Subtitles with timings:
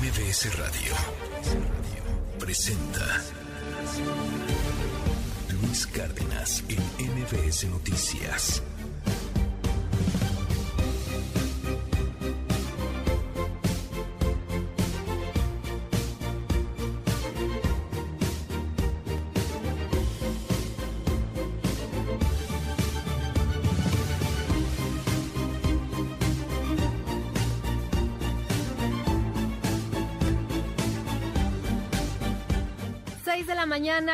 [0.00, 0.94] MBS Radio
[2.38, 3.22] presenta
[5.60, 6.80] Luis Cárdenas en
[7.18, 8.62] MBS Noticias.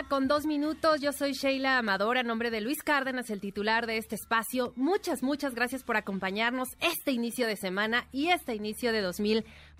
[0.08, 1.00] Con dos minutos.
[1.00, 4.72] Yo soy Sheila Amador, a nombre de Luis Cárdenas, el titular de este espacio.
[4.74, 9.00] Muchas, muchas gracias por acompañarnos este inicio de semana y este inicio de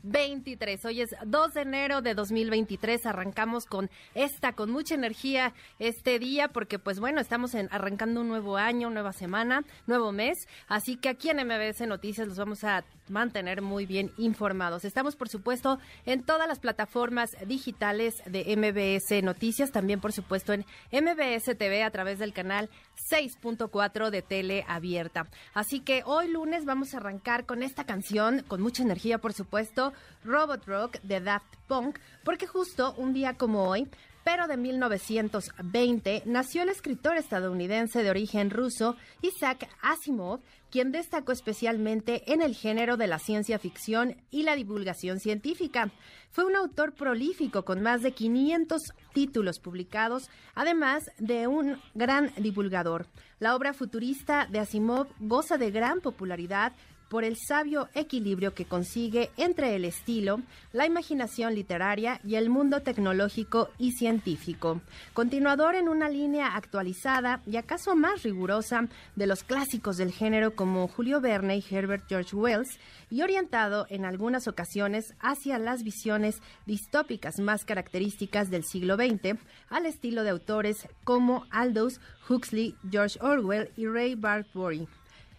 [0.02, 0.84] 2023.
[0.84, 3.06] Hoy es 2 de enero de 2023.
[3.06, 8.28] Arrancamos con esta, con mucha energía este día, porque pues bueno, estamos en, arrancando un
[8.28, 10.48] nuevo año, nueva semana, nuevo mes.
[10.68, 14.84] Así que aquí en MBS Noticias los vamos a mantener muy bien informados.
[14.84, 20.64] Estamos, por supuesto, en todas las plataformas digitales de MBS Noticias, también, por supuesto, en
[20.90, 22.68] MBS TV a través del canal
[23.10, 25.28] 6.4 de tele abierta.
[25.54, 29.85] Así que hoy lunes vamos a arrancar con esta canción, con mucha energía, por supuesto,
[30.24, 33.88] Robot Rock de Daft Punk, porque justo un día como hoy,
[34.26, 42.32] pero de 1920 nació el escritor estadounidense de origen ruso Isaac Asimov, quien destacó especialmente
[42.32, 45.92] en el género de la ciencia ficción y la divulgación científica.
[46.32, 48.82] Fue un autor prolífico con más de 500
[49.14, 53.06] títulos publicados, además de un gran divulgador.
[53.38, 56.72] La obra futurista de Asimov goza de gran popularidad
[57.08, 60.40] por el sabio equilibrio que consigue entre el estilo,
[60.72, 64.80] la imaginación literaria y el mundo tecnológico y científico.
[65.12, 70.88] Continuador en una línea actualizada y acaso más rigurosa de los clásicos del género como
[70.88, 72.78] Julio Verne y Herbert George Wells,
[73.10, 79.86] y orientado en algunas ocasiones hacia las visiones distópicas más características del siglo XX, al
[79.86, 84.88] estilo de autores como Aldous Huxley, George Orwell y Ray Bradbury.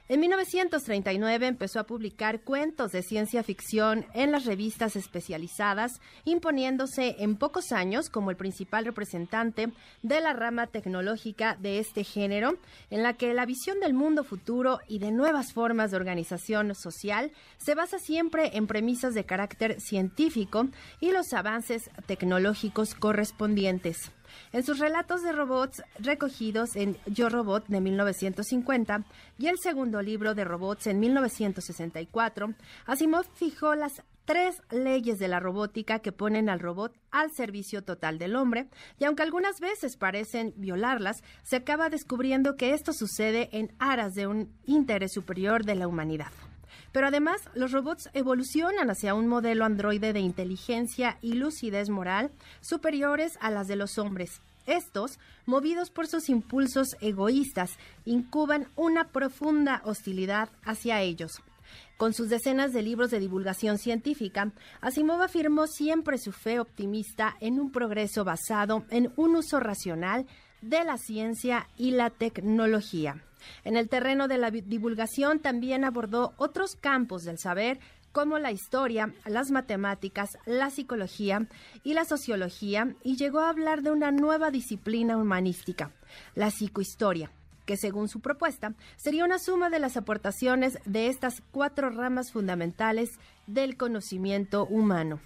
[0.10, 7.36] En 1939 empezó a publicar cuentos de ciencia ficción en las revistas especializadas, imponiéndose en
[7.36, 9.74] pocos años como el principal representante
[10.04, 12.58] de la rama tecnológica de este género,
[12.90, 17.34] en la que la visión del mundo futuro y de nuevas formas de organización social
[17.58, 20.70] se basa siempre en premisas de carácter científico
[21.02, 24.14] y los avances tecnológicos correspondientes.
[24.52, 29.04] En sus relatos de robots recogidos en Yo Robot de 1950
[29.38, 32.54] y el segundo libro de robots en 1964,
[32.86, 38.20] Asimov fijó las tres leyes de la robótica que ponen al robot al servicio total
[38.20, 38.68] del hombre,
[39.00, 44.28] y aunque algunas veces parecen violarlas, se acaba descubriendo que esto sucede en aras de
[44.28, 46.32] un interés superior de la humanidad.
[46.98, 53.38] Pero además, los robots evolucionan hacia un modelo androide de inteligencia y lucidez moral superiores
[53.40, 54.42] a las de los hombres.
[54.66, 61.44] Estos, movidos por sus impulsos egoístas, incuban una profunda hostilidad hacia ellos.
[61.98, 67.60] Con sus decenas de libros de divulgación científica, Asimov afirmó siempre su fe optimista en
[67.60, 70.26] un progreso basado en un uso racional
[70.64, 73.22] de la ciencia y la tecnología.
[73.64, 77.80] En el terreno de la divulgación también abordó otros campos del saber
[78.12, 81.48] como la historia, las matemáticas, la psicología
[81.84, 85.92] y la sociología y llegó a hablar de una nueva disciplina humanística,
[86.34, 87.32] la psicohistoria
[87.68, 93.20] que según su propuesta sería una suma de las aportaciones de estas cuatro ramas fundamentales
[93.46, 95.20] del conocimiento humano.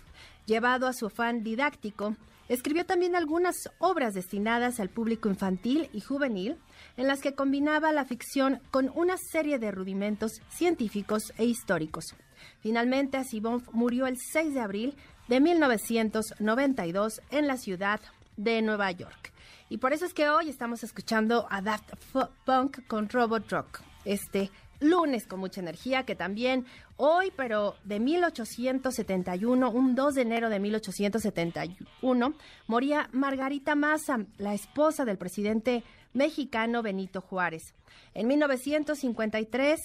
[0.47, 2.15] Llevado a su afán didáctico,
[2.49, 6.57] escribió también algunas obras destinadas al público infantil y juvenil,
[7.01, 12.13] en las que combinaba la ficción con una serie de rudimentos científicos e históricos.
[12.59, 14.95] Finalmente, Asimov murió el 6 de abril
[15.27, 17.99] de 1992 en la ciudad
[18.37, 19.33] de Nueva York.
[19.67, 21.91] Y por eso es que hoy estamos escuchando a Daft
[22.45, 29.71] Punk con Robot Rock, este lunes con mucha energía, que también hoy, pero de 1871,
[29.71, 32.33] un 2 de enero de 1871,
[32.67, 35.83] moría Margarita Massa, la esposa del presidente
[36.13, 37.73] mexicano Benito Juárez.
[38.13, 39.79] En 1953,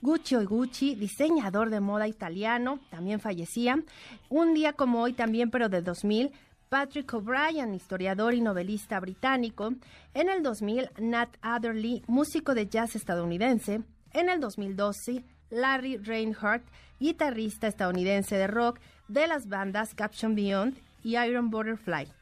[0.00, 3.82] Guccio Gucci, diseñador de moda italiano, también fallecía.
[4.28, 6.32] Un día como hoy también, pero de 2000,
[6.68, 9.72] Patrick O'Brien, historiador y novelista británico.
[10.14, 13.82] En el 2000, Nat Adderley, músico de jazz estadounidense.
[14.12, 16.64] En el 2012, Larry Reinhardt,
[17.00, 22.17] guitarrista estadounidense de rock de las bandas Caption Beyond y Iron Butterfly.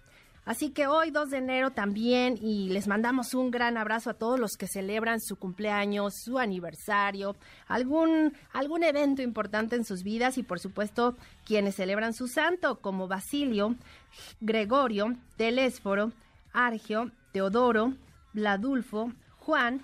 [0.47, 4.39] Así que hoy 2 de enero también y les mandamos un gran abrazo a todos
[4.39, 7.35] los que celebran su cumpleaños, su aniversario,
[7.67, 13.09] algún, algún evento importante en sus vidas y por supuesto quienes celebran su santo como
[13.09, 13.75] Basilio,
[14.41, 16.13] Gregorio, Telésforo,
[16.53, 17.95] Argio, Teodoro,
[18.33, 19.83] Bladulfo, Juan,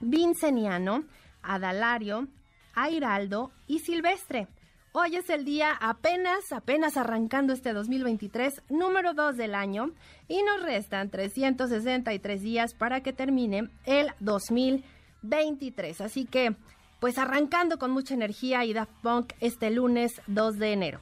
[0.00, 1.04] Vinceniano,
[1.42, 2.28] Adalario,
[2.74, 4.48] Airaldo y Silvestre.
[4.94, 9.92] Hoy es el día apenas, apenas arrancando este 2023, número 2 del año,
[10.28, 16.02] y nos restan 363 días para que termine el 2023.
[16.02, 16.56] Así que,
[17.00, 21.00] pues arrancando con mucha energía y Daft Punk este lunes 2 de enero.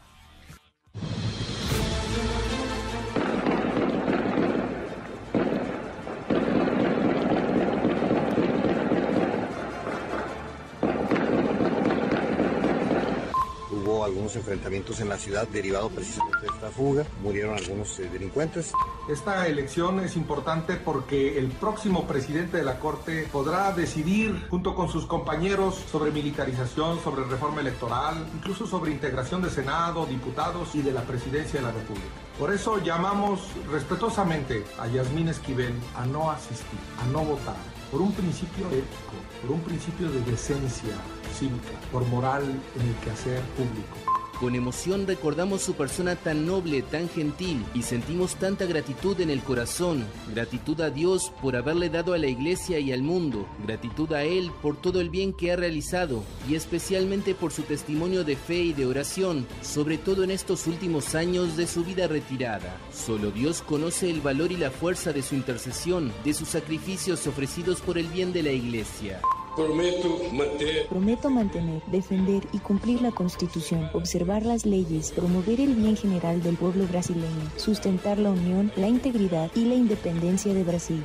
[14.04, 17.04] Algunos enfrentamientos en la ciudad derivado precisamente de esta fuga.
[17.22, 18.72] Murieron algunos eh, delincuentes.
[19.08, 24.88] Esta elección es importante porque el próximo presidente de la Corte podrá decidir junto con
[24.88, 30.92] sus compañeros sobre militarización, sobre reforma electoral, incluso sobre integración de Senado, diputados y de
[30.92, 32.06] la presidencia de la República.
[32.38, 37.56] Por eso llamamos respetuosamente a Yasmín Esquivel a no asistir, a no votar,
[37.90, 40.94] por un principio ético, por un principio de decencia
[41.32, 44.19] cívica, por moral en el quehacer público.
[44.40, 49.42] Con emoción recordamos su persona tan noble, tan gentil y sentimos tanta gratitud en el
[49.42, 50.06] corazón.
[50.32, 53.46] Gratitud a Dios por haberle dado a la iglesia y al mundo.
[53.66, 58.24] Gratitud a Él por todo el bien que ha realizado y especialmente por su testimonio
[58.24, 62.78] de fe y de oración, sobre todo en estos últimos años de su vida retirada.
[62.94, 67.82] Solo Dios conoce el valor y la fuerza de su intercesión, de sus sacrificios ofrecidos
[67.82, 69.20] por el bien de la iglesia.
[69.56, 76.56] Prometo mantener, defender y cumplir la Constitución, observar las leyes, promover el bien general del
[76.56, 81.02] pueblo brasileño, sustentar la unión, la integridad y la independencia de Brasil.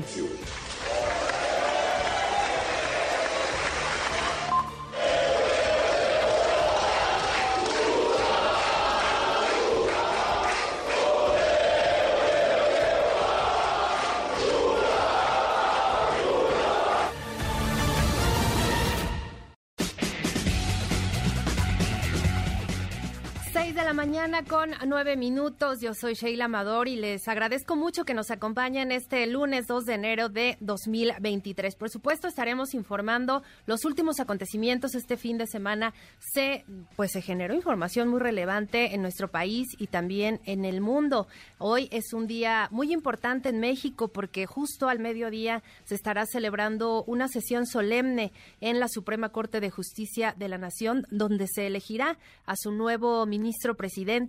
[24.49, 25.81] Con nueve minutos.
[25.81, 29.93] Yo soy Sheila Amador y les agradezco mucho que nos acompañen este lunes 2 de
[29.93, 31.75] enero de 2023.
[31.75, 35.93] Por supuesto, estaremos informando los últimos acontecimientos este fin de semana.
[36.17, 41.27] Se, pues, se generó información muy relevante en nuestro país y también en el mundo.
[41.59, 47.03] Hoy es un día muy importante en México porque justo al mediodía se estará celebrando
[47.03, 52.17] una sesión solemne en la Suprema Corte de Justicia de la Nación, donde se elegirá
[52.45, 53.75] a su nuevo ministro ministro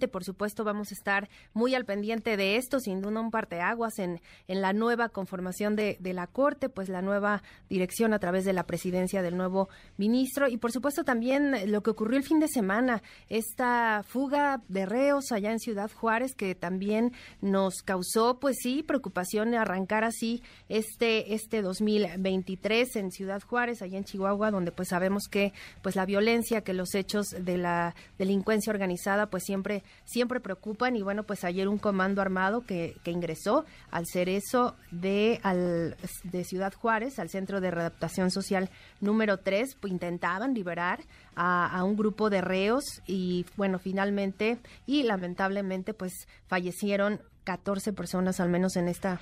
[0.08, 4.20] Por supuesto, vamos a estar muy al pendiente de esto, sin duda un parteaguas en,
[4.48, 8.52] en la nueva conformación de, de la Corte, pues la nueva dirección a través de
[8.52, 10.48] la presidencia del nuevo ministro.
[10.48, 15.30] Y por supuesto también lo que ocurrió el fin de semana, esta fuga de reos
[15.30, 21.62] allá en Ciudad Juárez, que también nos causó, pues sí, preocupación arrancar así este, este
[21.62, 26.72] 2023 en Ciudad Juárez, allá en Chihuahua, donde pues sabemos que pues la violencia, que
[26.72, 30.96] los hechos de la delincuencia organizada pues siempre, siempre preocupan.
[30.96, 36.44] Y bueno, pues ayer un comando armado que, que ingresó al cerezo de, al, de
[36.44, 38.70] Ciudad Juárez, al Centro de Readaptación Social
[39.00, 41.00] número 3, pues intentaban liberar
[41.36, 46.12] a, un grupo de reos y bueno, finalmente y lamentablemente pues
[46.46, 49.20] fallecieron 14 personas al menos en esta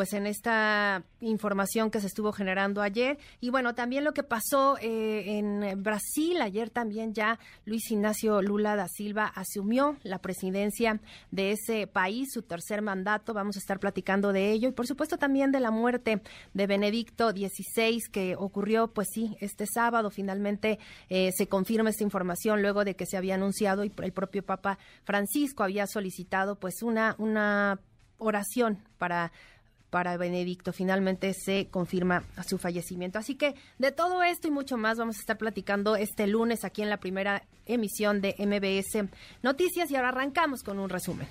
[0.00, 3.18] pues en esta información que se estuvo generando ayer.
[3.38, 8.76] Y bueno, también lo que pasó eh, en Brasil, ayer también ya Luis Ignacio Lula
[8.76, 13.34] da Silva asumió la presidencia de ese país, su tercer mandato.
[13.34, 16.22] Vamos a estar platicando de ello y por supuesto también de la muerte
[16.54, 20.78] de Benedicto XVI que ocurrió, pues sí, este sábado finalmente
[21.10, 24.78] eh, se confirma esta información luego de que se había anunciado y el propio Papa
[25.04, 27.80] Francisco había solicitado pues una, una
[28.16, 29.32] oración para
[29.90, 30.72] para Benedicto.
[30.72, 33.18] Finalmente se confirma su fallecimiento.
[33.18, 36.82] Así que de todo esto y mucho más vamos a estar platicando este lunes aquí
[36.82, 39.08] en la primera emisión de MBS
[39.42, 41.26] Noticias y ahora arrancamos con un resumen.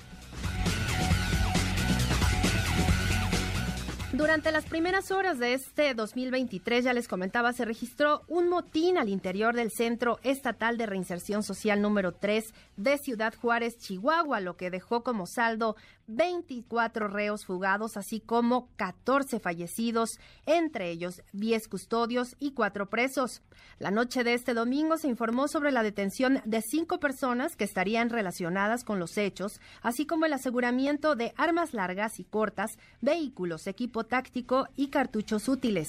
[4.19, 9.07] Durante las primeras horas de este 2023, ya les comentaba, se registró un motín al
[9.07, 14.71] interior del Centro Estatal de Reinserción Social número 3 de Ciudad Juárez, Chihuahua, lo que
[14.71, 22.51] dejó como saldo 24 reos fugados, así como 14 fallecidos, entre ellos 10 custodios y
[22.51, 23.41] 4 presos.
[23.77, 28.09] La noche de este domingo se informó sobre la detención de cinco personas que estarían
[28.09, 34.03] relacionadas con los hechos, así como el aseguramiento de armas largas y cortas, vehículos, equipo
[34.09, 35.87] táctico y cartuchos útiles.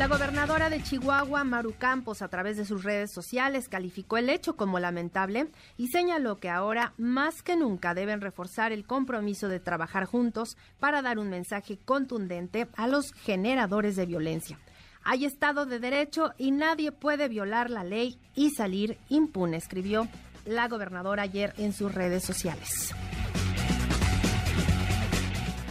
[0.00, 4.56] La gobernadora de Chihuahua, Maru Campos, a través de sus redes sociales, calificó el hecho
[4.56, 10.06] como lamentable y señaló que ahora más que nunca deben reforzar el compromiso de trabajar
[10.06, 14.58] juntos para dar un mensaje contundente a los generadores de violencia.
[15.02, 20.08] Hay Estado de Derecho y nadie puede violar la ley y salir impune, escribió
[20.46, 22.94] la gobernadora ayer en sus redes sociales.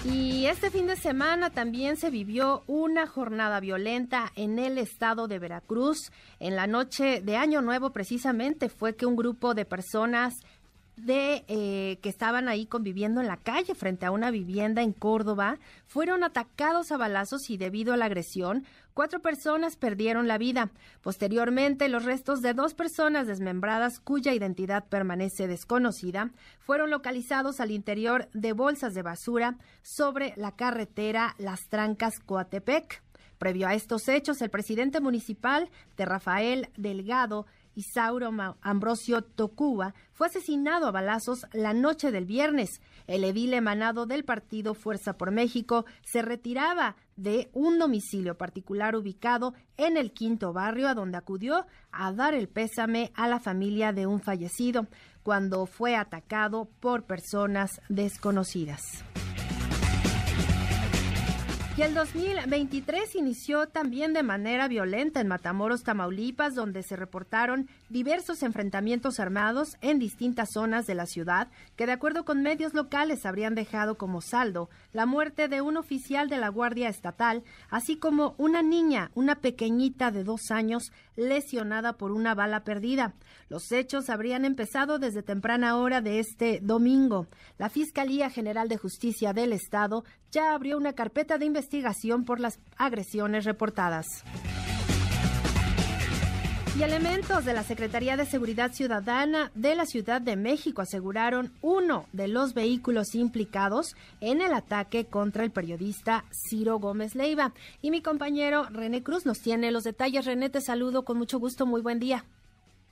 [0.06, 5.40] Y este fin de semana también se vivió una jornada violenta en el estado de
[5.40, 6.12] Veracruz.
[6.40, 10.40] En la noche de Año Nuevo precisamente fue que un grupo de personas
[11.06, 15.58] de eh, que estaban ahí conviviendo en la calle frente a una vivienda en Córdoba
[15.86, 20.72] fueron atacados a balazos y debido a la agresión cuatro personas perdieron la vida.
[21.02, 28.28] Posteriormente, los restos de dos personas desmembradas cuya identidad permanece desconocida fueron localizados al interior
[28.34, 33.02] de bolsas de basura sobre la carretera Las Trancas Coatepec.
[33.38, 40.88] Previo a estos hechos, el presidente municipal de Rafael Delgado Isauro Ambrosio Tocuba fue asesinado
[40.88, 42.82] a balazos la noche del viernes.
[43.08, 49.54] El edil emanado del partido Fuerza por México se retiraba de un domicilio particular ubicado
[49.78, 54.08] en el quinto barrio a donde acudió a dar el pésame a la familia de
[54.08, 54.88] un fallecido
[55.24, 59.04] cuando fue atacado por personas desconocidas.
[61.80, 68.44] Y el 2023 inició también de manera violenta en Matamoros, Tamaulipas, donde se reportaron diversos
[68.44, 73.56] enfrentamientos armados en distintas zonas de la ciudad, que de acuerdo con medios locales habrían
[73.56, 78.62] dejado como saldo la muerte de un oficial de la Guardia Estatal, así como una
[78.62, 83.14] niña, una pequeñita de dos años, lesionada por una bala perdida.
[83.50, 87.28] Los hechos habrían empezado desde temprana hora de este domingo.
[87.58, 92.60] La Fiscalía General de Justicia del Estado ya abrió una carpeta de investigación por las
[92.78, 94.24] agresiones reportadas.
[96.80, 102.06] Y elementos de la Secretaría de Seguridad Ciudadana de la Ciudad de México aseguraron uno
[102.14, 107.52] de los vehículos implicados en el ataque contra el periodista Ciro Gómez Leiva.
[107.82, 110.26] Y mi compañero René Cruz nos tiene los detalles.
[110.26, 111.66] René, te saludo con mucho gusto.
[111.66, 112.24] Muy buen día.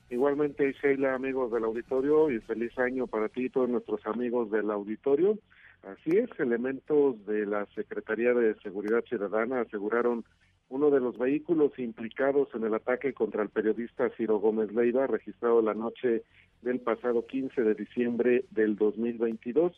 [0.10, 4.70] Igualmente, Sheila, amigos del auditorio, y feliz año para ti y todos nuestros amigos del
[4.70, 5.40] auditorio.
[5.84, 10.26] Así es, elementos de la Secretaría de Seguridad Ciudadana aseguraron
[10.70, 15.62] uno de los vehículos implicados en el ataque contra el periodista Ciro Gómez Leiva, registrado
[15.62, 16.24] la noche
[16.62, 19.72] del pasado 15 de diciembre del 2022.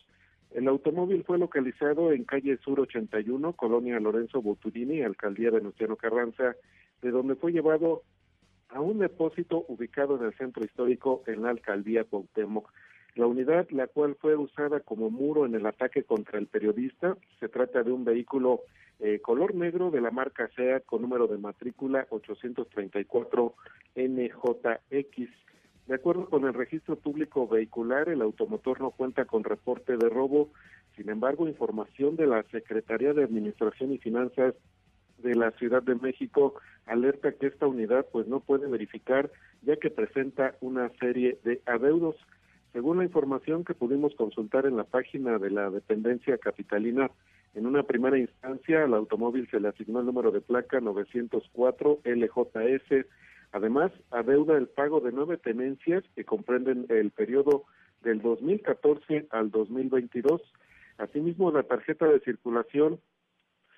[0.52, 6.56] El automóvil fue localizado en calle Sur 81, Colonia Lorenzo Boturini, alcaldía Venustiano Carranza,
[7.02, 8.02] de donde fue llevado
[8.68, 12.70] a un depósito ubicado en el centro histórico en la alcaldía Cuauhtémoc.
[13.14, 17.48] La unidad, la cual fue usada como muro en el ataque contra el periodista, se
[17.48, 18.60] trata de un vehículo
[19.00, 23.54] eh, color negro de la marca SEAT con número de matrícula 834
[23.96, 25.30] NJX.
[25.86, 30.50] De acuerdo con el registro público vehicular, el automotor no cuenta con reporte de robo.
[30.96, 34.54] Sin embargo, información de la Secretaría de Administración y Finanzas
[35.18, 36.54] de la Ciudad de México
[36.86, 39.30] alerta que esta unidad pues no puede verificar
[39.62, 42.16] ya que presenta una serie de adeudos.
[42.72, 47.10] Según la información que pudimos consultar en la página de la dependencia capitalina,
[47.54, 53.06] en una primera instancia al automóvil se le asignó el número de placa 904 LJS.
[53.52, 57.64] Además, adeuda el pago de nueve tenencias que comprenden el periodo
[58.02, 60.40] del 2014 al 2022.
[60.98, 63.00] Asimismo, la tarjeta de circulación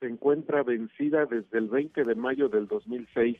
[0.00, 3.38] se encuentra vencida desde el 20 de mayo del 2006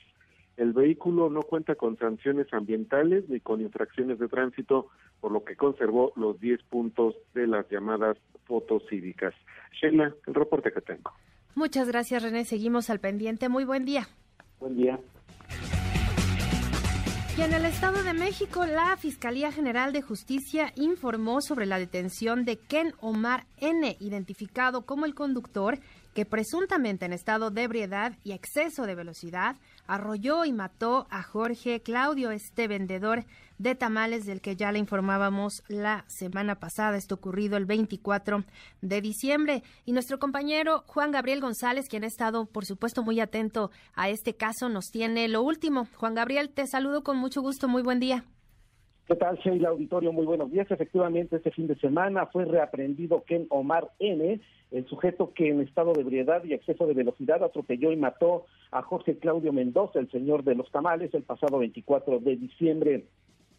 [0.56, 4.88] el vehículo no cuenta con sanciones ambientales ni con infracciones de tránsito,
[5.20, 9.34] por lo que conservó los 10 puntos de las llamadas fotos cívicas.
[9.72, 11.12] Sheila, el reporte que tengo.
[11.54, 12.44] Muchas gracias, René.
[12.44, 13.48] Seguimos al pendiente.
[13.48, 14.08] Muy buen día.
[14.58, 14.98] Buen día.
[17.36, 22.44] Y en el Estado de México, la Fiscalía General de Justicia informó sobre la detención
[22.44, 25.78] de Ken Omar N., identificado como el conductor
[26.14, 31.80] que presuntamente en estado de ebriedad y exceso de velocidad arrolló y mató a Jorge
[31.80, 33.24] Claudio, este vendedor
[33.62, 38.42] de tamales del que ya le informábamos la semana pasada, esto ocurrido el 24
[38.80, 39.62] de diciembre.
[39.84, 44.34] Y nuestro compañero Juan Gabriel González, quien ha estado, por supuesto, muy atento a este
[44.34, 45.86] caso, nos tiene lo último.
[45.96, 48.24] Juan Gabriel, te saludo con mucho gusto, muy buen día.
[49.06, 50.12] ¿Qué tal, Sheila Auditorio?
[50.12, 50.68] Muy buenos días.
[50.68, 54.40] Efectivamente, este fin de semana fue reaprendido Ken Omar N.,
[54.72, 58.82] el sujeto que en estado de ebriedad y exceso de velocidad atropelló y mató a
[58.82, 63.04] Jorge Claudio Mendoza, el señor de los tamales, el pasado 24 de diciembre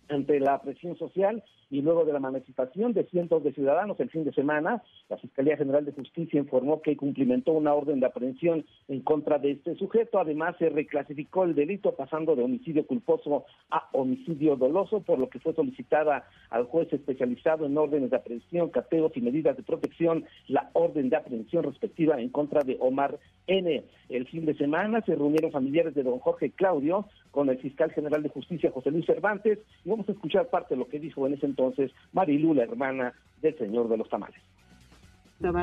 [0.10, 1.44] ante la presión social
[1.74, 5.58] y luego de la manifestación de cientos de ciudadanos el fin de semana, la Fiscalía
[5.58, 10.20] General de Justicia informó que cumplimentó una orden de aprehensión en contra de este sujeto.
[10.20, 15.40] Además, se reclasificó el delito pasando de homicidio culposo a homicidio doloso, por lo que
[15.40, 20.70] fue solicitada al juez especializado en órdenes de aprehensión, cateos y medidas de protección la
[20.74, 23.18] orden de aprehensión respectiva en contra de Omar
[23.48, 23.84] N.
[24.10, 28.22] El fin de semana se reunieron familiares de don Jorge Claudio con el fiscal general
[28.22, 29.58] de justicia José Luis Cervantes
[29.94, 33.58] vamos a escuchar parte de lo que dijo en ese entonces Marilu, la hermana del
[33.58, 34.42] señor de los tamales.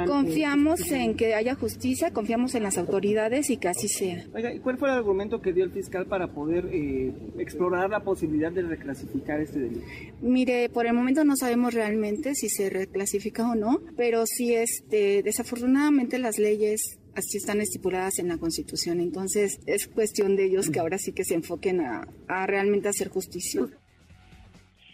[0.07, 4.27] Confiamos en que haya justicia, confiamos en las autoridades y que así sea.
[4.35, 8.01] Oiga, ¿y cuál fue el argumento que dio el fiscal para poder eh, explorar la
[8.01, 9.87] posibilidad de reclasificar este delito?
[10.21, 15.23] Mire, por el momento no sabemos realmente si se reclasifica o no, pero sí, este,
[15.23, 19.01] desafortunadamente las leyes así están estipuladas en la Constitución.
[19.01, 23.09] Entonces es cuestión de ellos que ahora sí que se enfoquen a, a realmente hacer
[23.09, 23.63] justicia.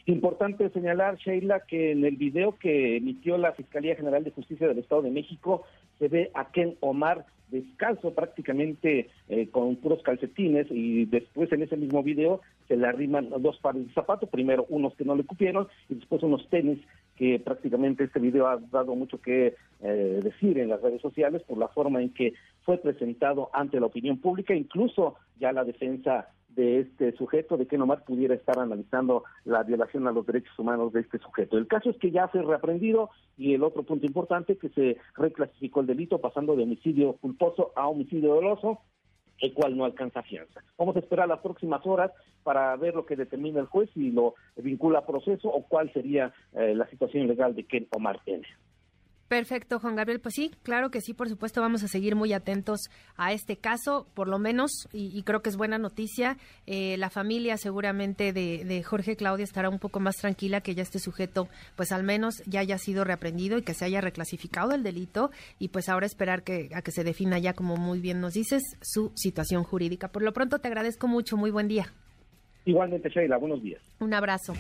[0.07, 4.79] Importante señalar, Sheila, que en el video que emitió la Fiscalía General de Justicia del
[4.79, 5.65] Estado de México
[5.99, 11.77] se ve a Ken Omar descalzo prácticamente eh, con puros calcetines y después en ese
[11.77, 15.69] mismo video se le arriman dos pares de zapatos, primero unos que no le cupieron
[15.89, 16.79] y después unos tenis
[17.17, 21.59] que prácticamente este video ha dado mucho que eh, decir en las redes sociales por
[21.59, 26.81] la forma en que fue presentado ante la opinión pública, incluso ya la defensa de
[26.81, 31.01] este sujeto, de que nomás pudiera estar analizando la violación a los derechos humanos de
[31.01, 31.59] este sujeto.
[31.59, 35.81] El caso es que ya fue reaprendido y el otro punto importante que se reclasificó
[35.81, 38.81] el delito pasando de homicidio culposo a homicidio doloso,
[39.39, 40.63] el cual no alcanza fianza.
[40.79, 42.11] Vamos a esperar las próximas horas
[42.43, 46.33] para ver lo que determina el juez y lo vincula a proceso o cuál sería
[46.55, 48.43] eh, la situación legal de Ken Omar N.
[49.29, 50.21] Perfecto, Juan Gabriel.
[50.21, 52.81] Pues sí, claro que sí, por supuesto, vamos a seguir muy atentos
[53.17, 56.37] a este caso, por lo menos, y, creo que es buena noticia.
[56.67, 61.01] Eh, la familia seguramente de, Jorge Claudia estará un poco más tranquila que ya este
[61.01, 65.31] sujeto, pues al menos ya haya sido reaprendido y que se haya reclasificado el delito,
[65.59, 68.63] y pues ahora esperar que, a que se defina ya, como muy bien nos dices,
[68.81, 70.09] su situación jurídica.
[70.09, 71.37] Por lo pronto, te agradezco mucho.
[71.37, 71.93] Muy buen día.
[72.65, 73.83] Igualmente, Sheila, buenos días.
[73.99, 74.55] Un abrazo.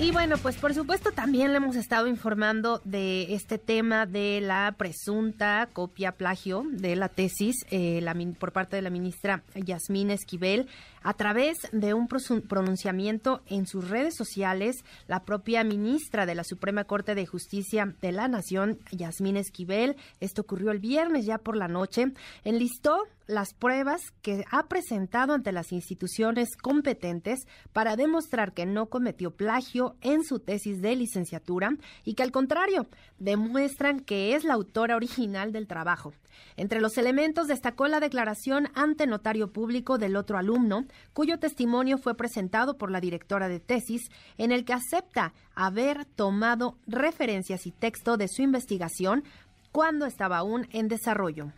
[0.00, 4.74] Y bueno, pues por supuesto también le hemos estado informando de este tema de la
[4.76, 10.66] presunta copia plagio de la tesis eh, la, por parte de la ministra Yasmín Esquivel.
[11.04, 16.84] A través de un pronunciamiento en sus redes sociales, la propia ministra de la Suprema
[16.84, 21.68] Corte de Justicia de la Nación, Yasmín Esquivel, esto ocurrió el viernes ya por la
[21.68, 22.06] noche,
[22.42, 29.30] enlistó las pruebas que ha presentado ante las instituciones competentes para demostrar que no cometió
[29.30, 32.86] plagio en su tesis de licenciatura y que al contrario
[33.18, 36.12] demuestran que es la autora original del trabajo.
[36.56, 42.16] Entre los elementos destacó la declaración ante notario público del otro alumno, cuyo testimonio fue
[42.16, 48.16] presentado por la directora de tesis, en el que acepta haber tomado referencias y texto
[48.16, 49.24] de su investigación
[49.72, 51.52] cuando estaba aún en desarrollo.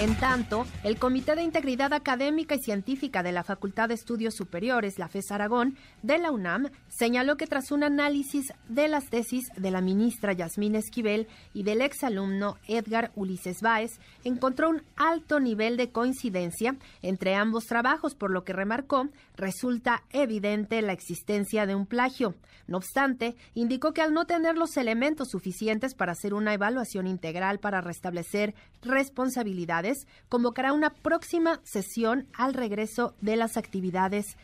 [0.00, 4.98] En tanto, el Comité de Integridad Académica y Científica de la Facultad de Estudios Superiores,
[4.98, 9.70] la FES Aragón, de la UNAM, señaló que tras un análisis de las tesis de
[9.70, 15.90] la ministra Yasmín Esquivel y del exalumno Edgar Ulises Báez, encontró un alto nivel de
[15.90, 22.36] coincidencia entre ambos trabajos, por lo que remarcó, resulta evidente la existencia de un plagio.
[22.66, 27.58] No obstante, indicó que al no tener los elementos suficientes para hacer una evaluación integral
[27.58, 29.89] para restablecer responsabilidades,
[30.28, 34.36] convocará una próxima sesión al regreso de las actividades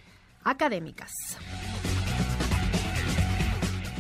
[0.44, 1.12] académicas.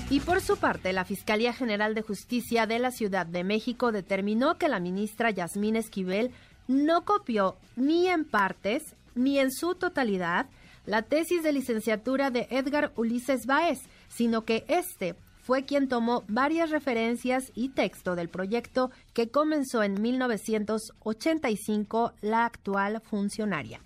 [0.08, 4.56] Y por su parte, la Fiscalía General de Justicia de la Ciudad de México determinó
[4.56, 6.30] que la ministra Yasmín Esquivel
[6.68, 10.46] no copió ni en partes ni en su totalidad
[10.84, 16.70] la tesis de licenciatura de Edgar Ulises Báez, sino que este fue quien tomó varias
[16.70, 23.80] referencias y texto del proyecto que comenzó en 1985 la actual funcionaria.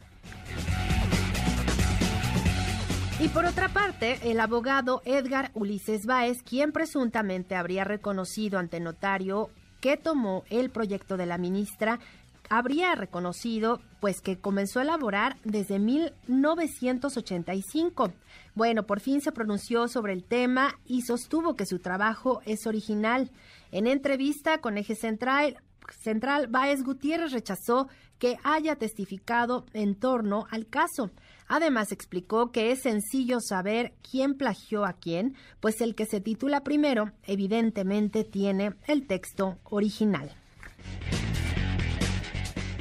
[3.21, 9.51] Y por otra parte, el abogado Edgar Ulises Báez, quien presuntamente habría reconocido ante notario
[9.83, 12.01] que tomó el proyecto de la ministra,
[12.49, 18.15] habría reconocido pues que comenzó a elaborar desde 1985.
[18.61, 23.31] Bueno, por fin se pronunció sobre el tema y sostuvo que su trabajo es original.
[23.73, 25.57] En entrevista con Eje Central,
[25.99, 31.11] Central Baez Gutiérrez rechazó que haya testificado en torno al caso.
[31.49, 36.63] Además explicó que es sencillo saber quién plagió a quién, pues el que se titula
[36.63, 40.37] primero evidentemente tiene el texto original.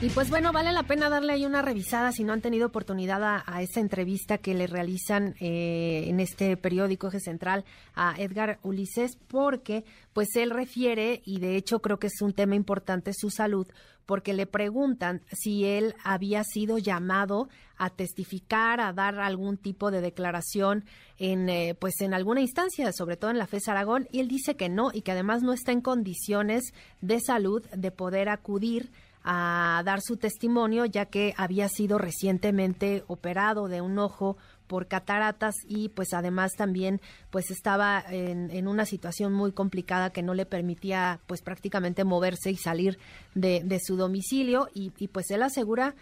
[0.02, 3.22] Y pues bueno, vale la pena darle ahí una revisada si no han tenido oportunidad
[3.22, 9.18] a, esa entrevista que le realizan eh, en este periódico Eje Central a Edgar Ulises,
[9.28, 9.84] porque
[10.14, 13.68] pues él refiere, y de hecho creo que es un tema importante, su salud,
[14.06, 20.00] porque le preguntan si él había sido llamado a testificar, a dar algún tipo de
[20.00, 20.86] declaración
[21.18, 24.56] en eh, pues en alguna instancia, sobre todo en la FES Aragón, y él dice
[24.56, 28.92] que no y que además no está en condiciones de salud de poder acudir
[29.32, 35.54] a dar su testimonio ya que había sido recientemente operado de un ojo por cataratas
[35.68, 41.20] y pues además también pues estaba en, una situación muy complicada que no le permitía
[41.28, 42.98] pues prácticamente moverse y salir
[43.36, 44.68] de, su domicilio.
[44.74, 45.94] Y, pues él asegura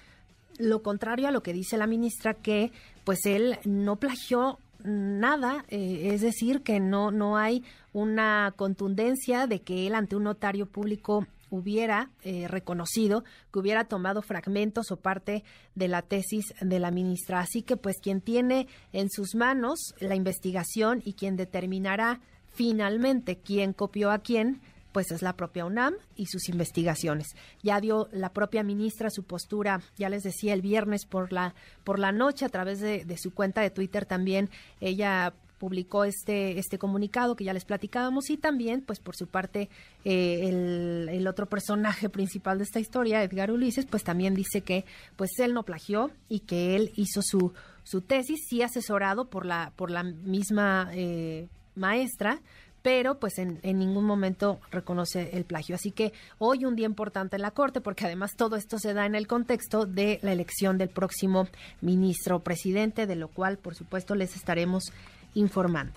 [0.57, 2.71] lo contrario a lo que dice la ministra que
[3.03, 9.59] pues él no plagió nada, eh, es decir, que no, no hay una contundencia de
[9.59, 15.43] que él ante un notario público hubiera eh, reconocido, que hubiera tomado fragmentos o parte
[15.75, 17.39] de la tesis de la ministra.
[17.39, 23.73] Así que pues quien tiene en sus manos la investigación y quien determinará finalmente quién
[23.73, 27.27] copió a quién, pues es la propia UNAM y sus investigaciones.
[27.61, 31.99] Ya dio la propia ministra su postura, ya les decía el viernes por la por
[31.99, 36.77] la noche a través de, de su cuenta de Twitter también ella publicó este, este
[36.77, 39.69] comunicado que ya les platicábamos y también, pues por su parte,
[40.05, 44.85] eh, el, el, otro personaje principal de esta historia, Edgar Ulises, pues también dice que
[45.15, 49.71] pues él no plagió y que él hizo su, su tesis, sí asesorado por la,
[49.75, 52.41] por la misma eh, maestra,
[52.81, 55.75] pero pues en, en, ningún momento reconoce el plagio.
[55.75, 59.05] Así que hoy un día importante en la Corte, porque además todo esto se da
[59.05, 61.47] en el contexto de la elección del próximo
[61.81, 64.93] ministro presidente, de lo cual por supuesto les estaremos
[65.39, 65.91] informando.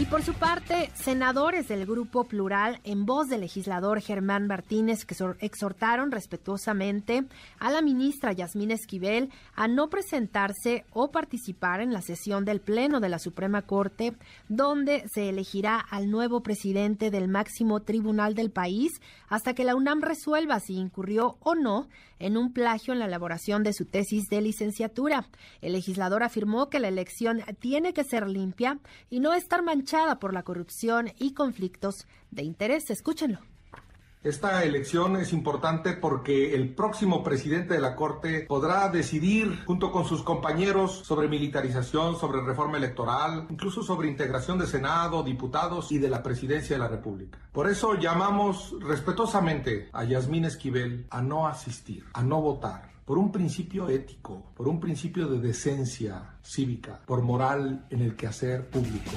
[0.00, 5.16] Y por su parte, senadores del Grupo Plural, en voz del legislador Germán Martínez, que
[5.40, 7.24] exhortaron respetuosamente
[7.58, 13.00] a la ministra Yasmín Esquivel a no presentarse o participar en la sesión del Pleno
[13.00, 14.14] de la Suprema Corte,
[14.48, 20.00] donde se elegirá al nuevo presidente del máximo tribunal del país, hasta que la UNAM
[20.00, 21.88] resuelva si incurrió o no
[22.20, 25.28] en un plagio en la elaboración de su tesis de licenciatura.
[25.60, 29.87] El legislador afirmó que la elección tiene que ser limpia y no estar manchada
[30.20, 32.90] por la corrupción y conflictos de interés.
[32.90, 33.38] Escúchenlo.
[34.22, 40.04] Esta elección es importante porque el próximo presidente de la Corte podrá decidir junto con
[40.04, 46.10] sus compañeros sobre militarización, sobre reforma electoral, incluso sobre integración de Senado, diputados y de
[46.10, 47.38] la presidencia de la República.
[47.52, 53.32] Por eso llamamos respetuosamente a Yasmín Esquivel a no asistir, a no votar por un
[53.32, 59.12] principio ético, por un principio de decencia cívica, por moral en el quehacer público.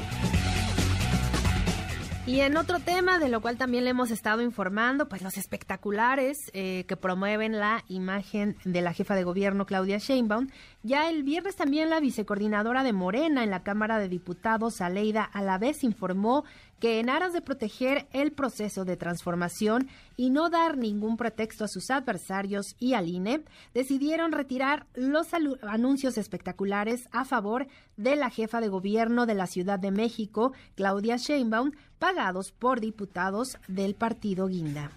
[2.27, 6.51] Y en otro tema, de lo cual también le hemos estado informando, pues los espectaculares
[6.53, 10.47] eh, que promueven la imagen de la jefa de gobierno Claudia Sheinbaum.
[10.83, 15.83] Ya el viernes también la vicecoordinadora de Morena en la Cámara de Diputados, Aleida vez
[15.83, 16.45] informó
[16.81, 21.67] que en aras de proteger el proceso de transformación y no dar ningún pretexto a
[21.67, 25.27] sus adversarios y al INE, decidieron retirar los
[25.61, 27.67] anuncios espectaculares a favor
[27.97, 33.59] de la jefa de gobierno de la Ciudad de México, Claudia Sheinbaum, pagados por diputados
[33.67, 34.91] del partido Guinda.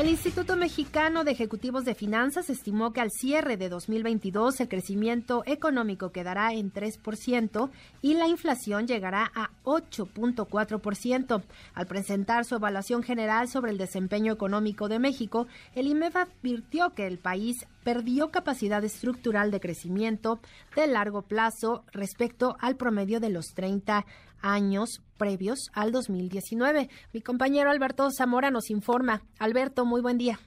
[0.00, 5.42] El Instituto Mexicano de Ejecutivos de Finanzas estimó que al cierre de 2022 el crecimiento
[5.44, 7.68] económico quedará en 3%
[8.00, 11.42] y la inflación llegará a 8.4%.
[11.74, 17.06] Al presentar su evaluación general sobre el desempeño económico de México, el IMEF advirtió que
[17.06, 20.40] el país perdió capacidad estructural de crecimiento
[20.76, 24.06] de largo plazo respecto al promedio de los 30
[24.42, 26.88] años previos al 2019.
[27.12, 29.22] Mi compañero Alberto Zamora nos informa.
[29.38, 30.38] Alberto, muy buen día.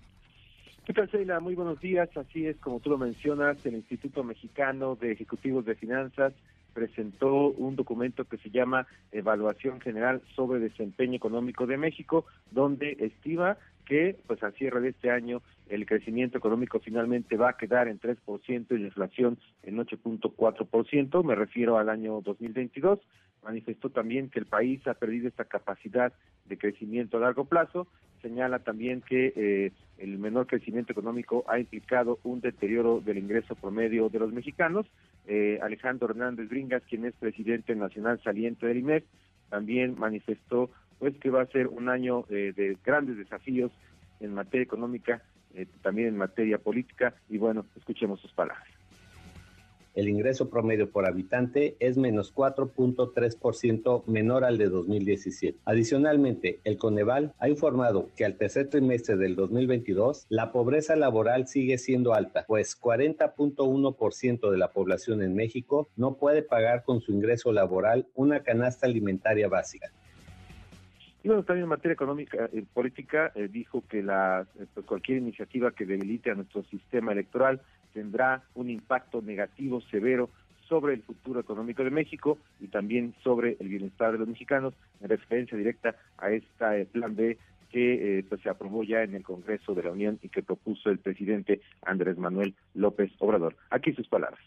[0.86, 1.40] ¿Qué tal, Sheila?
[1.40, 2.10] Muy buenos días.
[2.18, 6.34] Así es, como tú lo mencionas, el Instituto Mexicano de Ejecutivos de Finanzas
[6.74, 13.58] presentó un documento que se llama Evaluación General sobre Desempeño Económico de México, donde estima
[13.84, 18.00] que pues a cierre de este año el crecimiento económico finalmente va a quedar en
[18.00, 23.00] 3% y la inflación en 8.4%, me refiero al año 2022.
[23.44, 26.14] Manifestó también que el país ha perdido esta capacidad
[26.46, 27.88] de crecimiento a largo plazo.
[28.22, 34.08] Señala también que eh, el menor crecimiento económico ha implicado un deterioro del ingreso promedio
[34.08, 34.86] de los mexicanos.
[35.28, 39.04] Eh, Alejandro Hernández Bringas, quien es presidente nacional saliente del IMEC,
[39.50, 40.70] también manifestó
[41.00, 43.72] pues que va a ser un año eh, de grandes desafíos
[44.20, 45.22] en materia económica,
[45.54, 48.68] eh, también en materia política, y bueno, escuchemos sus palabras.
[49.96, 55.60] El ingreso promedio por habitante es menos 4.3% menor al de 2017.
[55.66, 61.78] Adicionalmente, el Coneval ha informado que al tercer trimestre del 2022 la pobreza laboral sigue
[61.78, 67.52] siendo alta, pues 40.1% de la población en México no puede pagar con su ingreso
[67.52, 69.92] laboral una canasta alimentaria básica.
[71.24, 75.20] Y bueno, también en materia económica y política eh, dijo que la, eh, pues, cualquier
[75.20, 77.62] iniciativa que debilite a nuestro sistema electoral
[77.94, 80.30] tendrá un impacto negativo severo
[80.68, 85.10] sobre el futuro económico de México y también sobre el bienestar de los mexicanos, en
[85.10, 87.38] referencia directa a este eh, plan B
[87.72, 91.00] que pues, se aprobó ya en el Congreso de la Unión y que propuso el
[91.00, 93.56] presidente Andrés Manuel López Obrador.
[93.70, 94.42] Aquí sus palabras.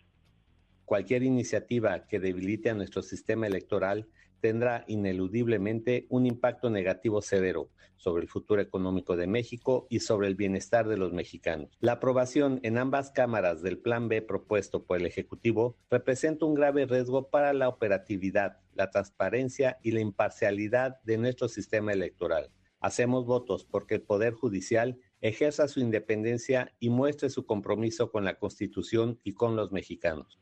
[0.85, 4.07] Cualquier iniciativa que debilite a nuestro sistema electoral
[4.41, 10.35] tendrá ineludiblemente un impacto negativo severo sobre el futuro económico de México y sobre el
[10.35, 11.71] bienestar de los mexicanos.
[11.81, 16.87] La aprobación en ambas cámaras del Plan B propuesto por el Ejecutivo representa un grave
[16.87, 22.51] riesgo para la operatividad, la transparencia y la imparcialidad de nuestro sistema electoral.
[22.81, 28.39] Hacemos votos porque el Poder Judicial ejerza su independencia y muestre su compromiso con la
[28.39, 30.39] Constitución y con los mexicanos.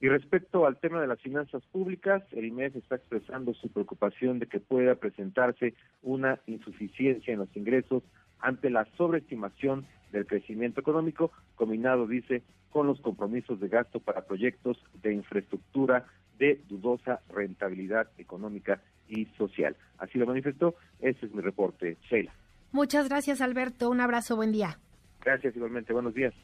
[0.00, 4.46] Y respecto al tema de las finanzas públicas, el IMEF está expresando su preocupación de
[4.46, 8.02] que pueda presentarse una insuficiencia en los ingresos
[8.40, 14.76] ante la sobreestimación del crecimiento económico, combinado, dice, con los compromisos de gasto para proyectos
[15.02, 16.06] de infraestructura
[16.38, 19.76] de dudosa rentabilidad económica y social.
[19.98, 20.74] Así lo manifestó.
[21.00, 22.32] Ese es mi reporte, Sheila.
[22.72, 23.88] Muchas gracias, Alberto.
[23.88, 24.78] Un abrazo, buen día.
[25.24, 25.92] Gracias, igualmente.
[25.92, 26.34] Buenos días.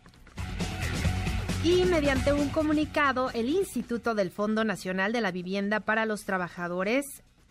[1.63, 7.05] Y mediante un comunicado, el Instituto del Fondo Nacional de la Vivienda para los Trabajadores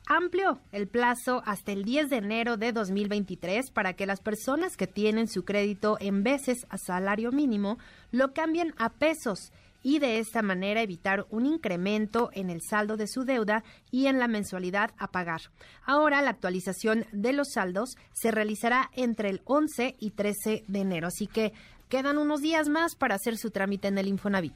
[0.07, 4.87] amplió el plazo hasta el 10 de enero de 2023 para que las personas que
[4.87, 7.77] tienen su crédito en veces a salario mínimo
[8.11, 9.51] lo cambien a pesos
[9.83, 14.19] y de esta manera evitar un incremento en el saldo de su deuda y en
[14.19, 15.41] la mensualidad a pagar.
[15.85, 21.07] Ahora la actualización de los saldos se realizará entre el 11 y 13 de enero,
[21.07, 21.53] así que
[21.89, 24.53] Quedan unos días más para hacer su trámite en el Infonavit.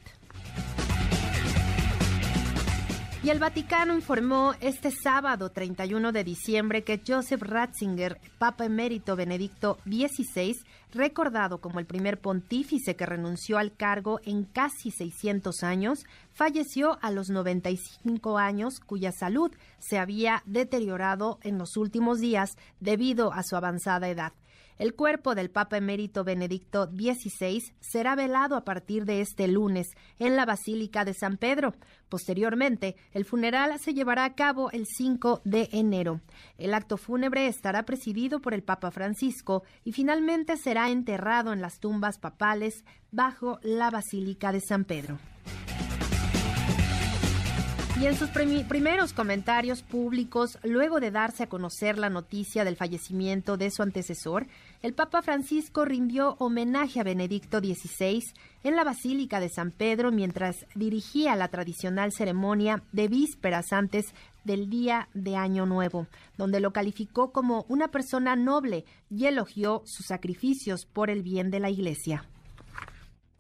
[3.24, 9.80] Y el Vaticano informó este sábado 31 de diciembre que Joseph Ratzinger, Papa Emérito Benedicto
[9.86, 10.58] XVI,
[10.92, 17.10] recordado como el primer pontífice que renunció al cargo en casi 600 años, falleció a
[17.10, 23.56] los 95 años, cuya salud se había deteriorado en los últimos días debido a su
[23.56, 24.34] avanzada edad.
[24.78, 29.88] El cuerpo del Papa emérito Benedicto XVI será velado a partir de este lunes
[30.20, 31.76] en la Basílica de San Pedro.
[32.10, 36.22] Posteriormente, el funeral se llevará a cabo el 5 de enero.
[36.58, 41.80] El acto fúnebre estará presidido por el Papa Francisco y finalmente será enterrado en las
[41.80, 45.20] tumbas papales bajo la Basílica de San Pedro.
[48.02, 53.56] Y en sus primeros comentarios públicos, luego de darse a conocer la noticia del fallecimiento
[53.56, 54.48] de su antecesor,
[54.82, 58.24] el Papa Francisco rindió homenaje a Benedicto XVI
[58.64, 64.08] en la Basílica de San Pedro mientras dirigía la tradicional ceremonia de vísperas antes
[64.44, 70.08] del día de Año Nuevo, donde lo calificó como una persona noble y elogió sus
[70.08, 72.26] sacrificios por el bien de la Iglesia.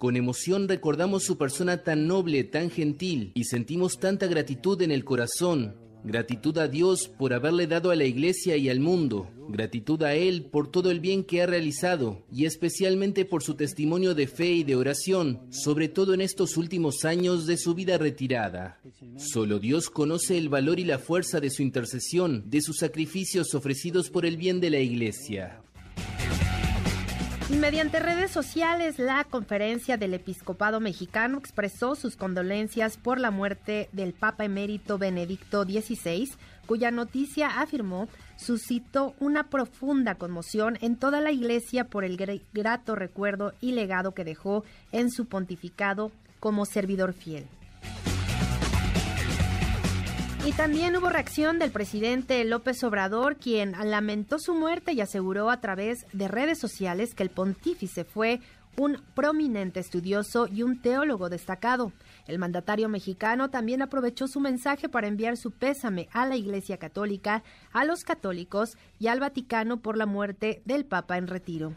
[0.03, 5.05] Con emoción recordamos su persona tan noble, tan gentil, y sentimos tanta gratitud en el
[5.05, 5.77] corazón.
[6.03, 9.29] Gratitud a Dios por haberle dado a la iglesia y al mundo.
[9.47, 14.13] Gratitud a Él por todo el bien que ha realizado y especialmente por su testimonio
[14.13, 18.81] de fe y de oración, sobre todo en estos últimos años de su vida retirada.
[19.15, 24.09] Solo Dios conoce el valor y la fuerza de su intercesión, de sus sacrificios ofrecidos
[24.09, 25.61] por el bien de la iglesia.
[27.59, 34.13] Mediante redes sociales, la conferencia del episcopado mexicano expresó sus condolencias por la muerte del
[34.13, 36.29] Papa emérito Benedicto XVI,
[36.65, 42.17] cuya noticia afirmó suscitó una profunda conmoción en toda la iglesia por el
[42.53, 47.47] grato recuerdo y legado que dejó en su pontificado como servidor fiel.
[50.45, 55.61] Y también hubo reacción del presidente López Obrador, quien lamentó su muerte y aseguró a
[55.61, 58.41] través de redes sociales que el pontífice fue
[58.75, 61.93] un prominente estudioso y un teólogo destacado.
[62.27, 67.41] El mandatario mexicano también aprovechó su mensaje para enviar su pésame a la Iglesia Católica,
[67.71, 71.71] a los católicos y al Vaticano por la muerte del Papa en retiro.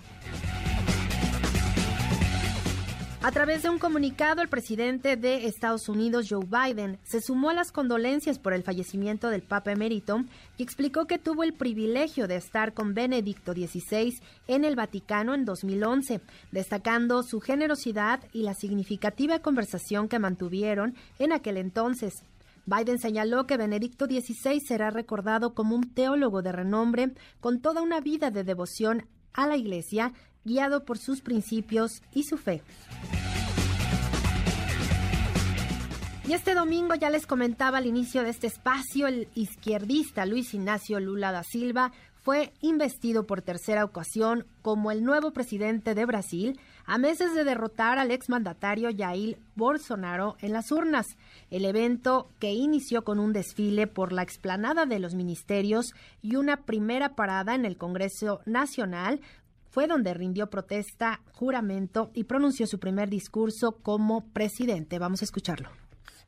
[3.27, 7.55] A través de un comunicado, el presidente de Estados Unidos, Joe Biden, se sumó a
[7.55, 10.23] las condolencias por el fallecimiento del Papa emérito
[10.57, 15.45] y explicó que tuvo el privilegio de estar con Benedicto XVI en el Vaticano en
[15.45, 16.21] 2011,
[16.53, 22.23] destacando su generosidad y la significativa conversación que mantuvieron en aquel entonces.
[22.65, 27.11] Biden señaló que Benedicto XVI será recordado como un teólogo de renombre
[27.41, 30.13] con toda una vida de devoción a la Iglesia
[30.47, 32.63] guiado por sus principios y su fe.
[36.27, 40.99] Y este domingo ya les comentaba al inicio de este espacio, el izquierdista Luis Ignacio
[40.99, 41.93] Lula da Silva
[42.27, 48.01] fue investido por tercera ocasión como el nuevo presidente de Brasil a meses de derrotar
[48.01, 51.07] al exmandatario Jair Bolsonaro en las urnas.
[51.53, 56.63] El evento, que inició con un desfile por la explanada de los ministerios y una
[56.63, 59.21] primera parada en el Congreso Nacional,
[59.77, 64.99] fue donde rindió protesta, juramento y pronunció su primer discurso como presidente.
[64.99, 65.69] Vamos a escucharlo.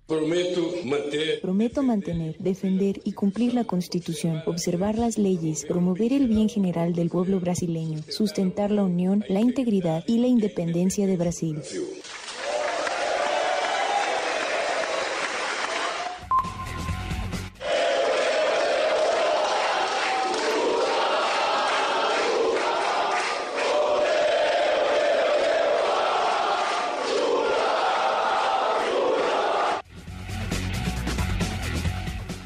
[0.07, 7.09] Prometo mantener, defender y cumplir la Constitución, observar las leyes, promover el bien general del
[7.09, 11.63] pueblo brasileño, sustentar la unión, la integridad y la independencia de Brasil.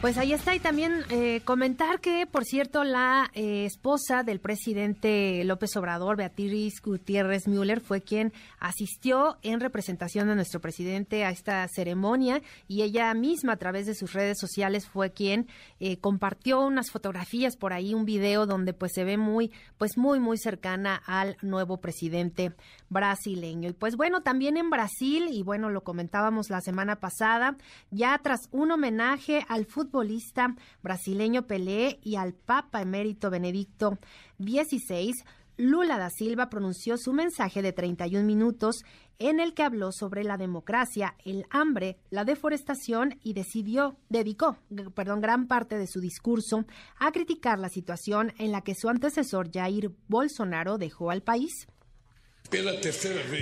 [0.02, 5.44] Pues ahí está y también eh, comentar que, por cierto, la eh, esposa del presidente
[5.44, 11.68] López Obrador, Beatriz Gutiérrez Müller, fue quien asistió en representación de nuestro presidente a esta
[11.68, 15.46] ceremonia y ella misma a través de sus redes sociales fue quien
[15.78, 20.18] eh, compartió unas fotografías por ahí, un video donde pues se ve muy, pues muy,
[20.18, 22.54] muy cercana al nuevo presidente
[22.88, 23.68] brasileño.
[23.68, 27.56] Y pues bueno, también en Brasil, y bueno, lo comentábamos la semana pasada,
[27.92, 33.98] ya tras un homenaje al fútbol futbolista brasileño Pelé y al Papa emérito Benedicto
[34.38, 35.12] XVI,
[35.58, 38.84] Lula da Silva pronunció su mensaje de 31 minutos
[39.18, 44.56] en el que habló sobre la democracia, el hambre, la deforestación y decidió, dedicó,
[44.94, 46.64] perdón, gran parte de su discurso
[46.98, 51.68] a criticar la situación en la que su antecesor Jair Bolsonaro dejó al país.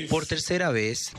[0.08, 1.10] Por tercera vez,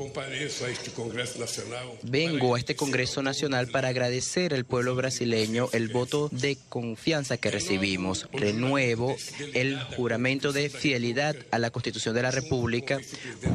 [2.03, 7.51] vengo a este Congreso Nacional para agradecer al pueblo brasileño el voto de confianza que
[7.51, 8.29] recibimos.
[8.31, 9.15] Renuevo
[9.53, 12.99] el juramento de fidelidad a la Constitución de la República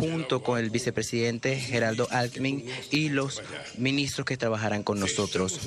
[0.00, 3.42] junto con el vicepresidente Geraldo Alckmin y los
[3.78, 5.60] ministros que trabajarán con nosotros.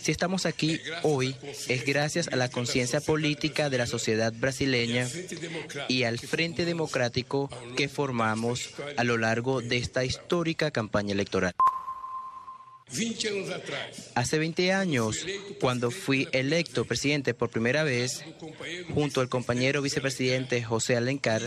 [0.00, 1.34] Si estamos aquí hoy
[1.68, 5.08] es gracias a la conciencia política de la sociedad brasileña
[5.88, 11.54] y al Frente Democrático que formamos a lo largo de esta histórica campaña electoral.
[14.14, 15.24] Hace 20 años,
[15.62, 18.22] cuando fui electo presidente por primera vez,
[18.92, 21.40] junto al compañero vicepresidente José Alencar,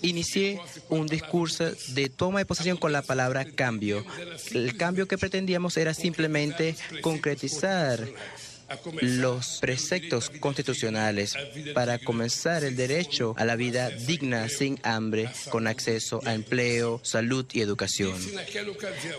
[0.00, 4.06] inicié un discurso de toma de posesión con la palabra cambio.
[4.52, 8.08] El cambio que pretendíamos era simplemente concretizar
[9.00, 11.34] los preceptos constitucionales
[11.74, 17.46] para comenzar el derecho a la vida digna, sin hambre, con acceso a empleo, salud
[17.52, 18.18] y educación.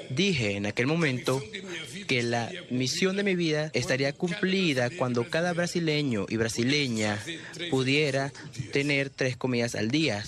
[0.10, 1.42] Dije en aquel momento
[2.08, 7.20] que la misión de mi vida estaría cumplida cuando cada brasileño y brasileña
[7.70, 8.32] pudiera
[8.72, 10.24] tener tres comidas al día.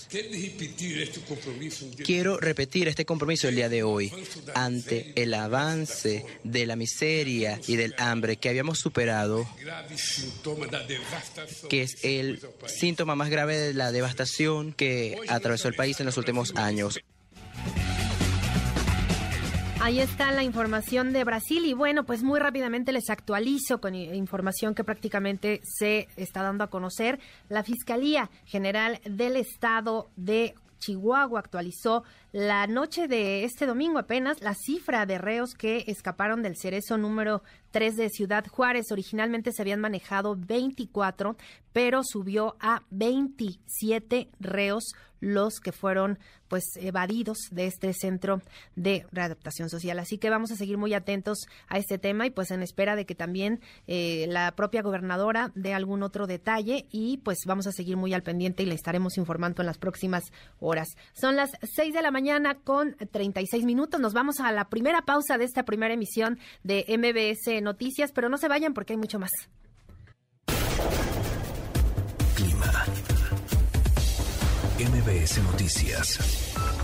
[2.03, 4.11] Quiero repetir este compromiso el día de hoy
[4.55, 9.10] ante el avance de la miseria y del hambre que habíamos superado
[11.69, 16.17] que es el síntoma más grave de la devastación que atravesó el país en los
[16.17, 16.99] últimos años.
[19.83, 24.75] Ahí está la información de Brasil y bueno, pues muy rápidamente les actualizo con información
[24.75, 27.19] que prácticamente se está dando a conocer.
[27.49, 34.55] La Fiscalía General del Estado de Chihuahua actualizó la noche de este domingo apenas la
[34.55, 38.91] cifra de reos que escaparon del cerezo número 3 de Ciudad Juárez.
[38.91, 41.37] Originalmente se habían manejado 24,
[41.71, 48.41] pero subió a 27 reos los que fueron pues evadidos de este centro
[48.75, 49.97] de readaptación social.
[49.99, 53.05] Así que vamos a seguir muy atentos a este tema y pues en espera de
[53.05, 57.95] que también eh, la propia gobernadora dé algún otro detalle y pues vamos a seguir
[57.95, 60.25] muy al pendiente y le estaremos informando en las próximas
[60.59, 60.89] horas.
[61.13, 64.01] Son las 6 de la mañana con 36 minutos.
[64.01, 68.37] Nos vamos a la primera pausa de esta primera emisión de MBS Noticias, pero no
[68.37, 69.31] se vayan porque hay mucho más.
[74.89, 76.80] MBS Noticias.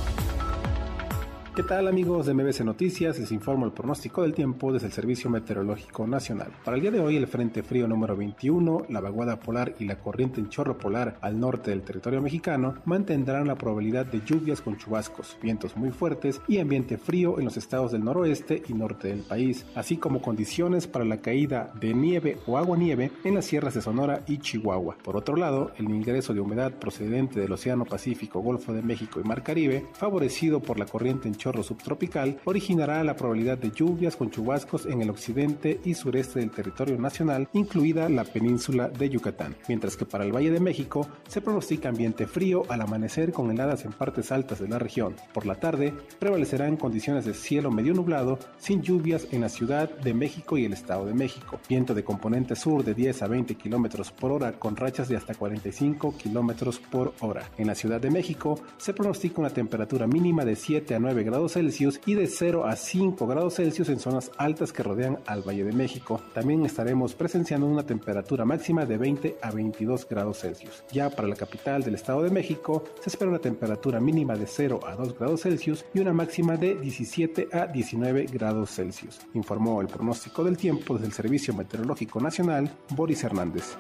[1.58, 3.18] ¿Qué tal amigos de MBC Noticias?
[3.18, 6.52] Les informo el pronóstico del tiempo desde el Servicio Meteorológico Nacional.
[6.64, 9.98] Para el día de hoy el Frente Frío número 21, la vaguada polar y la
[9.98, 14.78] corriente en chorro polar al norte del territorio mexicano mantendrán la probabilidad de lluvias con
[14.78, 19.22] chubascos, vientos muy fuertes y ambiente frío en los estados del noroeste y norte del
[19.22, 23.74] país, así como condiciones para la caída de nieve o agua nieve en las sierras
[23.74, 24.98] de Sonora y Chihuahua.
[25.04, 29.28] Por otro lado, el ingreso de humedad procedente del Océano Pacífico, Golfo de México y
[29.28, 34.30] Mar Caribe, favorecido por la corriente en chorro subtropical originará la probabilidad de lluvias con
[34.30, 39.98] chubascos en el occidente y sureste del territorio nacional, incluida la península de Yucatán, mientras
[39.98, 43.92] que para el Valle de México se pronostica ambiente frío al amanecer con heladas en
[43.92, 45.16] partes altas de la región.
[45.34, 50.14] Por la tarde prevalecerán condiciones de cielo medio nublado, sin lluvias en la Ciudad de
[50.14, 51.60] México y el Estado de México.
[51.70, 55.36] Viento de componente sur de 10 a 20 kilómetros por hora con rachas de hasta
[55.36, 57.50] 45 kilómetros por hora.
[57.58, 61.37] En la Ciudad de México se pronostica una temperatura mínima de 7 a 9 grados
[61.46, 65.64] Celsius y de 0 a 5 grados Celsius en zonas altas que rodean al Valle
[65.64, 66.22] de México.
[66.34, 70.84] También estaremos presenciando una temperatura máxima de 20 a 22 grados Celsius.
[70.92, 74.80] Ya para la capital del Estado de México se espera una temperatura mínima de 0
[74.88, 79.88] a 2 grados Celsius y una máxima de 17 a 19 grados Celsius, informó el
[79.88, 83.78] pronóstico del tiempo desde el Servicio Meteorológico Nacional, Boris Hernández.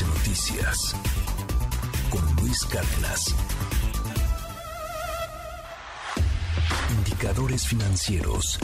[0.00, 0.96] Noticias
[2.08, 3.34] con Luis Cárdenas.
[6.96, 8.58] Indicadores financieros.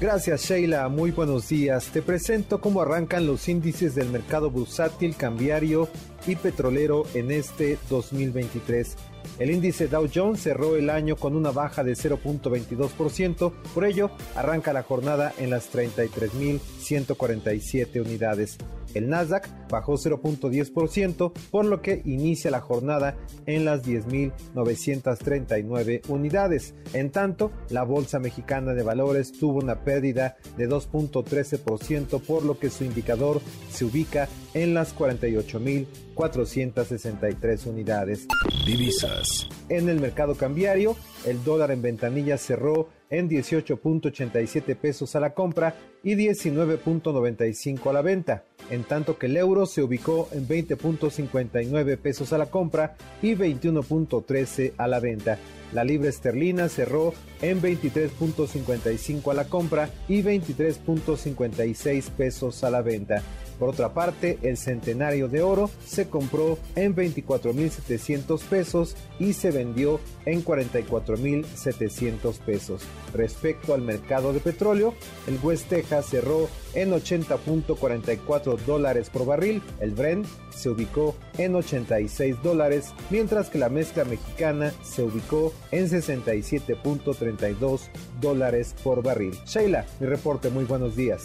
[0.00, 1.86] Gracias Sheila, muy buenos días.
[1.86, 5.88] Te presento cómo arrancan los índices del mercado bursátil, cambiario
[6.28, 8.96] y petrolero en este 2023.
[9.38, 14.72] El índice Dow Jones cerró el año con una baja de 0.22%, por ello arranca
[14.72, 18.56] la jornada en las 33.147 unidades.
[18.94, 23.16] El Nasdaq bajó 0.10%, por lo que inicia la jornada
[23.46, 26.74] en las 10.939 unidades.
[26.92, 32.70] En tanto, la Bolsa Mexicana de Valores tuvo una pérdida de 2.13%, por lo que
[32.70, 38.26] su indicador se ubica en las 48.463 unidades.
[38.66, 39.48] Divisas.
[39.68, 45.74] En el mercado cambiario, el dólar en ventanilla cerró en 18.87 pesos a la compra
[46.02, 52.32] y 19.95 a la venta, en tanto que el euro se ubicó en 20.59 pesos
[52.32, 55.38] a la compra y 21.13 a la venta.
[55.72, 57.12] La libra esterlina cerró
[57.42, 63.22] en 23.55 a la compra y 23.56 pesos a la venta.
[63.58, 69.98] Por otra parte, el centenario de oro se compró en 24.700 pesos y se vendió
[70.26, 72.82] en 44.700 pesos.
[73.14, 74.94] Respecto al mercado de petróleo,
[75.26, 82.36] el West Texas cerró en 80.44 dólares por barril, el Brent se ubicó en 86
[82.42, 87.80] dólares, mientras que la mezcla mexicana se ubicó en 67.32
[88.20, 89.38] dólares por barril.
[89.46, 91.24] Sheila, mi reporte, muy buenos días.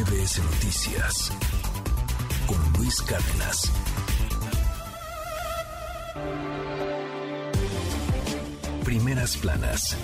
[0.00, 1.30] MBS Noticias
[2.46, 3.70] con Luis Cárdenas.
[8.82, 9.96] Primeras planas.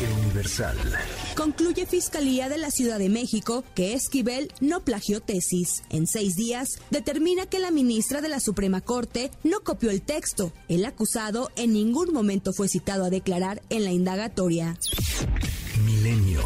[0.00, 0.78] El Universal.
[1.36, 5.82] Concluye Fiscalía de la Ciudad de México que Esquivel no plagió tesis.
[5.90, 10.54] En seis días, determina que la ministra de la Suprema Corte no copió el texto.
[10.68, 14.78] El acusado en ningún momento fue citado a declarar en la indagatoria.
[15.84, 16.42] Milenio.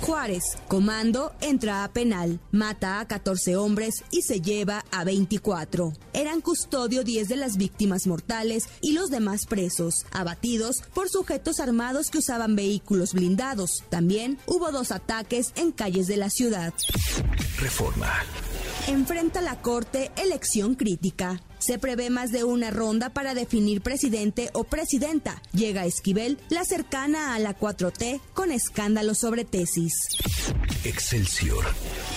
[0.00, 5.92] Juárez, comando, entra a penal, mata a 14 hombres y se lleva a 24.
[6.12, 12.10] Eran custodio 10 de las víctimas mortales y los demás presos, abatidos por sujetos armados
[12.10, 13.84] que usaban vehículos blindados.
[13.90, 16.74] También hubo dos ataques en calles de la ciudad.
[17.58, 18.12] Reforma.
[18.88, 21.40] Enfrenta la Corte elección crítica.
[21.62, 25.40] Se prevé más de una ronda para definir presidente o presidenta.
[25.52, 29.92] Llega Esquivel, la cercana a la 4T, con escándalos sobre tesis.
[30.82, 31.64] Excelsior.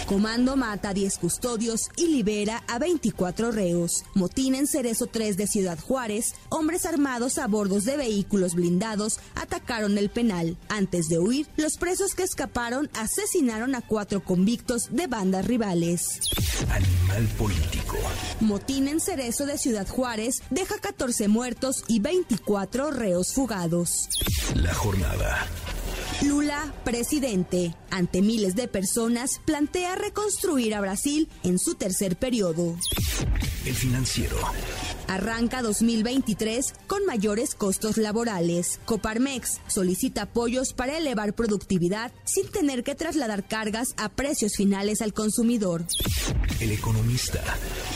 [0.08, 4.04] Comando mata a 10 custodios y libera a 24 reos.
[4.16, 10.00] Motín en Cerezo 3 de Ciudad Juárez, hombres armados a bordos de vehículos blindados atacaron
[10.00, 10.58] el penal.
[10.70, 16.20] Antes de huir, los presos que escaparon asesinaron a cuatro convictos de bandas rivales.
[16.72, 17.98] Animal político.
[18.40, 24.08] Motín en Cerezo de Ciudad Juárez deja 14 muertos y 24 reos fugados.
[24.56, 25.46] La jornada.
[26.22, 32.78] Lula, presidente, ante miles de personas, plantea reconstruir a Brasil en su tercer periodo.
[33.66, 34.38] El financiero.
[35.08, 38.80] Arranca 2023 con mayores costos laborales.
[38.86, 45.14] Coparmex solicita apoyos para elevar productividad sin tener que trasladar cargas a precios finales al
[45.14, 45.86] consumidor.
[46.60, 47.44] El economista.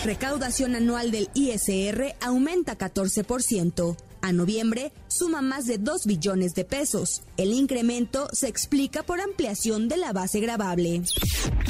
[0.03, 3.95] Recaudación anual del ISR aumenta 14%.
[4.21, 7.21] A noviembre suma más de 2 billones de pesos.
[7.37, 11.03] El incremento se explica por ampliación de la base gravable.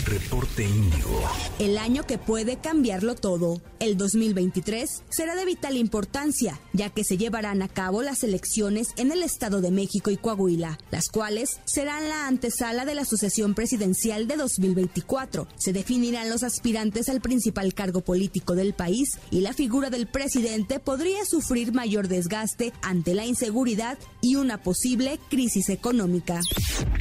[0.06, 1.22] Reporte Índigo.
[1.60, 3.62] El año que puede cambiarlo todo.
[3.80, 9.12] El 2023 será de vital importancia, ya que se llevarán a cabo las elecciones en
[9.12, 14.28] el Estado de México y Coahuila, las cuales serán la antesala de la sucesión presidencial
[14.28, 15.48] de 2024.
[15.56, 20.80] Se definirán los aspirantes al principal cargo político del país y la figura del presidente
[20.80, 22.39] podría sufrir mayor desgaste
[22.82, 26.40] ante la inseguridad y una posible crisis económica.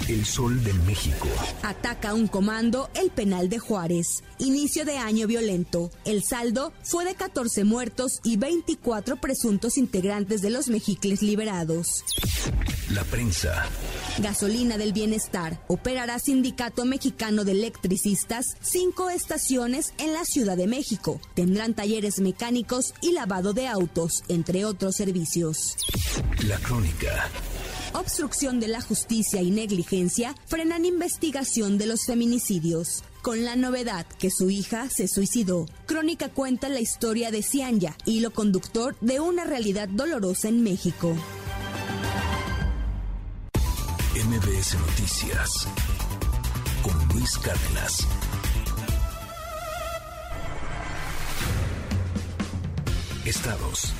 [0.08, 1.28] El Sol de México.
[1.62, 4.24] Ataca un comando el penal de Juárez.
[4.38, 5.90] Inicio de año violento.
[6.04, 12.04] El saldo fue de 14 muertos y 24 presuntos integrantes de los mexicles liberados.
[12.90, 13.66] La prensa.
[14.18, 15.62] Gasolina del Bienestar.
[15.68, 21.20] Operará Sindicato Mexicano de Electricistas cinco estaciones en la Ciudad de México.
[21.34, 25.27] Tendrán talleres mecánicos y lavado de autos, entre otros servicios.
[26.46, 27.28] La crónica.
[27.92, 33.04] Obstrucción de la justicia y negligencia frenan investigación de los feminicidios.
[33.20, 35.66] Con la novedad que su hija se suicidó.
[35.84, 41.14] Crónica cuenta la historia de Cianya, hilo conductor de una realidad dolorosa en México.
[44.14, 45.50] MBS Noticias.
[46.82, 48.06] Con Luis Cárdenas.
[53.26, 53.92] Estados.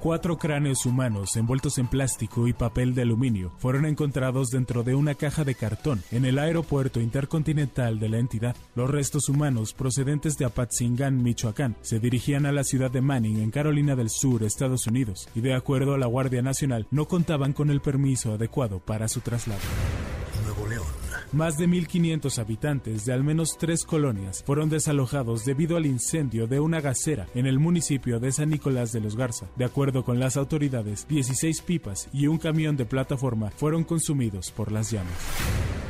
[0.00, 5.16] Cuatro cráneos humanos envueltos en plástico y papel de aluminio fueron encontrados dentro de una
[5.16, 8.54] caja de cartón en el aeropuerto intercontinental de la entidad.
[8.76, 13.50] Los restos humanos procedentes de Apatzingán, Michoacán, se dirigían a la ciudad de Manning, en
[13.50, 17.68] Carolina del Sur, Estados Unidos, y de acuerdo a la Guardia Nacional, no contaban con
[17.68, 19.58] el permiso adecuado para su traslado.
[21.32, 26.58] Más de 1.500 habitantes de al menos tres colonias fueron desalojados debido al incendio de
[26.58, 29.46] una gasera en el municipio de San Nicolás de los Garza.
[29.56, 34.72] De acuerdo con las autoridades, 16 pipas y un camión de plataforma fueron consumidos por
[34.72, 35.87] las llamas.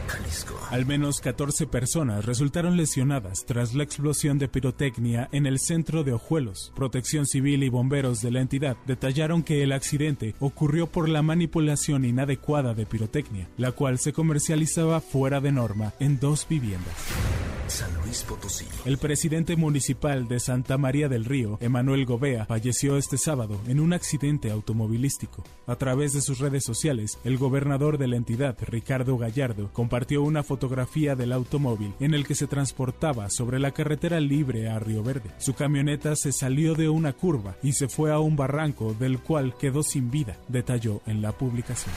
[0.71, 6.13] Al menos 14 personas resultaron lesionadas tras la explosión de pirotecnia en el centro de
[6.13, 6.73] Ojuelos.
[6.75, 12.05] Protección Civil y bomberos de la entidad detallaron que el accidente ocurrió por la manipulación
[12.05, 17.58] inadecuada de pirotecnia, la cual se comercializaba fuera de norma en dos viviendas.
[17.69, 18.67] San Luis Potosí.
[18.85, 23.93] El presidente municipal de Santa María del Río, Emanuel Gobea, falleció este sábado en un
[23.93, 25.45] accidente automovilístico.
[25.67, 30.43] A través de sus redes sociales, el gobernador de la entidad, Ricardo Gallardo, compartió una
[30.43, 35.31] fotografía del automóvil en el que se transportaba sobre la carretera libre a Río Verde.
[35.39, 39.57] Su camioneta se salió de una curva y se fue a un barranco del cual
[39.59, 41.95] quedó sin vida, detalló en la publicación.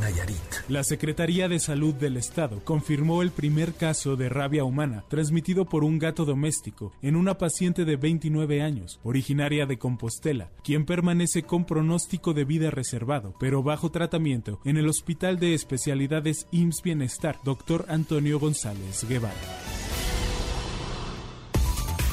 [0.00, 0.38] Nayarit.
[0.68, 5.84] La Secretaría de Salud del Estado confirmó el primer caso de rabia humana transmitido por
[5.84, 11.64] un gato doméstico en una paciente de 29 años, originaria de Compostela, quien permanece con
[11.64, 17.86] pronóstico de vida reservado, pero bajo tratamiento en el Hospital de Especialidades IMSS Bienestar, Dr.
[17.88, 19.34] Antonio González Guevara.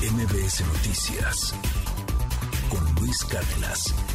[0.01, 1.55] MBS Noticias
[2.69, 4.14] con Luis Cárdenas.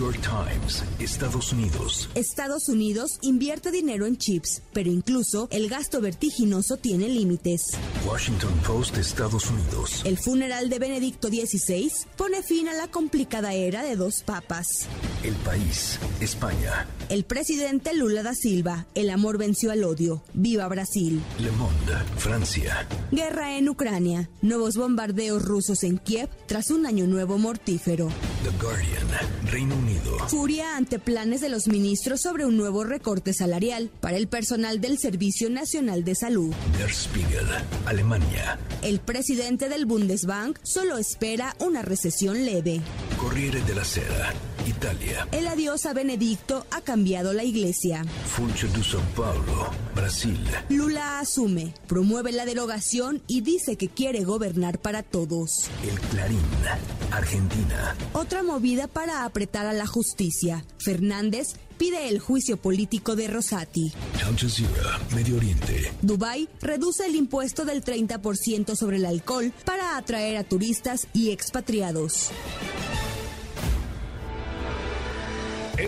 [0.00, 2.08] York Times, Estados Unidos.
[2.14, 7.72] Estados Unidos invierte dinero en chips, pero incluso el gasto vertiginoso tiene límites.
[8.08, 10.00] Washington Post, Estados Unidos.
[10.06, 14.88] El funeral de Benedicto XVI pone fin a la complicada era de dos papas.
[15.22, 16.86] El país, España.
[17.10, 20.22] El presidente Lula da Silva, el amor venció al odio.
[20.32, 21.20] Viva Brasil.
[21.38, 22.88] Le Monde, Francia.
[23.12, 24.30] Guerra en Ucrania.
[24.40, 28.08] Nuevos bombardeos rusos en Kiev tras un año nuevo mortífero.
[28.44, 29.06] The Guardian,
[29.50, 29.89] Reino Unido.
[30.28, 34.98] Furia ante planes de los ministros sobre un nuevo recorte salarial para el personal del
[34.98, 36.54] Servicio Nacional de Salud.
[36.78, 37.46] Der Spiegel,
[37.86, 38.58] Alemania.
[38.82, 42.80] El presidente del Bundesbank solo espera una recesión leve.
[43.16, 44.32] Corriere della Sera,
[44.66, 45.28] Italia.
[45.32, 48.04] El adiós a Benedicto ha cambiado la iglesia.
[48.26, 50.38] Funcho de São Paulo, Brasil.
[50.68, 55.68] Lula asume, promueve la derogación y dice que quiere gobernar para todos.
[55.82, 56.40] El Clarín,
[57.10, 57.96] Argentina.
[58.12, 60.64] Otra movida para apretar a la justicia.
[60.78, 63.92] Fernández pide el juicio político de Rosati.
[64.26, 65.92] Al Jazeera, Medio Oriente.
[66.02, 72.30] Dubái reduce el impuesto del 30% sobre el alcohol para atraer a turistas y expatriados.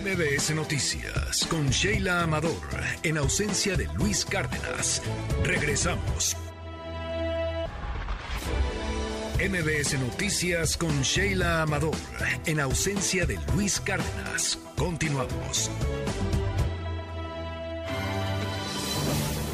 [0.01, 2.57] MBS Noticias con Sheila Amador,
[3.03, 5.03] en ausencia de Luis Cárdenas.
[5.43, 6.35] Regresamos.
[9.37, 11.95] MBS Noticias con Sheila Amador,
[12.47, 14.57] en ausencia de Luis Cárdenas.
[14.75, 15.69] Continuamos.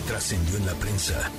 [0.08, 1.30] Trascendió en la prensa.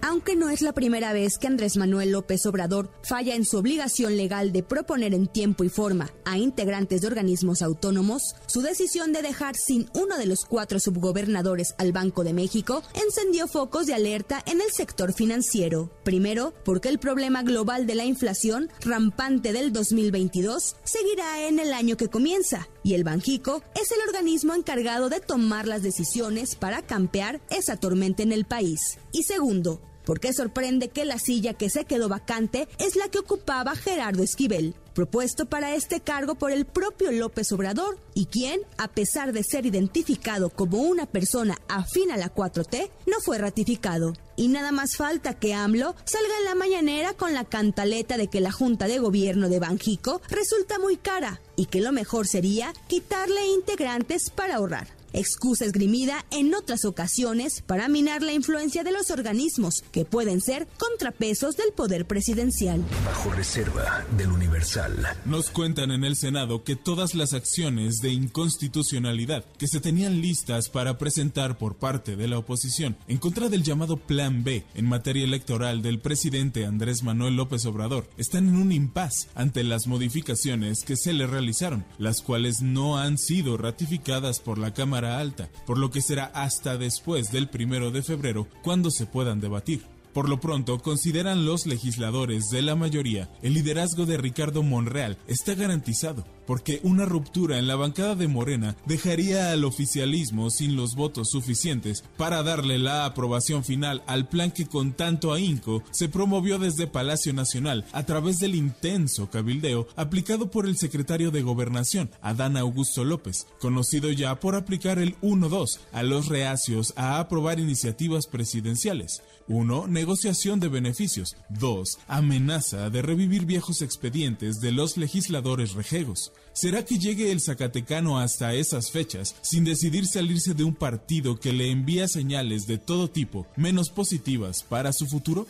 [0.00, 4.16] Aunque no es la primera vez que Andrés Manuel López Obrador falla en su obligación
[4.16, 9.22] legal de proponer en tiempo y forma a integrantes de organismos autónomos, su decisión de
[9.22, 14.42] dejar sin uno de los cuatro subgobernadores al Banco de México encendió focos de alerta
[14.46, 15.90] en el sector financiero.
[16.04, 21.96] Primero, porque el problema global de la inflación rampante del 2022 seguirá en el año
[21.96, 27.42] que comienza, y el Banjico es el organismo encargado de tomar las decisiones para campear
[27.50, 28.96] esa tormenta en el país.
[29.12, 33.76] Y segundo, porque sorprende que la silla que se quedó vacante es la que ocupaba
[33.76, 39.34] Gerardo Esquivel, propuesto para este cargo por el propio López Obrador, y quien, a pesar
[39.34, 44.14] de ser identificado como una persona afín a la 4T, no fue ratificado.
[44.38, 48.40] Y nada más falta que AMLO salga en la mañanera con la cantaleta de que
[48.40, 53.48] la Junta de Gobierno de Banjico resulta muy cara y que lo mejor sería quitarle
[53.48, 59.82] integrantes para ahorrar excusa esgrimida en otras ocasiones para minar la influencia de los organismos,
[59.92, 62.84] que pueden ser contrapesos del poder presidencial.
[63.04, 65.06] Bajo reserva del Universal.
[65.24, 70.68] Nos cuentan en el Senado que todas las acciones de inconstitucionalidad que se tenían listas
[70.68, 75.24] para presentar por parte de la oposición en contra del llamado Plan B en materia
[75.24, 80.96] electoral del presidente Andrés Manuel López Obrador están en un impas ante las modificaciones que
[80.96, 85.90] se le realizaron, las cuales no han sido ratificadas por la Cámara Alta, por lo
[85.90, 89.82] que será hasta después del primero de febrero cuando se puedan debatir.
[90.12, 95.54] Por lo pronto, consideran los legisladores de la mayoría, el liderazgo de Ricardo Monreal está
[95.54, 101.28] garantizado, porque una ruptura en la bancada de Morena dejaría al oficialismo sin los votos
[101.28, 106.86] suficientes para darle la aprobación final al plan que con tanto ahínco se promovió desde
[106.86, 113.04] Palacio Nacional a través del intenso cabildeo aplicado por el secretario de Gobernación, Adán Augusto
[113.04, 119.20] López, conocido ya por aplicar el 1-2 a los reacios a aprobar iniciativas presidenciales.
[119.48, 119.86] 1.
[119.88, 121.36] Negociación de beneficios.
[121.50, 121.98] 2.
[122.06, 126.32] Amenaza de revivir viejos expedientes de los legisladores rejegos.
[126.60, 131.52] ¿Será que llegue el Zacatecano hasta esas fechas sin decidir salirse de un partido que
[131.52, 135.46] le envía señales de todo tipo, menos positivas para su futuro?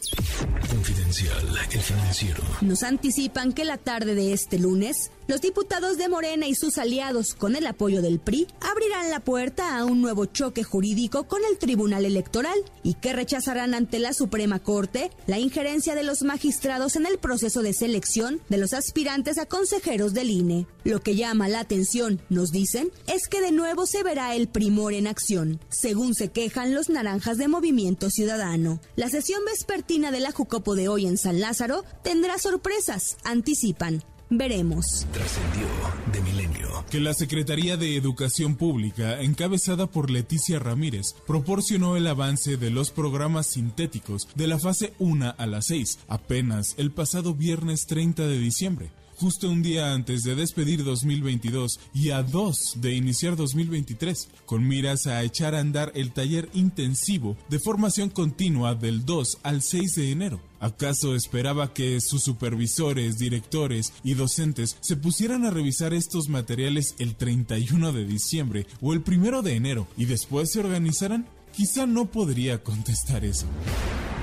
[0.68, 2.42] Confidencial, el financiero.
[2.60, 7.34] Nos anticipan que la tarde de este lunes, los diputados de Morena y sus aliados,
[7.34, 11.58] con el apoyo del PRI, abrirán la puerta a un nuevo choque jurídico con el
[11.58, 17.04] Tribunal Electoral y que rechazarán ante la Suprema Corte la injerencia de los magistrados en
[17.04, 20.66] el proceso de selección de los aspirantes a consejeros del INE.
[20.82, 24.94] Lo que llama la atención, nos dicen, es que de nuevo se verá el primor
[24.94, 28.80] en acción, según se quejan los naranjas de Movimiento Ciudadano.
[28.96, 34.02] La sesión vespertina de la Jucopo de hoy en San Lázaro tendrá sorpresas, anticipan.
[34.30, 35.06] Veremos.
[35.12, 35.66] Trascendió
[36.12, 36.84] de milenio.
[36.90, 42.90] Que la Secretaría de Educación Pública, encabezada por Leticia Ramírez, proporcionó el avance de los
[42.90, 48.38] programas sintéticos de la fase 1 a la 6, apenas el pasado viernes 30 de
[48.38, 54.66] diciembre justo un día antes de despedir 2022 y a dos de iniciar 2023, con
[54.66, 59.94] miras a echar a andar el taller intensivo de formación continua del 2 al 6
[59.94, 60.40] de enero.
[60.60, 67.16] ¿Acaso esperaba que sus supervisores, directores y docentes se pusieran a revisar estos materiales el
[67.16, 71.26] 31 de diciembre o el 1 de enero y después se organizaran?
[71.58, 73.46] quizá no podría contestar eso.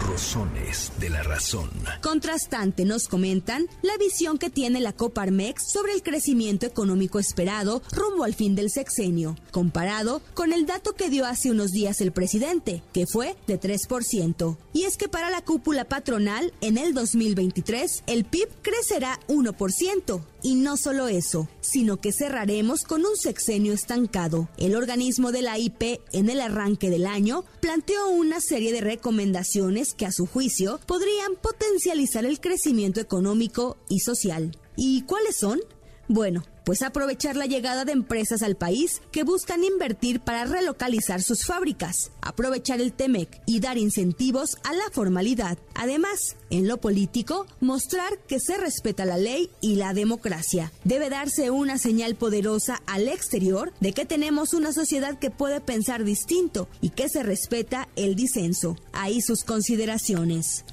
[0.06, 1.70] Rosones de la razón.
[2.02, 8.24] Contrastante nos comentan la visión que tiene la Coparmex sobre el crecimiento económico esperado rumbo
[8.24, 12.84] al fin del sexenio, comparado con el dato que dio hace unos días el presidente,
[12.94, 14.58] que fue de 3%.
[14.74, 20.22] Y es que para la cúpula patronal, en el 2023, el PIB crecerá 1%.
[20.46, 24.48] Y no solo eso, sino que cerraremos con un sexenio estancado.
[24.58, 29.95] El organismo de la IP en el arranque del año planteó una serie de recomendaciones
[29.96, 34.52] que a su juicio podrían potencializar el crecimiento económico y social.
[34.76, 35.60] ¿Y cuáles son?
[36.08, 41.46] Bueno, pues aprovechar la llegada de empresas al país que buscan invertir para relocalizar sus
[41.46, 45.58] fábricas, aprovechar el TEMEC y dar incentivos a la formalidad.
[45.76, 50.72] Además, en lo político, mostrar que se respeta la ley y la democracia.
[50.84, 56.04] Debe darse una señal poderosa al exterior de que tenemos una sociedad que puede pensar
[56.04, 58.76] distinto y que se respeta el disenso.
[58.92, 60.66] Ahí sus consideraciones.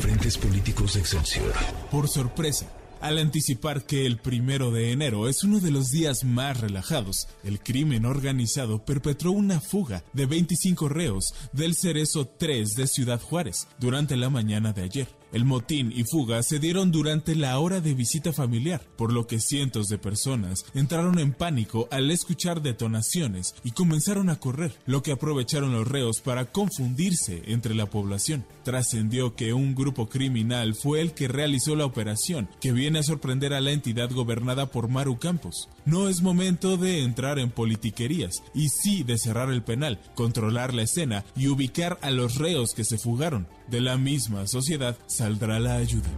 [0.00, 1.52] Frentes políticos de Excelsior.
[1.90, 2.66] Por sorpresa
[3.06, 7.60] al anticipar que el primero de enero es uno de los días más relajados, el
[7.60, 14.16] crimen organizado perpetró una fuga de 25 reos del Cerezo 3 de Ciudad Juárez durante
[14.16, 15.08] la mañana de ayer.
[15.32, 19.38] El motín y fuga se dieron durante la hora de visita familiar, por lo que
[19.38, 25.12] cientos de personas entraron en pánico al escuchar detonaciones y comenzaron a correr, lo que
[25.12, 28.44] aprovecharon los reos para confundirse entre la población.
[28.66, 33.54] Trascendió que un grupo criminal fue el que realizó la operación, que viene a sorprender
[33.54, 35.68] a la entidad gobernada por Maru Campos.
[35.84, 40.82] No es momento de entrar en politiquerías, y sí de cerrar el penal, controlar la
[40.82, 43.46] escena y ubicar a los reos que se fugaron.
[43.68, 46.08] De la misma sociedad saldrá la ayuda.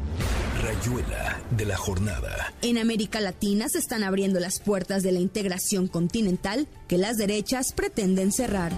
[0.62, 2.54] Rayuela de la jornada.
[2.62, 7.74] En América Latina se están abriendo las puertas de la integración continental que las derechas
[7.74, 8.72] pretenden cerrar.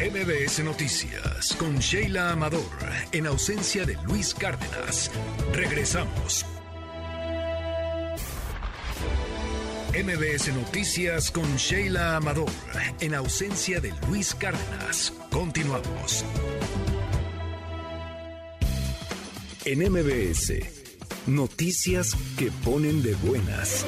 [0.00, 2.62] MBS Noticias con Sheila Amador
[3.10, 5.10] en ausencia de Luis Cárdenas.
[5.52, 6.46] Regresamos.
[9.92, 12.48] MBS Noticias con Sheila Amador
[13.00, 15.12] en ausencia de Luis Cárdenas.
[15.32, 16.24] Continuamos.
[19.64, 20.62] En MBS,
[21.26, 23.84] noticias que ponen de buenas.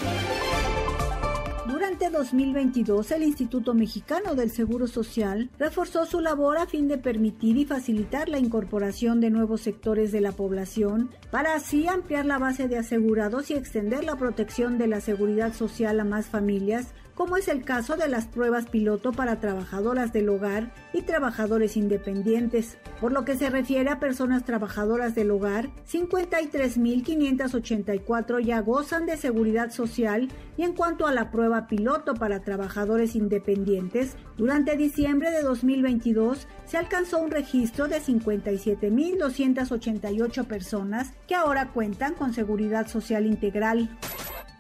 [1.67, 7.59] Durante 2022, el Instituto Mexicano del Seguro Social reforzó su labor a fin de permitir
[7.59, 12.67] y facilitar la incorporación de nuevos sectores de la población, para así ampliar la base
[12.67, 17.47] de asegurados y extender la protección de la seguridad social a más familias, como es
[17.49, 22.79] el caso de las pruebas piloto para trabajadoras del hogar y trabajadores independientes.
[22.99, 29.71] Por lo que se refiere a personas trabajadoras del hogar, 53.584 ya gozan de seguridad
[29.71, 36.49] social y en cuanto a la prueba piloto para trabajadores independientes, durante diciembre de 2022
[36.65, 43.91] se alcanzó un registro de 57.288 personas que ahora cuentan con seguridad social integral.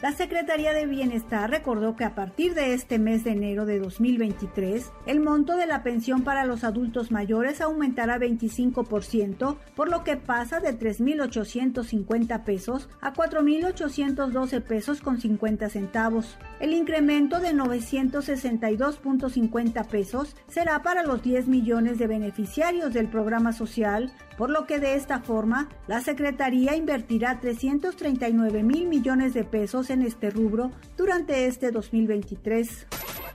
[0.03, 4.90] La Secretaría de Bienestar recordó que a partir de este mes de enero de 2023,
[5.05, 10.59] el monto de la pensión para los adultos mayores aumentará 25%, por lo que pasa
[10.59, 16.38] de 3.850 pesos a 4.812 pesos con 50 centavos.
[16.61, 24.11] El incremento de 962.50 pesos será para los 10 millones de beneficiarios del programa social,
[24.41, 30.01] por lo que de esta forma la Secretaría invertirá 339 mil millones de pesos en
[30.01, 32.86] este rubro durante este 2023.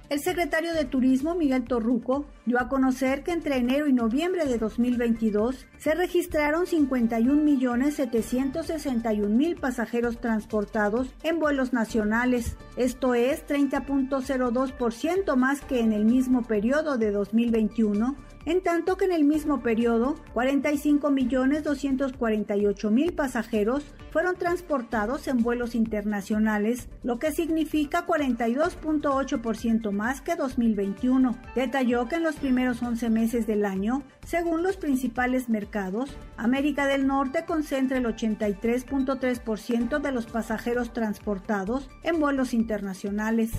[0.10, 4.58] El secretario de Turismo, Miguel Torruco, dio a conocer que entre enero y noviembre de
[4.58, 12.58] 2022 se registraron 51.761.000 pasajeros transportados en vuelos nacionales.
[12.78, 19.12] Esto es 30.02% más que en el mismo periodo de 2021 en tanto que en
[19.12, 30.22] el mismo periodo 45.248.000 pasajeros fueron transportados en vuelos internacionales, lo que significa 42.8% más
[30.22, 31.38] que 2021.
[31.56, 37.08] Detalló que en los primeros 11 meses del año, según los principales mercados, América del
[37.08, 43.50] Norte concentra el 83.3% de los pasajeros transportados en vuelos internacionales.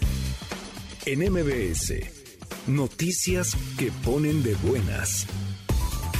[1.04, 2.25] En MBS
[2.66, 5.26] Noticias que ponen de buenas.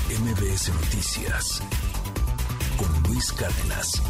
[0.08, 1.62] MBS Noticias
[2.76, 4.02] con Luis Cárdenas.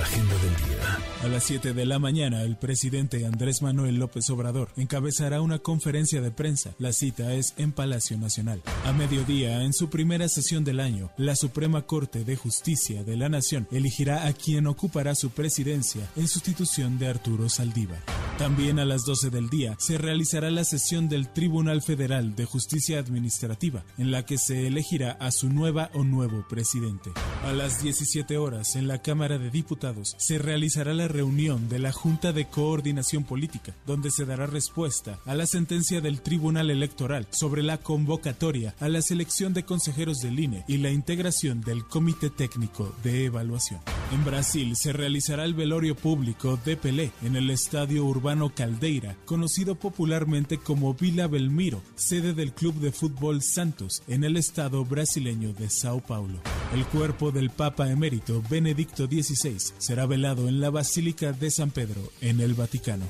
[0.00, 0.98] Agenda del día.
[1.22, 6.22] A las 7 de la mañana, el presidente Andrés Manuel López Obrador encabezará una conferencia
[6.22, 6.74] de prensa.
[6.78, 8.62] La cita es en Palacio Nacional.
[8.86, 13.28] A mediodía, en su primera sesión del año, la Suprema Corte de Justicia de la
[13.28, 18.00] Nación elegirá a quien ocupará su presidencia en sustitución de Arturo Saldívar.
[18.38, 22.98] También a las 12 del día se realizará la sesión del Tribunal Federal de Justicia
[22.98, 27.10] Administrativa, en la que se elegirá a su nueva o nuevo presidente.
[27.44, 31.92] A las 17 horas, en la Cámara de Diputados, se realizará la reunión de la
[31.92, 37.62] Junta de Coordinación Política, donde se dará respuesta a la sentencia del Tribunal Electoral sobre
[37.62, 42.94] la convocatoria a la selección de consejeros del INE y la integración del Comité Técnico
[43.02, 43.80] de Evaluación.
[44.12, 49.74] En Brasil se realizará el velorio público de Pelé en el Estadio Urbano Caldeira, conocido
[49.74, 55.70] popularmente como Vila Belmiro, sede del Club de Fútbol Santos en el estado brasileño de
[55.70, 56.40] Sao Paulo.
[56.74, 62.12] El cuerpo del Papa emérito Benedicto XVI será velado en la Basílica de San Pedro
[62.20, 63.06] en el Vaticano.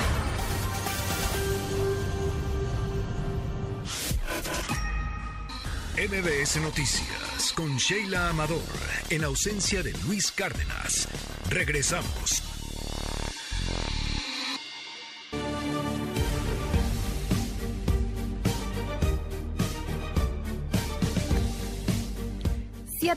[5.96, 8.62] MBS Noticias con Sheila Amador
[9.10, 11.08] en ausencia de Luis Cárdenas.
[11.50, 12.39] Regresamos.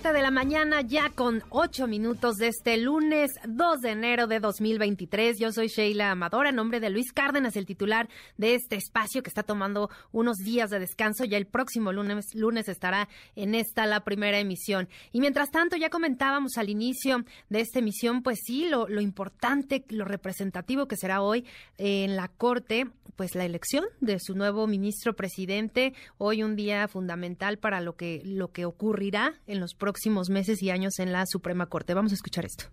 [0.02, 5.38] De la mañana, ya con 8 minutos de este lunes 2 de enero de 2023.
[5.38, 9.30] Yo soy Sheila Amadora, en nombre de Luis Cárdenas, el titular de este espacio que
[9.30, 11.26] está tomando unos días de descanso.
[11.26, 14.90] Ya el próximo lunes, lunes estará en esta la primera emisión.
[15.12, 19.86] Y mientras tanto, ya comentábamos al inicio de esta emisión, pues sí, lo, lo importante,
[19.90, 21.46] lo representativo que será hoy
[21.78, 25.94] en la Corte, pues la elección de su nuevo ministro presidente.
[26.18, 30.70] Hoy un día fundamental para lo que, lo que ocurrirá en los próximos meses y
[30.70, 31.94] años en la Suprema Corte.
[31.94, 32.68] Vamos a escuchar esto.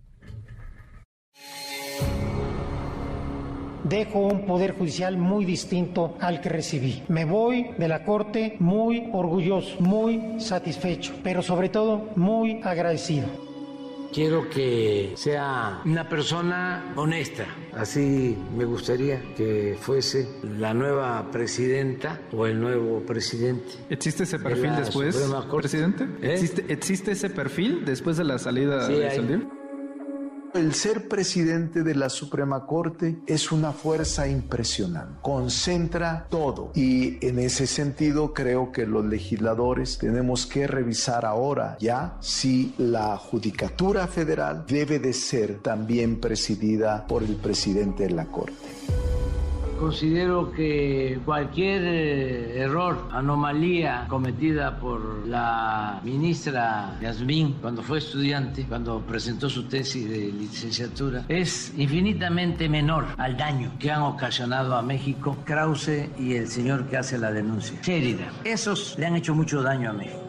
[3.83, 7.03] dejo un poder judicial muy distinto al que recibí.
[7.09, 13.50] Me voy de la Corte muy orgulloso, muy satisfecho, pero sobre todo muy agradecido.
[14.13, 17.47] Quiero que sea una persona honesta.
[17.73, 23.71] Así me gustaría que fuese la nueva presidenta o el nuevo presidente.
[23.89, 25.17] ¿Existe ese perfil después,
[25.57, 26.05] presidente?
[26.23, 26.33] ¿Eh?
[26.35, 29.60] ¿Existe, ¿Existe, ese perfil después de la salida de Saldívar?
[30.53, 37.39] El ser presidente de la Suprema Corte es una fuerza impresionante, concentra todo y en
[37.39, 44.65] ese sentido creo que los legisladores tenemos que revisar ahora ya si la Judicatura Federal
[44.67, 49.20] debe de ser también presidida por el presidente de la Corte.
[49.81, 59.01] Considero que cualquier eh, error, anomalía cometida por la ministra Yasmín cuando fue estudiante, cuando
[59.01, 65.39] presentó su tesis de licenciatura, es infinitamente menor al daño que han ocasionado a México
[65.47, 68.29] Krause y el señor que hace la denuncia, Sheridan.
[68.45, 70.21] Esos le han hecho mucho daño a México.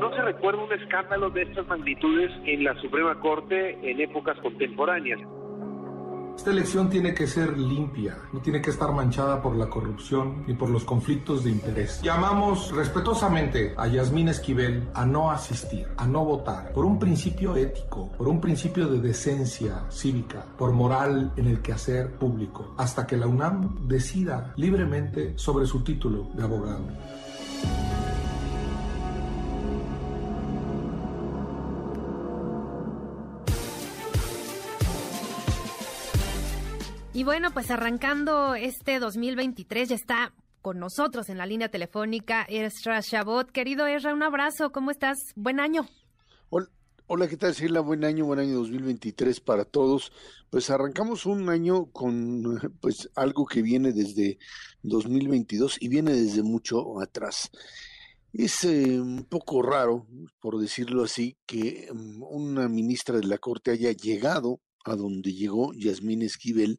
[0.00, 5.20] No se recuerda un escándalo de estas magnitudes en la Suprema Corte en épocas contemporáneas.
[6.36, 10.54] Esta elección tiene que ser limpia, no tiene que estar manchada por la corrupción ni
[10.54, 12.00] por los conflictos de interés.
[12.02, 18.10] Llamamos respetuosamente a Yasmín Esquivel a no asistir, a no votar, por un principio ético,
[18.18, 23.28] por un principio de decencia cívica, por moral en el quehacer público, hasta que la
[23.28, 26.86] UNAM decida libremente sobre su título de abogado.
[37.14, 43.00] Y bueno, pues arrancando este 2023 ya está con nosotros en la línea telefónica Esra
[43.00, 43.50] Shabot.
[43.50, 45.18] Querido Esra, un abrazo, ¿cómo estás?
[45.36, 45.86] Buen año.
[47.08, 47.80] Hola, ¿qué tal, Sheila?
[47.80, 50.12] Buen año, buen año 2023 para todos.
[50.48, 54.38] Pues arrancamos un año con pues algo que viene desde
[54.82, 57.50] 2022 y viene desde mucho atrás.
[58.32, 60.06] Es eh, un poco raro,
[60.40, 65.72] por decirlo así, que mm, una ministra de la Corte haya llegado a donde llegó
[65.74, 66.78] Yasmín Esquivel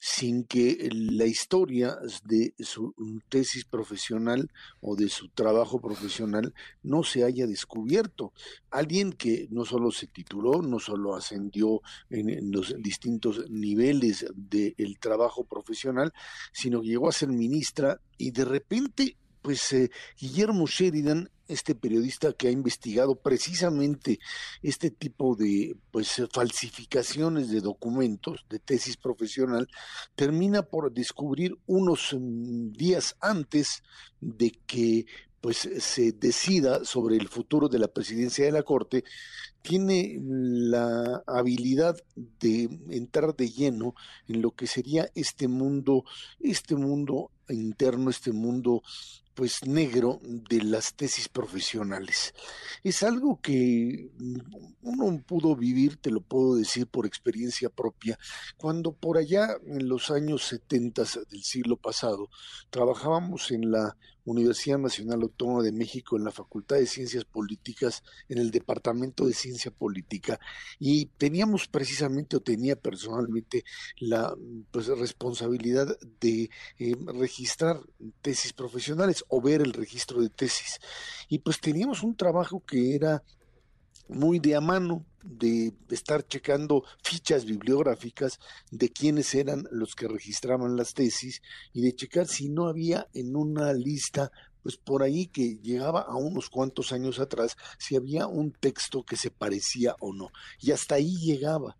[0.00, 2.94] sin que la historia de su
[3.28, 4.50] tesis profesional
[4.80, 8.32] o de su trabajo profesional no se haya descubierto.
[8.70, 15.44] Alguien que no solo se tituló, no solo ascendió en, los distintos niveles del trabajo
[15.44, 16.14] profesional,
[16.50, 22.32] sino que llegó a ser ministra y de repente pues eh, Guillermo Sheridan, este periodista
[22.32, 24.20] que ha investigado precisamente
[24.62, 29.68] este tipo de pues falsificaciones de documentos, de tesis profesional,
[30.14, 33.82] termina por descubrir unos mm, días antes
[34.20, 35.06] de que
[35.40, 39.04] pues se decida sobre el futuro de la presidencia de la Corte,
[39.62, 43.94] tiene la habilidad de entrar de lleno
[44.28, 46.04] en lo que sería este mundo,
[46.40, 48.82] este mundo interno, este mundo
[49.34, 52.34] pues negro de las tesis profesionales.
[52.82, 54.10] Es algo que
[54.82, 58.18] uno pudo vivir, te lo puedo decir por experiencia propia,
[58.56, 62.28] cuando por allá en los años 70 del siglo pasado
[62.70, 63.96] trabajábamos en la
[64.30, 69.34] Universidad Nacional Autónoma de México en la Facultad de Ciencias Políticas, en el Departamento de
[69.34, 70.38] Ciencia Política,
[70.78, 73.64] y teníamos precisamente o tenía personalmente
[73.98, 74.34] la
[74.70, 77.80] pues, responsabilidad de eh, registrar
[78.22, 80.78] tesis profesionales o ver el registro de tesis.
[81.28, 83.22] Y pues teníamos un trabajo que era
[84.10, 88.38] muy de a mano, de estar checando fichas bibliográficas
[88.70, 91.42] de quiénes eran los que registraban las tesis
[91.72, 94.30] y de checar si no había en una lista
[94.62, 99.16] pues por ahí que llegaba a unos cuantos años atrás, si había un texto que
[99.16, 100.30] se parecía o no.
[100.60, 101.76] Y hasta ahí llegaba.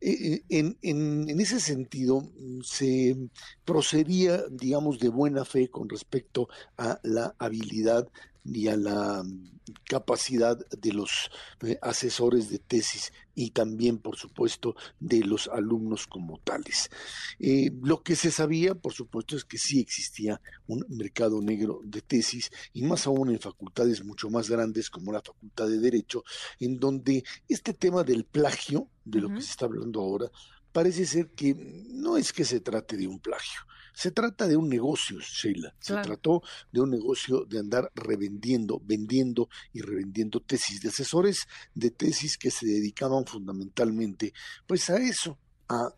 [0.00, 2.28] E, e, en, en, en, ese sentido,
[2.62, 3.16] se
[3.64, 8.08] procedía, digamos, de buena fe con respecto a la habilidad
[8.44, 11.30] y a la mm, capacidad de los
[11.62, 16.90] eh, asesores de tesis y también, por supuesto, de los alumnos como tales.
[17.38, 22.00] Eh, lo que se sabía, por supuesto, es que sí existía un mercado negro de
[22.00, 26.24] tesis y más aún en facultades mucho más grandes como la Facultad de Derecho,
[26.58, 30.30] en donde este tema del plagio, de lo que se está hablando ahora,
[30.72, 31.54] parece ser que
[31.90, 33.60] no es que se trate de un plagio,
[33.98, 35.74] se trata de un negocio, Sheila.
[35.80, 36.40] Se trató
[36.70, 42.52] de un negocio de andar revendiendo, vendiendo y revendiendo tesis de asesores de tesis que
[42.52, 44.32] se dedicaban fundamentalmente
[44.68, 45.36] pues a eso,
[45.68, 45.88] a,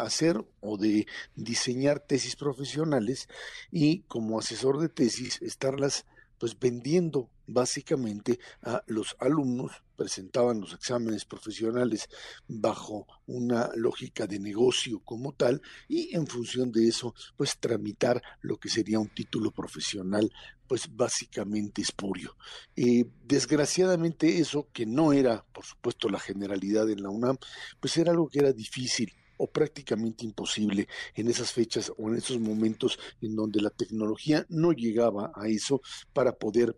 [0.00, 3.26] hacer o de diseñar tesis profesionales
[3.72, 6.06] y como asesor de tesis estarlas
[6.38, 12.08] pues vendiendo básicamente a los alumnos, presentaban los exámenes profesionales
[12.48, 18.56] bajo una lógica de negocio como tal y en función de eso pues tramitar lo
[18.56, 20.32] que sería un título profesional
[20.66, 22.34] pues básicamente espurio.
[22.76, 27.36] Eh, desgraciadamente eso que no era por supuesto la generalidad en la UNAM
[27.78, 32.40] pues era algo que era difícil o prácticamente imposible en esas fechas o en esos
[32.40, 35.82] momentos en donde la tecnología no llegaba a eso
[36.14, 36.74] para poder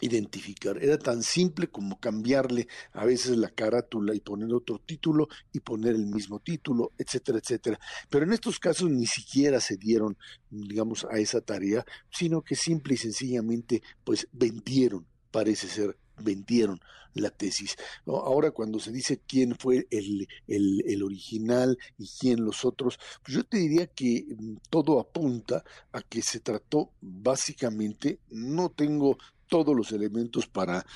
[0.00, 0.82] identificar.
[0.82, 5.94] Era tan simple como cambiarle a veces la carátula y poner otro título y poner
[5.94, 7.78] el mismo título, etcétera, etcétera.
[8.08, 10.16] Pero en estos casos ni siquiera se dieron,
[10.50, 16.80] digamos, a esa tarea, sino que simple y sencillamente, pues vendieron, parece ser, vendieron
[17.14, 17.76] la tesis.
[18.06, 23.44] Ahora cuando se dice quién fue el, el, original y quién los otros, pues yo
[23.44, 29.18] te diría que mm, todo apunta a que se trató básicamente, no tengo
[29.48, 30.86] todos los elementos para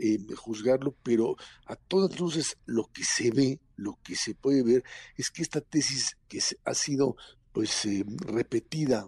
[0.00, 1.36] eh, juzgarlo, pero
[1.66, 4.84] a todas luces lo que se ve, lo que se puede ver,
[5.16, 7.16] es que esta tesis que ha sido
[7.52, 9.06] pues eh, repetida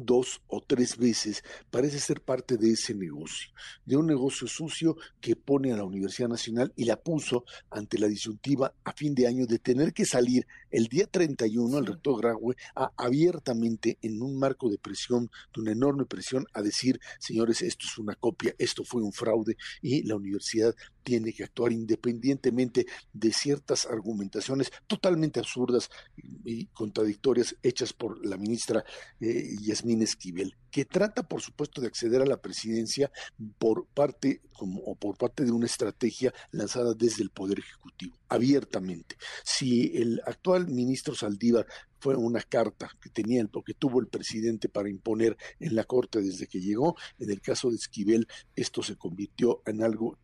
[0.00, 3.50] dos o tres veces, parece ser parte de ese negocio,
[3.84, 8.08] de un negocio sucio que pone a la Universidad Nacional y la puso ante la
[8.08, 12.56] disyuntiva a fin de año de tener que salir el día 31 el rector Graue
[12.74, 17.86] a, abiertamente en un marco de presión, de una enorme presión, a decir, señores, esto
[17.86, 20.74] es una copia, esto fue un fraude y la universidad
[21.06, 28.84] tiene que actuar independientemente de ciertas argumentaciones totalmente absurdas y contradictorias hechas por la ministra
[29.20, 33.12] eh, Yasmín Esquivel, que trata, por supuesto, de acceder a la presidencia
[33.56, 39.16] por parte como, o por parte de una estrategia lanzada desde el Poder Ejecutivo, abiertamente.
[39.44, 41.68] Si el actual ministro Saldívar
[42.00, 46.20] fue una carta que tenía el, que tuvo el presidente para imponer en la corte
[46.20, 46.96] desde que llegó.
[47.18, 50.18] En el caso de Esquivel, esto se convirtió en algo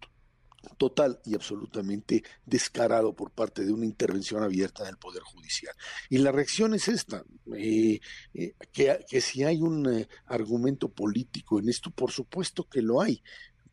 [0.77, 5.75] total y absolutamente descarado por parte de una intervención abierta del Poder Judicial.
[6.09, 7.25] Y la reacción es esta,
[7.57, 8.01] eh,
[8.35, 13.23] eh, que, si hay un eh, argumento político en esto, por supuesto que lo hay.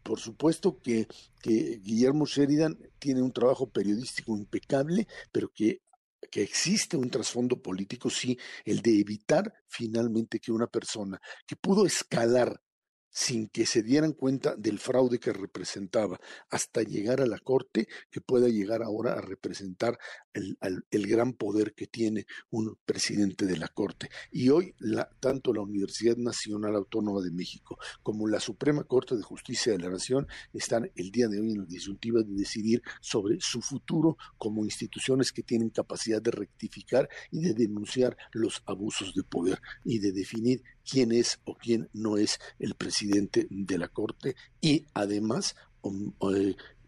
[0.02, 1.08] Por supuesto que,
[1.42, 5.82] que Guillermo Sheridan tiene un trabajo periodístico impecable, pero que
[6.32, 11.86] que existe un trasfondo político, sí, el de evitar finalmente que una persona que pudo
[11.86, 12.62] escalar
[13.10, 18.22] sin que se dieran cuenta del fraude que representaba, hasta llegar a la Corte, que
[18.22, 19.97] pueda llegar ahora a representar
[20.34, 24.10] el, gran poder que tiene un presidente de la Corte.
[24.32, 29.24] Y hoy la, tanto la Universidad Nacional Autónoma de México como la Suprema Corte de
[29.24, 33.40] Justicia de la Nación están el día de hoy en la disyuntiva de decidir sobre
[33.40, 39.24] su futuro como instituciones que tienen capacidad de rectificar y de denunciar los abusos de
[39.24, 44.36] poder y de definir quién es o quién no es el presidente de la Corte
[44.62, 46.14] y además um,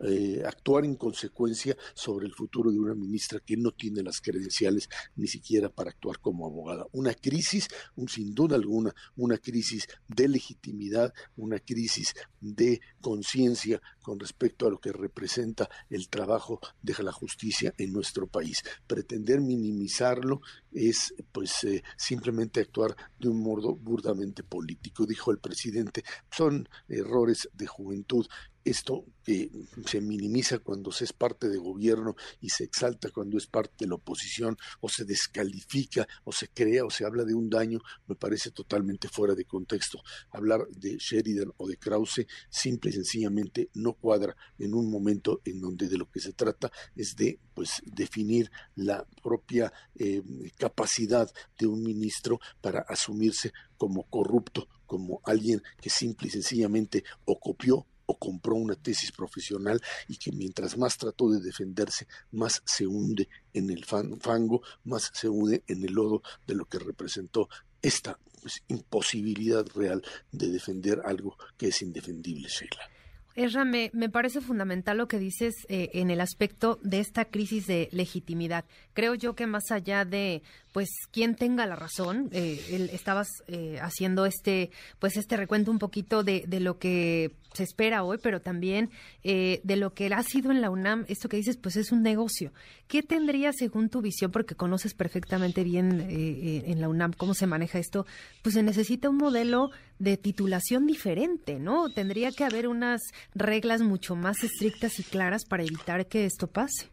[0.03, 4.89] eh, actuar en consecuencia sobre el futuro de una ministra que no tiene las credenciales
[5.15, 6.85] ni siquiera para actuar como abogada.
[6.91, 14.19] Una crisis, un, sin duda alguna, una crisis de legitimidad, una crisis de conciencia con
[14.19, 18.63] respecto a lo que representa el trabajo de la justicia en nuestro país.
[18.87, 20.41] Pretender minimizarlo
[20.71, 26.03] es pues eh, simplemente actuar de un modo burdamente político, dijo el presidente.
[26.29, 28.25] Son errores de juventud
[28.63, 29.49] esto que
[29.85, 33.87] se minimiza cuando se es parte de gobierno y se exalta cuando es parte de
[33.87, 38.15] la oposición o se descalifica o se crea o se habla de un daño, me
[38.15, 40.01] parece totalmente fuera de contexto.
[40.31, 45.59] Hablar de Sheridan o de Krause simple y sencillamente no cuadra en un momento en
[45.59, 50.21] donde de lo que se trata es de pues definir la propia eh,
[50.61, 57.39] capacidad de un ministro para asumirse como corrupto, como alguien que simple y sencillamente o
[57.39, 57.87] copió
[58.19, 63.69] compró una tesis profesional y que mientras más trató de defenderse, más se hunde en
[63.69, 67.49] el fango, más se hunde en el lodo de lo que representó
[67.81, 73.00] esta pues, imposibilidad real de defender algo que es indefendible, Sheila.
[73.35, 77.87] Erra, me, parece fundamental lo que dices eh, en el aspecto de esta crisis de
[77.91, 78.65] legitimidad.
[78.93, 80.41] Creo yo que más allá de
[80.73, 86.23] pues quién tenga la razón, eh, estabas eh, haciendo este pues este recuento un poquito
[86.23, 88.89] de, de, lo que se espera hoy, pero también
[89.23, 91.03] de lo que ha sido en la UNAM.
[91.09, 92.53] Esto que dices, pues es un negocio.
[92.87, 97.77] ¿Qué tendría según tu visión, porque conoces perfectamente bien en la UNAM cómo se maneja
[97.77, 98.05] esto?
[98.41, 99.71] Pues se necesita un modelo
[100.01, 101.89] de titulación diferente, ¿no?
[101.89, 103.01] Tendría que haber unas
[103.35, 106.90] reglas mucho más estrictas y claras para evitar que esto pase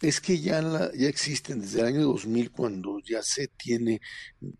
[0.00, 4.00] es que ya, ya existen desde el año 2000 cuando ya se tiene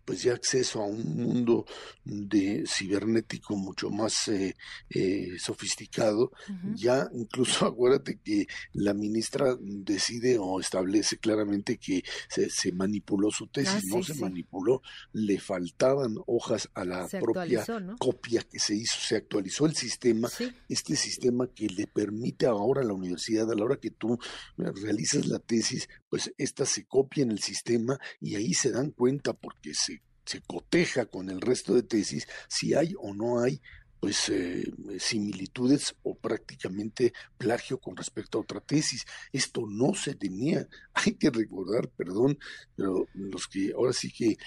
[0.05, 1.65] pues ya acceso a un mundo
[2.03, 4.55] de cibernético mucho más eh,
[4.89, 6.31] eh, sofisticado.
[6.75, 13.47] Ya incluso acuérdate que la ministra decide o establece claramente que se, se manipuló su
[13.47, 14.81] tesis ah, no se manipuló
[15.13, 17.65] le faltaban hojas a la propia
[17.97, 20.29] copia que se hizo se actualizó el sistema
[20.69, 24.17] este sistema que le permite ahora a la universidad a la hora que tú
[24.57, 29.33] realizas la tesis, pues esta se copia en el sistema y ahí se dan cuenta
[29.33, 33.61] porque se, se coteja con el resto de tesis si hay o no hay
[34.01, 34.63] pues eh,
[34.97, 39.05] similitudes o prácticamente plagio con respecto a otra tesis.
[39.31, 40.67] Esto no se tenía.
[40.95, 42.39] Hay que recordar, perdón,
[42.75, 44.37] pero los que ahora sí que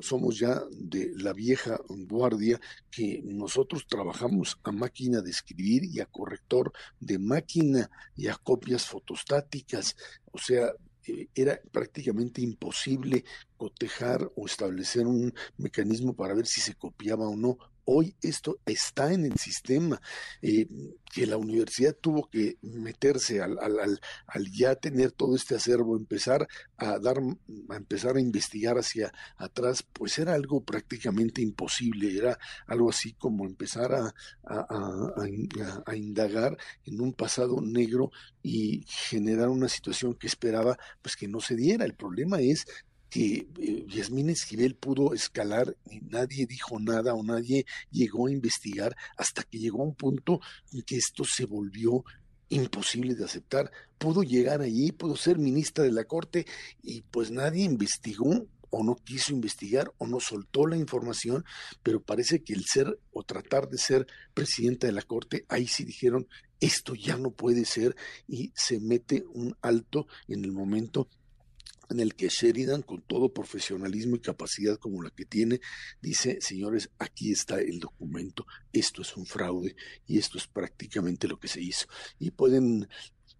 [0.00, 2.60] somos ya de la vieja guardia,
[2.92, 8.86] que nosotros trabajamos a máquina de escribir y a corrector de máquina y a copias
[8.86, 9.96] fotostáticas.
[10.30, 10.70] O sea,
[11.04, 13.24] eh, era prácticamente imposible
[13.56, 19.12] cotejar o establecer un mecanismo para ver si se copiaba o no Hoy esto está
[19.12, 20.00] en el sistema,
[20.40, 20.68] eh,
[21.12, 26.46] que la universidad tuvo que meterse al, al, al, ya tener todo este acervo, empezar
[26.76, 27.18] a dar,
[27.68, 33.44] a empezar a investigar hacia atrás, pues era algo prácticamente imposible, era algo así como
[33.44, 34.14] empezar a,
[34.44, 38.10] a indagar en un pasado negro
[38.42, 41.84] y generar una situación que esperaba pues que no se diera.
[41.84, 42.66] El problema es
[43.12, 48.96] que eh, Yasmín Esquivel pudo escalar y nadie dijo nada o nadie llegó a investigar
[49.18, 50.40] hasta que llegó a un punto
[50.72, 52.04] en que esto se volvió
[52.48, 53.70] imposible de aceptar.
[53.98, 56.46] Pudo llegar allí, pudo ser ministra de la Corte
[56.82, 61.44] y pues nadie investigó o no quiso investigar o no soltó la información,
[61.82, 65.84] pero parece que el ser o tratar de ser presidenta de la Corte, ahí sí
[65.84, 66.26] dijeron,
[66.60, 67.94] esto ya no puede ser
[68.26, 71.10] y se mete un alto en el momento
[71.90, 75.60] en el que Sheridan, con todo profesionalismo y capacidad como la que tiene,
[76.00, 79.76] dice, señores, aquí está el documento, esto es un fraude
[80.06, 81.86] y esto es prácticamente lo que se hizo.
[82.18, 82.88] Y pueden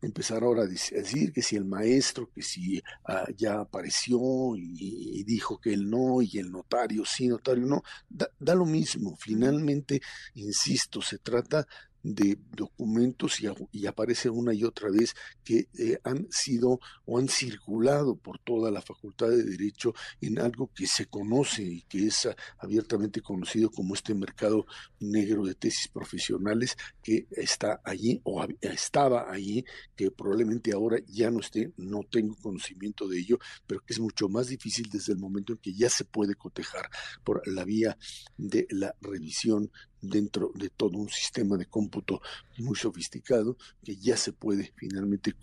[0.03, 4.19] empezar ahora a decir que si el maestro, que si ah, ya apareció
[4.57, 9.17] y, dijo que él no, y el notario sí, notario no, da, da lo mismo.
[9.17, 10.03] Finalmente,
[10.35, 11.67] insisto, se trata
[12.03, 18.17] de documentos y, aparece una y otra vez que eh, han sido o han circulado
[18.17, 22.29] por toda la Facultad de Derecho en algo que se conoce y que es
[22.59, 24.67] abiertamente conocido como este mercado
[25.01, 29.65] negro de tesis profesionales que está allí o estaba allí,
[29.97, 34.29] que probablemente ahora ya no esté, no tengo conocimiento de ello, pero que es mucho
[34.29, 36.89] más difícil desde el momento en que ya se puede cotejar
[37.25, 37.97] por la vía
[38.37, 39.71] de la revisión
[40.03, 42.21] dentro de todo un sistema de cómputo
[42.59, 45.35] muy sofisticado que ya se puede finalmente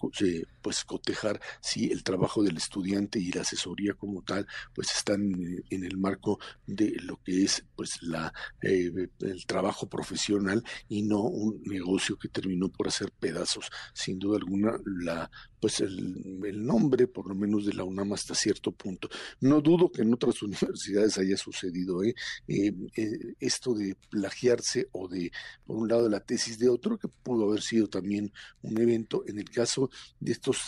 [0.61, 4.45] pues cotejar si el trabajo del estudiante y la asesoría como tal
[4.75, 5.33] pues están
[5.69, 8.91] en el marco de lo que es pues la eh,
[9.21, 13.69] el trabajo profesional y no un negocio que terminó por hacer pedazos.
[13.93, 15.29] Sin duda alguna la
[15.59, 19.09] pues el, nombre, por lo menos de la UNAM hasta cierto punto.
[19.41, 22.15] No dudo que en otras universidades haya sucedido ¿eh?
[22.47, 25.31] Eh, eh, esto de plagiarse o de,
[25.65, 28.31] por un lado, la tesis de otro, que pudo haber sido también
[28.61, 29.23] un evento.
[29.27, 29.89] En el caso
[30.19, 30.59] de estos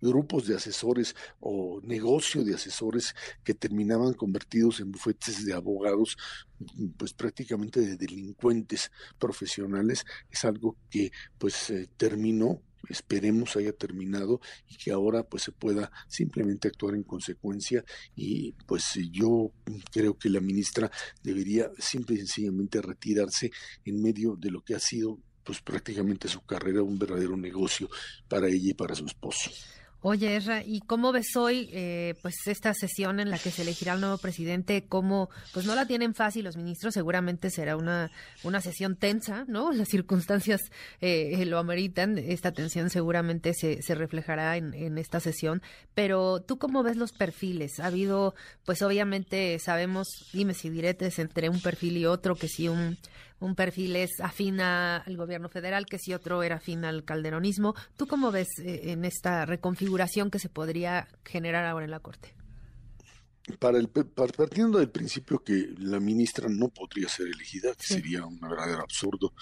[0.00, 3.14] grupos de asesores o negocio de asesores
[3.44, 6.16] que terminaban convertidos en bufetes de abogados,
[6.96, 14.92] pues prácticamente de delincuentes profesionales, es algo que pues terminó esperemos haya terminado y que
[14.92, 19.52] ahora pues se pueda simplemente actuar en consecuencia y pues yo
[19.92, 20.90] creo que la ministra
[21.22, 23.50] debería simple y sencillamente retirarse
[23.84, 27.88] en medio de lo que ha sido pues prácticamente su carrera un verdadero negocio
[28.28, 29.50] para ella y para su esposo.
[30.00, 33.94] Oye, Erra, ¿y cómo ves hoy eh, pues esta sesión en la que se elegirá
[33.94, 34.84] el nuevo presidente?
[34.88, 38.12] ¿Cómo, pues no la tienen fácil los ministros, seguramente será una,
[38.44, 39.72] una sesión tensa, ¿no?
[39.72, 40.60] Las circunstancias
[41.00, 45.62] eh, lo ameritan, esta tensión seguramente se, se reflejará en, en esta sesión,
[45.96, 47.80] pero ¿tú cómo ves los perfiles?
[47.80, 52.68] Ha habido, pues obviamente sabemos, dime si diretes entre un perfil y otro, que si
[52.68, 52.98] un
[53.40, 57.74] un perfil es afín al gobierno federal, que si otro era afín al calderonismo.
[57.96, 62.34] ¿Tú cómo ves eh, en esta reconfiguración que se podría generar ahora en la Corte?
[63.56, 68.38] para el, partiendo del principio que la ministra no podría ser elegida, que sería un
[68.38, 69.32] verdadero absurdo,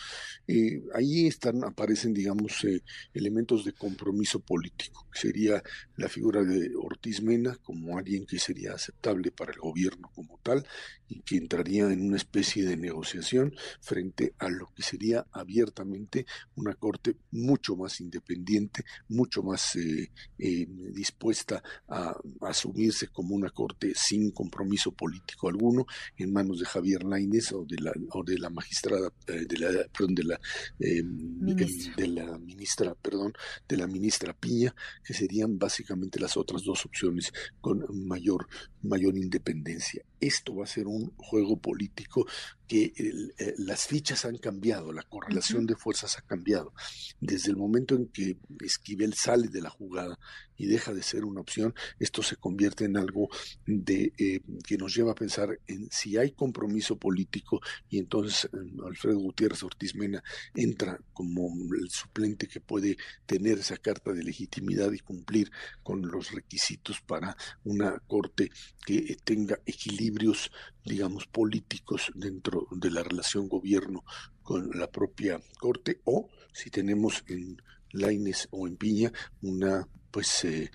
[0.47, 2.83] eh, ahí están, aparecen, digamos, eh,
[3.15, 5.63] elementos de compromiso político, que sería
[5.97, 10.67] la figura de Ortiz Mena como alguien que sería aceptable para el gobierno como tal
[11.09, 16.27] y que entraría en una especie de negociación frente a lo que sería abiertamente
[16.57, 24.31] una corte mucho más independiente, mucho más eh, dispuesta a asumirse como una corte sin
[24.31, 29.13] compromiso político alguno en manos de Javier Lainez o de la o de la magistrada
[29.27, 30.41] eh, de la perdón de la
[30.81, 33.33] eh, de la ministra perdón
[33.69, 34.75] de la ministra Piña
[35.05, 38.47] que serían básicamente las otras dos opciones con mayor
[38.83, 40.05] mayor independencia.
[40.21, 42.27] Esto va a ser un juego político
[42.67, 42.93] que
[43.39, 46.73] eh, las fichas han cambiado, la correlación de fuerzas ha cambiado.
[47.21, 50.19] Desde el momento en que Esquivel sale de la jugada
[50.57, 53.29] y deja de ser una opción, esto se convierte en algo
[53.67, 58.59] de eh, que nos lleva a pensar en si hay compromiso político y entonces eh,
[58.85, 60.23] Alfredo Gutiérrez Ortiz Mena
[60.55, 65.51] entra como el suplente que puede tener esa carta de legitimidad y cumplir
[65.83, 68.51] con los requisitos para una corte
[68.85, 70.51] que tenga equilibrios
[70.87, 74.05] digamos, políticos dentro de la relación gobierno
[74.43, 77.61] con la propia Corte, o si tenemos en
[77.93, 79.13] Laines o en Piña
[79.43, 80.71] una, pues, eh,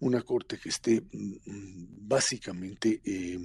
[0.00, 3.38] una Corte que esté mm, mm, básicamente eh,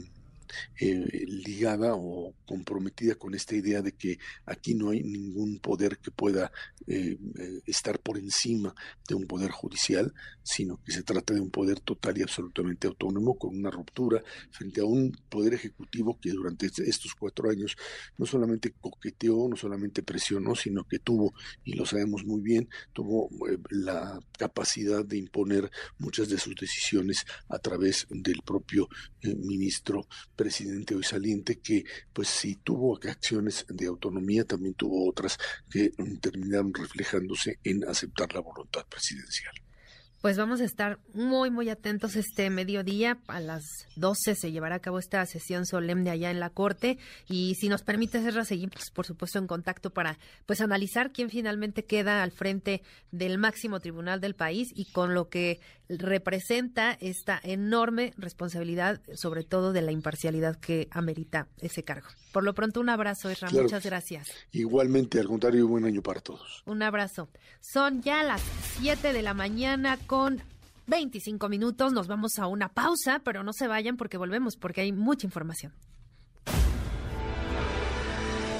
[0.79, 6.11] eh, ligada o comprometida con esta idea de que aquí no hay ningún poder que
[6.11, 6.51] pueda
[6.87, 8.73] eh, eh, estar por encima
[9.07, 10.13] de un poder judicial,
[10.43, 14.81] sino que se trata de un poder total y absolutamente autónomo con una ruptura frente
[14.81, 17.75] a un poder ejecutivo que durante estos cuatro años
[18.17, 23.29] no solamente coqueteó, no solamente presionó, sino que tuvo, y lo sabemos muy bien, tuvo
[23.69, 28.87] la capacidad de imponer muchas de sus decisiones a través del propio
[29.21, 30.07] ministro
[30.39, 31.83] presidente hoy saliente que
[32.13, 35.37] pues si tuvo acciones de autonomía, también tuvo otras
[35.69, 39.53] que mm, terminaron reflejándose en aceptar la voluntad presidencial.
[40.21, 43.19] Pues vamos a estar muy, muy atentos este mediodía.
[43.27, 43.63] A las
[43.95, 46.97] 12 se llevará a cabo esta sesión solemne allá en la Corte.
[47.29, 51.85] Y si nos permite, Serra, seguimos, por supuesto, en contacto para pues analizar quién finalmente
[51.85, 58.13] queda al frente del máximo tribunal del país y con lo que representa esta enorme
[58.17, 62.07] responsabilidad, sobre todo de la imparcialidad que amerita ese cargo.
[62.31, 63.49] Por lo pronto, un abrazo, Esra.
[63.49, 64.27] Muchas gracias.
[64.51, 66.63] Igualmente, al contrario, buen año para todos.
[66.65, 67.29] Un abrazo.
[67.59, 68.41] Son ya las
[68.79, 70.41] 7 de la mañana con
[70.87, 71.91] 25 minutos.
[71.91, 75.73] Nos vamos a una pausa, pero no se vayan porque volvemos, porque hay mucha información.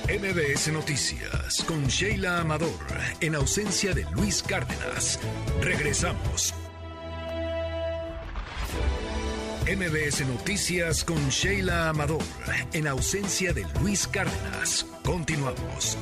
[0.09, 2.71] MBS Noticias con Sheila Amador,
[3.21, 5.19] en ausencia de Luis Cárdenas.
[5.61, 6.55] Regresamos.
[9.69, 12.23] MBS Noticias con Sheila Amador,
[12.73, 14.83] en ausencia de Luis Cárdenas.
[15.03, 15.95] Continuamos.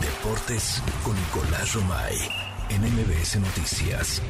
[0.00, 2.16] Deportes con Nicolás Romay,
[2.70, 4.20] en MBS Noticias.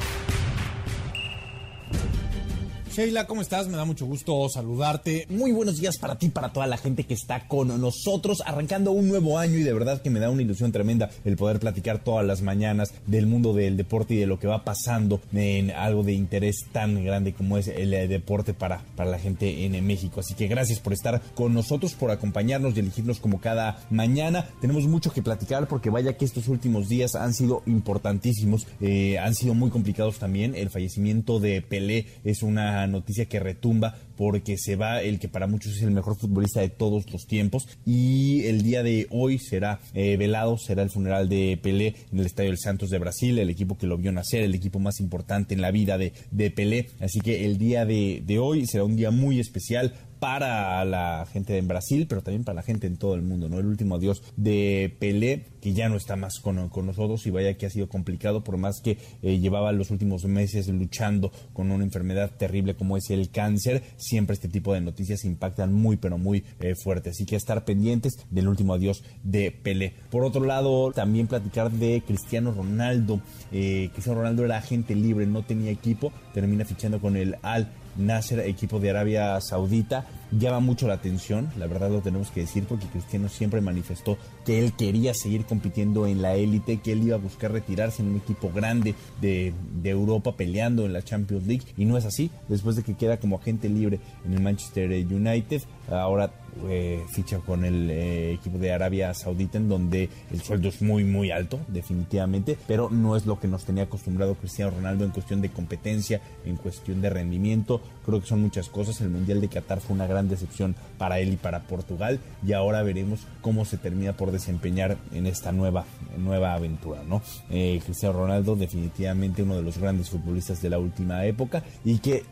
[2.97, 3.67] Sheila, ¿cómo estás?
[3.67, 5.27] Me da mucho gusto saludarte.
[5.29, 9.07] Muy buenos días para ti, para toda la gente que está con nosotros, arrancando un
[9.07, 12.25] nuevo año y de verdad que me da una ilusión tremenda el poder platicar todas
[12.25, 16.13] las mañanas del mundo del deporte y de lo que va pasando en algo de
[16.13, 20.21] interés tan grande como es el eh, deporte para, para la gente en México.
[20.21, 24.49] Así que gracias por estar con nosotros, por acompañarnos y elegirnos como cada mañana.
[24.59, 29.35] Tenemos mucho que platicar porque vaya que estos últimos días han sido importantísimos, eh, han
[29.35, 30.55] sido muy complicados también.
[30.55, 35.47] El fallecimiento de Pelé es una noticia que retumba porque se va el que para
[35.47, 37.67] muchos es el mejor futbolista de todos los tiempos.
[37.85, 42.25] Y el día de hoy será eh, velado, será el funeral de Pelé en el
[42.25, 45.53] Estadio del Santos de Brasil, el equipo que lo vio nacer, el equipo más importante
[45.53, 48.95] en la vida de, de Pelé, así que el día de, de hoy será un
[48.95, 53.15] día muy especial para la gente en Brasil, pero también para la gente en todo
[53.15, 53.59] el mundo, ¿no?
[53.59, 57.65] El último adiós de Pelé, que ya no está más con, nosotros y vaya que
[57.65, 62.31] ha sido complicado, por más que eh, llevaba los últimos meses luchando con una enfermedad
[62.37, 66.73] terrible como es el cáncer, siempre este tipo de noticias impactan muy, pero muy eh,
[66.75, 67.11] fuerte.
[67.11, 69.93] Así que estar pendientes del último adiós de Pelé.
[70.09, 73.21] Por otro lado, también platicar de Cristiano Ronaldo.
[73.51, 78.39] Eh, Cristiano Ronaldo era agente libre, no tenía equipo, termina fichando con el Al Nasser,
[78.39, 82.87] equipo de Arabia Saudita, llama mucho la atención, la verdad lo tenemos que decir, porque
[82.87, 87.19] Cristiano siempre manifestó que él quería seguir compitiendo en la élite, que él iba a
[87.19, 91.97] buscar retirarse en un equipo grande de, Europa peleando en la Champions League, y no
[91.97, 96.31] es así, después de que queda como agente libre en el Manchester United, ahora
[96.67, 101.03] eh, ficha con el eh, equipo de Arabia Saudita en donde el sueldo es muy
[101.03, 105.39] muy alto definitivamente pero no es lo que nos tenía acostumbrado Cristiano Ronaldo en cuestión
[105.39, 107.81] de competencia en cuestión de rendimiento.
[108.05, 109.01] Creo que son muchas cosas.
[109.01, 112.83] El Mundial de Qatar fue una gran decepción para él y para Portugal y ahora
[112.83, 115.85] veremos cómo se termina por desempeñar en esta nueva
[116.17, 121.25] nueva aventura no eh, Cristiano Ronaldo definitivamente uno de los grandes futbolistas de la última
[121.25, 122.23] época y que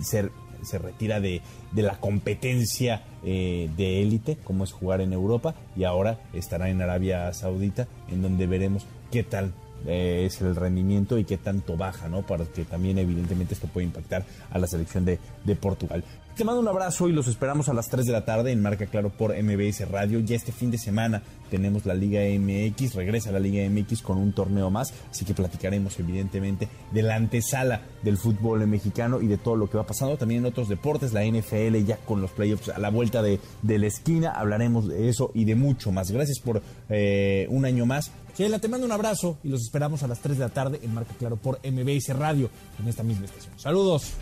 [0.00, 0.30] ser
[0.62, 1.42] se retira de,
[1.74, 7.32] la competencia eh, de élite, como es jugar en Europa, y ahora estará en Arabia
[7.32, 9.52] Saudita, en donde veremos qué tal
[9.86, 12.22] eh, es el rendimiento y qué tanto baja, ¿no?
[12.22, 16.04] Para también evidentemente esto puede impactar a la selección de, de Portugal.
[16.36, 18.86] Te mando un abrazo y los esperamos a las 3 de la tarde en Marca
[18.86, 20.18] Claro por MBS Radio.
[20.20, 24.32] Ya este fin de semana tenemos la Liga MX, regresa la Liga MX con un
[24.32, 29.56] torneo más, así que platicaremos evidentemente de la antesala del fútbol mexicano y de todo
[29.56, 30.16] lo que va pasando.
[30.16, 33.86] También en otros deportes, la NFL ya con los playoffs a la vuelta de, la
[33.86, 36.10] esquina, hablaremos de eso y de mucho más.
[36.10, 38.10] Gracias por eh, un año más.
[38.38, 40.94] Sheila, te mando un abrazo y los esperamos a las 3 de la tarde en
[40.94, 42.48] Marca Claro por MBS Radio
[42.80, 43.52] en esta misma estación.
[43.58, 44.14] Saludos.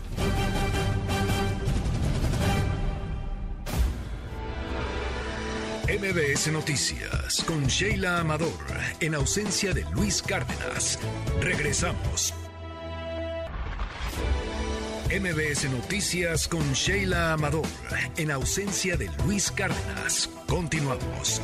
[5.91, 8.49] MBS Noticias con Sheila Amador
[9.01, 10.97] en ausencia de Luis Cárdenas.
[11.41, 12.33] Regresamos.
[15.09, 17.67] MBS Noticias con Sheila Amador
[18.15, 20.29] en ausencia de Luis Cárdenas.
[20.47, 21.41] Continuamos.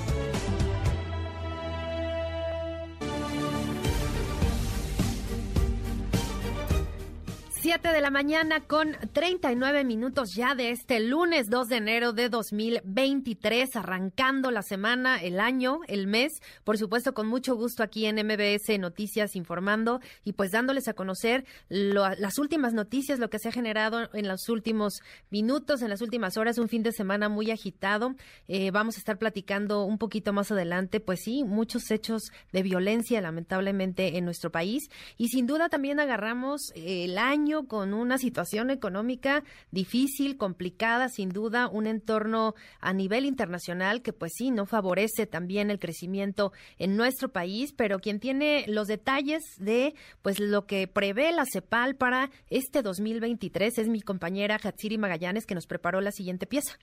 [7.67, 12.29] 7 de la mañana con 39 minutos ya de este lunes 2 de enero de
[12.29, 18.25] 2023, arrancando la semana, el año, el mes, por supuesto con mucho gusto aquí en
[18.25, 23.51] MBS Noticias informando y pues dándoles a conocer las últimas noticias, lo que se ha
[23.51, 28.15] generado en los últimos minutos, en las últimas horas, un fin de semana muy agitado.
[28.47, 33.19] Eh, vamos a estar platicando un poquito más adelante, pues sí, muchos hechos de violencia
[33.19, 39.43] lamentablemente en nuestro país y sin duda también agarramos el año con una situación económica
[39.71, 45.71] difícil, complicada, sin duda, un entorno a nivel internacional que pues sí, no favorece también
[45.71, 51.31] el crecimiento en nuestro país, pero quien tiene los detalles de pues lo que prevé
[51.31, 56.45] la CEPAL para este 2023 es mi compañera Hatsiri Magallanes que nos preparó la siguiente
[56.45, 56.77] pieza.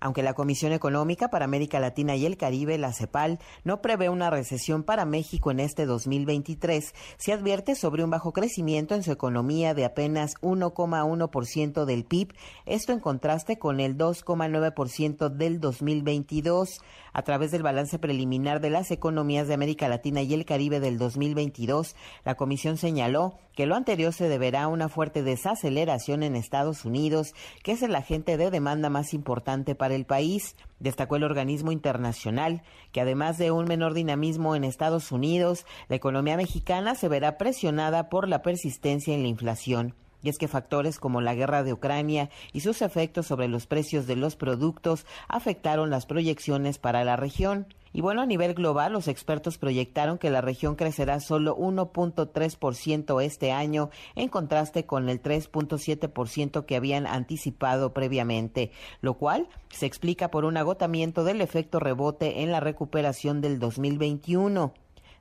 [0.00, 4.30] Aunque la Comisión Económica para América Latina y el Caribe, la CEPAL, no prevé una
[4.30, 9.74] recesión para México en este 2023, se advierte sobre un bajo crecimiento en su economía
[9.74, 12.32] de apenas 1,1% del PIB,
[12.66, 16.80] esto en contraste con el 2,9% del 2022.
[17.12, 20.98] A través del balance preliminar de las economías de América Latina y el Caribe del
[20.98, 26.84] 2022, la Comisión señaló que lo anterior se deberá a una fuerte desaceleración en Estados
[26.84, 27.34] Unidos,
[27.64, 30.56] que es el agente de demanda más importante para el país.
[30.78, 32.62] Destacó el organismo internacional
[32.92, 38.08] que además de un menor dinamismo en Estados Unidos, la economía mexicana se verá presionada
[38.08, 39.94] por la persistencia en la inflación.
[40.22, 44.06] Y es que factores como la guerra de Ucrania y sus efectos sobre los precios
[44.06, 47.66] de los productos afectaron las proyecciones para la región.
[47.92, 53.52] Y bueno, a nivel global, los expertos proyectaron que la región crecerá solo 1.3% este
[53.52, 60.44] año, en contraste con el 3.7% que habían anticipado previamente, lo cual se explica por
[60.44, 64.74] un agotamiento del efecto rebote en la recuperación del 2021.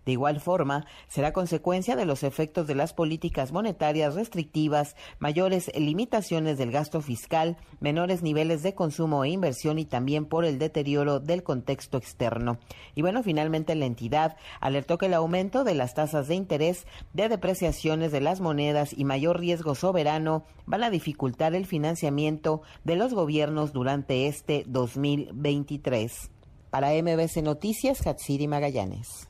[0.07, 6.57] De igual forma, será consecuencia de los efectos de las políticas monetarias restrictivas, mayores limitaciones
[6.57, 11.43] del gasto fiscal, menores niveles de consumo e inversión y también por el deterioro del
[11.43, 12.57] contexto externo.
[12.95, 17.27] Y bueno, finalmente la entidad alertó que el aumento de las tasas de interés, de
[17.27, 23.13] depreciaciones de las monedas y mayor riesgo soberano van a dificultar el financiamiento de los
[23.13, 26.31] gobiernos durante este 2023.
[26.69, 29.27] Para MBC Noticias, Hatsiri Magallanes.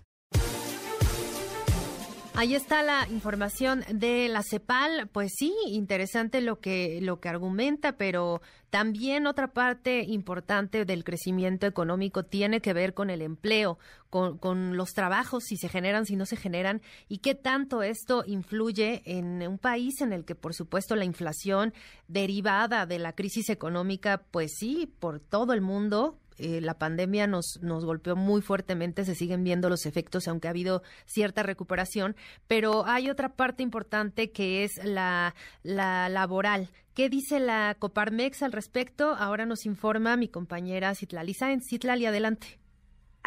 [2.40, 5.10] Ahí está la información de la CEPAL.
[5.12, 11.66] Pues sí, interesante lo que, lo que argumenta, pero también otra parte importante del crecimiento
[11.66, 13.80] económico tiene que ver con el empleo,
[14.12, 18.24] con, con, los trabajos, si se generan, si no se generan, y qué tanto esto
[18.28, 21.74] influye en un país en el que, por supuesto, la inflación
[22.08, 27.60] derivada de la crisis económica, pues sí, por todo el mundo, eh, la pandemia nos,
[27.62, 32.16] nos golpeó muy fuertemente, se siguen viendo los efectos, aunque ha habido cierta recuperación,
[32.48, 36.70] pero hay otra parte importante que es la, la laboral.
[36.94, 39.14] ¿Qué dice la Coparmex al respecto?
[39.14, 41.68] Ahora nos informa mi compañera Citlali Sáenz.
[41.70, 42.60] Citlali, adelante.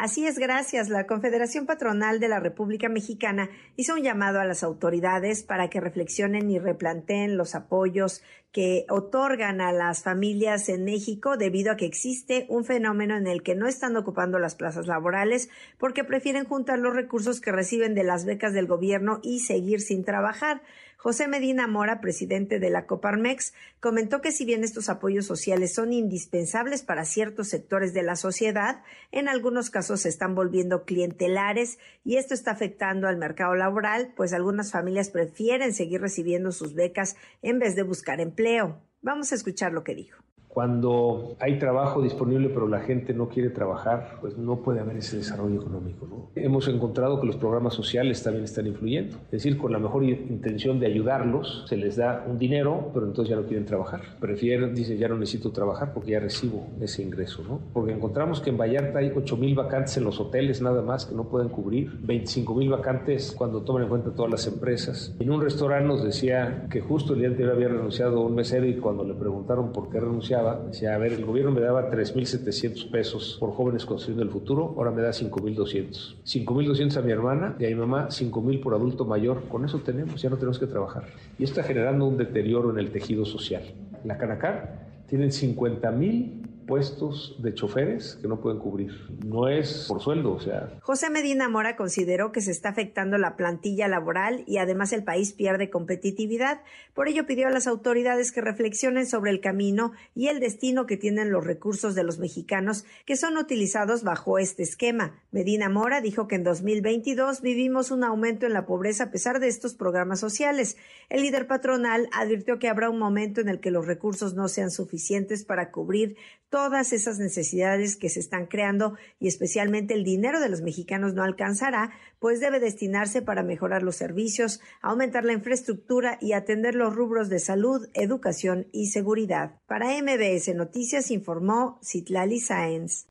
[0.01, 0.89] Así es, gracias.
[0.89, 5.79] La Confederación Patronal de la República Mexicana hizo un llamado a las autoridades para que
[5.79, 11.85] reflexionen y replanteen los apoyos que otorgan a las familias en México debido a que
[11.85, 16.79] existe un fenómeno en el que no están ocupando las plazas laborales porque prefieren juntar
[16.79, 20.63] los recursos que reciben de las becas del gobierno y seguir sin trabajar.
[21.03, 25.93] José Medina Mora, presidente de la Coparmex, comentó que si bien estos apoyos sociales son
[25.93, 32.17] indispensables para ciertos sectores de la sociedad, en algunos casos se están volviendo clientelares y
[32.17, 37.57] esto está afectando al mercado laboral, pues algunas familias prefieren seguir recibiendo sus becas en
[37.57, 38.79] vez de buscar empleo.
[39.01, 40.21] Vamos a escuchar lo que dijo.
[40.53, 45.17] Cuando hay trabajo disponible pero la gente no quiere trabajar, pues no puede haber ese
[45.17, 46.07] desarrollo económico.
[46.07, 46.29] ¿no?
[46.35, 49.17] Hemos encontrado que los programas sociales también están influyendo.
[49.25, 53.29] Es decir, con la mejor intención de ayudarlos, se les da un dinero, pero entonces
[53.29, 54.01] ya no quieren trabajar.
[54.19, 57.43] Prefieren, dicen, ya no necesito trabajar porque ya recibo ese ingreso.
[57.47, 57.59] ¿no?
[57.73, 61.15] Porque encontramos que en Vallarta hay 8 mil vacantes en los hoteles nada más que
[61.15, 65.15] no pueden cubrir, 25 mil vacantes cuando toman en cuenta todas las empresas.
[65.19, 68.75] En un restaurante nos decía que justo el día anterior había renunciado un mesero y
[68.75, 73.37] cuando le preguntaron por qué renunciaba, decía, a ver, el gobierno me daba 3.700 pesos
[73.39, 76.15] por jóvenes construyendo el futuro, ahora me da 5.200.
[76.23, 79.43] 5.200 a mi hermana y a mi mamá, 5.000 por adulto mayor.
[79.49, 81.05] Con eso tenemos, ya no tenemos que trabajar.
[81.37, 83.63] Y está generando un deterioro en el tejido social.
[84.03, 88.93] La Canacar tienen 50.000 puestos de choferes que no pueden cubrir.
[89.25, 90.79] No es por sueldo, o sea.
[90.79, 95.33] José Medina Mora consideró que se está afectando la plantilla laboral y además el país
[95.33, 96.61] pierde competitividad.
[96.93, 100.95] Por ello pidió a las autoridades que reflexionen sobre el camino y el destino que
[100.95, 105.19] tienen los recursos de los mexicanos que son utilizados bajo este esquema.
[105.31, 109.49] Medina Mora dijo que en 2022 vivimos un aumento en la pobreza a pesar de
[109.49, 110.77] estos programas sociales.
[111.09, 114.71] El líder patronal advirtió que habrá un momento en el que los recursos no sean
[114.71, 116.15] suficientes para cubrir
[116.61, 121.23] todas esas necesidades que se están creando y especialmente el dinero de los mexicanos no
[121.23, 121.89] alcanzará,
[122.19, 127.39] pues debe destinarse para mejorar los servicios, aumentar la infraestructura y atender los rubros de
[127.39, 129.59] salud, educación y seguridad.
[129.65, 133.07] Para MBS Noticias informó Citlali Sáenz.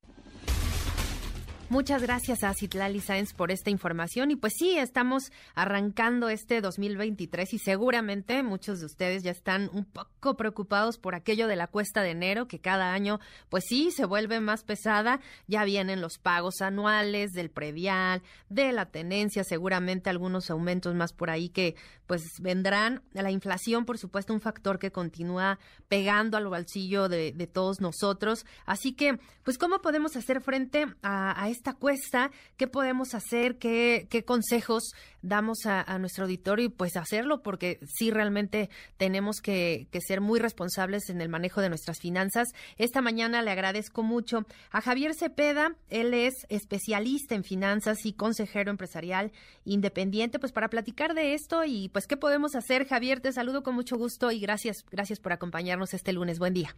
[1.71, 4.33] Muchas gracias a Citlali Sáenz por esta información.
[4.33, 9.85] Y pues sí, estamos arrancando este 2023 y seguramente muchos de ustedes ya están un
[9.85, 13.21] poco preocupados por aquello de la cuesta de enero, que cada año,
[13.51, 15.21] pues sí, se vuelve más pesada.
[15.47, 21.31] Ya vienen los pagos anuales del predial, de la tenencia, seguramente algunos aumentos más por
[21.31, 21.77] ahí que
[22.09, 23.05] pues vendrán.
[23.13, 28.45] La inflación, por supuesto, un factor que continúa pegando al bolsillo de, todos nosotros.
[28.67, 34.07] Así que, pues, ¿cómo podemos hacer frente a, a esta cuesta, qué podemos hacer, qué,
[34.09, 40.01] qué consejos damos a, nuestro auditorio y pues hacerlo porque sí realmente tenemos que, que,
[40.01, 42.49] ser muy responsables en el manejo de nuestras finanzas.
[42.79, 48.71] Esta mañana le agradezco mucho a Javier Cepeda, él es especialista en finanzas y consejero
[48.71, 49.31] empresarial
[49.67, 52.89] independiente, pues para platicar de esto y pues qué podemos hacer.
[52.89, 56.39] Javier, te saludo con mucho gusto y gracias, gracias por acompañarnos este lunes.
[56.39, 56.75] Buen día.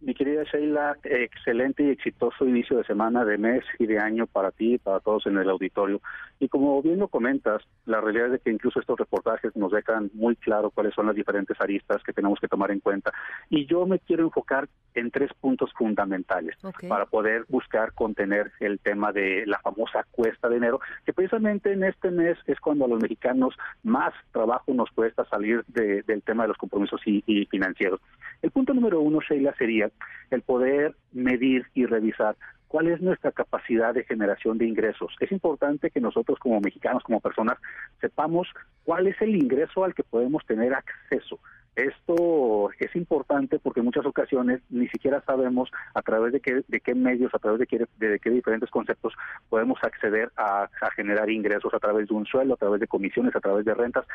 [0.00, 4.50] Mi querida Sheila, excelente y exitoso inicio de semana, de mes y de año para
[4.50, 6.00] ti y para todos en el auditorio.
[6.40, 10.10] Y como bien lo comentas, la realidad es de que incluso estos reportajes nos dejan
[10.14, 13.12] muy claro cuáles son las diferentes aristas que tenemos que tomar en cuenta.
[13.50, 16.56] Y yo me quiero enfocar en tres puntos fundamentales
[16.88, 21.84] para poder buscar contener el tema de la famosa cuesta de enero, que precisamente en
[21.84, 26.48] este mes es cuando a los mexicanos más trabajo nos cuesta salir del tema de
[26.48, 28.00] los compromisos y financieros.
[28.40, 29.90] El punto número uno, Sheila, sería
[30.30, 32.36] el poder medir y revisar
[32.70, 35.12] cuál es nuestra capacidad de generación de ingresos.
[35.18, 37.58] Es importante que nosotros como mexicanos, como personas,
[38.00, 38.46] sepamos
[38.84, 41.40] cuál es el ingreso al que podemos tener acceso.
[41.74, 46.80] Esto es importante porque en muchas ocasiones ni siquiera sabemos a través de qué, de
[46.80, 49.14] qué medios, a través de qué, diferentes conceptos
[49.48, 53.34] podemos acceder a, a, generar ingresos a través de un sueldo, a través de comisiones,
[53.34, 54.06] a través de rentas.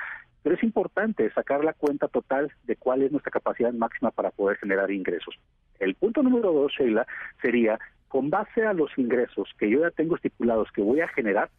[0.43, 4.57] Pero es importante sacar la cuenta total de cuál es nuestra capacidad máxima para poder
[4.57, 5.35] generar ingresos.
[5.79, 7.05] El punto número dos, Sheila,
[7.41, 7.79] sería
[8.15, 11.49] con base a los ingresos que yo ya tengo estipulados que voy a generar,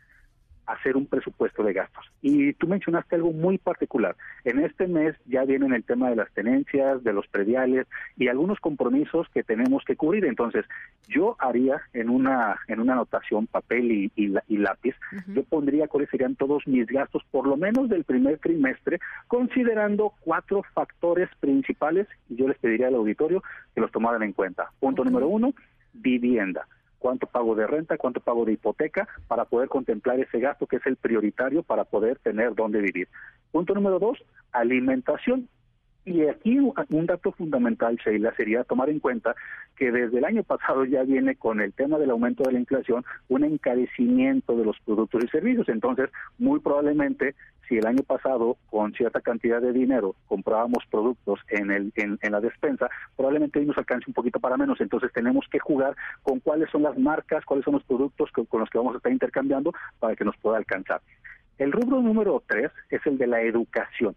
[0.65, 2.11] hacer un presupuesto de gastos.
[2.23, 4.17] Y tú mencionaste algo muy particular.
[4.43, 8.59] En este mes ya vienen el tema de las tenencias, de los prediales y algunos
[8.59, 10.25] compromisos que tenemos que cubrir.
[10.25, 10.65] Entonces,
[11.07, 14.95] yo haría en una en una anotación papel y, y, lápiz,
[15.27, 20.63] yo pondría cuáles serían todos mis gastos, por lo menos del primer trimestre, considerando cuatro
[20.73, 23.43] factores principales y yo les pediría al auditorio
[23.75, 24.71] que los tomaran en cuenta.
[24.81, 25.53] Punto número uno,
[25.97, 26.67] vivienda
[26.99, 30.87] cuánto pago de renta, cuánto pago de hipoteca, para poder contemplar ese gasto que es
[30.87, 33.09] el prioritario para poder tener dónde vivir.
[33.53, 34.19] Punto número dos,
[34.51, 35.49] alimentación.
[36.07, 39.35] Y aquí un dato fundamental, Sheila, sería tomar en cuenta
[39.77, 43.05] que desde el año pasado ya viene con el tema del aumento de la inflación
[43.29, 45.69] un encarecimiento de los productos y servicios.
[45.69, 46.09] Entonces,
[46.39, 47.35] muy probablemente,
[47.69, 52.41] si el año pasado con cierta cantidad de dinero comprábamos productos en, el, en, la
[52.41, 54.81] despensa, probablemente hoy nos alcance un poquito para menos.
[54.81, 58.71] Entonces, tenemos que jugar con cuáles son las marcas, cuáles son los productos con los
[58.71, 61.01] que vamos a estar intercambiando para que nos pueda alcanzar.
[61.59, 64.15] El rubro número tres es el de la educación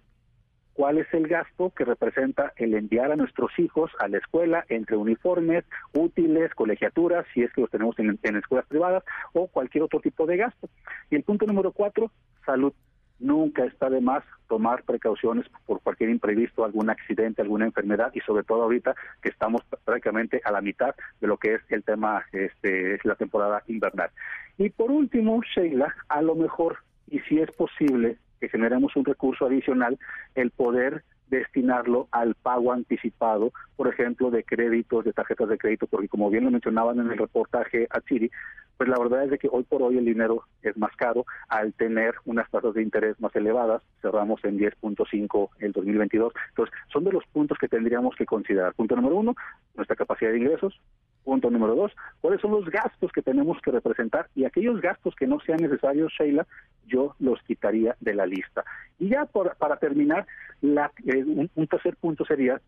[0.80, 4.96] cuál es el gasto que representa el enviar a nuestros hijos a la escuela entre
[4.96, 9.04] uniformes, útiles, colegiaturas, si es que los tenemos en, escuelas privadas,
[9.34, 10.70] o cualquier otro tipo de gasto.
[11.12, 12.14] Y el punto número cuatro,
[12.46, 12.72] salud.
[13.20, 18.46] Nunca está de más tomar precauciones por cualquier imprevisto, algún accidente, alguna enfermedad y sobre
[18.46, 22.96] todo ahorita que estamos prácticamente a la mitad de lo que es el tema, este,
[22.96, 24.12] es la temporada invernal.
[24.58, 26.78] Y por último, Sheila, a lo mejor,
[27.10, 29.98] y si es posible, que generemos un recurso adicional,
[30.36, 36.08] el poder destinarlo al pago anticipado, por ejemplo, de créditos, de tarjetas de crédito, porque
[36.08, 38.32] como bien lo mencionaban en el reportaje a Chiri,
[38.78, 41.74] pues la verdad es de que hoy por hoy el dinero es más caro al
[41.74, 47.12] tener unas tasas de interés más elevadas, cerramos en 10.5 el 2022, entonces son de
[47.12, 48.74] los puntos que tendríamos que considerar.
[48.74, 49.36] Punto número uno,
[49.76, 50.80] nuestra capacidad de ingresos,
[51.24, 51.92] Punto número dos,
[52.22, 54.30] ¿cuáles son los gastos que tenemos que representar?
[54.36, 56.48] Y aquellos gastos que no sean necesarios, Sheila,
[56.88, 58.64] yo los quitaría de la lista.
[58.98, 60.26] Y ya para terminar,
[60.62, 61.24] la, eh,
[61.56, 62.62] un, tercer punto sería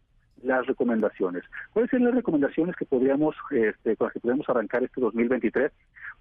[0.44, 1.44] las recomendaciones.
[1.72, 5.72] ¿Cuáles son las recomendaciones que podríamos, este, con las que podemos arrancar este 2023?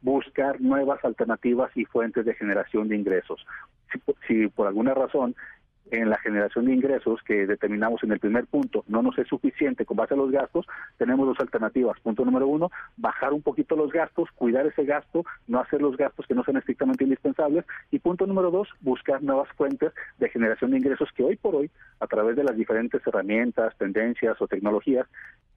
[0.02, 3.47] Buscar nuevas alternativas y fuentes de generación de ingresos.
[4.27, 5.35] si por alguna razón
[5.90, 9.84] en la generación de ingresos que determinamos en el primer punto no nos es suficiente
[9.84, 10.66] con base a los gastos,
[10.98, 11.98] tenemos dos alternativas.
[12.00, 16.26] Punto número uno, bajar un poquito los gastos, cuidar ese gasto, no hacer los gastos
[16.26, 17.64] que no sean estrictamente indispensables.
[17.90, 21.70] Y punto número dos, buscar nuevas fuentes de generación de ingresos que hoy por hoy,
[22.00, 25.06] a través de las diferentes herramientas, tendencias o tecnologías,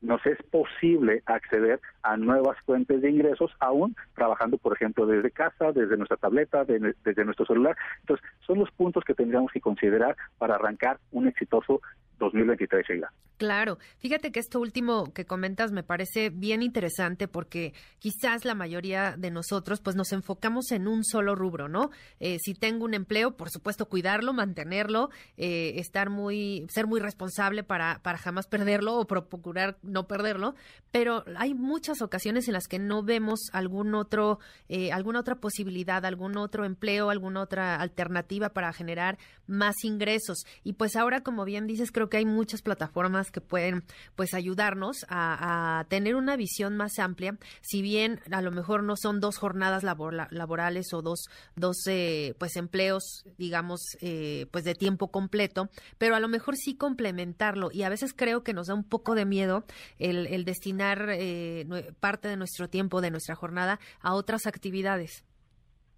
[0.01, 5.72] nos es posible acceder a nuevas fuentes de ingresos, aún trabajando, por ejemplo, desde casa,
[5.72, 7.77] desde nuestra tableta, desde nuestro celular.
[8.01, 11.82] Entonces, son los puntos que tendríamos que considerar para arrancar un exitoso
[12.19, 13.11] 2023, Sheila.
[13.38, 19.15] Claro, fíjate que esto último que comentas me parece bien interesante porque quizás la mayoría
[19.18, 21.90] de nosotros pues nos enfocamos en un solo rubro, ¿no?
[22.19, 27.64] Eh, si tengo un empleo, por supuesto cuidarlo, mantenerlo, eh, estar muy, ser muy responsable
[27.64, 30.53] para, para jamás perderlo o procurar no perderlo,
[30.91, 36.06] pero hay muchas ocasiones en las que no vemos algún otro, eh, alguna otra posibilidad,
[36.06, 39.18] algún otro empleo, alguna otra alternativa para generar
[39.48, 40.45] más ingresos.
[40.64, 43.84] Y pues ahora, como bien dices, creo que hay muchas plataformas que pueden
[44.15, 49.19] pues ayudarnos a, tener una visión más amplia, si bien a lo mejor no son
[49.19, 55.69] dos jornadas laborales o dos, dos eh, pues empleos, digamos, eh, pues de tiempo completo,
[55.97, 59.15] pero a lo mejor sí complementarlo y a veces creo que nos da un poco
[59.15, 59.65] de miedo
[59.99, 61.65] el, destinar eh,
[61.99, 65.25] parte de nuestro tiempo, de nuestra jornada a otras actividades.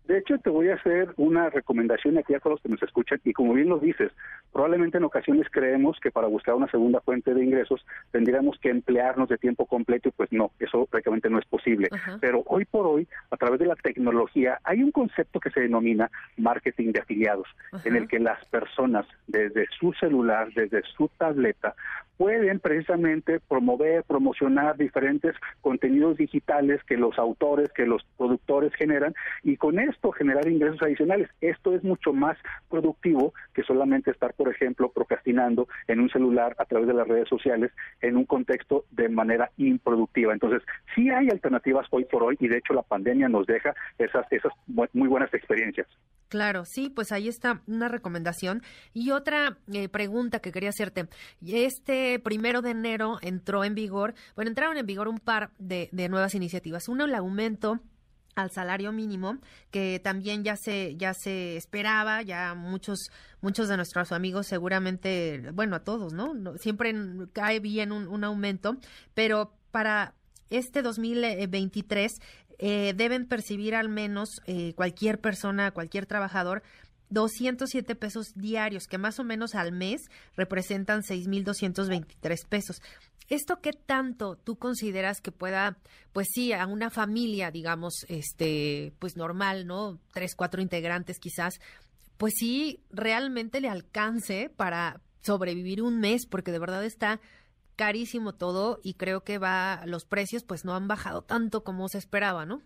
[0.07, 3.19] De hecho, te voy a hacer una recomendación aquí a todos los que nos escuchan
[3.23, 4.11] y como bien lo dices,
[4.56, 9.27] probablemente en ocasiones creemos que para buscar una segunda fuente de ingresos tendríamos que emplearnos
[9.27, 11.90] de tiempo completo y pues no, eso prácticamente no es posible.
[12.22, 16.10] Pero hoy por hoy, a través de la tecnología, hay un concepto que se denomina
[16.38, 17.49] marketing de afiliados,
[17.84, 21.76] en el que las personas desde su celular, desde su tableta,
[22.18, 29.14] pueden precisamente promover, promocionar diferentes contenidos digitales que los autores, que los productores generan
[29.44, 31.30] y con esto generar ingresos adicionales.
[31.41, 32.38] Esto es mucho más
[32.69, 37.28] productivo que solamente estar, por ejemplo, procrastinando en un celular a través de las redes
[37.28, 40.34] sociales en un contexto de manera improductiva.
[40.34, 40.62] Entonces,
[40.94, 44.54] sí hay alternativas hoy por hoy y de hecho la pandemia nos deja esas, esas
[44.68, 45.88] muy buenas experiencias.
[46.30, 48.62] Claro, sí, pues ahí está una recomendación.
[48.94, 51.08] Y otra eh, pregunta que quería hacerte.
[51.44, 56.08] Este primero de enero entró en vigor, bueno, entraron en vigor un par de, de
[56.08, 56.88] nuevas iniciativas.
[56.88, 57.80] Uno, el aumento
[58.36, 59.38] al salario mínimo
[59.72, 63.10] que también ya se ya se esperaba ya muchos
[63.41, 66.94] muchos de nuestros amigos seguramente bueno a todos no, siempre
[67.34, 68.78] cae bien un, un, aumento
[69.14, 70.14] pero para
[70.49, 72.22] este 2023
[72.57, 76.62] eh, deben percibir al menos eh, cualquier persona cualquier trabajador
[77.10, 82.82] 207 pesos diarios, que más o menos al mes representan 6.223 pesos.
[83.27, 85.77] ¿Esto qué tanto tú consideras que pueda,
[86.14, 89.99] pues sí, a una familia, digamos, este, pues normal, ¿no?
[90.14, 91.60] Tres, cuatro integrantes quizás,
[92.18, 97.19] pues sí, realmente le alcance para sobrevivir un mes, porque de verdad está
[97.76, 101.98] carísimo todo y creo que va, los precios pues no han bajado tanto como se
[101.98, 102.61] esperaba, ¿no?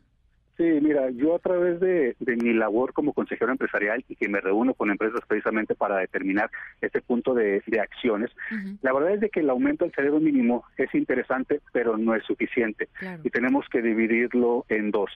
[0.59, 4.73] Sí, mira, yo a través de, mi labor como consejero empresarial y que me reúno
[4.73, 8.29] con empresas precisamente para determinar este punto de, acciones,
[8.81, 12.25] la verdad es de que el aumento del salario mínimo es interesante, pero no es
[12.25, 12.89] suficiente.
[13.23, 15.09] Y tenemos que dividirlo en dos.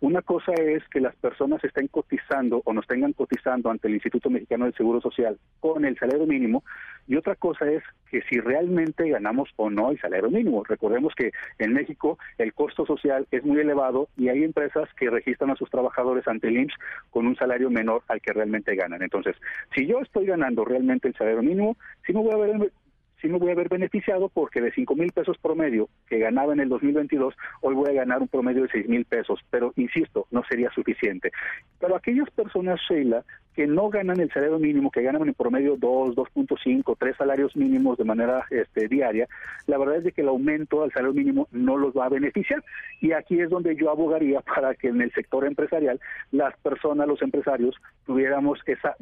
[0.00, 4.30] Una cosa es que las personas estén cotizando o nos tengan cotizando ante el Instituto
[4.30, 6.64] Mexicano del Seguro Social con el salario mínimo
[7.06, 10.64] y otra cosa es que si realmente ganamos o no el salario mínimo.
[10.64, 15.50] Recordemos que en México el costo social es muy elevado y hay empresas que registran
[15.50, 16.74] a sus trabajadores ante el IMSS
[17.10, 19.02] con un salario menor al que realmente ganan.
[19.02, 19.36] Entonces,
[19.74, 22.72] si yo estoy ganando realmente el salario mínimo, sí me voy a ver
[23.20, 26.60] sí me voy a ver beneficiado porque de 5 mil pesos promedio que ganaba en
[26.60, 29.40] el 2022, hoy voy a ganar un promedio de 6 mil pesos.
[29.50, 31.30] Pero insisto, no sería suficiente.
[31.78, 33.24] Pero aquellas personas, Sheila,
[33.54, 37.98] que no ganan el salario mínimo, que ganan en promedio 2, 2.5, 3 salarios mínimos
[37.98, 39.28] de manera este, diaria,
[39.66, 42.62] la verdad es de que el aumento al salario mínimo no los va a beneficiar.
[43.00, 47.22] Y aquí es donde yo abogaría para que en el sector empresarial las personas, los
[47.22, 47.76] empresarios,
[48.06, 48.96] tuviéramos esa,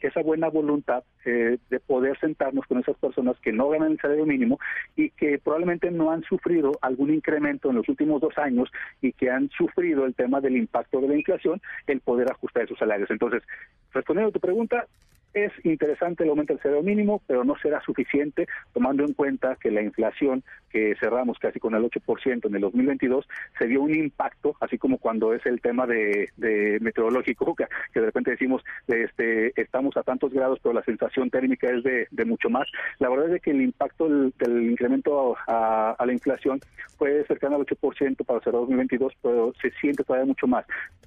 [0.00, 4.26] esa buena voluntad eh, de poder sentarnos con esas personas que no ganan el salario
[4.26, 4.58] mínimo
[4.96, 8.70] y que probablemente no han sufrido algún incremento en los últimos dos años
[9.00, 12.78] y que han sufrido el tema del impacto de la inflación, el poder ajustar esos
[12.78, 13.10] salarios.
[13.10, 13.42] Entonces,
[13.92, 14.86] respondiendo a tu pregunta,
[15.34, 19.70] es interesante el aumento del salario mínimo, pero no será suficiente tomando en cuenta que
[19.70, 23.28] la inflación que cerramos casi con el 8% en el 2022
[23.58, 26.30] se dio un impacto, así como cuando es el tema de,
[26.80, 31.82] meteorológico, que, de repente decimos este estamos a tantos grados, pero la sensación térmica es
[31.84, 32.66] de, mucho más.
[32.98, 36.60] La verdad es que el impacto del, incremento a, la inflación
[36.96, 40.64] fue cercano al 8% para cerrar 2022, pero se siente todavía mucho más,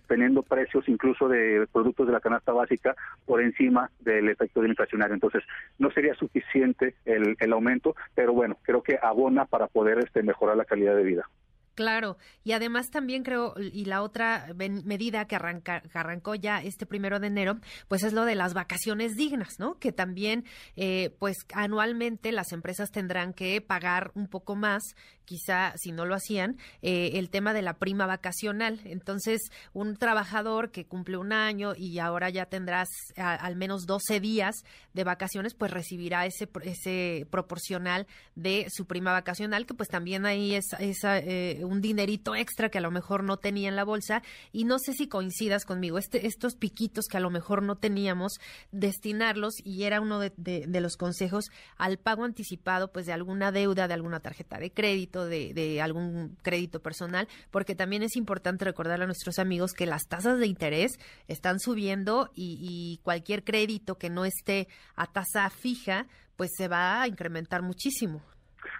[0.07, 2.95] teniendo precios incluso de productos de la canasta básica
[3.25, 5.13] por encima de el efecto del inflacionario.
[5.13, 5.43] Entonces,
[5.77, 10.57] no sería suficiente el, el aumento, pero bueno, creo que abona para poder este, mejorar
[10.57, 11.29] la calidad de vida.
[11.77, 17.19] Claro, y además también creo, y la otra medida que, arranca, arrancó ya este primero
[17.19, 19.77] de enero, pues es lo de las vacaciones dignas, ¿no?
[19.77, 20.43] Que también,
[20.75, 24.95] eh, pues anualmente las empresas tendrán que pagar un poco más,
[25.27, 28.79] quizá si no lo hacían, eh, el tema de la prima vacacional.
[28.85, 29.41] Entonces,
[29.73, 32.87] un trabajador que cumple un año y ahora ya tendrás
[33.17, 34.63] al menos 12 días
[34.93, 40.55] de vacaciones, pues recibirá ese, ese proporcional de su prima vacacional, que pues también ahí
[40.55, 41.19] es esa...
[41.19, 44.79] Eh, un dinerito extra que a lo mejor no tenía en la bolsa y no
[44.79, 48.39] sé si coincidas conmigo, este, estos piquitos que a lo mejor no teníamos,
[48.71, 53.87] destinarlos y era uno de, de, los consejos al pago anticipado pues de alguna deuda,
[53.87, 59.01] de alguna tarjeta de crédito, de, de algún crédito personal, porque también es importante recordar
[59.01, 64.09] a nuestros amigos que las tasas de interés están subiendo y, y cualquier crédito que
[64.09, 68.21] no esté a tasa fija pues se va a incrementar muchísimo.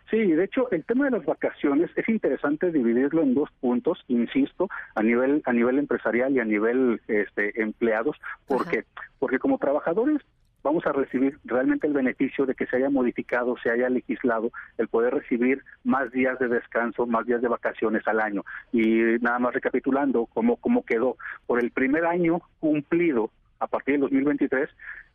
[0.10, 4.70] Sí, de hecho, el tema de las vacaciones es interesante dividirlo en dos puntos, insisto,
[4.96, 8.16] a nivel a nivel empresarial y a nivel este, empleados,
[8.48, 8.86] porque
[9.20, 10.22] porque como trabajadores
[10.64, 14.88] vamos a recibir realmente el beneficio de que se haya modificado, se haya legislado el
[14.88, 18.44] poder recibir más días de descanso, más días de vacaciones al año.
[18.72, 21.18] Y nada más recapitulando cómo, cómo quedó.
[21.46, 24.70] Por el primer año cumplido a partir del 2023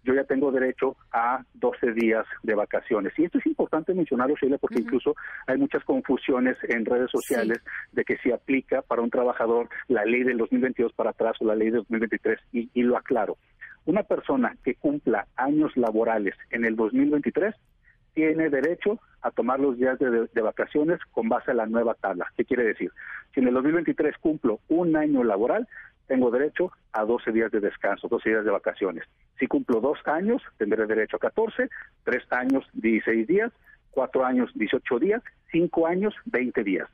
[0.04, 3.12] yo ya tengo derecho a 12 días de vacaciones.
[3.16, 5.14] Y esto es importante mencionarlo, Sheila, porque incluso
[5.46, 7.60] hay muchas confusiones en redes sociales
[7.92, 11.54] de que si aplica para un trabajador la ley del 2022 para atrás o la
[11.54, 13.36] ley del 2023, y, y lo aclaro.
[13.84, 17.54] Una persona que cumpla años laborales en el 2023
[18.14, 22.26] tiene derecho a tomar los días de, vacaciones con base a la nueva tabla.
[22.36, 22.92] ¿Qué quiere decir?
[23.34, 25.66] Si en el 2023 cumplo un año laboral,
[26.06, 29.04] tengo derecho a 12 días de descanso, 12 días de vacaciones.
[29.38, 31.68] Si cumplo dos años, tendré derecho a 14,
[32.04, 33.52] tres años, 16 días,
[33.90, 36.88] cuatro años, 18 días, cinco años, 20 días.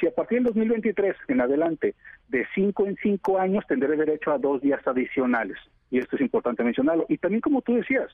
[0.00, 1.94] Si a partir del 2023 en adelante,
[2.28, 5.58] de cinco en cinco años, tendré derecho a dos días adicionales.
[5.90, 7.06] Y esto es importante mencionarlo.
[7.08, 8.10] Y también, como tú decías,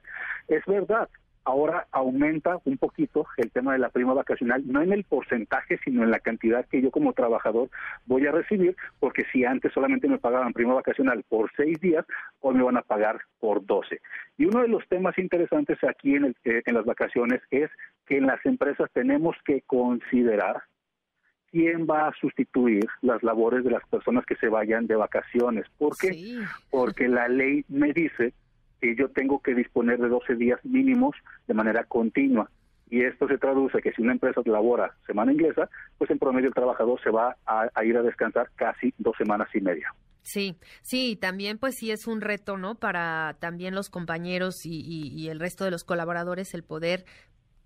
[0.49, 1.09] es verdad,
[1.45, 6.03] ahora aumenta un poquito el tema de la prima vacacional, no en el porcentaje, sino
[6.03, 7.69] en la cantidad que yo como trabajador
[8.07, 12.05] voy a recibir, porque si antes solamente me pagaban prima vacacional por seis días,
[12.41, 14.01] hoy me van a pagar por doce.
[14.39, 17.71] Y uno de los temas interesantes aquí en, el, eh, en las vacaciones es
[18.07, 20.63] que en las empresas tenemos que considerar
[21.53, 25.67] quién va a sustituir las labores de las personas que se vayan de vacaciones.
[25.79, 26.15] ¿Por qué?
[26.15, 26.39] Sí.
[26.71, 28.33] Porque la ley me dice
[28.81, 31.15] que yo tengo que disponer de 12 días mínimos
[31.47, 32.51] de manera continua.
[32.91, 35.69] Y esto se traduce que si una empresa labora semana inglesa,
[35.99, 39.49] pues en promedio el trabajador se va a, a ir a descansar casi dos semanas
[39.55, 39.95] y media.
[40.23, 42.77] Sí, sí, también pues sí es un reto, ¿no?
[42.77, 47.05] Para también los compañeros y, y, y el resto de los colaboradores el poder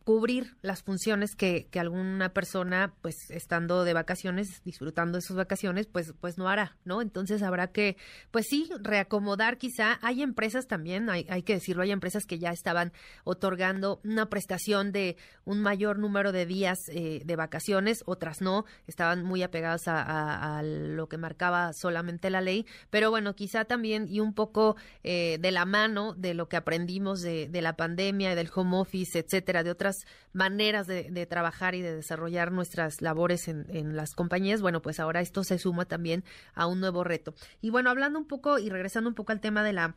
[0.06, 5.88] cubrir las funciones que, que, alguna persona, pues estando de vacaciones, disfrutando de sus vacaciones,
[5.88, 7.02] pues, pues no hará, ¿no?
[7.02, 7.96] Entonces habrá que,
[8.30, 9.98] pues sí, reacomodar quizá.
[10.02, 12.92] Hay empresas también, hay, hay que decirlo, hay empresas que ya estaban
[13.24, 19.24] otorgando una prestación de un mayor número de días eh, de vacaciones, otras no, estaban
[19.24, 24.20] muy apegadas a, a, lo que marcaba solamente la ley, pero bueno, quizá también y
[24.20, 28.50] un poco eh, de la mano de lo que aprendimos de, de la pandemia, del
[28.54, 29.95] home office, etcétera, de otras
[30.32, 35.20] maneras de, trabajar y de desarrollar nuestras labores en, en, las compañías, bueno, pues ahora
[35.20, 36.24] esto se suma también
[36.54, 37.34] a un nuevo reto.
[37.60, 39.96] Y bueno, hablando un poco y regresando un poco al tema de la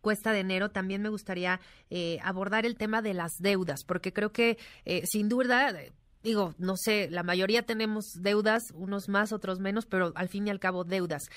[0.00, 1.60] cuesta de enero, también me gustaría
[1.90, 5.74] eh, abordar el tema de las deudas, porque creo que eh, sin duda
[6.22, 10.50] digo, no sé, la mayoría tenemos deudas, unos más, otros menos, pero al fin y
[10.50, 11.30] al cabo deudas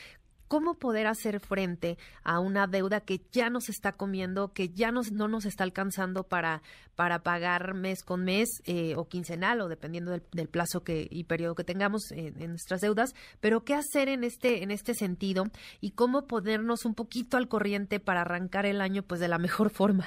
[0.53, 5.11] cómo poder hacer frente a una deuda que ya nos está comiendo, que ya nos,
[5.11, 6.61] no nos está alcanzando para,
[6.93, 11.23] para pagar mes con mes eh, o quincenal o dependiendo del, del, plazo que, y
[11.23, 15.45] periodo que tengamos en, en, nuestras deudas, pero qué hacer en este, en este sentido
[15.81, 19.71] y cómo ponernos un poquito al corriente para arrancar el año pues de la mejor
[19.71, 20.05] forma.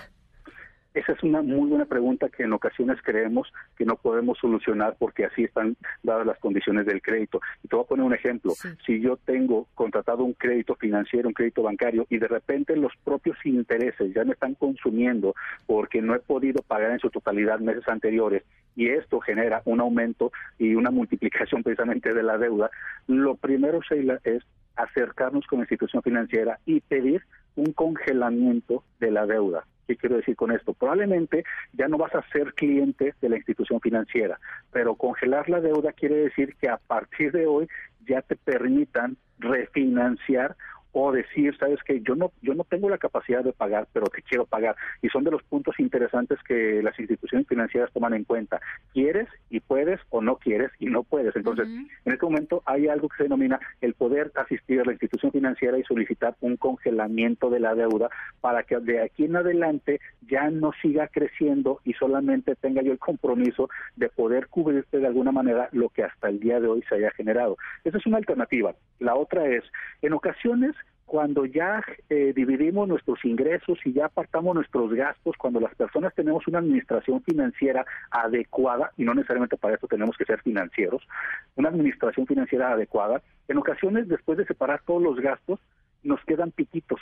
[0.97, 5.27] Esa es una muy buena pregunta que en ocasiones creemos que no podemos solucionar porque
[5.27, 7.43] así están dadas las condiciones del crédito.
[7.63, 8.53] Y te voy a poner un ejemplo.
[8.53, 8.69] Sí.
[8.87, 13.37] Si yo tengo contratado un crédito financiero, un crédito bancario, y de repente los propios
[13.45, 15.35] intereses ya me están consumiendo
[15.67, 18.43] porque no he podido pagar en su totalidad meses anteriores,
[18.75, 22.71] y esto genera un aumento y una multiplicación precisamente de la deuda,
[23.07, 24.43] lo primero, Sheila, es
[24.77, 27.23] acercarnos con la institución financiera y pedir
[27.55, 29.67] un congelamiento de la deuda.
[29.87, 30.75] ¿Qué quiero decir con esto?
[30.75, 34.39] Probablemente ya no vas a ser cliente de la institución financiera,
[34.73, 37.69] pero congelar la deuda quiere decir que a partir de hoy
[38.07, 40.57] ya te permitan refinanciar
[40.99, 44.23] o decir, sabes que yo no yo no tengo la capacidad de pagar, pero te
[44.23, 48.63] quiero pagar y son de los puntos interesantes que las instituciones financieras toman en cuenta.
[48.95, 51.37] Quieres y puedes o no quieres y no puedes.
[51.37, 51.89] Entonces, uh -huh.
[52.07, 55.79] en este momento hay algo que se denomina el poder asistir a la institución financiera
[55.79, 58.09] y solicitar un congelamiento de la deuda
[58.41, 62.99] para que de aquí en adelante ya no siga creciendo y solamente tenga yo el
[62.99, 66.95] compromiso de poder cubrirte de alguna manera lo que hasta el día de hoy se
[66.95, 67.59] haya generado.
[67.85, 68.75] Esa es una alternativa.
[68.99, 69.63] La otra es,
[70.01, 70.75] en ocasiones
[71.07, 76.47] cuando ya eh, dividimos nuestros ingresos y ya apartamos nuestros gastos, cuando las personas tenemos
[76.49, 81.07] una administración financiera adecuada, y no necesariamente para eso tenemos que ser financieros,
[81.55, 85.61] una administración financiera adecuada, en ocasiones después de separar todos los gastos,
[86.03, 87.01] nos quedan piquitos.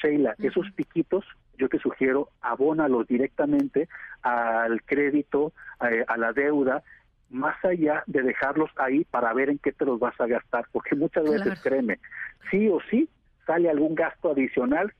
[0.00, 0.48] Sheila, uh -huh.
[0.48, 1.24] esos piquitos
[1.58, 3.88] yo te sugiero abónalos directamente
[4.22, 6.82] al crédito, a, a la deuda,
[7.28, 10.96] más allá de dejarlos ahí para ver en qué te los vas a gastar, porque
[10.96, 11.60] muchas veces, claro.
[11.62, 11.98] créeme,
[12.50, 13.08] sí o sí
[13.46, 14.92] sale algún gasto adicional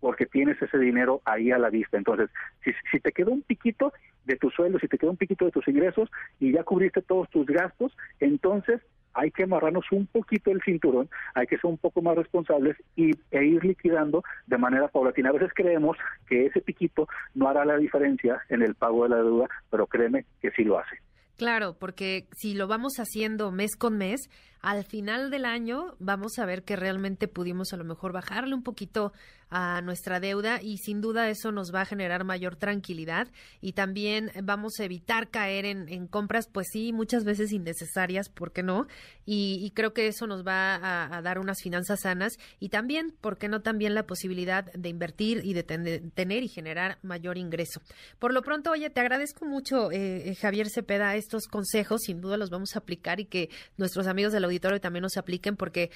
[0.00, 1.96] porque tienes ese dinero ahí a la vista.
[1.96, 2.30] Entonces,
[2.64, 3.92] si, si te quedó un piquito
[4.24, 6.08] de tu sueldo, si te quedó un piquito de tus ingresos
[6.38, 8.80] y ya cubriste todos tus gastos, entonces
[9.14, 13.10] hay que amarrarnos un poquito el cinturón, hay que ser un poco más responsables y,
[13.30, 15.30] e ir liquidando de manera paulatina.
[15.30, 15.96] A veces creemos
[16.28, 20.24] que ese piquito no hará la diferencia en el pago de la deuda, pero créeme
[20.40, 20.98] que sí lo hace.
[21.36, 24.28] Claro, porque si lo vamos haciendo mes con mes,
[24.60, 28.62] al final del año vamos a ver que realmente pudimos a lo mejor bajarle un
[28.62, 29.12] poquito
[29.50, 33.28] a nuestra deuda y sin duda eso nos va a generar mayor tranquilidad
[33.60, 38.62] y también vamos a evitar caer en, compras, pues sí, muchas veces innecesarias, ¿por qué
[38.62, 38.86] no?
[39.24, 43.48] Y, creo que eso nos va a, dar unas finanzas sanas y también, ¿por qué
[43.48, 43.60] no?
[43.60, 47.80] También la posibilidad de invertir y de tener y generar mayor ingreso.
[48.18, 52.36] Por lo pronto, oye, te agradezco mucho, eh, eh, Javier Cepeda, estos consejos, sin duda
[52.36, 55.90] los vamos a aplicar y que nuestros amigos del auditorio también nos apliquen porque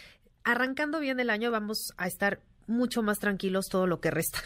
[0.44, 4.40] arrancando bien el año vamos a estar mucho más tranquilos todo lo que resta.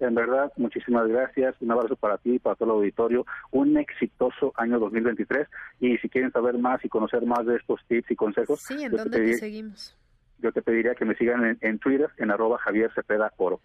[0.00, 1.54] En verdad, muchísimas gracias.
[1.60, 3.26] Un abrazo para ti y para todo el auditorio.
[3.50, 5.46] Un exitoso año 2023.
[5.80, 8.92] Y si quieren saber más y conocer más de estos tips y consejos, sí, ¿en
[8.92, 9.96] dónde te, seguimos?
[10.38, 13.60] Yo te pediría que me sigan en, Twitter, en arroba Javier Cepeda Oro.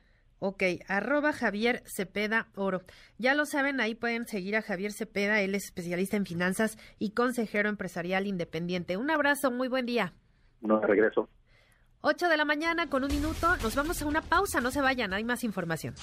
[0.48, 2.84] Ok, arroba Javier Cepeda Oro.
[3.18, 7.14] Ya lo saben, ahí pueden seguir a Javier Cepeda, él es especialista en finanzas y
[7.16, 8.96] consejero empresarial independiente.
[8.96, 10.14] Un abrazo, muy buen día.
[10.62, 11.28] No, regreso.
[12.02, 13.58] 8 de la mañana con un minuto.
[13.58, 15.96] Nos vamos a una pausa, no se vayan, hay más información.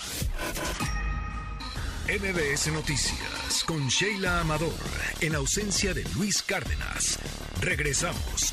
[2.09, 4.73] MBS Noticias con Sheila Amador,
[5.21, 7.21] en ausencia de Luis Cárdenas.
[7.61, 8.53] Regresamos.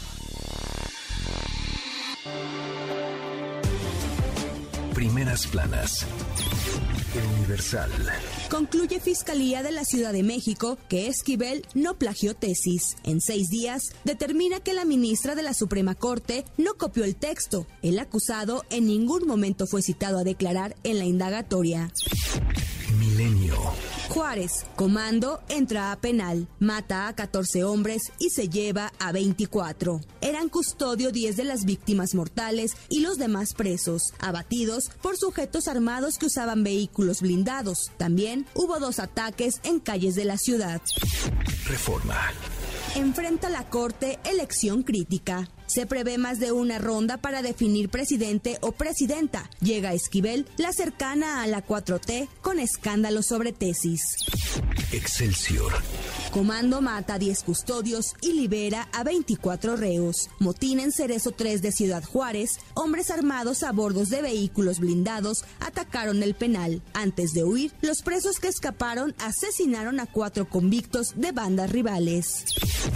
[4.99, 6.05] Primeras planas.
[7.15, 7.89] El Universal.
[8.51, 12.97] Concluye Fiscalía de la Ciudad de México que Esquivel no plagió tesis.
[13.05, 17.65] En seis días, determina que la ministra de la Suprema Corte no copió el texto.
[17.81, 21.93] El acusado en ningún momento fue citado a declarar en la indagatoria.
[22.99, 23.55] Milenio.
[24.09, 30.01] Juárez, comando, entra a penal, mata a 14 hombres y se lleva a 24.
[30.21, 36.17] Eran custodio 10 de las víctimas mortales y los demás presos, abatidos por sujetos armados
[36.17, 37.91] que usaban vehículos blindados.
[37.97, 40.81] También hubo dos ataques en calles de la ciudad.
[41.67, 42.17] Reforma.
[42.95, 45.47] Enfrenta la Corte elección crítica.
[45.69, 49.51] Se prevé más de una ronda para definir presidente o presidenta.
[49.61, 54.01] Llega Esquivel, la cercana a la 4T, con escándalos sobre tesis.
[54.91, 55.71] Excelsior.
[56.31, 60.29] Comando mata a 10 custodios y libera a 24 reos.
[60.39, 66.23] Motín en Cerezo 3 de Ciudad Juárez, hombres armados a bordos de vehículos blindados atacaron
[66.23, 66.81] el penal.
[66.93, 72.45] Antes de huir, los presos que escaparon asesinaron a cuatro convictos de bandas rivales.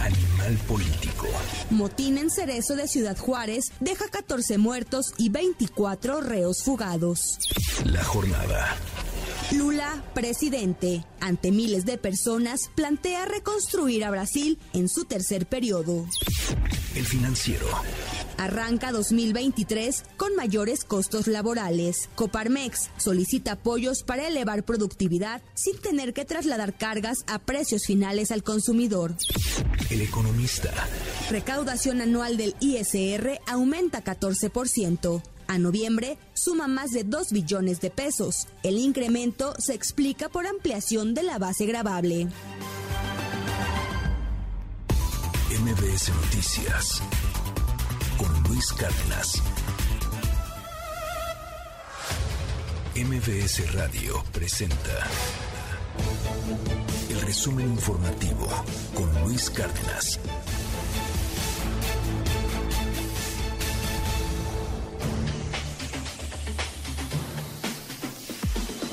[0.00, 1.28] Animal político.
[1.70, 7.38] Motín en Cerezo de Ciudad Juárez deja 14 muertos y 24 reos fugados.
[7.84, 8.74] La jornada.
[9.52, 16.06] Lula, presidente, ante miles de personas, plantea reconstruir a Brasil en su tercer periodo.
[16.94, 17.66] El financiero.
[18.38, 22.08] Arranca 2023 con mayores costos laborales.
[22.14, 28.42] Coparmex solicita apoyos para elevar productividad sin tener que trasladar cargas a precios finales al
[28.42, 29.14] consumidor.
[29.90, 30.72] El economista.
[31.30, 35.22] Recaudación anual del ISR aumenta 14%.
[35.46, 38.48] A noviembre suma más de 2 billones de pesos.
[38.62, 42.28] El incremento se explica por ampliación de la base gravable.
[45.60, 47.02] MBS Noticias
[48.54, 49.42] Luis Cárdenas.
[52.94, 55.08] MBS Radio presenta
[57.10, 58.46] el resumen informativo
[58.94, 60.20] con Luis Cárdenas.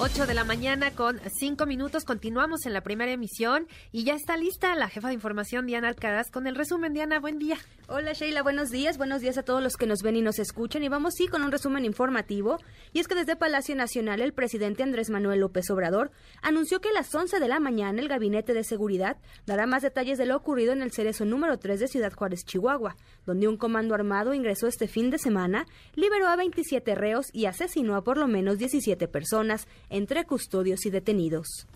[0.04, 2.06] 8 de la mañana con 5 minutos.
[2.06, 6.32] Continuamos en la primera emisión y ya está lista la jefa de información Diana Alcaraz
[6.32, 6.92] con el resumen.
[6.92, 7.60] Diana, buen día.
[7.88, 8.98] Hola Sheila, buenos días.
[8.98, 10.82] Buenos días a todos los que nos ven y nos escuchan.
[10.82, 12.58] Y vamos sí con un resumen informativo.
[12.94, 16.10] Y es que desde Palacio Nacional el presidente Andrés Manuel López Obrador
[16.42, 20.18] anunció que a las 11 de la mañana el Gabinete de Seguridad dará más detalles
[20.18, 22.96] de lo ocurrido en el cerezo número 3 de Ciudad Juárez, Chihuahua,
[23.26, 25.66] donde un comando armado ingresó este fin de semana,
[25.96, 30.90] liberó a 27 reos y asesinó a por lo menos 17 personas entre custodios y
[30.90, 31.68] detenidos.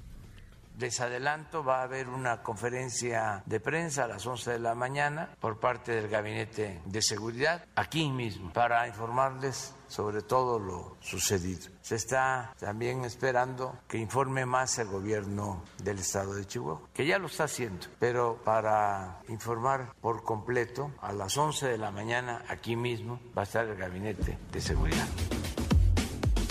[0.78, 5.30] Les adelanto, va a haber una conferencia de prensa a las 11 de la mañana
[5.40, 11.70] por parte del Gabinete de Seguridad, aquí mismo, para informarles sobre todo lo sucedido.
[11.82, 17.20] Se está también esperando que informe más el gobierno del estado de Chihuahua, que ya
[17.20, 22.76] lo está haciendo, pero para informar por completo, a las 11 de la mañana aquí
[22.76, 25.08] mismo va a estar el Gabinete de Seguridad.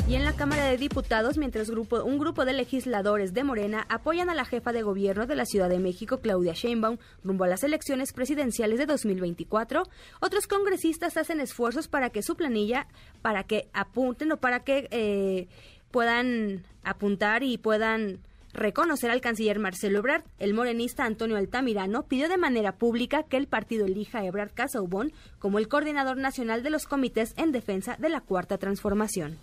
[0.07, 4.29] Y en la Cámara de Diputados, mientras grupo, un grupo de legisladores de Morena apoyan
[4.29, 7.65] a la jefa de gobierno de la Ciudad de México, Claudia Sheinbaum, rumbo a las
[7.65, 9.85] elecciones presidenciales de 2024,
[10.21, 12.87] otros congresistas hacen esfuerzos para que su planilla,
[13.23, 15.49] para que apunten o para que eh,
[15.91, 18.19] puedan apuntar y puedan
[18.53, 20.25] reconocer al canciller Marcelo Ebrard.
[20.39, 25.13] El morenista Antonio Altamirano pidió de manera pública que el partido elija a Ebrard Casaubon
[25.39, 29.39] como el coordinador nacional de los comités en defensa de la Cuarta Transformación.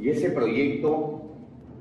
[0.00, 1.22] Y ese proyecto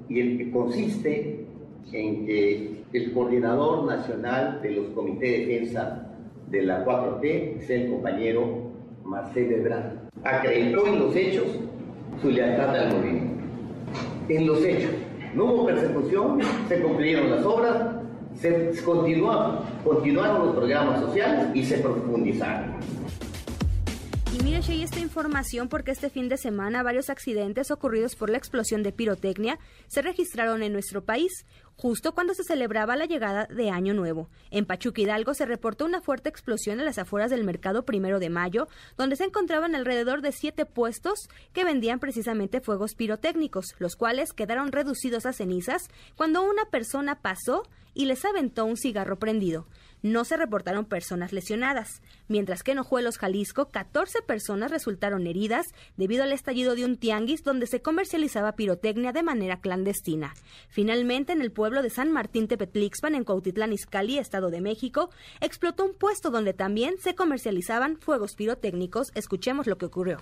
[0.10, 1.46] y el que consiste
[1.92, 6.08] en que el coordinador nacional de los comités de defensa
[6.50, 8.72] de la 4T sea el compañero
[9.04, 9.92] Marcelo Ebrard.
[10.24, 11.46] Acreditó en los hechos
[12.22, 13.44] su lealtad al movimiento.
[14.30, 14.92] En los hechos
[15.36, 17.96] no hubo persecución, se cumplieron las obras,
[18.36, 22.76] se continuaron, continuaron los programas sociales y se profundizaron.
[24.38, 28.38] Y mire, Shey, esta información porque este fin de semana varios accidentes ocurridos por la
[28.38, 29.58] explosión de pirotecnia
[29.88, 31.48] se registraron en nuestro país,
[31.78, 34.30] justo cuando se celebraba la llegada de Año Nuevo.
[34.50, 38.30] En Pachuca Hidalgo se reportó una fuerte explosión en las afueras del mercado primero de
[38.30, 38.68] mayo,
[38.98, 44.72] donde se encontraban alrededor de siete puestos que vendían precisamente fuegos pirotécnicos, los cuales quedaron
[44.72, 47.64] reducidos a cenizas cuando una persona pasó
[47.94, 49.68] y les aventó un cigarro prendido
[50.02, 56.24] no se reportaron personas lesionadas, mientras que en Ojuelos, Jalisco, 14 personas resultaron heridas debido
[56.24, 60.34] al estallido de un tianguis donde se comercializaba pirotecnia de manera clandestina.
[60.70, 65.10] Finalmente, en el pueblo de San Martín Tepetlixpan, en Cuautitlán Izcalli, Estado de México,
[65.42, 69.12] explotó un puesto donde también se comercializaban fuegos pirotécnicos.
[69.16, 70.20] Escuchemos lo que ocurrió.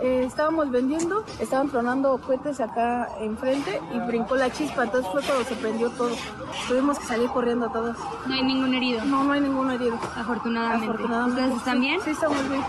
[0.00, 5.44] Eh, estábamos vendiendo, estaban tronando cohetes acá enfrente y brincó la chispa, entonces fue cuando
[5.44, 6.14] se prendió todo.
[6.68, 7.96] Tuvimos que salir corriendo todos.
[8.26, 9.04] ¿No hay ningún herido?
[9.04, 9.96] No, no hay ningún herido.
[10.16, 10.86] Afortunadamente.
[10.86, 11.40] Afortunadamente.
[11.42, 12.00] ¿Ustedes están bien?
[12.02, 12.62] Sí, estamos bien.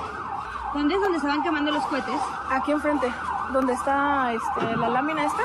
[0.73, 2.21] ¿Dónde es donde estaban quemando los cohetes?
[2.49, 3.11] Aquí enfrente,
[3.53, 5.43] donde está este, la lámina esta,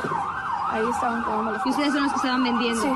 [0.75, 1.67] ahí estaban quemando los.
[1.67, 2.83] ¿Y ustedes son los que estaban vendiendo?
[2.83, 2.89] Sí.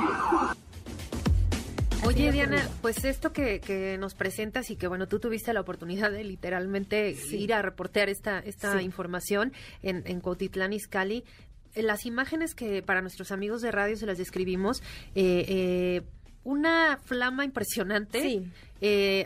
[2.05, 6.24] Oye, Diana, pues esto que, nos presentas y que, bueno, tú tuviste la oportunidad de
[6.24, 9.52] literalmente ir a reportear esta, esta información
[9.82, 11.24] en, en Cuautitlán Izcalli,
[11.74, 14.82] eh, las imágenes que para nuestros amigos de radio se las describimos,
[15.14, 16.02] eh, eh,
[16.44, 18.42] una flama impresionante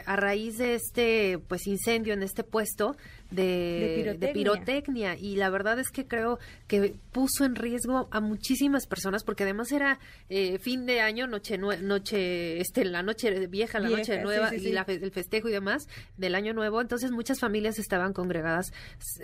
[0.07, 2.97] a raíz de este pues incendio en este puesto
[3.33, 5.17] de, pirotecnia.
[5.17, 9.73] y la verdad es que creo que puso en riesgo a muchísimas personas porque además
[9.73, 9.99] era
[10.29, 15.11] eh, fin de año, noche noche este la noche vieja, la noche nueva y el
[15.11, 18.73] festejo y demás del año nuevo, entonces muchas familias estaban congregadas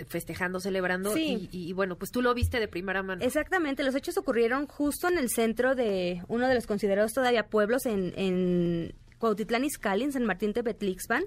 [0.06, 3.24] festejando, celebrando y, bueno, pues tú lo viste de primera mano.
[3.24, 7.86] Exactamente, los hechos ocurrieron justo en el centro de uno de los considerados todavía pueblos
[7.86, 11.24] en, en Cuautitlán Izcalli, en San Martín Tepetlixpan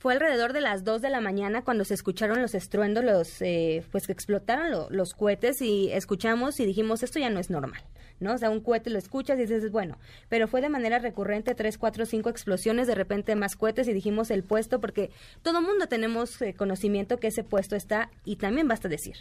[0.00, 3.84] fue alrededor de las 2 de la mañana cuando se escucharon los estruendos, los, eh,
[3.92, 7.82] pues que explotaron los cohetes y escuchamos y dijimos, esto ya no es normal.
[8.18, 8.32] ¿no?
[8.32, 9.98] O sea, un cohete lo escuchas y dices, bueno,
[10.30, 14.30] pero fue de manera recurrente, tres, cuatro, cinco explosiones, de repente más cohetes y dijimos
[14.30, 15.10] el puesto, porque
[15.42, 19.16] todo mundo tenemos eh, conocimiento que ese puesto está, y también basta decir,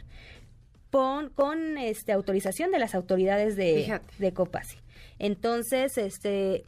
[0.91, 4.77] con, con este, autorización de las autoridades de, de Copasi.
[5.17, 6.63] Entonces, este,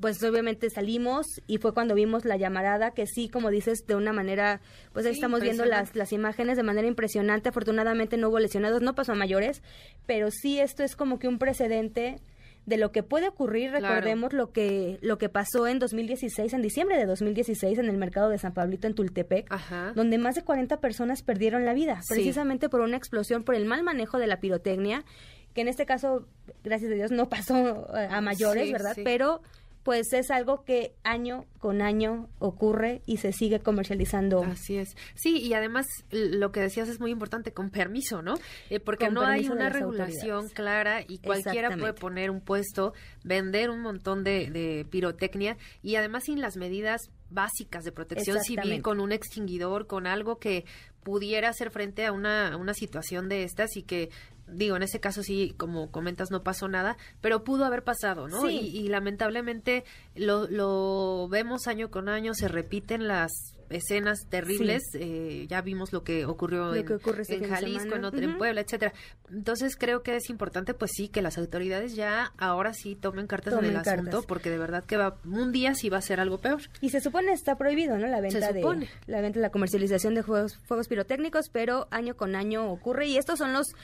[0.00, 4.12] pues obviamente salimos y fue cuando vimos la llamarada que sí, como dices, de una
[4.12, 4.60] manera,
[4.92, 7.48] pues estamos viendo las, las imágenes de manera impresionante.
[7.48, 9.62] Afortunadamente no hubo lesionados, no pasó a mayores,
[10.06, 12.20] pero sí esto es como que un precedente
[12.66, 13.70] de lo que puede ocurrir.
[13.72, 18.28] Recordemos lo que lo que pasó en 2016, en diciembre de 2016, en el mercado
[18.28, 19.48] de San Pablito en Tultepec,
[19.94, 23.82] donde más de 40 personas perdieron la vida, precisamente por una explosión, por el mal
[23.82, 25.04] manejo de la pirotecnia,
[25.52, 26.26] que en este caso,
[26.64, 28.96] gracias a Dios, no pasó eh, a mayores, ¿verdad?
[29.04, 29.40] Pero
[29.84, 34.42] pues es algo que año con año ocurre y se sigue comercializando.
[34.42, 34.96] Así es.
[35.14, 38.34] Sí, y además lo que decías es muy importante, con permiso, ¿no?
[38.70, 42.94] Eh, porque no hay una regulación clara y cualquiera puede poner un puesto,
[43.24, 48.80] vender un montón de, de pirotecnia y además sin las medidas básicas de protección civil,
[48.80, 50.64] con un extinguidor, con algo que
[51.02, 54.10] pudiera hacer frente a una, una situación de estas y que
[54.46, 58.48] digo, en ese caso sí, como comentas, no pasó nada, pero pudo haber pasado, ¿no?
[58.48, 59.84] Y, lamentablemente
[60.14, 66.04] lo, lo vemos año con año, se repiten las escenas terribles, eh, ya vimos lo
[66.04, 68.92] que ocurrió en, este Jalisco, en, en Puebla, etcétera.
[69.30, 73.54] Entonces creo que es importante, pues sí, que las autoridades ya ahora sí tomen cartas
[73.54, 76.38] en el asunto, porque de verdad que va un día sí va a ser algo
[76.38, 76.62] peor.
[76.80, 78.06] Y se supone está prohibido, ¿no?
[78.06, 82.70] La venta de la venta, la comercialización de juegos, fuegos pirotécnicos, pero año con año
[82.70, 83.74] ocurre y estos son los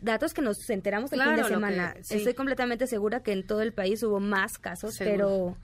[0.00, 1.94] datos que nos enteramos el fin de semana.
[1.98, 5.56] Estoy completamente segura que en todo el país hubo más casos, pero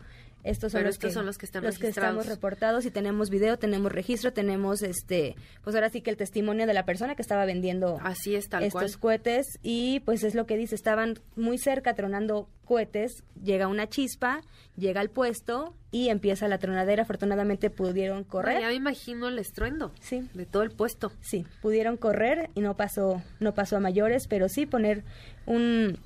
[0.44, 3.58] estos son, los, que, son los que están los que estamos reportados y tenemos video,
[3.58, 7.46] tenemos registro, tenemos este, pues ahora sí que el testimonio de la persona que estaba
[7.46, 12.48] vendiendo Así es, estos cohetes y pues es lo que dice, estaban muy cerca tronando
[12.64, 14.42] cohetes, llega una chispa,
[14.76, 17.02] llega al puesto y empieza la tronadera.
[17.02, 18.60] Afortunadamente pudieron correr.
[18.60, 20.28] ya me imagino el estruendo sí.
[20.34, 21.12] de todo el puesto.
[21.20, 25.04] Sí, pudieron correr y no pasó, no pasó a mayores, pero sí poner
[25.46, 25.98] un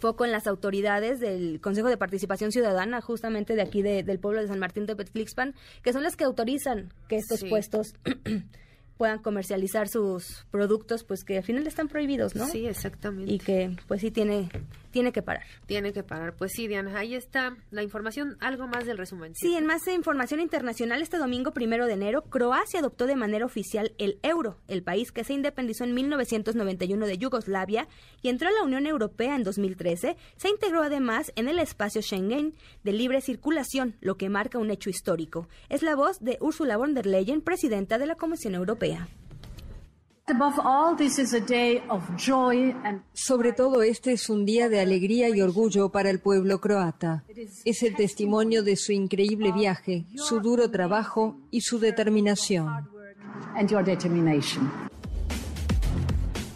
[0.00, 4.48] foco en las autoridades del Consejo de Participación Ciudadana, justamente de aquí del pueblo de
[4.48, 7.94] San Martín de Petflixpan, que son las que autorizan que estos puestos
[8.96, 12.46] puedan comercializar sus productos, pues que al final están prohibidos, ¿no?
[12.46, 13.32] Sí, exactamente.
[13.32, 14.50] Y que pues sí tiene
[14.90, 15.44] tiene que parar.
[15.66, 16.34] Tiene que parar.
[16.34, 19.34] Pues sí, Diana, ahí está la información, algo más del resumen.
[19.34, 23.92] Sí, en más información internacional, este domingo primero de enero, Croacia adoptó de manera oficial
[23.98, 27.88] el euro, el país que se independizó en 1991 de Yugoslavia
[28.22, 32.54] y entró a la Unión Europea en 2013, se integró además en el espacio Schengen
[32.84, 35.48] de libre circulación, lo que marca un hecho histórico.
[35.68, 39.08] Es la voz de Ursula von der Leyen, presidenta de la Comisión Europea.
[43.12, 47.24] Sobre todo, este es un día de alegría y orgullo para el pueblo croata.
[47.64, 52.88] Es el testimonio de su increíble viaje, su duro trabajo y su determinación.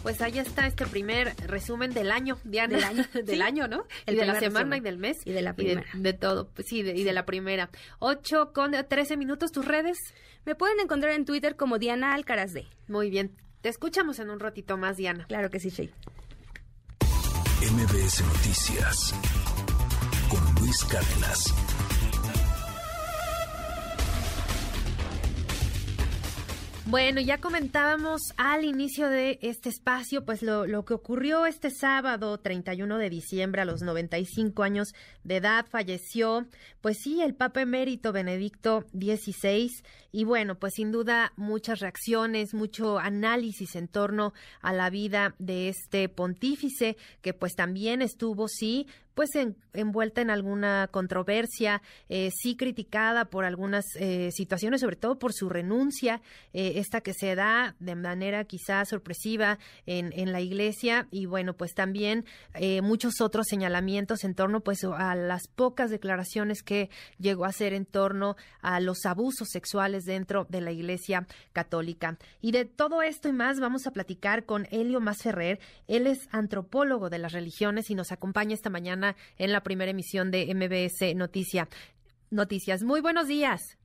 [0.05, 2.77] Pues ahí está este primer resumen del año, Diana.
[3.13, 3.85] Del año, ¿no?
[4.05, 5.17] El de la semana y del mes.
[5.25, 5.83] Y de la primera.
[5.95, 7.71] de, todo, pues sí, y de la primera.
[7.97, 9.97] 8 con 13 minutos, tus redes.
[10.45, 12.67] Me pueden encontrar en Twitter como Diana Alcaraz de.
[12.87, 13.31] Muy bien.
[13.65, 15.25] Te escuchamos en un ratito más, Diana.
[15.27, 15.91] Claro que sí, Shay.
[17.71, 19.15] MBS Noticias
[20.29, 21.51] con Luis Cárdenas.
[26.87, 32.37] Bueno, ya comentábamos al inicio de este espacio, pues lo, lo, que ocurrió este sábado
[32.37, 34.93] 31 de diciembre a los 95 años
[35.23, 36.45] de edad, falleció,
[36.81, 39.71] pues sí, el Papa Emérito Benedicto XVI,
[40.11, 45.69] y bueno, pues sin duda muchas reacciones, mucho análisis en torno a la vida de
[45.69, 48.85] este pontífice, que pues también estuvo, sí,
[49.15, 49.29] pues
[49.73, 55.49] envuelta en alguna controversia, eh, sí criticada por algunas eh, situaciones, sobre todo por su
[55.49, 56.21] renuncia,
[56.53, 61.53] eh, esta que se da de manera quizá sorpresiva en, en la iglesia y bueno,
[61.53, 62.25] pues también
[62.83, 67.85] muchos otros señalamientos en torno pues a las pocas declaraciones que llegó a hacer en
[67.85, 72.17] torno a los abusos sexuales dentro de la iglesia católica.
[72.41, 77.09] Y de todo esto y más vamos a platicar con Helio Masferrer, él es antropólogo
[77.09, 79.04] de las religiones y nos acompaña esta mañana
[79.37, 81.67] en la primera emisión de MBS Noticia.
[82.31, 82.83] Noticias.
[82.83, 83.77] Muy buenos días.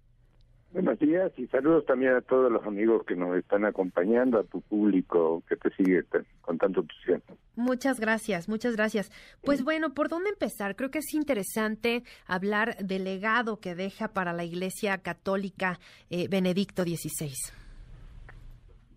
[0.72, 4.60] Buenos días y saludos también a todos los amigos que nos están acompañando, a tu
[4.60, 6.05] público que te sigue
[6.42, 7.36] con tanto entusiasmo.
[7.56, 9.10] Muchas gracias, muchas gracias.
[9.42, 10.76] Pues bueno, ¿por dónde empezar?
[10.76, 16.84] Creo que es interesante hablar del legado que deja para la Iglesia Católica eh, Benedicto
[16.84, 17.32] XVI.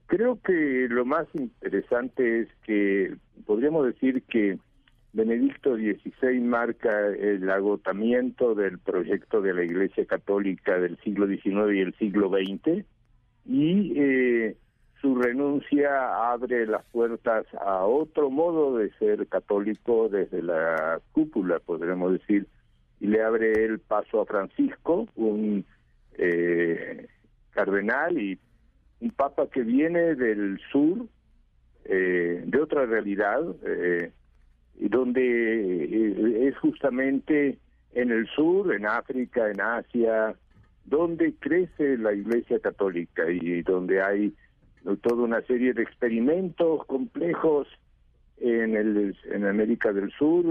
[0.05, 3.15] Creo que lo más interesante es que
[3.47, 4.59] podríamos decir que
[5.13, 11.79] Benedicto XVI marca el agotamiento del proyecto de la Iglesia Católica del siglo XIX y
[11.79, 12.83] el siglo XX
[13.45, 14.57] y eh,
[14.99, 22.13] su renuncia abre las puertas a otro modo de ser católico desde la cúpula, podremos
[22.13, 22.47] decir,
[22.99, 25.65] y le abre el paso a Francisco, un
[26.13, 27.07] eh,
[27.51, 28.39] cardenal y
[29.01, 31.05] un papa que viene del sur,
[31.85, 34.11] eh, de otra realidad, eh,
[34.79, 35.21] donde
[35.83, 37.57] eh, es justamente
[37.93, 40.35] en el sur, en África, en Asia,
[40.85, 44.33] donde crece la Iglesia Católica y donde hay
[45.01, 47.67] toda una serie de experimentos complejos
[48.37, 50.45] en el en América del Sur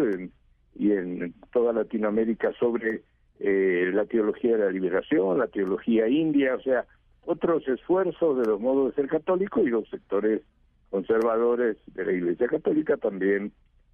[0.74, 3.02] y en toda Latinoamérica sobre
[3.40, 6.86] eh, la teología de la liberación, la teología india, o sea,
[7.24, 10.42] otros esfuerzos de los modos de ser católico y los sectores
[10.90, 13.52] conservadores de la Iglesia Católica también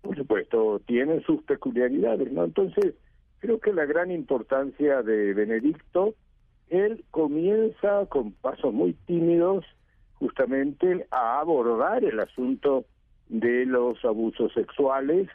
[0.09, 2.45] por supuesto, tienen sus peculiaridades, ¿no?
[2.45, 2.95] Entonces,
[3.41, 6.15] creo que la gran importancia de Benedicto,
[6.71, 9.67] él comienza con pasos muy tímidos
[10.15, 12.87] justamente a abordar el asunto
[13.29, 15.29] de los abusos sexuales.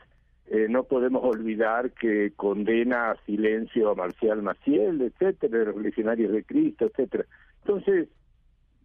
[0.48, 6.44] Eh, no podemos olvidar que condena a silencio a Marcial Maciel, etcétera, los legionarios de
[6.44, 7.26] Cristo, etcétera.
[7.60, 8.10] Entonces,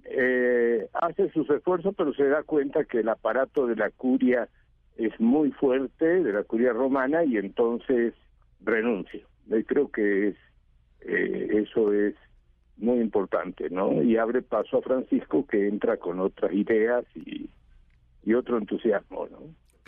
[0.05, 4.51] eh, hace sus esfuerzos, pero se da cuenta que el aparato de la curia
[4.99, 8.15] es muy fuerte de la curia romana y entonces
[8.61, 9.20] renuncio.
[9.47, 10.37] Y creo que es
[11.01, 12.15] eh, eso es
[12.77, 14.03] muy importante, ¿no?
[14.03, 17.49] Y abre paso a Francisco que entra con otras ideas y,
[18.25, 19.39] y otro entusiasmo, ¿no?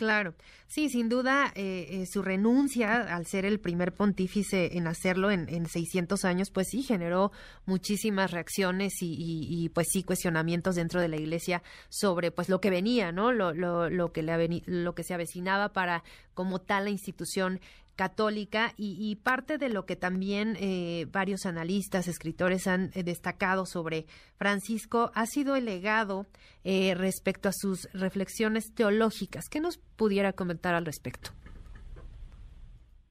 [0.01, 0.33] Claro,
[0.65, 5.47] sí, sin duda eh, eh, su renuncia al ser el primer pontífice en hacerlo en,
[5.47, 7.31] en 600 años, pues sí generó
[7.67, 12.71] muchísimas reacciones y, y, pues sí cuestionamientos dentro de la Iglesia sobre pues lo que
[12.71, 13.31] venía, ¿no?
[13.31, 16.03] Lo, lo, lo que le lo que se avecinaba para
[16.33, 17.59] como tal la institución
[17.95, 24.05] católica y, parte de lo que también eh, varios analistas, escritores han eh, destacado sobre
[24.37, 26.25] Francisco ha sido el legado
[26.63, 29.49] eh, respecto a sus reflexiones teológicas.
[29.49, 31.31] ¿Qué nos pudiera comentar al respecto?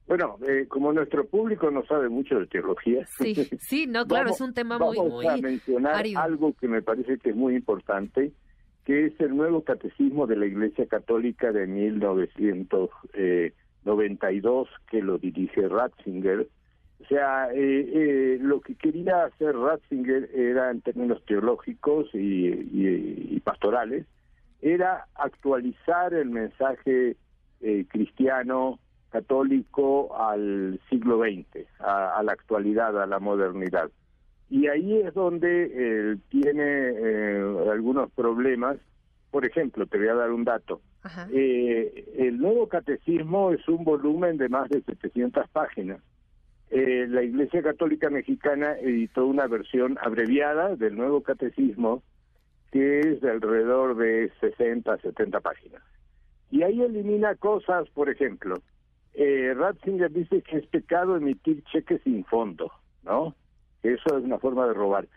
[0.07, 4.41] Bueno, eh, como nuestro público no sabe mucho de teología, sí, sí, no, claro, es
[4.41, 8.33] un tema muy, vamos a mencionar algo que me parece que es muy importante,
[8.83, 11.65] que es el nuevo catecismo de la Iglesia Católica de
[13.85, 16.47] 1992 que lo dirige Ratzinger.
[17.01, 24.05] O sea, eh, eh, lo que quería hacer Ratzinger era, en términos teológicos y, pastorales,
[24.61, 27.17] era actualizar el mensaje
[27.89, 28.79] cristiano
[29.11, 33.91] católico al siglo XX, a, la actualidad, a la modernidad.
[34.49, 38.77] Y ahí es donde eh, tiene eh, algunos problemas.
[39.31, 40.81] Por ejemplo, te voy a dar un dato.
[41.31, 46.01] Eh, el nuevo catecismo es un volumen de más de 700 páginas.
[46.69, 52.03] la Iglesia Católica Mexicana editó una versión abreviada del nuevo catecismo
[52.71, 55.81] que es de alrededor de 60, 70 páginas.
[56.49, 58.61] Y ahí elimina cosas, por ejemplo,
[59.13, 62.71] eh, Ratzinger dice que es pecado emitir cheques sin fondo,
[63.03, 63.35] ¿no?
[63.83, 65.07] Eso es una forma de robar.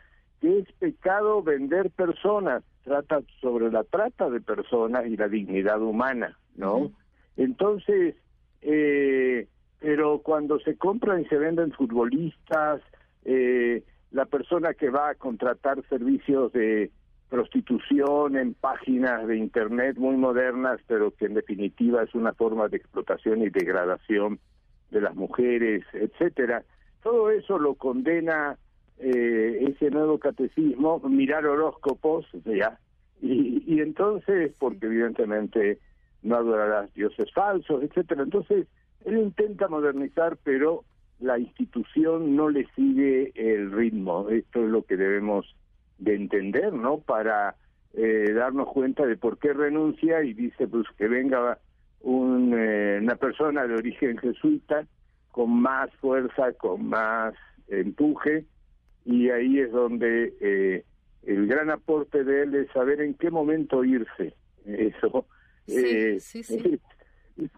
[0.41, 6.39] Que es pecado vender personas, trata sobre la trata de personas y la dignidad humana,
[6.57, 6.93] ¿no?
[7.37, 8.15] Entonces,
[8.63, 9.49] eh,
[9.81, 12.81] pero cuando se compran y se venden futbolistas,
[13.25, 13.83] eh,
[14.13, 16.91] la persona que va a contratar servicios de
[17.29, 22.77] prostitución en páginas de internet muy modernas, pero que en definitiva es una forma de
[22.77, 24.39] explotación y degradación
[24.91, 26.63] de las mujeres, etcétera.
[27.03, 28.57] Todo eso lo condena
[28.99, 32.79] eh, ese nuevo catecismo, mirar horóscopos, ya,
[33.21, 35.79] y, y entonces, porque evidentemente
[36.23, 38.23] no adorarás dioses falsos, etcétera.
[38.23, 38.67] Entonces,
[39.05, 40.85] él intenta modernizar, pero
[41.21, 44.29] la institución no le sigue el ritmo.
[44.31, 45.55] Esto es lo que debemos
[45.99, 46.99] de entender, ¿no?
[46.99, 47.57] Para
[47.93, 51.59] eh, darnos cuenta de por qué renuncia y dice pues que venga
[52.01, 54.87] un, eh, una persona de origen jesuita
[55.31, 57.35] con más fuerza, con más
[57.69, 58.45] empuje
[59.05, 60.85] y ahí es donde eh,
[61.23, 64.35] el gran aporte de él es saber en qué momento irse.
[64.67, 65.27] Eso
[65.67, 66.94] sí, sí, sí es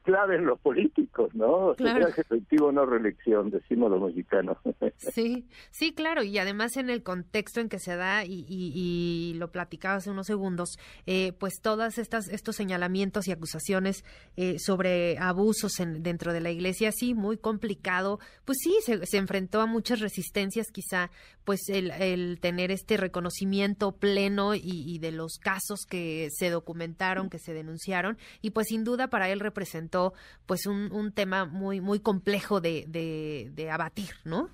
[0.02, 1.74] clave en los políticos, ¿no?
[1.76, 2.08] Claro.
[2.08, 4.56] efectivo no reelección, decimos los mexicanos.
[4.98, 9.52] Sí, sí, claro, y además en el contexto en que se da, y, y, lo
[9.52, 14.04] platicaba hace unos segundos, eh, pues todas estas estos señalamientos y acusaciones
[14.36, 19.18] eh, sobre abusos en, dentro de la iglesia, sí, muy complicado, pues sí, se, se
[19.18, 21.10] enfrentó a muchas resistencias, quizá,
[21.44, 27.28] pues el, el tener este reconocimiento pleno y, y de los casos que se documentaron,
[27.28, 30.12] que se denunciaron, y pues sin duda para él representa presentó
[30.46, 34.48] pues un, un tema muy muy complejo de, de, abatir, ¿no?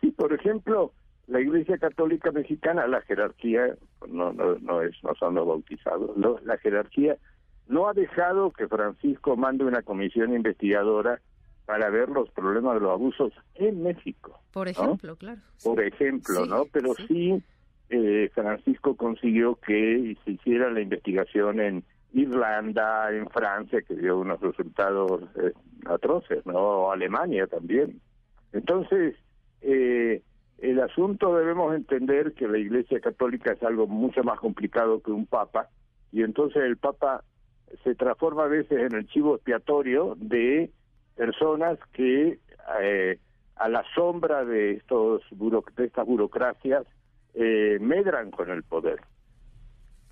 [0.00, 0.92] Sí, por ejemplo,
[1.28, 3.76] la Iglesia Católica Mexicana, la jerarquía,
[4.08, 6.10] no, no, no, es, no son los bautizados,
[6.44, 7.16] la jerarquía
[7.68, 11.20] no ha dejado que Francisco mande una comisión investigadora
[11.66, 14.40] para ver los problemas de los abusos en México.
[14.52, 15.40] Por ejemplo, claro.
[15.62, 16.64] Por ejemplo, ¿no?
[16.72, 17.40] Pero sí,
[17.90, 24.40] eh, Francisco consiguió que se hiciera la investigación en Irlanda, en Francia, que dio unos
[24.40, 25.52] resultados eh,
[25.86, 26.90] atroces, ¿no?
[26.90, 28.00] Alemania también.
[28.52, 29.14] Entonces,
[29.60, 30.22] eh,
[30.58, 35.26] el asunto debemos entender que la Iglesia Católica es algo mucho más complicado que un
[35.26, 35.68] papa,
[36.12, 37.22] y entonces el papa
[37.84, 40.70] se transforma a veces en el chivo expiatorio de
[41.16, 42.40] personas que
[42.82, 43.18] eh,
[43.54, 45.22] a la sombra de estos
[45.76, 46.86] de estas burocracias
[47.34, 49.00] medran con el poder.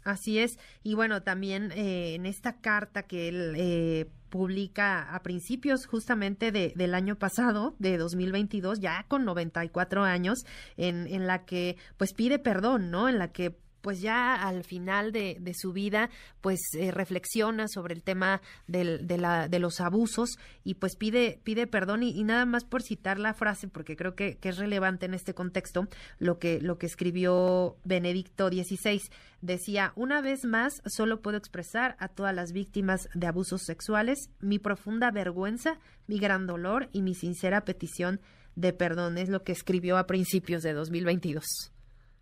[0.09, 0.59] Así es.
[0.83, 6.73] Y bueno, también eh, en esta carta que él eh, publica a principios justamente de,
[6.75, 10.47] del año pasado, de 2022, ya con 94 años,
[10.79, 13.11] en, en la que pues pide perdón, ¿no?
[13.11, 16.11] En la que pues ya al final de, de su vida,
[16.41, 21.41] pues eh, reflexiona sobre el tema del, de, la, de los abusos y pues pide,
[21.45, 25.07] pide perdón y, nada más por citar la frase, porque creo que, que, es relevante
[25.07, 25.89] en este contexto,
[26.19, 29.03] lo que, lo que escribió Benedicto XVI.
[29.41, 34.59] Decía, una vez más, solo puedo expresar a todas las víctimas de abusos sexuales mi
[34.59, 38.21] profunda vergüenza, mi gran dolor y mi sincera petición
[38.55, 39.19] de perdón.
[39.19, 41.73] Es lo que escribió a principios de 2022.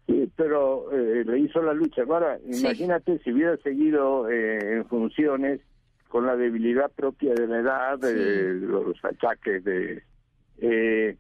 [0.07, 2.03] Sí, pero eh, le hizo la lucha.
[2.03, 5.61] Ahora, imagínate si hubiera seguido eh, en funciones
[6.09, 10.03] con la debilidad propia de la edad, de los achaques de...
[10.59, 11.17] Eh,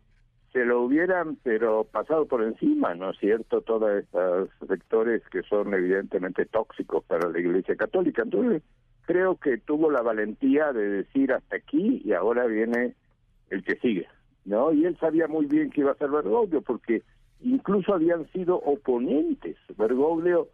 [0.52, 3.60] se lo hubieran, pero pasado por encima, ¿no es cierto?
[3.60, 8.22] Todos estos sectores que son evidentemente tóxicos para la Iglesia Católica.
[8.22, 8.62] Entonces,
[9.02, 12.94] creo que tuvo la valentía de decir hasta aquí y ahora viene
[13.50, 14.06] el que sigue,
[14.46, 14.72] ¿no?
[14.72, 17.02] Y él sabía muy bien que iba a ser Bergoglio, porque
[17.46, 19.56] incluso habían sido oponentes.
[19.76, 20.48] Bergoglio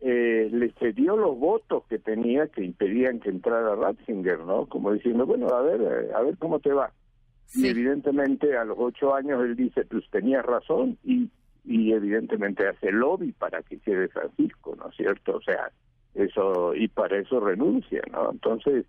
[0.00, 4.66] eh, le cedió los votos que tenía que impedían que entrara Ratzinger, ¿no?
[4.66, 6.92] Como diciendo, bueno, a ver, eh, a ver cómo te va.
[7.54, 11.28] Y evidentemente a los ocho años él dice, pues tenía razón y,
[11.64, 15.36] y evidentemente hace lobby para que quede Francisco, ¿no es cierto?
[15.36, 15.70] O sea,
[16.14, 18.30] eso, y para eso renuncia, ¿no?
[18.30, 18.86] Entonces,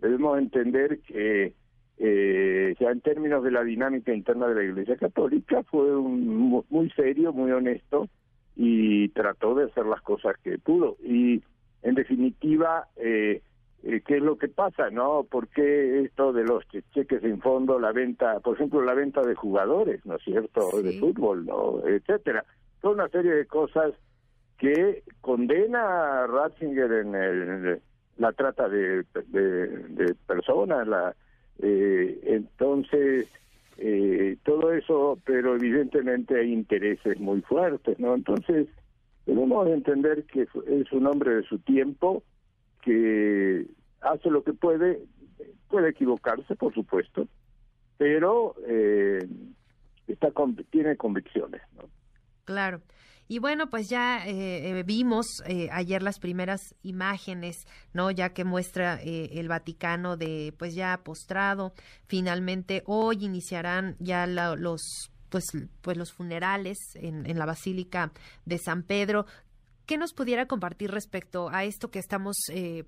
[0.00, 1.54] debemos entender que
[1.98, 6.90] eh, ya en términos de la dinámica interna de la Iglesia Católica fue un, muy
[6.90, 8.08] serio, muy honesto
[8.54, 10.96] y trató de hacer las cosas que pudo.
[11.02, 11.42] Y
[11.82, 13.42] en definitiva, eh,
[13.82, 14.90] eh, ¿qué es lo que pasa?
[14.90, 15.24] ¿No?
[15.24, 19.34] ¿Por qué esto de los cheques en fondo, la venta, por ejemplo, la venta de
[19.34, 20.70] jugadores, ¿no es cierto?
[20.82, 21.86] De fútbol, ¿no?
[21.86, 22.44] Etcétera.
[22.80, 23.92] Toda una serie de cosas
[24.58, 27.80] que condena a Ratzinger en el,
[28.18, 31.14] la trata de, de, personas, la,
[31.60, 33.26] eh, entonces
[33.78, 38.14] eh, todo eso, pero evidentemente hay intereses muy fuertes, ¿no?
[38.14, 38.68] Entonces
[39.26, 42.22] debemos entender que es un hombre de su tiempo
[42.82, 43.66] que
[44.00, 45.00] hace lo que puede,
[45.68, 47.28] puede equivocarse, por supuesto,
[47.98, 49.26] pero eh,
[50.06, 50.32] está
[50.70, 51.88] tiene convicciones, ¿no?
[52.44, 52.80] Claro.
[53.30, 58.10] Y bueno, pues ya eh, eh, vimos eh, ayer las primeras imágenes, ¿no?
[58.10, 61.72] Ya que muestra el Vaticano de, pues ya postrado.
[62.06, 65.44] Finalmente hoy iniciarán ya los pues,
[65.82, 68.12] pues los funerales en, en, la Basílica
[68.46, 69.26] de San Pedro.
[69.84, 72.36] ¿Qué nos pudiera compartir respecto a esto que estamos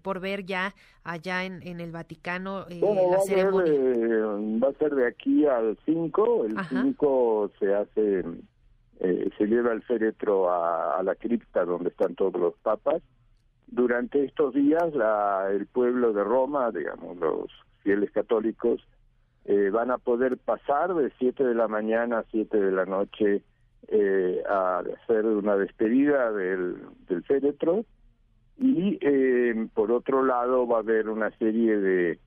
[0.02, 2.64] por ver ya allá en, en el Vaticano?
[2.80, 3.74] bueno, va, ceremonia?
[4.62, 6.46] va a ser de aquí al 5.
[6.46, 8.24] El 5 se hace
[9.00, 13.02] eh, se lleva el féretro a, la cripta donde están todos los papas.
[13.66, 17.50] Durante estos días la, el pueblo de Roma, digamos, los
[17.82, 18.86] fieles católicos,
[19.46, 23.42] eh, van a poder pasar de 7 de la mañana a 7 de la noche
[23.88, 26.76] eh, a hacer una despedida del,
[27.08, 27.86] del féretro
[28.58, 28.98] y
[29.72, 32.18] por otro lado va a haber una serie de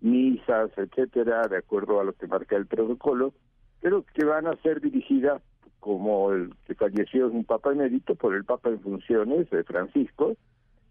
[0.00, 3.34] misas, etcétera, de acuerdo a lo que marca el protocolo,
[3.80, 5.42] pero que van a ser dirigidas
[5.80, 10.36] como el que falleció es un papa emérito por el papa en funciones de Francisco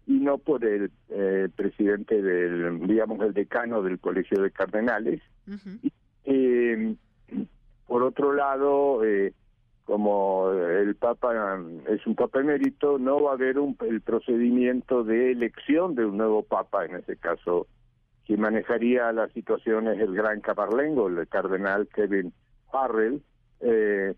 [0.06, 5.22] y no por el eh, presidente del digamos el decano del colegio de cardenales.
[6.24, 6.94] Eh,
[7.86, 9.32] por otro lado eh,
[9.84, 15.32] como el papa es un papa emérito no va a haber un, el procedimiento de
[15.32, 17.66] elección de un nuevo papa en ese caso
[18.26, 22.32] quien manejaría la situación es el gran caparlengo el cardenal Kevin
[22.70, 23.22] Farrell
[23.60, 24.14] eh,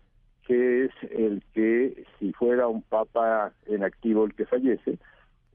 [0.47, 4.97] que es el que, si fuera un papa en activo el que fallece,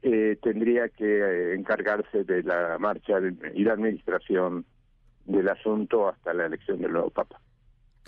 [0.03, 3.15] eh, tendría que eh, encargarse de la marcha
[3.55, 4.65] y la administración
[5.25, 7.41] del asunto hasta la elección del nuevo papa.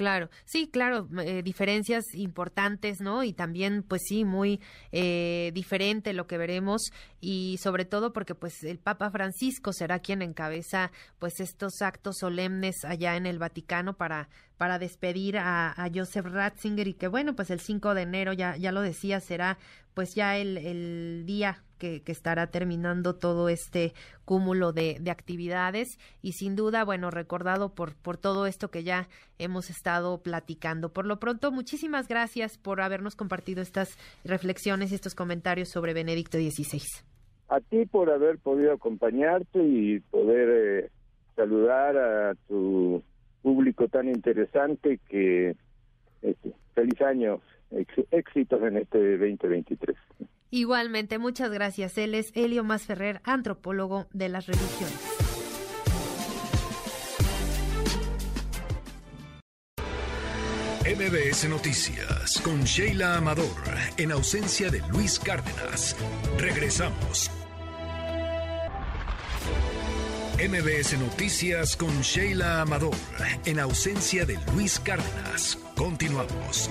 [0.01, 3.23] Claro, sí, claro, eh, diferencias importantes, ¿no?
[3.23, 4.59] Y también, pues sí, muy
[4.93, 6.91] eh, diferente lo que veremos.
[7.21, 12.77] Y sobre todo porque, pues, el Papa Francisco será quien encabeza, pues, estos actos solemnes
[12.87, 16.89] allá en el Vaticano para para despedir a, Joseph Ratzinger.
[16.89, 19.59] Y que, bueno, pues el 5 de enero, ya, ya lo decía, será
[19.93, 23.93] pues ya el, el día que, estará terminando todo este
[24.25, 29.09] cúmulo de, de, actividades y sin duda, bueno, recordado por, por todo esto que ya
[29.39, 30.93] hemos estado platicando.
[30.93, 36.39] Por lo pronto, muchísimas gracias por habernos compartido estas reflexiones y estos comentarios sobre Benedicto
[36.39, 36.83] XVI.
[37.49, 40.91] A ti por haber podido acompañarte y poder eh,
[41.35, 43.03] saludar a tu
[43.43, 45.57] público tan interesante que
[46.23, 47.41] este, feliz año,
[48.11, 49.97] éxitos en este 2023.
[50.51, 51.97] Igualmente, muchas gracias.
[51.99, 55.21] Él es Elio Masferrer, antropólogo de las religiones.
[60.83, 63.47] MBS Noticias con Sheila Amador,
[63.97, 65.97] en ausencia de Luis Cárdenas.
[66.37, 67.31] Regresamos.
[70.37, 72.97] MBS Noticias con Sheila Amador,
[73.45, 75.59] en ausencia de Luis Cárdenas.
[75.77, 76.69] Continuamos.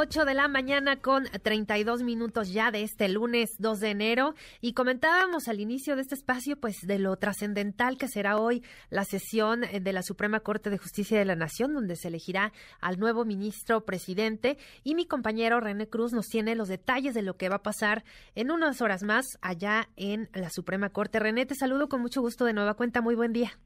[0.00, 4.72] 8 de la mañana con 32 minutos ya de este lunes 2 de enero y
[4.72, 9.62] comentábamos al inicio de este espacio pues de lo trascendental que será hoy la sesión
[9.62, 13.84] de la Suprema Corte de Justicia de la Nación donde se elegirá al nuevo ministro
[13.84, 17.62] presidente y mi compañero René Cruz nos tiene los detalles de lo que va a
[17.64, 18.04] pasar
[18.36, 21.18] en unas horas más allá en la Suprema Corte.
[21.18, 23.58] René, te saludo con mucho gusto de nueva cuenta, muy buen día.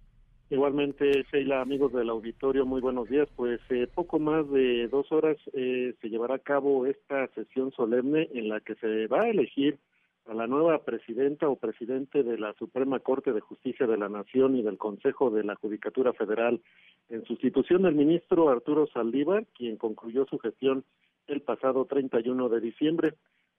[0.53, 3.27] Igualmente, Sheila, amigos del auditorio, muy buenos días.
[3.37, 8.29] Pues eh, poco más de dos horas eh, se llevará a cabo esta sesión solemne
[8.35, 9.79] en la que se va a elegir
[10.27, 14.55] a la nueva presidenta o presidente de la Suprema Corte de Justicia de la Nación
[14.55, 16.61] y del Consejo de la Judicatura Federal
[17.09, 20.85] en sustitución del ministro Arturo Saldívar, quien concluyó su gestión
[21.29, 23.15] el pasado 31 de diciembre.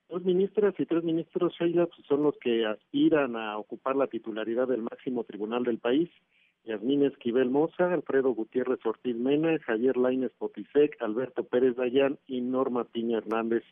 [0.09, 4.67] Dos ministras y tres ministros, Sheila, pues, son los que aspiran a ocupar la titularidad
[4.67, 6.11] del máximo tribunal del país.
[6.65, 12.85] Yasmín Esquivel Moza, Alfredo Gutiérrez Ortiz Mena, Javier Lainez Potisek, Alberto Pérez Dayán y Norma
[12.85, 13.63] Piña Hernández.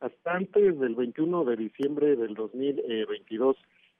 [0.00, 3.56] Hasta antes del 21 de diciembre del 2022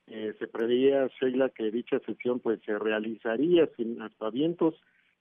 [0.06, 4.74] eh, se preveía, Sheila, que dicha sesión pues se realizaría sin aspavientos.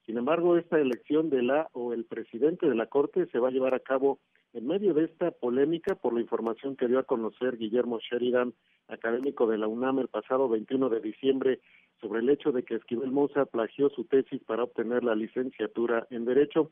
[0.05, 3.51] Sin embargo, esta elección de la o el presidente de la Corte se va a
[3.51, 4.19] llevar a cabo
[4.53, 8.53] en medio de esta polémica por la información que dio a conocer Guillermo Sheridan,
[8.87, 11.59] académico de la UNAM el pasado 21 de diciembre,
[12.01, 16.25] sobre el hecho de que Esquivel Moza plagió su tesis para obtener la licenciatura en
[16.25, 16.71] Derecho.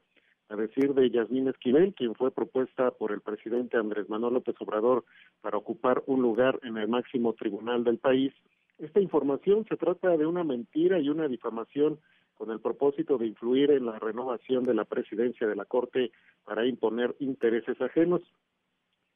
[0.50, 5.04] A decir de Yasmín Esquivel, quien fue propuesta por el presidente Andrés Manuel López Obrador
[5.42, 8.32] para ocupar un lugar en el máximo tribunal del país,
[8.78, 12.00] esta información se trata de una mentira y una difamación
[12.36, 16.12] con el propósito de influir en la renovación de la presidencia de la Corte
[16.44, 18.22] para imponer intereses ajenos.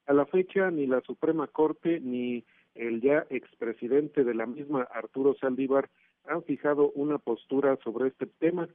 [0.06, 2.44] A la fecha, ni la Suprema Corte ni
[2.80, 5.90] el ya expresidente de la misma, Arturo Saldívar,
[6.26, 8.70] han fijado una postura sobre este tema.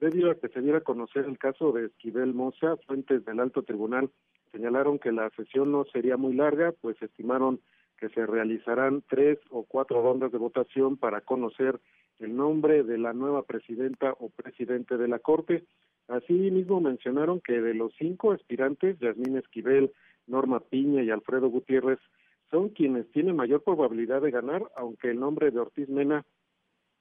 [0.00, 3.64] Debido a que se diera a conocer el caso de Esquivel Moza, fuentes del alto
[3.64, 4.10] tribunal
[4.52, 7.60] señalaron que la sesión no sería muy larga, pues estimaron
[7.98, 11.80] que se realizarán tres o cuatro rondas de votación para conocer
[12.20, 15.64] el nombre de la nueva presidenta o presidente de la Corte.
[16.06, 19.90] Asimismo mencionaron que de los cinco aspirantes, Yasmín Esquivel,
[20.28, 21.98] Norma Piña y Alfredo Gutiérrez,
[22.50, 26.24] son quienes tienen mayor probabilidad de ganar, aunque el nombre de Ortiz Mena,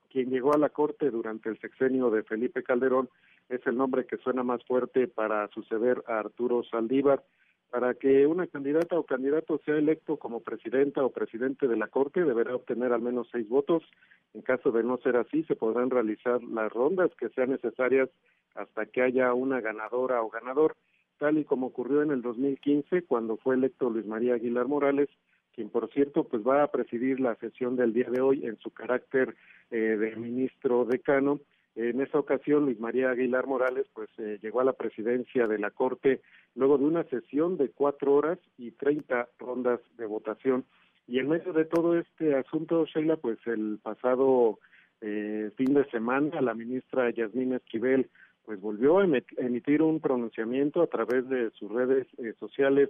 [0.09, 3.09] quien llegó a la Corte durante el sexenio de Felipe Calderón,
[3.49, 7.23] es el nombre que suena más fuerte para suceder a Arturo Saldívar.
[7.69, 12.23] Para que una candidata o candidato sea electo como presidenta o presidente de la Corte,
[12.23, 13.83] deberá obtener al menos seis votos.
[14.33, 18.09] En caso de no ser así, se podrán realizar las rondas que sean necesarias
[18.55, 20.75] hasta que haya una ganadora o ganador,
[21.19, 25.09] tal y como ocurrió en el 2015 cuando fue electo Luis María Aguilar Morales,
[25.57, 28.69] quien por cierto pues va a presidir la sesión del día de hoy en su
[28.69, 29.35] carácter
[29.71, 31.41] eh, de ministro decano
[31.77, 35.69] en esa ocasión, Luis María Aguilar Morales pues eh, llegó a la presidencia de la
[35.69, 36.21] Corte
[36.55, 40.65] luego de una sesión de cuatro horas y treinta rondas de votación.
[41.05, 44.57] Y en medio de todo este asunto, Sheila, pues el pasado
[45.01, 48.09] eh, fin de semana la ministra Yasmín Esquivel
[48.43, 49.05] pues volvió a
[49.37, 52.89] emitir un pronunciamiento a través de sus redes eh, sociales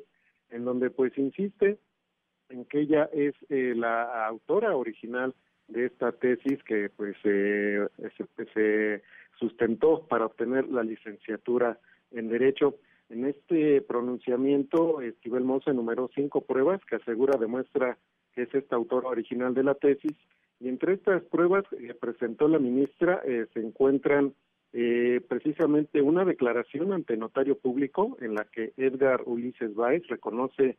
[0.50, 1.78] en donde pues insiste
[2.50, 5.34] en que ella es la autora original
[5.68, 7.88] de esta tesis que pues se,
[8.54, 9.02] se
[9.38, 11.78] sustentó para obtener la licenciatura
[12.12, 12.76] en Derecho.
[13.10, 17.98] En este pronunciamiento, Esquivel Mosa enumeró cinco pruebas que asegura demuestra
[18.34, 20.14] que es esta autora original de la tesis,
[20.60, 24.34] y entre estas pruebas que presentó la ministra eh, se encuentran
[24.74, 30.78] eh, precisamente una declaración ante notario público en la que Edgar Ulises Báez reconoce,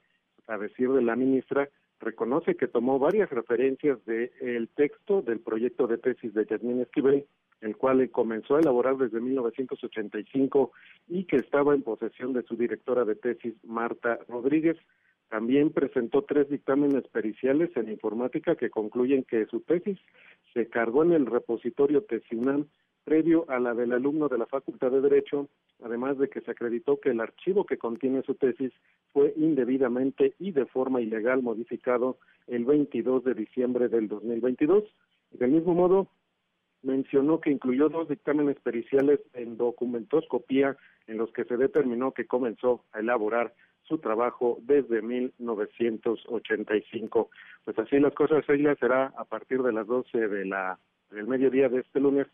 [0.48, 1.68] a decir de la ministra,
[2.00, 7.26] reconoce que tomó varias referencias del el texto del proyecto de tesis de Yasmín Esquivel,
[7.60, 10.72] el cual comenzó a elaborar desde 1985
[11.08, 14.76] y que estaba en posesión de su directora de tesis, Marta Rodríguez.
[15.28, 19.98] También presentó tres dictámenes periciales en informática que concluyen que su tesis
[20.54, 22.66] se cargó en el repositorio Tesinam
[23.08, 25.48] previo a la del alumno de la Facultad de Derecho,
[25.82, 28.70] además de que se acreditó que el archivo que contiene su tesis
[29.14, 32.18] fue indebidamente y de forma ilegal modificado
[32.48, 34.84] el 22 de diciembre del 2022.
[35.30, 36.08] Del mismo modo,
[36.82, 40.76] mencionó que incluyó dos dictámenes periciales en documentoscopía
[41.06, 43.54] en los que se determinó que comenzó a elaborar
[43.84, 47.30] su trabajo desde 1985.
[47.64, 50.78] Pues así las cosas, ella será a partir de las 12 de la
[51.10, 52.26] del mediodía de este lunes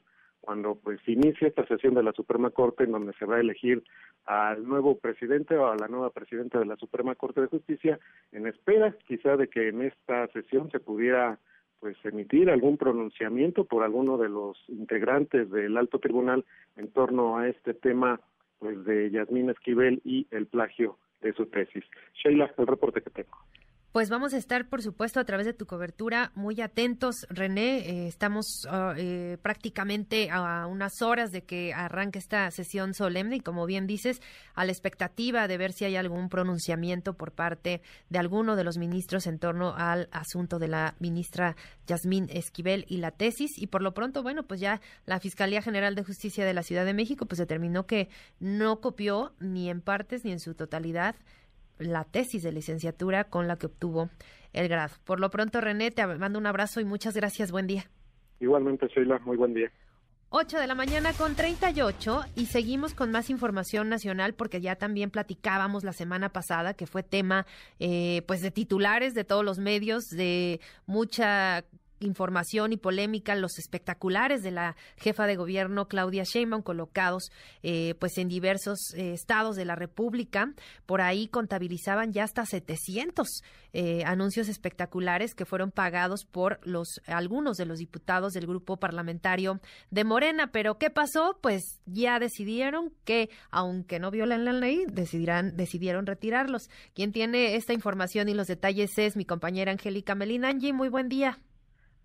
[0.44, 3.82] cuando pues inicie esta sesión de la Suprema Corte en donde se va a elegir
[4.26, 7.98] al nuevo presidente o a la nueva presidenta de la Suprema Corte de Justicia
[8.32, 11.38] en espera quizá de que en esta sesión se pudiera
[11.80, 16.44] pues emitir algún pronunciamiento por alguno de los integrantes del alto tribunal
[16.76, 18.20] en torno a este tema
[18.58, 21.84] pues de Yasmín Esquivel y el plagio de su tesis.
[22.14, 23.38] Sheila, el reporte que tengo.
[23.94, 27.78] Pues vamos a estar, por supuesto, a través de tu cobertura muy atentos, René.
[27.78, 33.40] Eh, estamos ah, eh, prácticamente a unas horas de que arranque esta sesión solemne y,
[33.40, 34.20] como bien dices,
[34.56, 38.78] a la expectativa de ver si hay algún pronunciamiento por parte de alguno de los
[38.78, 41.54] ministros en torno al asunto de la ministra
[41.86, 43.52] Yasmín Esquivel y la tesis.
[43.58, 46.84] Y por lo pronto, bueno, pues ya la Fiscalía General de Justicia de la Ciudad
[46.84, 48.08] de México pues determinó que
[48.40, 51.14] no copió ni en partes ni en su totalidad
[51.78, 54.10] la tesis de licenciatura con la que obtuvo
[54.52, 54.94] el grado.
[55.04, 57.50] Por lo pronto, René, te mando un abrazo y muchas gracias.
[57.50, 57.84] Buen día.
[58.40, 59.70] Igualmente, Sheila, muy buen día.
[60.36, 65.10] 8 de la mañana con 38 y seguimos con más información nacional porque ya también
[65.10, 67.46] platicábamos la semana pasada que fue tema
[67.78, 71.64] eh, pues de titulares de todos los medios, de mucha
[72.04, 77.30] información y polémica los espectaculares de la jefa de gobierno Claudia Sheinbaum colocados
[77.62, 80.52] eh, pues en diversos eh, estados de la República.
[80.86, 87.56] Por ahí contabilizaban ya hasta 700 eh, anuncios espectaculares que fueron pagados por los algunos
[87.56, 89.60] de los diputados del grupo parlamentario
[89.90, 90.52] de Morena.
[90.52, 91.38] Pero ¿qué pasó?
[91.40, 96.70] Pues ya decidieron que aunque no violen la ley, decidirán decidieron retirarlos.
[96.94, 100.48] Quien tiene esta información y los detalles es mi compañera Angélica Melina.
[100.48, 101.38] Angie, muy buen día.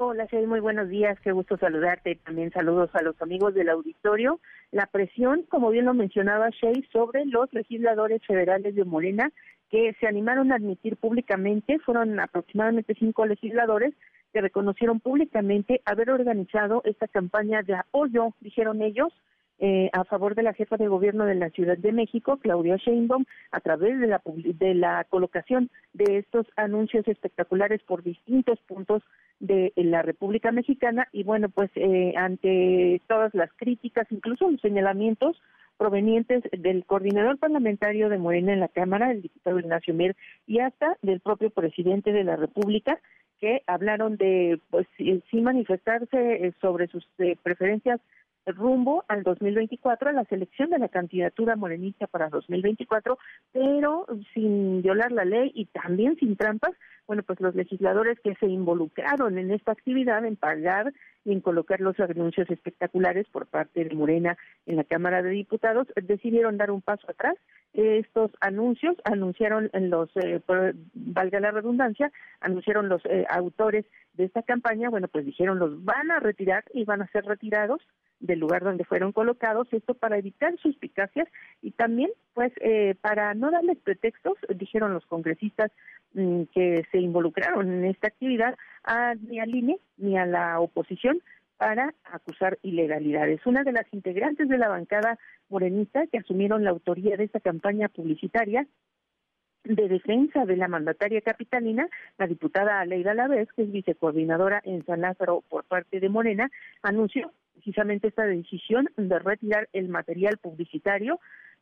[0.01, 2.15] Hola, Shay, muy buenos días, qué gusto saludarte.
[2.23, 4.39] También saludos a los amigos del auditorio.
[4.71, 9.29] La presión, como bien lo mencionaba Shay, sobre los legisladores federales de Morena
[9.69, 13.93] que se animaron a admitir públicamente, fueron aproximadamente cinco legisladores
[14.31, 19.11] que reconocieron públicamente haber organizado esta campaña de apoyo, dijeron ellos,
[19.59, 23.25] eh, a favor de la jefa de gobierno de la Ciudad de México, Claudia Sheinbaum,
[23.51, 29.03] a través de la, de la colocación de estos anuncios espectaculares por distintos puntos
[29.39, 31.07] de la República Mexicana.
[31.11, 35.41] Y bueno, pues eh, ante todas las críticas, incluso los señalamientos
[35.77, 40.15] provenientes del coordinador parlamentario de Morena en la Cámara, el diputado Ignacio Mier,
[40.45, 42.99] y hasta del propio presidente de la República,
[43.39, 47.07] que hablaron de, pues, sí manifestarse eh, sobre sus
[47.43, 48.01] preferencias
[48.51, 53.17] rumbo al 2024, a la selección de la candidatura morenista para 2024,
[53.51, 56.71] pero sin violar la ley y también sin trampas,
[57.07, 60.93] bueno, pues los legisladores que se involucraron en esta actividad, en pagar
[61.25, 65.87] y en colocar los anuncios espectaculares por parte de Morena en la Cámara de Diputados,
[65.95, 67.35] decidieron dar un paso atrás.
[67.73, 70.41] Estos anuncios anunciaron los, eh,
[70.93, 72.11] valga la redundancia,
[72.41, 76.83] anunciaron los eh, autores de esta campaña, bueno, pues dijeron los van a retirar y
[76.85, 77.81] van a ser retirados
[78.19, 81.27] del lugar donde fueron colocados, esto para evitar suspicacias
[81.61, 85.71] y también pues eh, para no darles pretextos, dijeron los congresistas
[86.13, 91.21] mm, que se involucraron en esta actividad, a, ni al INE ni a la oposición
[91.57, 93.45] para acusar ilegalidades.
[93.45, 95.19] Una de las integrantes de la bancada
[95.49, 98.65] morenista que asumieron la autoría de esta campaña publicitaria
[99.65, 101.87] de defensa de la mandataria capitalina,
[102.17, 106.49] la diputada Aleida Lavés, que es vicecoordinadora en San Lázaro por parte de Morena,
[106.81, 111.19] anunció precisamente esta decisión de retirar el material publicitario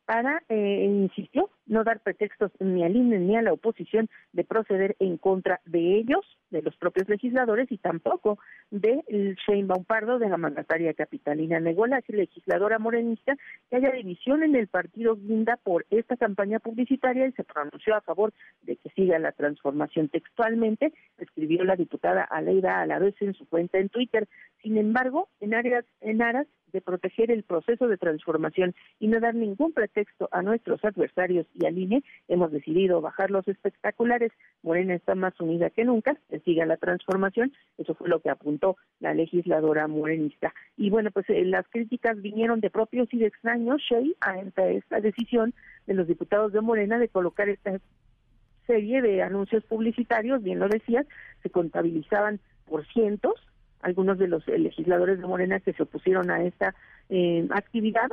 [0.08, 4.96] para, eh, insistió, no dar pretextos ni al INE ni a la oposición de proceder
[5.00, 8.38] en contra de ellos, de los propios legisladores y tampoco
[8.70, 9.04] de
[9.46, 11.60] Sheinbaum Pardo, de la mandataria capitalina.
[11.60, 13.36] Negó la legisladora morenista
[13.68, 18.00] que haya división en el partido Guinda por esta campaña publicitaria y se pronunció a
[18.00, 18.32] favor
[18.62, 20.08] de que siga la transformación.
[20.08, 22.86] Textualmente escribió la diputada Aleida a
[23.20, 24.26] en su cuenta en Twitter.
[24.62, 29.34] Sin embargo, en áreas en aras de proteger el proceso de transformación y no dar
[29.34, 34.32] ningún pretexto a nuestros adversarios y al INE, hemos decidido bajar los espectaculares.
[34.62, 37.52] Morena está más unida que nunca, siga la transformación.
[37.76, 40.52] Eso fue lo que apuntó la legisladora morenista.
[40.76, 45.00] Y bueno, pues eh, las críticas vinieron de propios y de extraños, Shea, ante esta
[45.00, 45.54] decisión
[45.86, 47.78] de los diputados de Morena de colocar esta
[48.66, 51.06] serie de anuncios publicitarios, bien lo decías,
[51.42, 53.34] se contabilizaban por cientos
[53.80, 56.74] algunos de los eh, legisladores de Morena que se opusieron a esta
[57.08, 58.08] eh, actividad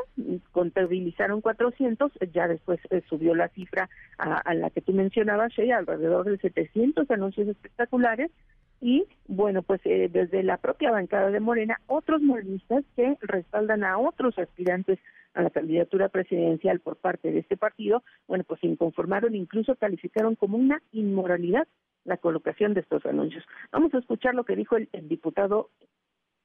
[0.51, 6.37] contabilizaron 400, ya después eh, subió la cifra a, la que tú mencionabas, alrededor de
[6.37, 8.31] 700 anuncios espectaculares
[8.81, 14.37] y bueno, pues desde la propia bancada de Morena, otros morenistas que respaldan a otros
[14.37, 14.99] aspirantes
[15.33, 20.35] a la candidatura presidencial por parte de este partido, bueno, pues se inconformaron, incluso calificaron
[20.35, 21.67] como una inmoralidad
[22.05, 23.43] la colocación de estos anuncios.
[23.71, 25.71] Vamos a escuchar lo que dijo el, diputado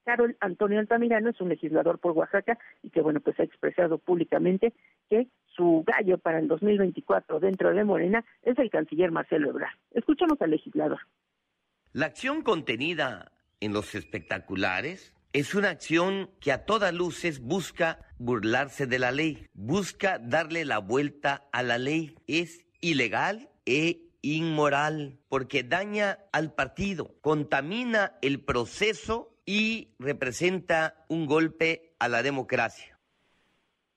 [0.04, 4.72] Carol Antonio Altamirano, es un legislador por Oaxaca y que, bueno, pues ha expresado públicamente
[5.08, 9.76] que su gallo para el 2024 dentro de Morena es el canciller Marcelo Ebrard.
[9.92, 11.00] Escuchamos al legislador.
[11.92, 18.86] La acción contenida en los espectaculares es una acción que a todas luces busca burlarse
[18.86, 22.16] de la ley, busca darle la vuelta a la ley.
[22.26, 31.94] Es ilegal e inmoral porque daña al partido, contamina el proceso y representa un golpe
[31.98, 32.98] a la democracia.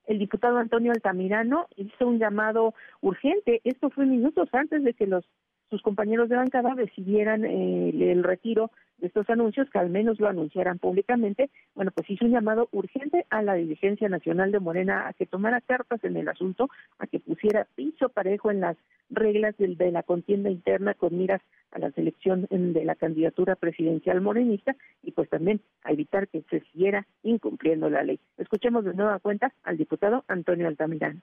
[0.05, 3.61] El diputado Antonio Altamirano hizo un llamado urgente.
[3.63, 5.25] Esto fue minutos antes de que los
[5.69, 10.27] sus compañeros de bancada decidieran eh, el retiro de estos anuncios, que al menos lo
[10.27, 15.13] anunciaran públicamente, bueno, pues hizo un llamado urgente a la dirigencia nacional de Morena a
[15.13, 18.77] que tomara cartas en el asunto, a que pusiera piso parejo en las
[19.09, 21.41] reglas de la contienda interna con miras
[21.71, 26.61] a la selección de la candidatura presidencial morenista y pues también a evitar que se
[26.71, 28.19] siguiera incumpliendo la ley.
[28.37, 31.21] Escuchemos de nueva cuenta al diputado Antonio Altamirano.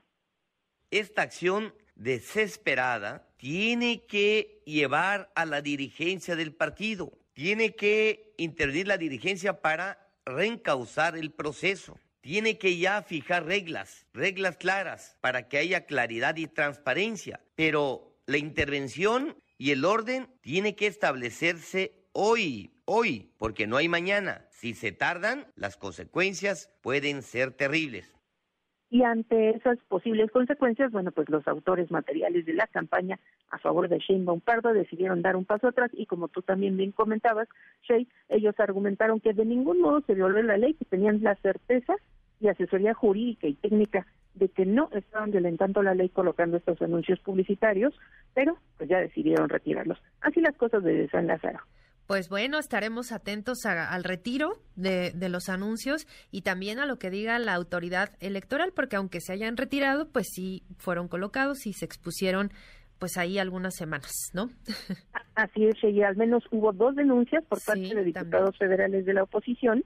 [0.90, 8.98] Esta acción desesperada tiene que llevar a la dirigencia del partido, tiene que intervenir la
[8.98, 11.98] dirigencia para reencauzar el proceso.
[12.20, 17.40] Tiene que ya fijar reglas, reglas claras, para que haya claridad y transparencia.
[17.54, 24.46] Pero la intervención y el orden tiene que establecerse hoy, hoy, porque no hay mañana.
[24.50, 28.12] Si se tardan, las consecuencias pueden ser terribles.
[28.90, 33.88] Y ante esas posibles consecuencias, bueno, pues los autores materiales de la campaña a favor
[33.88, 37.48] de Shane Pardo decidieron dar un paso atrás y como tú también bien comentabas,
[37.82, 41.94] Shay, ellos argumentaron que de ningún modo se violó la ley, que tenían la certeza
[42.40, 47.20] y asesoría jurídica y técnica de que no estaban violentando la ley colocando estos anuncios
[47.20, 47.94] publicitarios,
[48.34, 49.98] pero pues ya decidieron retirarlos.
[50.20, 51.60] Así las cosas de San Lázaro.
[52.10, 57.38] Pues bueno, estaremos atentos al retiro de, los anuncios y también a lo que diga
[57.38, 62.50] la autoridad electoral, porque aunque se hayan retirado, pues sí fueron colocados y se expusieron
[62.98, 64.50] pues ahí algunas semanas, ¿no?
[65.36, 69.22] Así es, y al menos hubo dos denuncias por parte de diputados federales de la
[69.22, 69.84] oposición,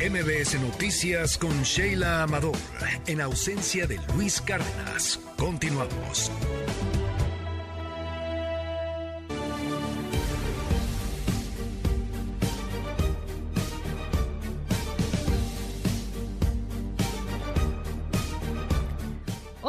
[0.00, 2.56] MBS Noticias con Sheila Amador,
[3.06, 5.20] en ausencia de Luis Cárdenas.
[5.36, 6.30] Continuamos.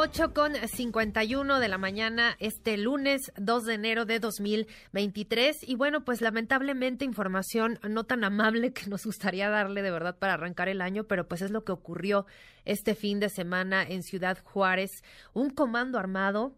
[0.02, 6.06] 8 con 51 de la mañana este lunes 2 de enero de 2023 y bueno
[6.06, 10.80] pues lamentablemente información no tan amable que nos gustaría darle de verdad para arrancar el
[10.80, 12.26] año pero pues es lo que ocurrió
[12.64, 15.04] este fin de semana en Ciudad Juárez.
[15.34, 16.56] Un comando armado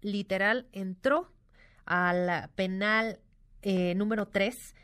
[0.00, 1.30] literal entró
[1.86, 3.20] al penal
[3.62, 4.74] eh, número 3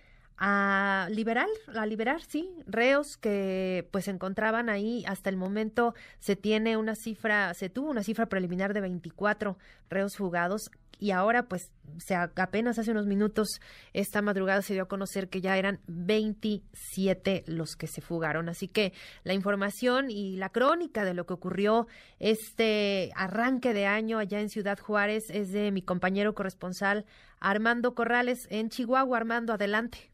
[0.43, 5.05] a liberar, a liberar, sí, reos que pues se encontraban ahí.
[5.07, 9.59] Hasta el momento se tiene una cifra, se tuvo una cifra preliminar de 24
[9.91, 13.61] reos fugados y ahora pues se, apenas hace unos minutos
[13.93, 18.49] esta madrugada se dio a conocer que ya eran 27 los que se fugaron.
[18.49, 18.95] Así que
[19.25, 21.87] la información y la crónica de lo que ocurrió
[22.19, 27.05] este arranque de año allá en Ciudad Juárez es de mi compañero corresponsal
[27.41, 29.19] Armando Corrales en Chihuahua.
[29.19, 30.11] Armando, adelante.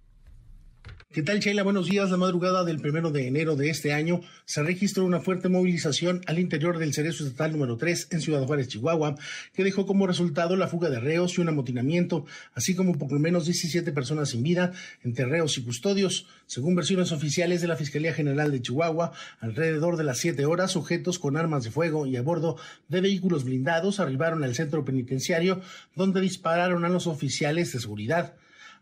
[1.17, 1.63] ¿Qué tal, Sheila?
[1.63, 2.11] Buenos días.
[2.11, 6.39] La madrugada del primero de enero de este año se registró una fuerte movilización al
[6.39, 9.17] interior del Cerezo Estatal número 3 en Ciudad Juárez, Chihuahua,
[9.55, 13.19] que dejó como resultado la fuga de reos y un amotinamiento, así como por lo
[13.19, 14.73] menos 17 personas sin vida
[15.05, 16.27] entre reos y custodios.
[16.45, 21.19] Según versiones oficiales de la Fiscalía General de Chihuahua, alrededor de las 7 horas, sujetos
[21.19, 22.59] con armas de fuego y a bordo
[22.89, 25.63] de vehículos blindados arribaron al centro penitenciario,
[25.95, 28.35] donde dispararon a los oficiales de seguridad.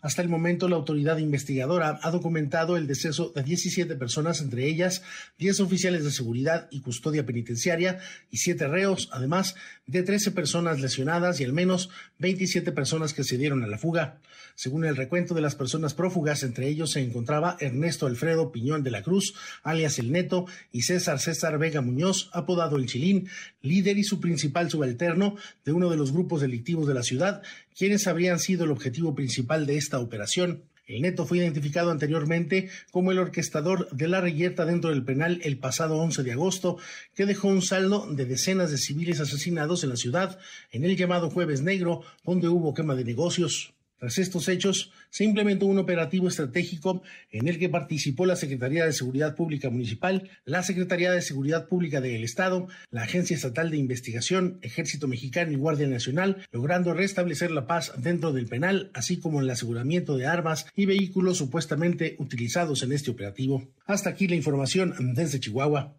[0.05, 5.03] Hasta el momento, la autoridad investigadora ha documentado el deceso de 17 personas, entre ellas
[5.39, 8.01] 10 oficiales de seguridad y custodia penitenciaria
[8.31, 9.55] y 7 reos, además
[9.87, 14.21] de 13 personas lesionadas y al menos 27 personas que se dieron a la fuga.
[14.57, 18.91] Según el recuento de las personas prófugas, entre ellos se encontraba Ernesto Alfredo Piñón de
[18.91, 23.29] la Cruz, alias El Neto, y César César Vega Muñoz, apodado El Chilín,
[23.63, 27.43] líder y su principal subalterno de uno de los grupos delictivos de la ciudad,
[27.77, 30.65] quienes habrían sido el objetivo principal de esta operación.
[30.87, 35.59] El neto fue identificado anteriormente como el orquestador de la reyerta dentro del penal el
[35.59, 36.77] pasado 11 de agosto,
[37.15, 40.39] que dejó un saldo de decenas de civiles asesinados en la ciudad
[40.73, 43.73] en el llamado Jueves Negro, donde hubo quema de negocios.
[44.05, 48.93] Tras estos hechos, se implementó un operativo estratégico en el que participó la Secretaría de
[48.93, 54.59] Seguridad Pública Municipal, la Secretaría de Seguridad Pública del Estado, la Agencia Estatal de Investigación,
[54.61, 59.49] Ejército Mexicano y Guardia Nacional, logrando restablecer la paz dentro del penal, así como el
[59.49, 63.67] aseguramiento de armas y vehículos supuestamente utilizados en este operativo.
[63.87, 65.97] Hasta aquí la información desde Chihuahua.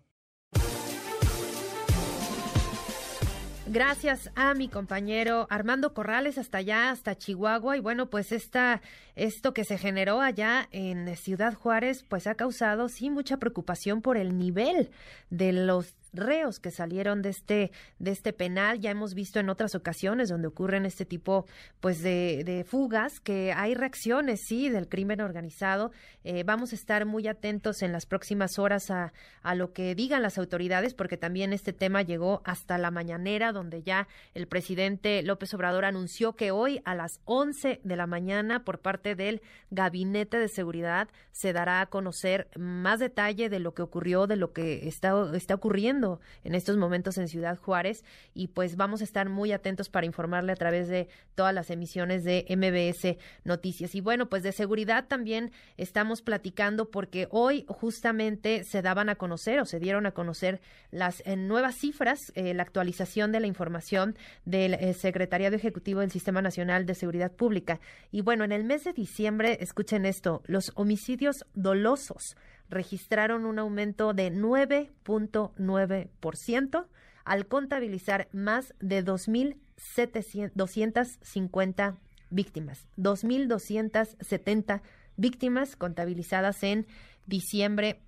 [3.67, 7.77] Gracias a mi compañero Armando Corrales hasta allá, hasta Chihuahua.
[7.77, 8.81] Y bueno, pues esta,
[9.15, 14.17] esto que se generó allá en Ciudad Juárez, pues ha causado sí mucha preocupación por
[14.17, 14.91] el nivel
[15.31, 18.79] de los reos que salieron de este, de este penal.
[18.79, 21.45] Ya hemos visto en otras ocasiones donde ocurren este tipo
[21.79, 25.91] pues de, fugas que hay reacciones, sí, del crimen organizado.
[26.23, 30.21] Eh, vamos a estar muy atentos en las próximas horas a, a lo que digan
[30.21, 35.53] las autoridades, porque también este tema llegó hasta la mañanera, donde ya el presidente López
[35.53, 40.47] Obrador anunció que hoy a las 11 de la mañana, por parte del Gabinete de
[40.47, 45.13] Seguridad, se dará a conocer más detalle de lo que ocurrió, de lo que está,
[45.33, 46.04] está ocurriendo
[46.43, 48.03] en estos momentos en Ciudad Juárez
[48.33, 52.23] y pues vamos a estar muy atentos para informarle a través de todas las emisiones
[52.23, 53.95] de MBS Noticias.
[53.95, 59.59] Y bueno, pues de seguridad también estamos platicando porque hoy justamente se daban a conocer
[59.59, 60.61] o se dieron a conocer
[60.91, 66.11] las eh, nuevas cifras, eh, la actualización de la información del eh, Secretariado Ejecutivo del
[66.11, 67.79] Sistema Nacional de Seguridad Pública.
[68.11, 72.35] Y bueno, en el mes de diciembre, escuchen esto, los homicidios dolosos
[72.69, 76.87] registraron un aumento de 9.9%
[77.23, 81.97] al contabilizar más de 2.250
[82.29, 84.81] víctimas, 2.270
[85.17, 86.87] víctimas contabilizadas en
[87.25, 87.99] diciembre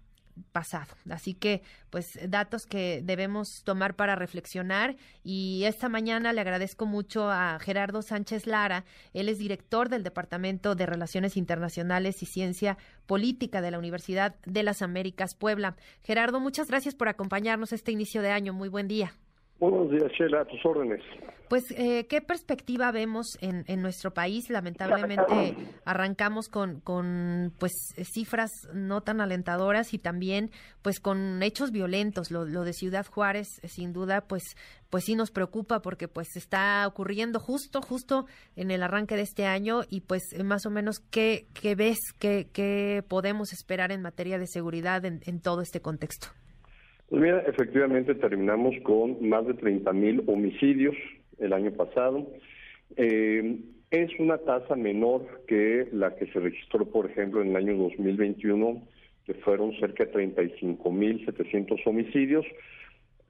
[0.51, 0.95] pasado.
[1.09, 4.95] Así que, pues, datos que debemos tomar para reflexionar.
[5.23, 8.85] Y esta mañana le agradezco mucho a Gerardo Sánchez Lara.
[9.13, 14.63] Él es director del Departamento de Relaciones Internacionales y Ciencia Política de la Universidad de
[14.63, 15.75] las Américas Puebla.
[16.03, 18.53] Gerardo, muchas gracias por acompañarnos este inicio de año.
[18.53, 19.13] Muy buen día.
[19.59, 21.01] Buenos días, Sheila, a tus órdenes.
[21.49, 24.51] Pues, eh, ¿qué perspectiva vemos en, en, nuestro país?
[24.51, 25.55] Lamentablemente
[25.85, 30.51] arrancamos con, con, pues, cifras no tan alentadoras y también,
[30.83, 32.29] pues, con hechos violentos.
[32.29, 34.43] Lo, lo de Ciudad Juárez, sin duda, pues,
[34.91, 39.47] pues sí nos preocupa porque, pues, está ocurriendo justo, justo en el arranque de este
[39.47, 44.37] año y, pues, más o menos, ¿qué, qué ves, qué, qué podemos esperar en materia
[44.37, 46.27] de seguridad en, en todo este contexto?
[47.09, 50.95] Pues mira, efectivamente terminamos con más de 30 mil homicidios
[51.39, 52.27] el año pasado.
[52.97, 53.59] Eh,
[53.91, 58.83] es una tasa menor que la que se registró, por ejemplo, en el año 2021,
[59.25, 62.45] que fueron cerca de 35 mil 700 homicidios,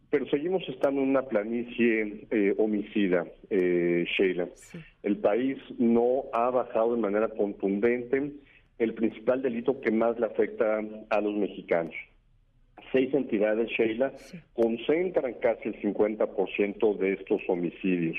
[0.09, 4.47] pero seguimos estando en una planicie eh, homicida, eh, Sheila.
[5.03, 8.31] El país no ha bajado de manera contundente
[8.79, 11.93] el principal delito que más le afecta a los mexicanos
[12.91, 14.13] seis entidades, Sheila,
[14.53, 18.17] concentran casi el 50% de estos homicidios.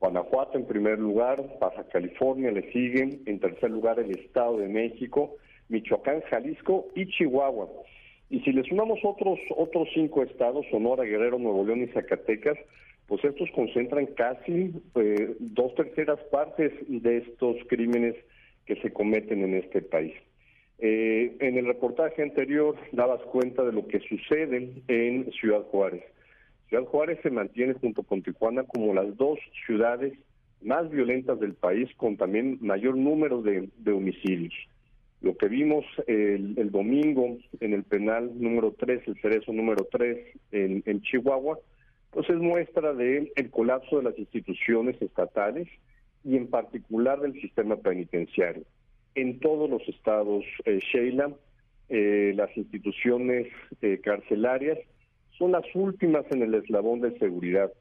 [0.00, 5.36] Guanajuato en primer lugar, Baja California le siguen, en tercer lugar el Estado de México,
[5.68, 7.68] Michoacán, Jalisco y Chihuahua.
[8.30, 12.56] Y si le sumamos otros otros cinco estados, Sonora, Guerrero, Nuevo León y Zacatecas,
[13.06, 18.14] pues estos concentran casi eh, dos terceras partes de estos crímenes
[18.66, 20.14] que se cometen en este país.
[20.82, 26.02] Eh, en el reportaje anterior dabas cuenta de lo que sucede en Ciudad Juárez.
[26.70, 30.14] Ciudad Juárez se mantiene junto con Tijuana como las dos ciudades
[30.62, 34.54] más violentas del país con también mayor número de, homicidios.
[35.20, 40.18] Lo que vimos el, domingo en el penal número 3, el cerezo número 3
[40.52, 41.58] en, Chihuahua,
[42.10, 45.68] pues es muestra del el colapso de las instituciones estatales
[46.24, 48.64] y en particular del sistema penitenciario
[49.14, 51.30] en todos los estados, eh, Sheila,
[51.88, 53.48] eh, las instituciones
[53.82, 54.78] eh, carcelarias
[55.36, 57.72] son las últimas en el eslabón de seguridad.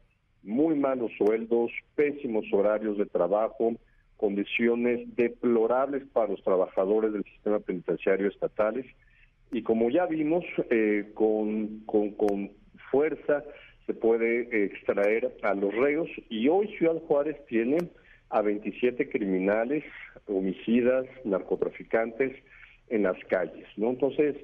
[0.43, 3.73] Muy malos sueldos, pésimos horarios de trabajo,
[4.17, 8.85] condiciones deplorables para los trabajadores del sistema penitenciario estatales.
[9.51, 10.45] Y como ya vimos,
[11.13, 12.51] con, con, con
[12.91, 13.43] fuerza
[13.85, 16.07] se puede extraer a los reos.
[16.29, 17.89] Y hoy Ciudad Juárez tiene
[18.29, 19.83] a 27 criminales,
[20.29, 22.35] homicidas, narcotraficantes
[22.89, 23.89] en las calles, ¿no?
[23.89, 24.35] Entonces,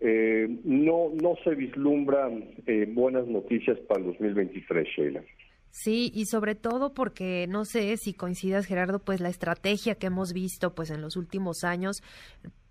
[0.00, 5.22] eh, no, no se vislumbran eh, buenas noticias para el 2023, Sheila.
[5.70, 10.32] Sí, y sobre todo porque no sé si coincidas Gerardo, pues la estrategia que hemos
[10.32, 12.02] visto pues en los últimos años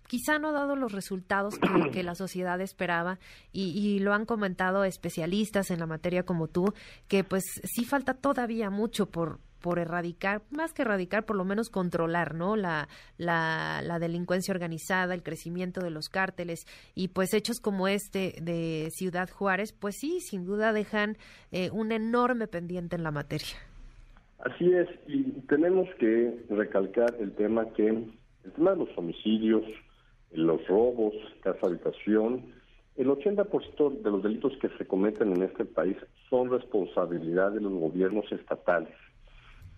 [0.06, 1.58] quizá no ha dado los resultados
[1.92, 3.18] que, la sociedad esperaba
[3.50, 6.74] y, y, lo han comentado especialistas en la materia como tú,
[7.08, 11.70] que pues sí falta todavía mucho por, por erradicar, más que erradicar, por lo menos
[11.70, 12.56] controlar, ¿no?
[12.56, 18.88] La, la, delincuencia organizada, el crecimiento de los cárteles y pues hechos como este de
[18.90, 21.16] Ciudad Juárez, pues sí, sin duda dejan
[21.52, 23.56] eh, un enorme pendiente en la materia.
[24.40, 29.62] Así es, y tenemos que recalcar el tema que, el tema de los homicidios,
[30.32, 32.52] los robos, casa habitación,
[32.96, 35.96] el 80% de los delitos que se cometen en este país
[36.28, 38.94] son responsabilidad de los gobiernos estatales.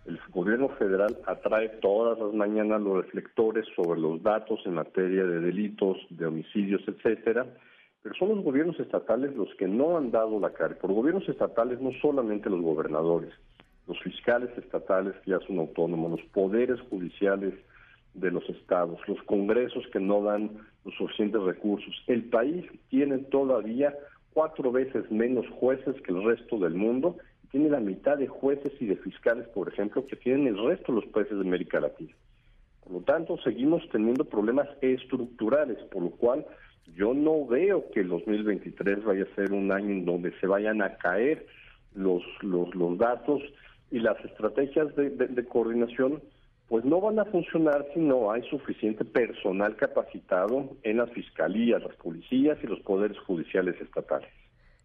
[0.07, 5.41] El gobierno federal atrae todas las mañanas los reflectores sobre los datos en materia de
[5.41, 7.47] delitos, de homicidios, etcétera,
[8.03, 10.75] pero son los gobiernos estatales los que no han dado la cara.
[10.75, 13.33] Por gobiernos estatales no solamente los gobernadores,
[13.87, 17.55] los fiscales estatales que ya son autónomos, los poderes judiciales
[18.13, 20.51] de los estados, los congresos que no dan
[20.85, 21.95] los suficientes recursos.
[22.07, 23.95] El país tiene todavía
[24.35, 27.17] cuatro veces menos jueces que el resto del mundo
[27.55, 31.01] tiene la mitad de jueces y de fiscales, por ejemplo, que tienen el resto de
[31.01, 32.13] los países de América Latina.
[32.83, 36.45] Por lo tanto, seguimos teniendo problemas estructurales, por lo cual
[36.97, 40.83] yo no veo que el 2023 vaya a ser un año en donde se vayan
[40.83, 41.47] a caer
[41.95, 43.41] los, los, datos
[43.93, 46.21] y las estrategias de, de coordinación
[46.69, 51.95] pues no van a funcionar si no hay suficiente personal capacitado en las fiscalías, las
[51.95, 54.29] policías y los poderes judiciales estatales.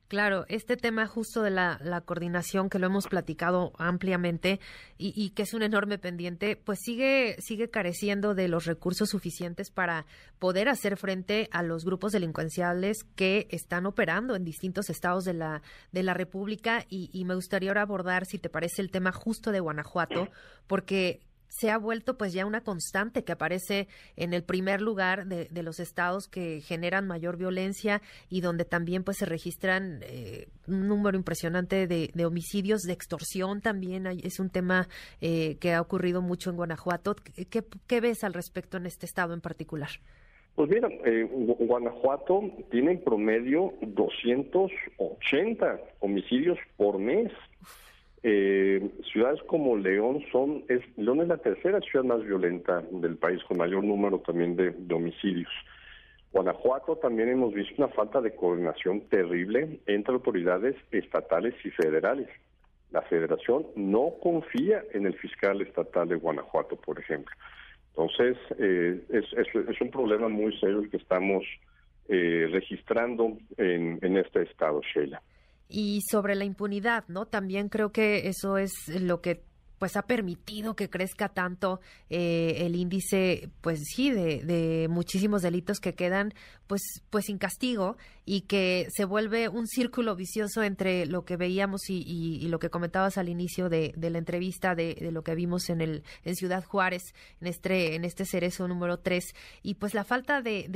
[0.10, 4.60] Claro, este tema justo de la, coordinación que lo hemos platicado ampliamente
[4.98, 10.08] y, que es un enorme pendiente, pues sigue, sigue careciendo de los recursos suficientes para
[10.40, 15.62] poder hacer frente a los grupos delincuenciales que están operando en distintos estados de la,
[15.92, 16.86] de la República.
[16.90, 20.28] Y, y me gustaría ahora abordar, si te parece, el tema justo de Guanajuato,
[20.66, 25.48] porque se ha vuelto pues ya una constante que aparece en el primer lugar de,
[25.64, 31.18] los estados que generan mayor violencia y donde también pues se registran eh, un número
[31.18, 34.88] impresionante de, homicidios, de extorsión también es un tema
[35.20, 37.16] eh, que ha ocurrido mucho en Guanajuato.
[37.50, 39.90] ¿Qué, ves al respecto en este estado en particular?
[40.56, 41.28] Pues mira, eh,
[41.60, 47.32] Guanajuato tiene en promedio 280 homicidios por mes.
[48.22, 53.42] Eh, ciudades como León son, es, León es la tercera ciudad más violenta del país,
[53.46, 55.52] con mayor número también de, homicidios.
[56.32, 62.28] Guanajuato también hemos visto una falta de coordinación terrible entre autoridades estatales y federales.
[62.92, 67.34] La federación no confía en el fiscal estatal de Guanajuato, por ejemplo.
[67.92, 71.44] Entonces, eh, es, un problema muy serio el que estamos
[72.10, 75.22] eh, registrando en este estado, Sheila
[75.70, 77.28] y sobre la impunidad, ¿no?
[77.28, 79.44] También creo que eso es lo que
[79.80, 85.80] pues ha permitido que crezca tanto eh, el índice, pues sí, de, de, muchísimos delitos
[85.80, 86.34] que quedan,
[86.68, 91.90] pues, pues sin castigo y que se vuelve un círculo vicioso entre lo que veíamos
[91.90, 95.34] y, y, lo que comentabas al inicio de, de la entrevista de, de, lo que
[95.34, 99.34] vimos en el en Ciudad Juárez en este en este cerezo número 3
[99.64, 100.68] y pues la falta de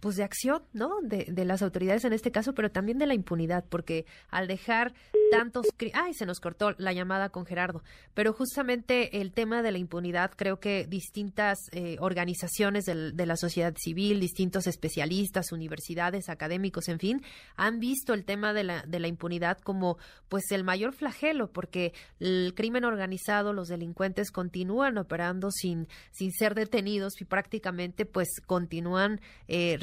[0.00, 1.00] pues de acción, ¿no?
[1.02, 4.94] De, de, las autoridades en este caso, pero también de la impunidad, porque al dejar
[5.30, 5.66] tantos...
[5.94, 7.82] Ay, se nos cortó la llamada con Gerardo,
[8.14, 13.74] pero justamente el tema de la impunidad, creo que distintas eh, organizaciones de la sociedad
[13.76, 17.22] civil, distintos especialistas, universidades, académicos, en fin,
[17.56, 19.98] han visto el tema de la, de la impunidad como
[20.28, 26.54] pues el mayor flagelo, porque el crimen organizado, los delincuentes continúan operando sin, sin ser
[26.54, 29.76] detenidos y prácticamente pues continúan eh,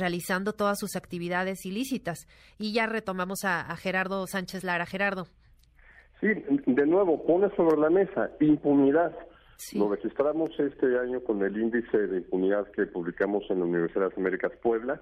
[0.53, 2.27] todas sus actividades ilícitas.
[2.57, 4.85] Y ya retomamos a, Gerardo Sánchez Lara.
[4.85, 5.27] Gerardo.
[6.19, 6.27] Sí,
[6.65, 9.15] de nuevo, pone sobre la mesa impunidad.
[9.73, 14.09] Lo registramos este año con el índice de impunidad que publicamos en la Universidad de
[14.09, 15.01] las Américas Puebla.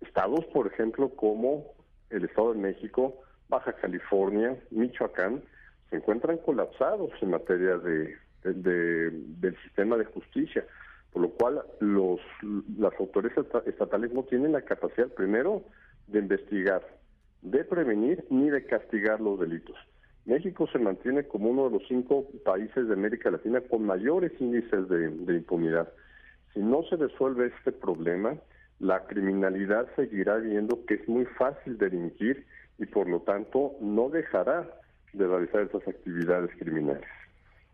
[0.00, 1.64] Estados, por ejemplo, como
[2.10, 5.42] el Estado de México, Baja California, Michoacán,
[5.90, 10.64] se encuentran colapsados en materia de, del sistema de justicia
[11.12, 12.20] por lo cual los,
[12.78, 15.62] las autoridades estatales no tienen la capacidad, primero,
[16.06, 16.86] de investigar,
[17.42, 19.76] de prevenir ni de castigar los delitos.
[20.26, 24.88] México se mantiene como uno de los cinco países de América Latina con mayores índices
[24.88, 25.88] de, impunidad.
[26.52, 28.34] Si no se resuelve este problema,
[28.80, 32.44] la criminalidad seguirá viendo que es muy fácil delinquir
[32.78, 34.68] y por lo tanto no dejará
[35.12, 37.08] de realizar esas actividades criminales.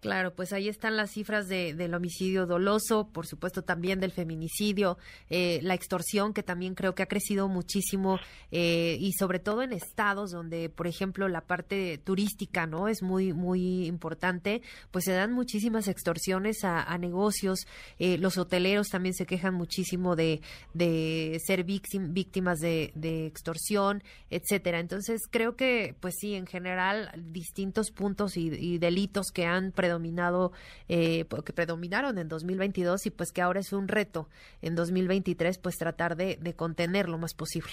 [0.03, 4.99] Claro, pues ahí están las cifras de, del homicidio doloso, por supuesto también del feminicidio,
[5.31, 8.19] eh, la extorsión que también creo que ha crecido muchísimo
[8.51, 13.33] eh, y sobre todo en estados donde, por ejemplo, la parte turística no es muy
[13.33, 17.61] muy importante, pues se dan muchísimas extorsiones a, negocios.
[18.01, 20.41] Eh, los hoteleros también se quejan muchísimo de,
[20.75, 22.91] de ser víctimas de,
[23.29, 24.81] extorsión, etcétera.
[24.81, 29.92] Entonces creo que, pues sí, en general distintos puntos y, y delitos que han predominado
[29.93, 30.53] predominado,
[30.89, 34.29] eh, que predominaron en 2022 y pues que ahora es un reto
[34.63, 37.73] en 2023 pues tratar de, contener lo más posible.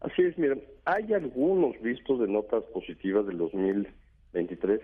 [0.00, 4.80] Así es, miren, hay algunos vistos de notas positivas del 2023.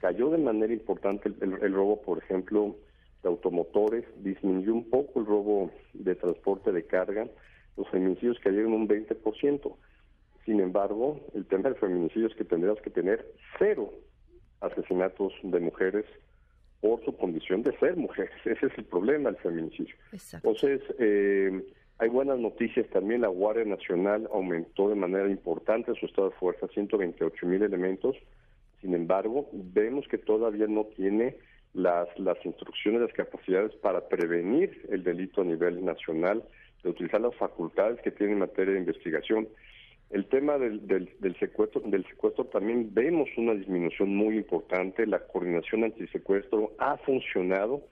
[0.00, 2.76] Cayó de manera importante el, robo, por ejemplo,
[3.22, 7.26] de automotores, disminuyó un poco el robo de transporte de carga,
[7.76, 9.74] los feminicidios cayeron un 20%.
[10.44, 13.24] Sin embargo, el tema del feminicidio es que tendrías que tener
[13.58, 13.92] cero
[14.60, 16.04] asesinatos de mujeres
[16.80, 18.32] por su condición de ser mujeres.
[18.44, 19.94] Ese es el problema del feminicidio.
[20.32, 21.62] Entonces, eh,
[21.98, 23.22] hay buenas noticias también.
[23.22, 28.16] La Guardia Nacional aumentó de manera importante su estado de fuerza, 128 mil elementos.
[28.80, 31.36] Sin embargo, vemos que todavía no tiene
[31.74, 36.44] las, las instrucciones, las capacidades para prevenir el delito a nivel nacional,
[36.84, 39.48] de utilizar las facultades que tiene en materia de investigación.
[40.10, 45.06] El tema del, del, secuestro, del secuestro también vemos una disminución muy importante.
[45.06, 47.82] La coordinación antisecuestro ha funcionado,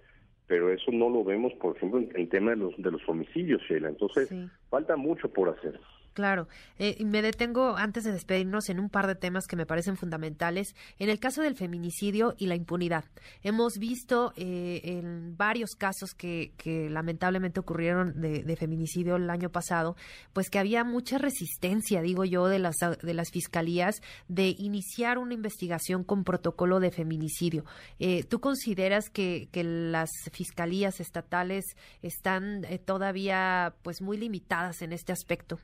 [0.46, 3.60] pero eso no lo vemos, por ejemplo, en el tema de los, de los homicidios,
[3.68, 3.90] Sheila.
[3.90, 4.30] Entonces,
[4.70, 5.78] falta mucho por hacer.
[6.16, 9.98] Claro, eh, me detengo antes de despedirnos en un par de temas que me parecen
[9.98, 10.74] fundamentales.
[10.98, 13.04] En el caso del feminicidio y la impunidad,
[13.42, 16.54] hemos visto eh, en varios casos que,
[16.90, 19.94] lamentablemente ocurrieron de, feminicidio el año pasado,
[20.32, 25.34] pues que había mucha resistencia, digo yo, de las de las fiscalías de iniciar una
[25.34, 27.66] investigación con protocolo de feminicidio.
[27.98, 35.12] Eh, ¿Tú consideras que, que, las fiscalías estatales están todavía pues muy limitadas en este
[35.12, 35.58] aspecto?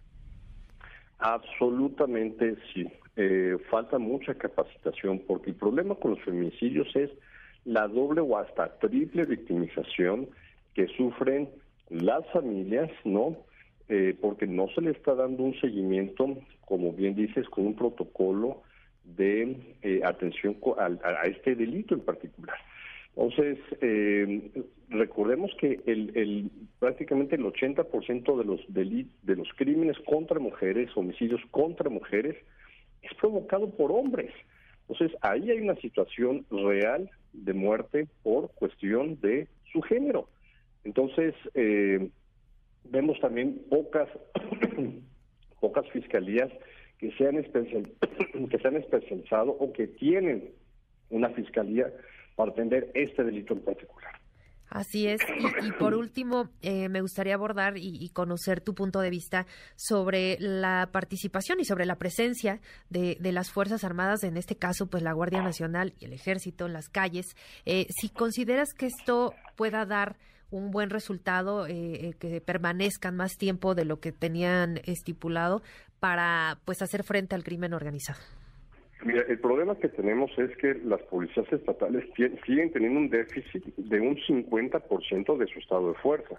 [1.22, 2.86] Absolutamente sí.
[3.16, 7.10] Eh, falta mucha capacitación porque el problema con los feminicidios es
[7.64, 10.28] la doble o hasta triple victimización
[10.74, 11.48] que sufren
[11.90, 13.36] las familias, ¿no?
[13.88, 18.62] Eh, porque no se le está dando un seguimiento, como bien dices, con un protocolo
[19.04, 22.56] de eh, atención a este delito en particular.
[23.14, 24.50] Entonces, eh,
[24.88, 31.90] recordemos que el, prácticamente el 80% de los de los crímenes contra mujeres, homicidios contra
[31.90, 32.36] mujeres,
[33.02, 34.32] es provocado por hombres.
[34.88, 40.28] Entonces, ahí hay una situación real de muerte por cuestión de su género.
[40.84, 42.08] Entonces, eh,
[42.84, 44.08] vemos también pocas
[45.60, 46.50] pocas fiscalías
[46.98, 47.36] que sean
[48.50, 50.50] que se han especializado o que tienen
[51.10, 51.92] una fiscalía
[52.36, 54.12] para atender este delito en particular.
[54.72, 55.20] Así es.
[55.62, 59.46] Y, por último, eh, me gustaría abordar y, conocer tu punto de vista
[59.76, 65.02] sobre la participación y sobre la presencia de, las Fuerzas Armadas, en este caso, pues
[65.02, 67.36] la Guardia Nacional y el Ejército en las calles.
[67.66, 70.16] Eh, si consideras que esto pueda dar
[70.50, 75.62] un buen resultado, eh, que permanezcan más tiempo de lo que tenían estipulado
[76.00, 78.20] para pues hacer frente al crimen organizado.
[79.04, 82.04] Mira, el problema que tenemos es que las policías estatales
[82.46, 86.36] siguen teniendo un déficit de un 50% de su estado de fuerza.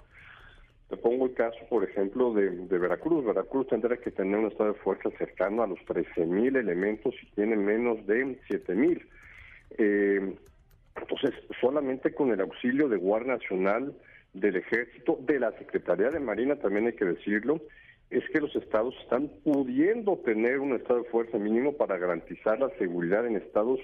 [0.89, 3.25] Te pongo el caso, por ejemplo, de, Veracruz.
[3.25, 7.55] Veracruz tendrá que tener un estado de fuerza cercano a los 13.000 elementos y tiene
[7.57, 9.01] menos de 7.000.
[9.77, 10.35] Eh,
[10.95, 13.93] entonces, solamente con el auxilio de Guardia Nacional,
[14.33, 17.61] del Ejército, de la Secretaría de Marina, también hay que decirlo,
[18.13, 22.69] es que los estados están pudiendo tener un estado de fuerza mínimo para garantizar la
[22.77, 23.79] seguridad en estados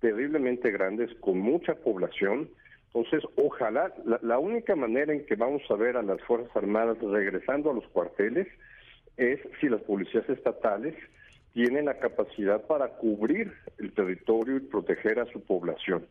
[0.00, 2.50] terriblemente grandes con mucha población.
[2.92, 7.70] Entonces, ojalá, la, única manera en que vamos a ver a las Fuerzas Armadas regresando
[7.70, 8.46] a los cuarteles
[9.16, 10.94] es si las policías estatales
[11.54, 16.06] tienen la capacidad para cubrir el territorio y proteger a su población.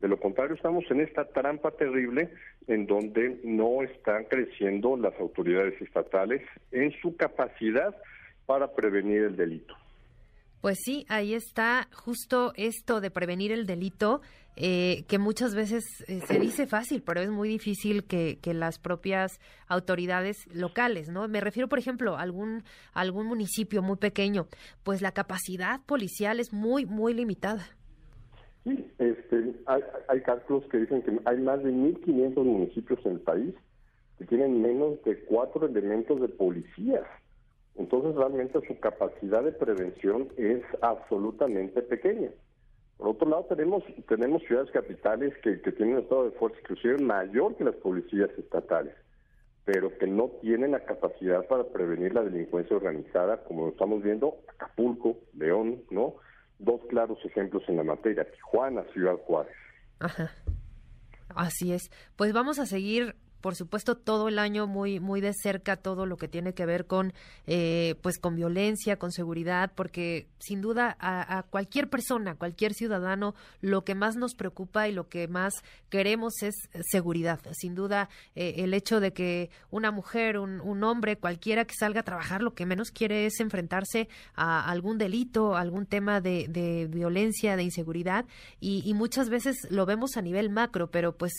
[0.00, 2.30] De lo contrario, estamos en esta trampa terrible
[2.66, 7.94] en donde no están creciendo las autoridades estatales en su capacidad
[8.46, 9.74] para prevenir el delito.
[10.60, 14.20] Pues sí, ahí está justo esto de prevenir el delito,
[14.56, 18.78] eh, que muchas veces eh, se dice fácil, pero es muy difícil que, que, las
[18.78, 21.26] propias autoridades locales, ¿no?
[21.28, 22.62] Me refiero, por ejemplo, a algún,
[22.92, 24.48] algún municipio muy pequeño,
[24.82, 27.66] pues la capacidad policial es muy, muy limitada.
[28.70, 33.54] Sí, este, hay, cálculos que dicen que hay más de 1.500 municipios en el país
[34.16, 37.04] que tienen menos de cuatro elementos de policías.
[37.74, 42.30] Entonces realmente su capacidad de prevención es absolutamente pequeña.
[42.96, 46.98] Por otro lado, tenemos tenemos ciudades capitales que, que tienen un estado de fuerza inclusive
[46.98, 48.94] mayor que las policías estatales,
[49.64, 54.36] pero que no tienen la capacidad para prevenir la delincuencia organizada, como lo estamos viendo,
[54.48, 56.16] Acapulco, León, ¿no?
[56.60, 59.56] Dos claros ejemplos en la materia, Tijuana, Ciudad Juárez.
[59.98, 60.30] Ajá.
[61.34, 61.90] Así es.
[62.16, 66.16] Pues vamos a seguir por supuesto todo el año muy muy de cerca todo lo
[66.16, 67.12] que tiene que ver con
[67.46, 73.84] eh, pues con violencia con seguridad porque sin duda a, cualquier persona cualquier ciudadano lo
[73.84, 75.54] que más nos preocupa y lo que más
[75.88, 76.54] queremos es
[76.90, 77.40] seguridad.
[77.52, 82.00] Sin duda eh, el hecho de que una mujer un, un, hombre cualquiera que salga
[82.00, 86.86] a trabajar lo que menos quiere es enfrentarse a algún delito algún tema de, de
[86.86, 88.24] violencia de inseguridad
[88.60, 91.32] y, y muchas veces lo vemos a nivel macro pero pues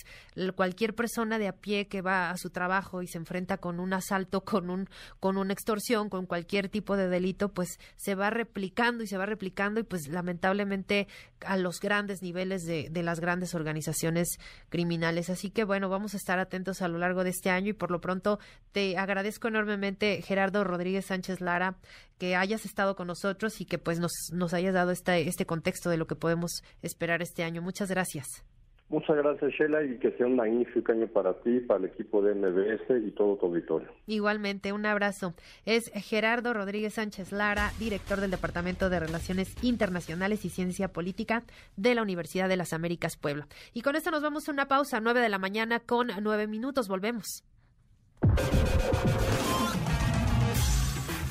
[0.55, 3.91] cualquier persona de a pie que va a su trabajo y se enfrenta con un
[3.91, 4.89] asalto, con un
[5.19, 9.25] con una extorsión, con cualquier tipo de delito, pues se va replicando y se va
[9.25, 11.07] replicando y pues lamentablemente
[11.45, 14.39] a los grandes niveles de, de las grandes organizaciones
[14.69, 15.29] criminales.
[15.29, 17.91] Así que bueno, vamos a estar atentos a lo largo de este año y por
[17.91, 18.39] lo pronto
[18.71, 21.77] te agradezco enormemente Gerardo Rodríguez Sánchez Lara
[22.17, 25.89] que hayas estado con nosotros y que pues nos, nos hayas dado este, este contexto
[25.89, 27.61] de lo que podemos esperar este año.
[27.61, 28.45] Muchas gracias.
[28.91, 32.35] Muchas gracias, Sheila, y que sea un magnífico año para ti, para el equipo de
[32.35, 33.87] MBS y todo tu auditorio.
[34.05, 35.33] Igualmente, un abrazo.
[35.65, 41.43] Es Gerardo Rodríguez Sánchez Lara, director del Departamento de Relaciones Internacionales y Ciencia Política
[41.77, 43.47] de la Universidad de las Américas Puebla.
[43.73, 46.89] Y con esto nos vamos a una pausa, nueve de la mañana con nueve minutos.
[46.89, 47.45] Volvemos.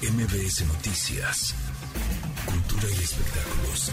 [0.02, 1.55] MBS Noticias,
[2.47, 3.92] Cultura y Espectáculos.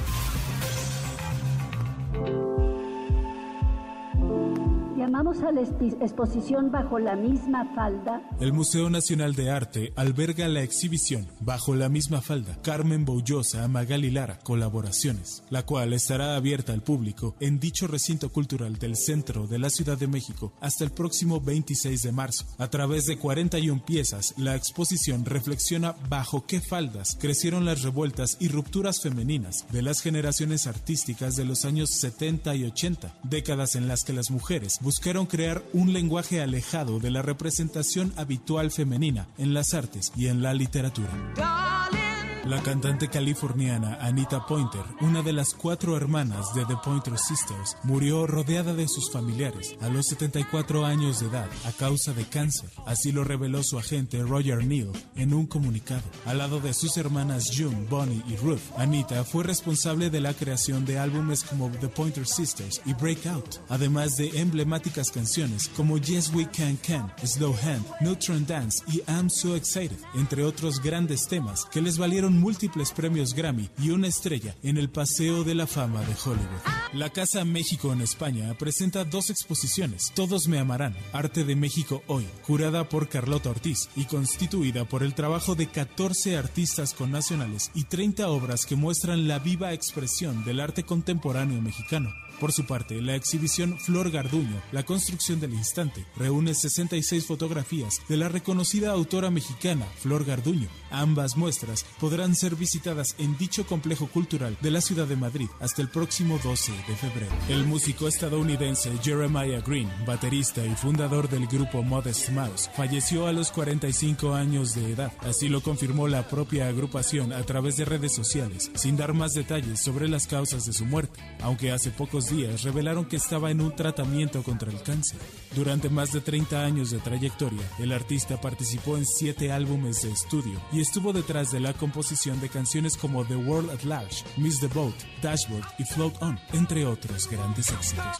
[5.08, 8.30] Llamamos a la exposición Bajo la misma falda.
[8.42, 14.11] El Museo Nacional de Arte alberga la exhibición Bajo la misma falda, Carmen Boullosa, Magali
[14.11, 19.60] Lara, colaboraciones, la cual estará abierta al público en dicho recinto cultural del centro de
[19.60, 22.44] la Ciudad de México hasta el próximo 26 de marzo.
[22.58, 28.50] A través de 41 piezas, la exposición reflexiona bajo qué faldas crecieron las revueltas y
[28.50, 34.03] rupturas femeninas de las generaciones artísticas de los años 70 y 80, décadas en las
[34.03, 39.74] que las mujeres buscaron crear un lenguaje alejado de la representación habitual femenina en las
[39.74, 42.07] artes y en la literatura.
[42.48, 48.26] La cantante californiana Anita Pointer, una de las cuatro hermanas de The Pointer Sisters, murió
[48.26, 52.69] rodeada de sus familiares a los 74 años de edad a causa de cáncer.
[52.85, 56.03] Así lo reveló su agente Roger Neal en un comunicado.
[56.26, 60.85] Al lado de sus hermanas June, Bonnie y Ruth, Anita fue responsable de la creación
[60.85, 66.48] de álbumes como The Pointer Sisters y Breakout, además de emblemáticas canciones como Yes We
[66.50, 71.82] Can Can, Slow Hand, Neutron Dance y I'm So Excited, entre otros grandes temas que
[71.82, 76.14] les valieron múltiples premios Grammy y una estrella en el Paseo de la Fama de
[76.14, 76.62] Hollywood.
[76.94, 82.26] La Casa México en España presenta dos exposiciones, Todos me amarán, Arte de México hoy,
[82.46, 88.30] curada por Carlota Ortiz y constituida por el trabajo de 14 artistas connacionales y 30
[88.30, 92.14] obras que muestran la viva expresión del arte contemporáneo mexicano.
[92.40, 98.18] Por su parte, la exhibición Flor Garduño, La construcción del instante, reúne 66 fotografías de
[98.18, 100.68] la reconocida autora mexicana Flor Garduño.
[100.92, 105.82] Ambas muestras podrán ser visitadas en dicho complejo cultural de la ciudad de Madrid hasta
[105.82, 107.34] el próximo 12 de febrero.
[107.50, 113.52] El músico estadounidense Jeremiah Green, baterista y fundador del grupo Modest Mouse, falleció a los
[113.52, 115.12] 45 años de edad.
[115.22, 119.82] Así lo confirmó la propia agrupación a través de redes sociales, sin dar más detalles
[119.82, 123.76] sobre las causas de su muerte, aunque hace pocos días revelaron que estaba en un
[123.76, 125.20] tratamiento contra el cáncer.
[125.56, 130.62] Durante más de 30 años de trayectoria, el artista participó en siete álbumes de estudio
[130.72, 134.68] y estuvo detrás de la composición de canciones como The World at Large, Miss the
[134.68, 138.18] Boat, Dashboard y Float On, entre otros grandes éxitos.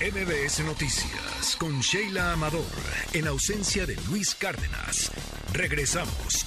[0.00, 2.64] MBS Noticias con Sheila Amador,
[3.12, 5.10] en ausencia de Luis Cárdenas.
[5.52, 6.46] Regresamos.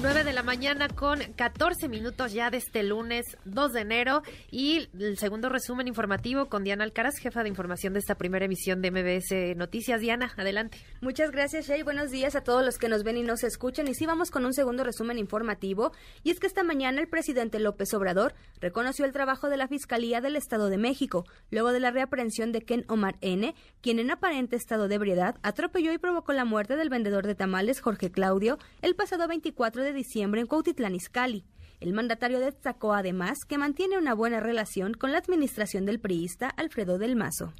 [0.00, 4.88] 9 de la mañana con 14 minutos ya de este lunes 2 de enero y
[4.96, 8.92] el segundo resumen informativo con Diana Alcaraz, jefa de información de esta primera emisión de
[8.92, 10.00] MBS Noticias.
[10.00, 10.78] Diana, adelante.
[11.00, 11.82] Muchas gracias, Shay.
[11.82, 13.88] Buenos días a todos los que nos ven y nos escuchan.
[13.88, 15.90] Y sí, vamos con un segundo resumen informativo.
[16.22, 20.20] Y es que esta mañana el presidente López Obrador reconoció el trabajo de la Fiscalía
[20.20, 24.54] del Estado de México, luego de la reaprehensión de Ken Omar N., quien en aparente
[24.54, 28.94] estado de ebriedad atropelló y provocó la muerte del vendedor de tamales Jorge Claudio el
[28.94, 31.44] pasado 24 de diciembre en Cuautitlán Izcalli.
[31.80, 36.98] El mandatario destacó además que mantiene una buena relación con la administración del priista Alfredo
[36.98, 37.52] del Mazo.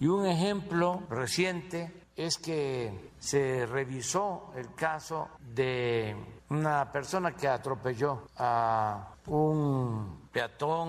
[0.00, 6.16] Y un ejemplo reciente es que se revisó el caso de
[6.48, 10.88] una persona que atropelló a un peatón,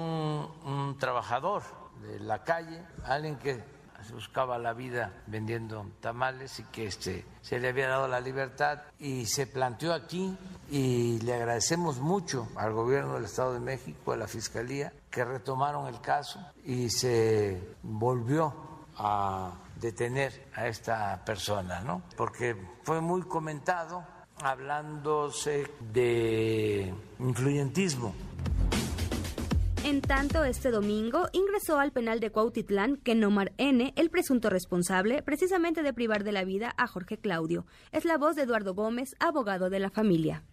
[0.66, 1.64] un trabajador
[2.02, 3.77] de la calle, alguien que
[4.12, 9.26] buscaba la vida vendiendo tamales y que este, se le había dado la libertad y
[9.26, 10.38] se planteó aquí
[10.70, 15.88] y le agradecemos mucho al gobierno del Estado de México, a la Fiscalía, que retomaron
[15.88, 18.54] el caso y se volvió
[18.98, 22.02] a detener a esta persona, ¿no?
[22.16, 24.04] Porque fue muy comentado
[24.42, 28.14] hablándose de influyentismo
[29.88, 35.82] en tanto, este domingo ingresó al penal de Cuautitlán Kenomar N., el presunto responsable precisamente
[35.82, 37.66] de privar de la vida a Jorge Claudio.
[37.94, 40.44] Es la voz de Eduardo Gómez, abogado de la familia.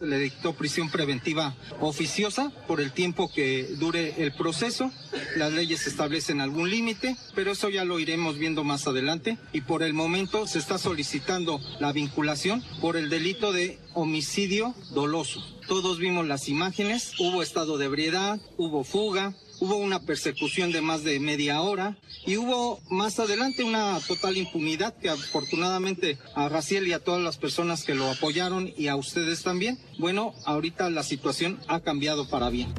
[0.00, 4.90] Le dictó prisión preventiva oficiosa por el tiempo que dure el proceso.
[5.36, 9.38] Las leyes establecen algún límite, pero eso ya lo iremos viendo más adelante.
[9.52, 15.40] Y por el momento se está solicitando la vinculación por el delito de homicidio doloso.
[15.68, 21.04] Todos vimos las imágenes, hubo estado de ebriedad, hubo fuga, hubo una persecución de más
[21.04, 26.92] de media hora y hubo más adelante una total impunidad que afortunadamente a Raciel y
[26.92, 31.60] a todas las personas que lo apoyaron y a ustedes también, bueno, ahorita la situación
[31.68, 32.72] ha cambiado para bien.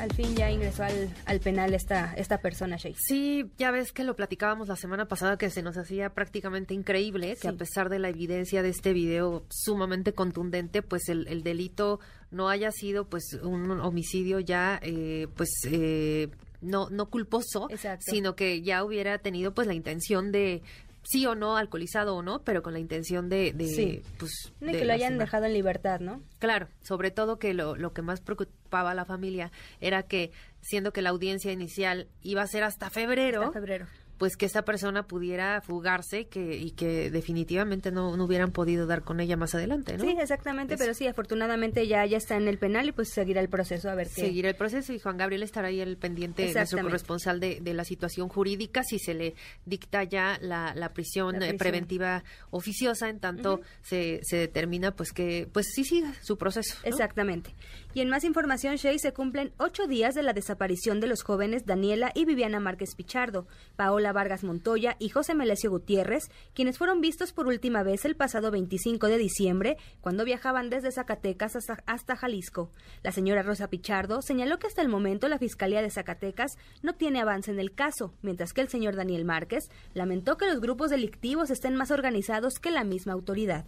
[0.00, 2.94] Al fin ya ingresó al, penal esta, esta persona, Shay.
[2.98, 7.36] Sí, ya ves que lo platicábamos la semana pasada que se nos hacía prácticamente increíble
[7.40, 12.00] que a pesar de la evidencia de este video sumamente contundente, pues el, el delito
[12.30, 16.30] no haya sido pues un homicidio ya eh, pues eh,
[16.60, 20.62] no no culposo, sino que ya hubiera tenido pues la intención de
[21.02, 24.52] sí o no, alcoholizado o no, pero con la intención de, de pues...
[24.60, 26.22] De que lo hayan dejado en libertad, ¿no?
[26.38, 30.30] Claro, sobre todo que lo, lo que más preocupaba a la familia era que,
[30.60, 33.86] siendo que la audiencia inicial iba a ser hasta febrero, hasta febrero
[34.20, 39.00] pues que esta persona pudiera fugarse que, y que definitivamente no, no hubieran podido dar
[39.00, 40.04] con ella más adelante, ¿no?
[40.04, 43.48] Sí, exactamente, pero sí, afortunadamente ya, ya está en el penal y pues seguirá el
[43.48, 44.20] proceso a ver qué.
[44.20, 47.84] Seguirá el proceso y Juan Gabriel estará ahí el pendiente, nuestro corresponsal de, de, la
[47.84, 49.34] situación jurídica, si se le
[49.64, 55.48] dicta ya la, la, prisión, eh, preventiva oficiosa, en tanto se, se determina pues que
[55.50, 56.76] pues sí siga su proceso.
[56.84, 57.54] Exactamente.
[57.92, 61.66] Y en más información, Shay, se cumplen ocho días de la desaparición de los jóvenes
[61.66, 67.32] Daniela y Viviana Márquez Pichardo, Paola Vargas Montoya y José Melesio Gutiérrez, quienes fueron vistos
[67.32, 72.70] por última vez el pasado 25 de diciembre, cuando viajaban desde Zacatecas hasta, hasta Jalisco.
[73.02, 77.20] La señora Rosa Pichardo señaló que hasta el momento la Fiscalía de Zacatecas no tiene
[77.20, 81.50] avance en el caso, mientras que el señor Daniel Márquez lamentó que los grupos delictivos
[81.50, 83.64] estén más organizados que la misma autoridad.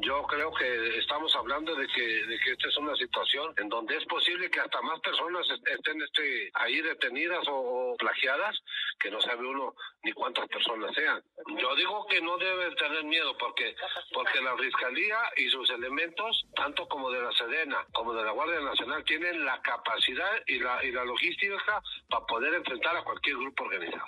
[0.00, 3.96] Yo creo que estamos hablando de que, de que esta es una situación en donde
[3.96, 8.56] es posible que hasta más personas estén este, ahí detenidas o, plagiadas,
[9.00, 11.20] que no sabe uno ni cuántas personas sean.
[11.60, 13.74] Yo digo que no debe tener miedo porque,
[14.12, 18.60] porque la Fiscalía y sus elementos, tanto como de la Sedena como de la Guardia
[18.60, 23.64] Nacional, tienen la capacidad y la, y la logística para poder enfrentar a cualquier grupo
[23.64, 24.06] organizado.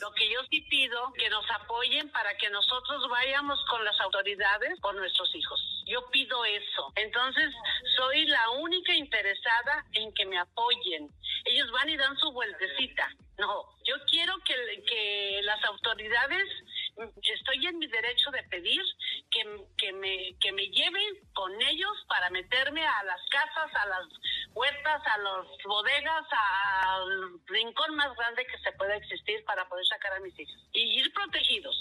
[0.00, 4.78] Lo que yo sí pido, que nos apoyen para que nosotros vayamos con las autoridades
[4.80, 5.60] por nuestros hijos.
[5.86, 6.92] Yo pido eso.
[6.96, 7.52] Entonces,
[7.96, 11.08] soy la única interesada en que me apoyen.
[11.44, 13.08] Ellos van y dan su vueltecita.
[13.38, 16.48] No, yo quiero que, las autoridades
[17.22, 18.82] estoy en mi derecho de pedir
[19.30, 19.42] que,
[19.76, 24.06] que, me, que me lleven con ellos para meterme a las casas, a las
[24.54, 30.12] huertas, a las bodegas, al rincón más grande que se pueda existir para poder sacar
[30.14, 31.76] a mis hijos y ir protegidos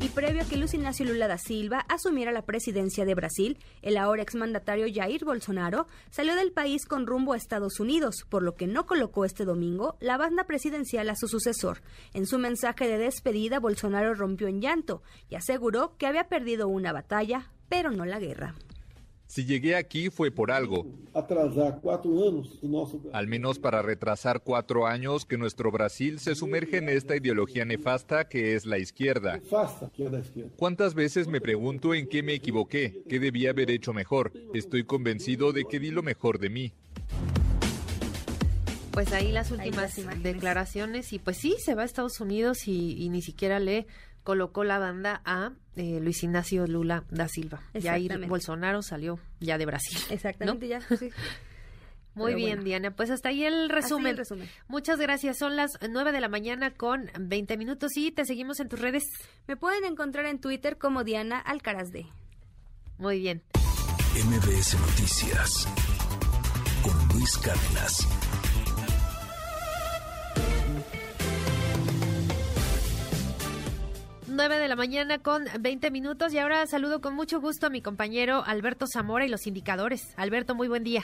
[0.00, 3.98] y previo a que Luis Ignacio Lula da Silva asumiera la presidencia de Brasil, el
[3.98, 8.66] ahora exmandatario Jair Bolsonaro salió del país con rumbo a Estados Unidos, por lo que
[8.66, 11.82] no colocó este domingo la banda presidencial a su sucesor.
[12.14, 16.92] En su mensaje de despedida, Bolsonaro rompió en llanto y aseguró que había perdido una
[16.92, 18.54] batalla, pero no la guerra.
[19.30, 20.88] Si llegué aquí fue por algo.
[23.12, 28.28] Al menos para retrasar cuatro años que nuestro Brasil se sumerge en esta ideología nefasta
[28.28, 29.40] que es la izquierda.
[30.56, 33.04] ¿Cuántas veces me pregunto en qué me equivoqué?
[33.08, 34.32] ¿Qué debía haber hecho mejor?
[34.52, 36.72] Estoy convencido de que di lo mejor de mí.
[38.90, 39.94] Pues ahí las últimas
[40.24, 43.86] declaraciones y pues sí, se va a Estados Unidos y, y ni siquiera le
[44.22, 47.62] colocó la banda a eh, Luis Ignacio Lula da Silva.
[47.74, 49.98] Ya ahí Bolsonaro salió ya de Brasil.
[50.10, 50.80] Exactamente, ya.
[52.14, 52.90] Muy bien, Diana.
[52.90, 54.16] Pues hasta ahí el resumen.
[54.68, 55.38] Muchas gracias.
[55.38, 59.04] Son las 9 de la mañana con 20 minutos y te seguimos en tus redes.
[59.46, 62.06] Me pueden encontrar en Twitter como Diana Alcaraz de.
[62.98, 63.42] Muy bien.
[64.12, 65.68] MBS Noticias
[66.82, 68.08] con Luis Cárdenas.
[74.30, 77.82] 9 de la mañana con 20 minutos y ahora saludo con mucho gusto a mi
[77.82, 80.14] compañero Alberto Zamora y los indicadores.
[80.16, 81.02] Alberto, muy buen día.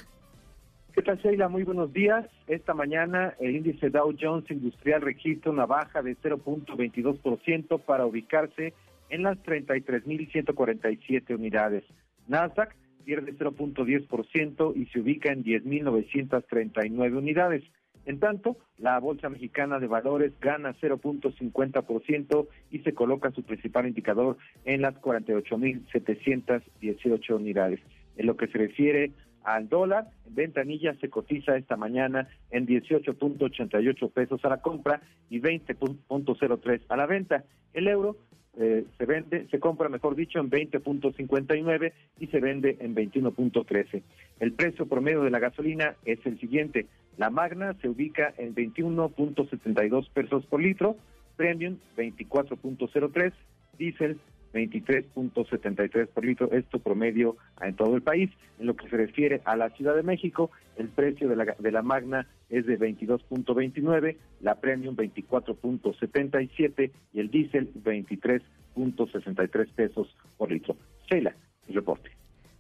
[0.95, 1.49] ¿Qué tal, Sheila?
[1.49, 2.25] Muy buenos días.
[2.47, 8.73] Esta mañana el índice Dow Jones Industrial registra una baja de 0.22% para ubicarse
[9.11, 11.85] en las 33.147 unidades.
[12.29, 12.75] Nasdaq
[13.05, 17.63] pierde 0.10% y se ubica en 10.939 unidades.
[18.07, 24.37] En tanto, la Bolsa Mexicana de Valores gana 0.50% y se coloca su principal indicador
[24.65, 27.81] en las 48.718 unidades.
[28.17, 29.11] En lo que se refiere
[29.43, 35.41] al dólar, en ventanilla se cotiza esta mañana en 18.88 pesos a la compra y
[35.41, 37.43] 20.03 a la venta.
[37.75, 38.17] El euro
[38.59, 44.03] eh, se vende, se compra, mejor dicho, en 20.59 y se vende en 21.13.
[44.41, 46.87] El precio promedio de la gasolina es el siguiente.
[47.19, 50.97] La Magna se ubica en 21.72 pesos por litro,
[51.37, 53.33] Premium 24.03,
[53.79, 54.19] Diesel
[54.55, 58.31] 23.73 por litro, esto promedio en todo el país.
[58.59, 61.73] En lo que se refiere a la Ciudad de México, el precio de la, de
[61.73, 70.77] la Magna es de 22.29, la Premium 24.77 y el Diesel 23.63 pesos por litro.
[71.11, 71.35] Sheila,
[71.69, 72.11] el reporte.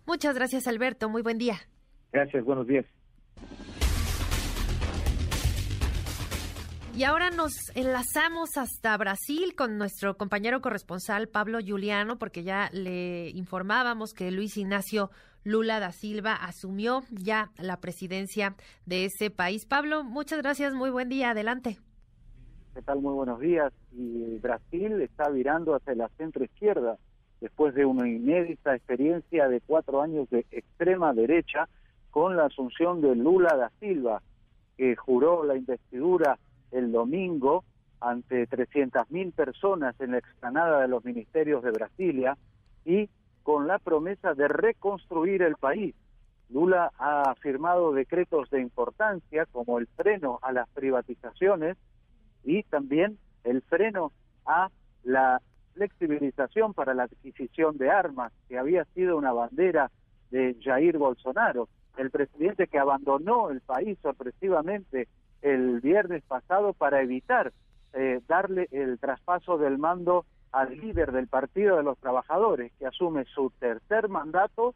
[0.06, 1.08] Muchas gracias, Alberto.
[1.08, 1.56] Muy buen día.
[2.12, 2.86] Gracias, buenos días.
[6.96, 13.28] Y ahora nos enlazamos hasta Brasil con nuestro compañero corresponsal Pablo Juliano, porque ya le
[13.34, 15.10] informábamos que Luis Ignacio
[15.46, 19.64] Lula da Silva asumió ya la presidencia de ese país.
[19.64, 21.78] Pablo, muchas gracias, muy buen día, adelante.
[22.74, 23.00] ¿Qué tal?
[23.00, 23.72] Muy buenos días.
[23.92, 26.98] Y Brasil está virando hacia la centro izquierda
[27.40, 31.68] después de una inédita experiencia de cuatro años de extrema derecha
[32.10, 34.22] con la asunción de Lula da Silva,
[34.76, 36.40] que juró la investidura
[36.72, 37.62] el domingo
[38.00, 42.36] ante 300.000 personas en la explanada de los ministerios de Brasilia
[42.84, 43.08] y
[43.46, 45.94] con la promesa de reconstruir el país.
[46.50, 51.76] Lula ha firmado decretos de importancia como el freno a las privatizaciones
[52.42, 54.10] y también el freno
[54.46, 54.68] a
[55.04, 55.40] la
[55.74, 59.92] flexibilización para la adquisición de armas, que había sido una bandera
[60.32, 61.68] de Jair Bolsonaro,
[61.98, 65.06] el presidente que abandonó el país sorpresivamente
[65.40, 67.52] el viernes pasado para evitar
[67.92, 73.26] eh, darle el traspaso del mando al líder del Partido de los Trabajadores, que asume
[73.26, 74.74] su tercer mandato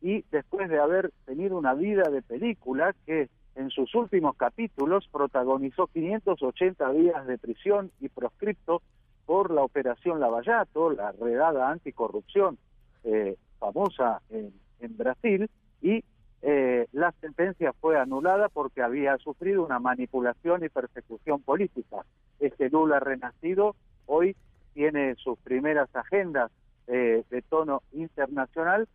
[0.00, 5.86] y después de haber tenido una vida de película que en sus últimos capítulos protagonizó
[5.88, 8.80] 580 días de prisión y proscripto
[9.26, 12.56] por la operación Lavallato, la redada anticorrupción
[13.04, 14.50] eh, famosa en,
[14.96, 15.50] Brasil,
[15.82, 16.02] y
[16.40, 21.98] eh, la sentencia fue anulada porque había sufrido una manipulación y persecución política.
[22.40, 23.76] Este Lula renacido
[24.06, 24.34] hoy
[24.74, 26.50] tiene sus primeras agendas
[26.86, 28.88] eh, de tono internacional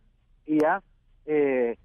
[0.46, 0.82] y ha
[1.26, 1.76] eh,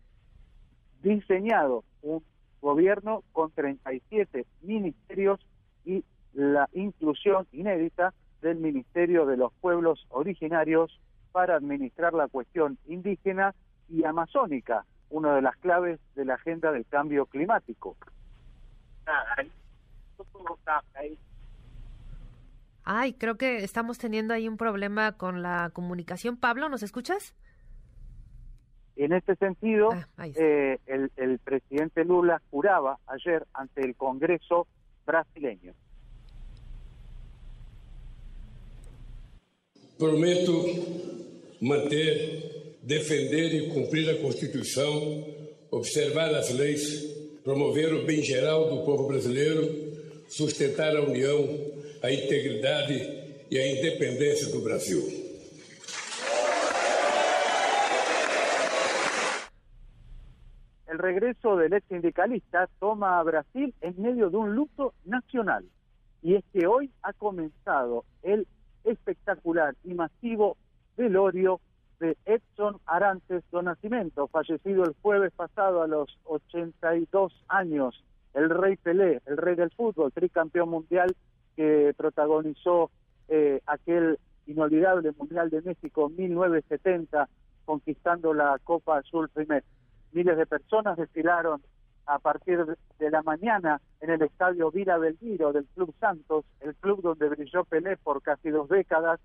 [1.01, 2.23] diseñado un
[2.61, 5.39] gobierno con 37 ministerios
[5.85, 10.99] y la inclusión inédita del Ministerio de los Pueblos Originarios
[11.31, 13.53] para administrar la cuestión indígena
[13.89, 17.97] y amazónica, una de las claves de la agenda del cambio climático.
[22.83, 26.37] Ay, creo que estamos teniendo ahí un problema con la comunicación.
[26.37, 27.33] Pablo, ¿nos escuchas?
[28.95, 34.67] En este sentido, ah, eh, el, el presidente Lula juraba ayer ante el Congreso
[35.05, 35.73] brasileño.
[39.97, 40.65] Prometo
[41.61, 45.25] manter defender e cumprir a Constituição,
[45.71, 49.63] observar as leis, promover o bem geral do povo brasileiro,
[50.27, 51.47] sustentar a união,
[52.03, 55.23] a integridade e a independência do Brasil.
[61.03, 65.65] regreso del ex sindicalista toma a Brasil en medio de un luto nacional.
[66.21, 68.47] Y es que hoy ha comenzado el
[68.85, 70.55] espectacular y masivo
[70.95, 71.59] velorio
[71.99, 78.01] de Edson Arantes do Nascimento, fallecido el jueves pasado a los 82 años,
[78.33, 81.13] el rey Pelé, el rey del fútbol, tricampeón mundial
[81.55, 82.89] que protagonizó
[83.27, 87.29] eh, aquel inolvidable Mundial de México 1970,
[87.65, 89.63] conquistando la Copa Azul primer.
[90.11, 91.61] Miles de personas desfilaron
[92.05, 92.59] a partir
[92.99, 97.63] de la mañana en el estadio Vila Belmiro del Club Santos, el club donde brilló
[97.63, 99.19] Pelé por casi dos décadas,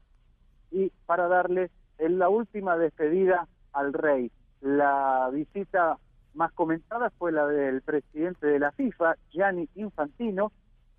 [0.70, 4.30] y para darle la última despedida al rey.
[4.60, 5.98] La visita
[6.34, 10.52] más comentada fue la del presidente de la FIFA, Gianni Infantino,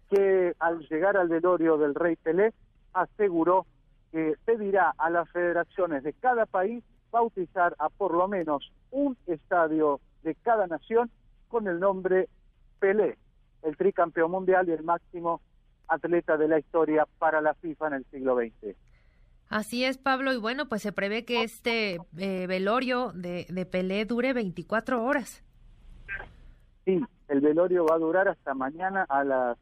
[0.09, 2.53] que al llegar al velorio del rey Pelé
[2.93, 3.65] aseguró
[4.11, 9.99] que pedirá a las federaciones de cada país bautizar a por lo menos un estadio
[10.23, 11.11] de cada nación
[11.47, 12.27] con el nombre
[12.79, 13.17] Pelé,
[13.63, 15.41] el tricampeón mundial y el máximo
[15.87, 18.75] atleta de la historia para la FIFA en el siglo XX.
[19.49, 24.05] Así es, Pablo, y bueno, pues se prevé que este eh, velorio de, de Pelé
[24.05, 25.43] dure 24 horas.
[26.85, 29.57] Sí, el velorio va a durar hasta mañana a las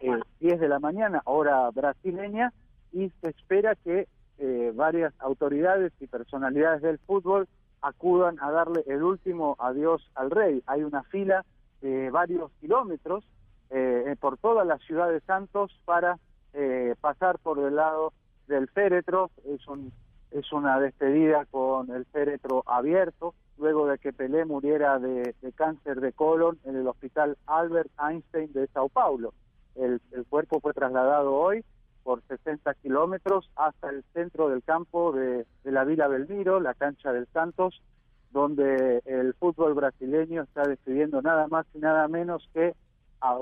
[0.00, 2.52] eh, 10 de la mañana, hora brasileña,
[2.92, 4.08] y se espera que
[4.38, 7.48] eh, varias autoridades y personalidades del fútbol
[7.82, 10.62] acudan a darle el último adiós al rey.
[10.66, 11.44] Hay una fila
[11.80, 13.24] de varios kilómetros
[13.70, 16.18] eh, por toda la ciudad de Santos para
[16.52, 18.12] eh, pasar por el lado
[18.46, 19.30] del féretro.
[19.44, 19.92] Es, un,
[20.30, 26.12] es una despedida con el féretro abierto, luego de que Pelé muriera de, cáncer de
[26.12, 29.32] colon en el hospital Albert Einstein de Sao Paulo.
[29.76, 31.64] El, cuerpo fue trasladado hoy
[32.02, 37.26] por 60 kilómetros hasta el centro del campo de, la Vila Belmiro, la cancha del
[37.32, 37.82] Santos,
[38.30, 42.74] donde el fútbol brasileño está decidiendo nada más y nada menos que
[43.20, 43.36] a.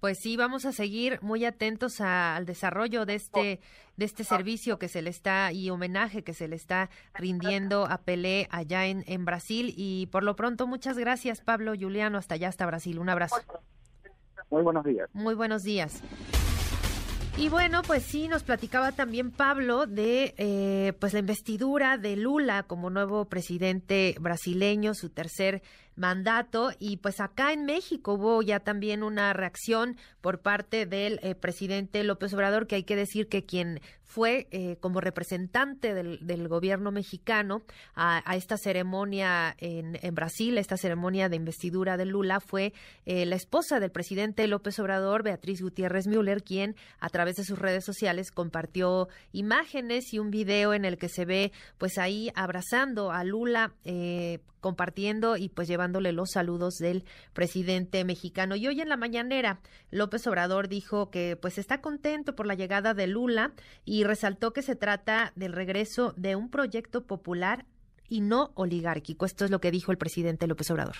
[0.00, 3.60] Pues sí, vamos a seguir muy atentos al desarrollo de este
[3.96, 7.98] de este servicio que se le está y homenaje que se le está rindiendo a
[7.98, 12.48] Pelé allá en, en Brasil y por lo pronto muchas gracias Pablo Juliano hasta allá
[12.48, 12.98] hasta Brasil.
[12.98, 13.36] Un abrazo.
[14.50, 15.08] Muy buenos días.
[15.12, 16.02] Muy buenos días.
[17.38, 22.62] Y bueno, pues sí, nos platicaba también Pablo de eh, pues la investidura de Lula
[22.62, 25.60] como nuevo presidente brasileño, su tercer
[25.96, 31.34] mandato y pues acá en México hubo ya también una reacción por parte del eh,
[31.34, 36.92] presidente López Obrador que hay que decir que quien fue eh, como representante del, gobierno
[36.92, 37.62] mexicano
[37.94, 42.72] a, esta ceremonia en, Brasil, esta ceremonia de investidura de Lula fue
[43.04, 47.58] eh, la esposa del presidente López Obrador, Beatriz Gutiérrez Müller, quien a través de sus
[47.58, 53.10] redes sociales compartió imágenes y un video en el que se ve pues ahí abrazando
[53.10, 53.74] a Lula
[54.66, 58.56] compartiendo y pues llevándole los saludos del presidente mexicano.
[58.56, 59.60] Y hoy en la mañanera,
[59.92, 63.52] López Obrador dijo que pues está contento por la llegada de Lula
[63.84, 67.64] y resaltó que se trata del regreso de un proyecto popular
[68.08, 69.24] y no oligárquico.
[69.24, 70.96] Esto es lo que dijo el presidente López Obrador.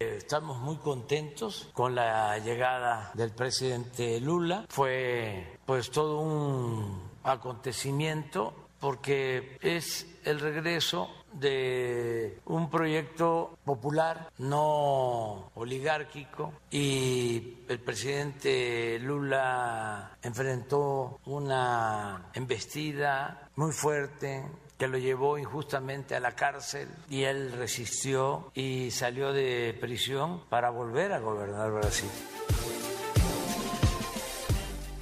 [0.00, 4.66] Estamos muy contentos con la llegada del presidente Lula.
[4.70, 16.52] Fue pues todo un acontecimiento porque es el regreso de un proyecto popular, no oligárquico,
[16.70, 24.44] y el presidente Lula enfrentó una embestida muy fuerte
[24.78, 30.70] que lo llevó injustamente a la cárcel y él resistió y salió de prisión para
[30.70, 32.08] volver a gobernar Brasil.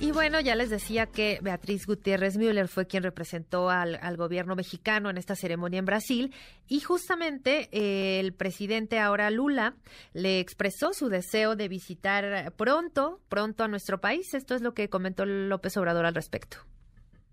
[0.06, 5.10] Y bueno, ya les decía que Beatriz Gutiérrez Müller fue quien representó al, gobierno mexicano
[5.10, 6.32] en esta ceremonia en Brasil
[6.68, 9.74] y justamente eh, el presidente ahora Lula
[10.12, 14.32] le expresó su deseo de visitar pronto, pronto a nuestro país.
[14.32, 16.58] Esto es lo que comentó López Obrador al respecto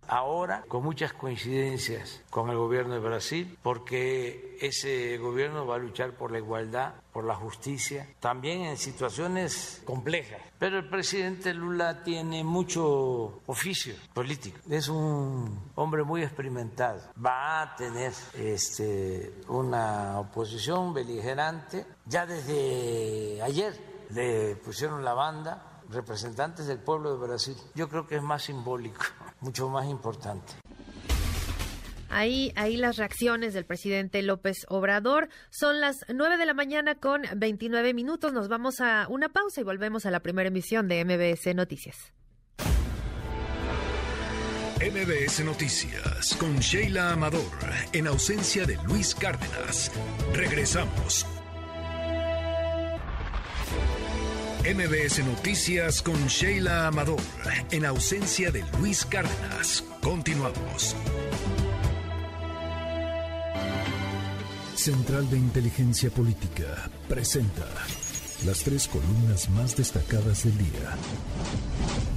[0.08, 6.14] ahora con muchas coincidencias con el gobierno de Brasil, porque ese gobierno va a luchar
[6.14, 10.42] por la igualdad, por la justicia, también en situaciones complejas.
[10.58, 17.76] Pero el presidente Lula tiene mucho oficio político, es un hombre muy experimentado, va a
[17.76, 21.86] tener este, una oposición beligerante.
[22.06, 27.56] Ya desde ayer le pusieron la banda representantes del pueblo de Brasil.
[27.76, 29.02] Yo creo que es más simbólico
[29.42, 30.54] mucho más importante.
[32.10, 35.30] Ahí, ahí las reacciones del presidente López Obrador.
[35.50, 38.34] Son las 9 de la mañana con 29 minutos.
[38.34, 42.14] Nos vamos a una pausa y volvemos a la primera emisión de MBS Noticias.
[44.80, 47.42] MBS Noticias con Sheila Amador,
[47.94, 49.92] en ausencia de Luis Cárdenas.
[50.34, 51.26] Regresamos.
[54.64, 57.20] MBS Noticias con Sheila Amador,
[57.72, 59.84] en ausencia de Luis Cárdenas.
[60.02, 60.96] Continuamos.
[64.74, 67.68] Central de Inteligencia Política presenta
[68.46, 70.96] las tres columnas más destacadas del día.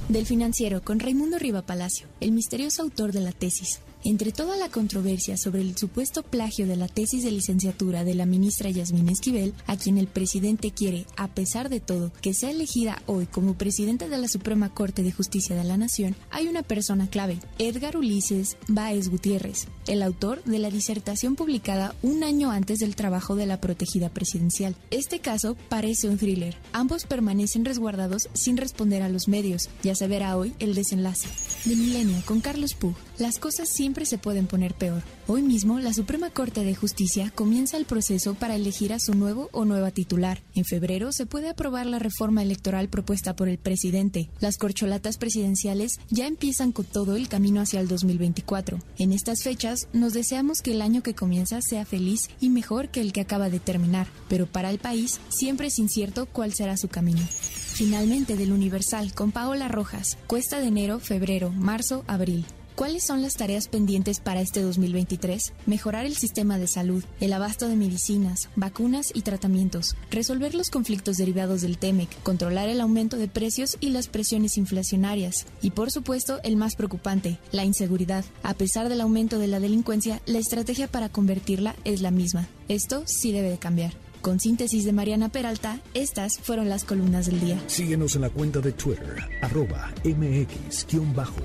[0.07, 3.81] Del financiero con Raimundo Riva Palacio, el misterioso autor de la tesis.
[4.09, 8.25] Entre toda la controversia sobre el supuesto plagio de la tesis de licenciatura de la
[8.25, 13.03] ministra Yasmín Esquivel, a quien el presidente quiere, a pesar de todo, que sea elegida
[13.05, 17.09] hoy como presidenta de la Suprema Corte de Justicia de la Nación, hay una persona
[17.09, 22.95] clave, Edgar Ulises Báez Gutiérrez, el autor de la disertación publicada un año antes del
[22.95, 24.75] trabajo de la protegida presidencial.
[24.91, 26.57] Este caso parece un thriller.
[26.73, 29.69] Ambos permanecen resguardados sin responder a los medios.
[29.83, 31.27] Ya se verá hoy el desenlace.
[31.65, 32.95] De Milenio con Carlos Pug.
[33.17, 35.01] Las cosas siempre se pueden poner peor.
[35.27, 39.49] Hoy mismo, la Suprema Corte de Justicia comienza el proceso para elegir a su nuevo
[39.51, 40.41] o nueva titular.
[40.55, 44.29] En febrero se puede aprobar la reforma electoral propuesta por el presidente.
[44.39, 48.79] Las corcholatas presidenciales ya empiezan con todo el camino hacia el 2024.
[48.99, 53.01] En estas fechas, nos deseamos que el año que comienza sea feliz y mejor que
[53.01, 56.87] el que acaba de terminar, pero para el país siempre es incierto cuál será su
[56.87, 57.21] camino.
[57.29, 62.45] Finalmente del Universal con Paola Rojas, cuesta de enero, febrero, marzo, abril.
[62.77, 65.51] ¿Cuáles son las tareas pendientes para este 2023?
[65.65, 71.17] Mejorar el sistema de salud, el abasto de medicinas, vacunas y tratamientos, resolver los conflictos
[71.17, 75.47] derivados del TEMEC, controlar el aumento de precios y las presiones inflacionarias.
[75.63, 78.23] Y por supuesto, el más preocupante, la inseguridad.
[78.43, 82.47] A pesar del aumento de la delincuencia, la estrategia para convertirla es la misma.
[82.67, 83.95] Esto sí debe de cambiar.
[84.21, 87.59] Con síntesis de Mariana Peralta, estas fueron las columnas del día.
[87.65, 91.37] Síguenos en la cuenta de Twitter, arroba mx-arma.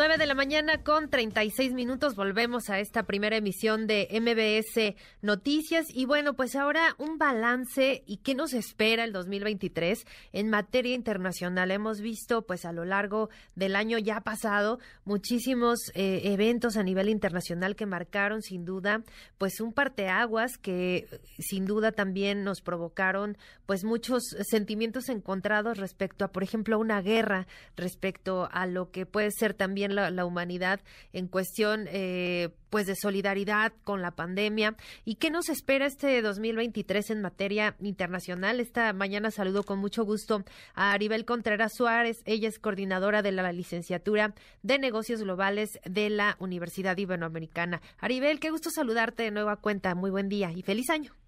[0.00, 5.88] 9 de la mañana con 36 minutos volvemos a esta primera emisión de MBS Noticias
[5.92, 11.70] y bueno, pues ahora un balance y qué nos espera el 2023 en materia internacional.
[11.70, 17.10] Hemos visto pues a lo largo del año ya pasado muchísimos eh, eventos a nivel
[17.10, 19.02] internacional que marcaron sin duda
[19.36, 26.28] pues un parteaguas que sin duda también nos provocaron pues muchos sentimientos encontrados respecto a
[26.28, 27.46] por ejemplo una guerra,
[27.76, 30.80] respecto a lo que puede ser también la, humanidad
[31.12, 34.76] en cuestión eh, pues de solidaridad con la pandemia.
[35.04, 38.60] ¿Y qué nos espera este 2023 en materia internacional?
[38.60, 40.44] Esta mañana saludo con mucho gusto
[40.74, 42.22] a Aribel Contreras Suárez.
[42.24, 47.82] Ella es coordinadora de la licenciatura de negocios globales de la Universidad Iberoamericana.
[47.98, 49.94] Aribel, qué gusto saludarte de nueva cuenta.
[49.94, 51.19] Muy buen día y feliz año.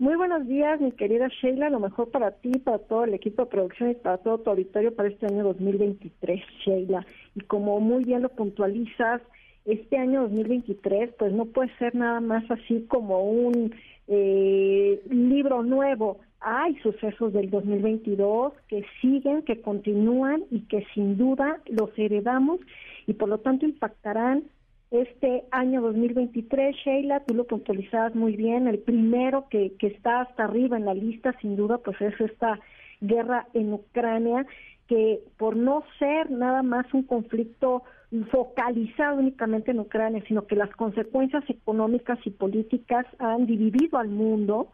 [0.00, 1.70] Muy buenos días, mi querida Sheila.
[1.70, 4.94] Lo mejor para ti, para todo el equipo de producción y para todo tu auditorio
[4.94, 7.04] para este año 2023, Sheila.
[7.34, 9.20] Y como muy bien lo puntualizas,
[9.64, 13.74] este año 2023, pues no puede ser nada más así como un
[14.06, 16.20] eh, libro nuevo.
[16.38, 22.60] Hay sucesos del 2022 que siguen, que continúan y que sin duda los heredamos
[23.08, 24.44] y por lo tanto impactarán
[24.90, 30.44] este año 2023, Sheila, tú lo puntualizabas muy bien, el primero que, que está hasta
[30.44, 32.58] arriba en la lista, sin duda, pues es esta
[33.00, 34.46] guerra en Ucrania,
[34.86, 37.82] que por no ser nada más un conflicto
[38.30, 44.68] focalizado únicamente en Ucrania, sino que las consecuencias económicas y políticas han dividido al mundo,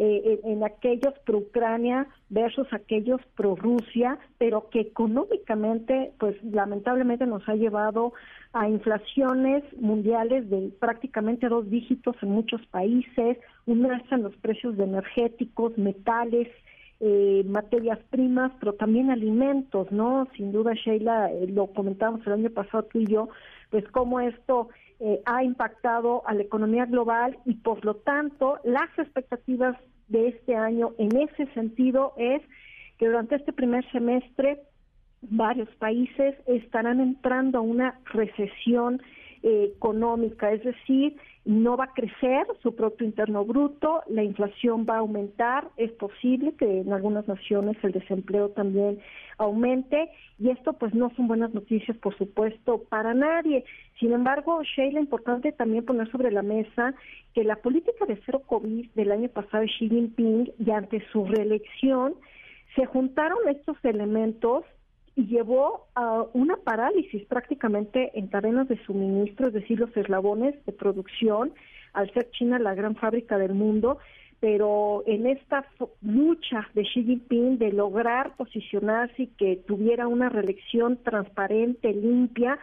[0.00, 7.48] eh, en, aquellos pro Ucrania versus aquellos pro Rusia, pero que económicamente, pues lamentablemente nos
[7.48, 8.12] ha llevado
[8.52, 14.84] a inflaciones mundiales de prácticamente dos dígitos en muchos países, un en los precios de
[14.84, 16.46] energéticos, metales,
[17.00, 20.28] eh, materias primas, pero también alimentos, ¿no?
[20.36, 23.30] Sin duda, Sheila, eh, lo comentamos el año pasado tú y yo,
[23.70, 24.68] pues cómo esto
[25.00, 29.76] eh, ha impactado a la economía global y por lo tanto las expectativas
[30.08, 32.42] de este año en ese sentido es
[32.98, 34.60] que durante este primer semestre
[35.22, 39.00] varios países estarán entrando a una recesión
[39.42, 44.98] económica, es decir, no va a crecer su Producto Interno Bruto, la inflación va a
[44.98, 48.98] aumentar, es posible que en algunas naciones el desempleo también
[49.38, 53.64] aumente y esto pues no son buenas noticias por supuesto para nadie.
[53.98, 56.94] Sin embargo, Sheila, importante también poner sobre la mesa
[57.34, 61.24] que la política de cero COVID del año pasado de Xi Jinping y ante su
[61.24, 62.14] reelección
[62.76, 64.64] se juntaron estos elementos
[65.26, 71.52] llevó a una parálisis prácticamente en cadenas de suministro, es decir, los eslabones de producción,
[71.92, 73.98] al ser China la gran fábrica del mundo,
[74.40, 75.64] pero en esta
[76.00, 82.58] lucha de Xi Jinping de lograr posicionarse y que tuviera una reelección transparente, limpia,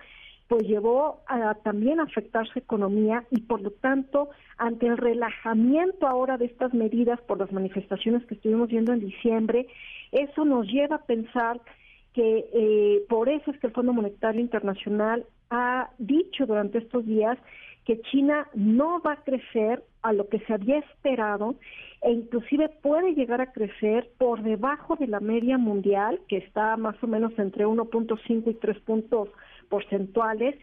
[0.47, 6.37] pues llevó a también afectar su economía y por lo tanto ante el relajamiento ahora
[6.37, 9.67] de estas medidas por las manifestaciones que estuvimos viendo en diciembre,
[10.11, 11.59] eso nos lleva a pensar
[12.15, 17.37] que eh, por eso es que el Fondo Monetario Internacional ha dicho durante estos días
[17.83, 21.55] que China no va a crecer a lo que se había esperado
[22.01, 26.95] e inclusive puede llegar a crecer por debajo de la media mundial, que está más
[27.03, 29.29] o menos entre 1.5 y 3 puntos
[29.69, 30.55] porcentuales,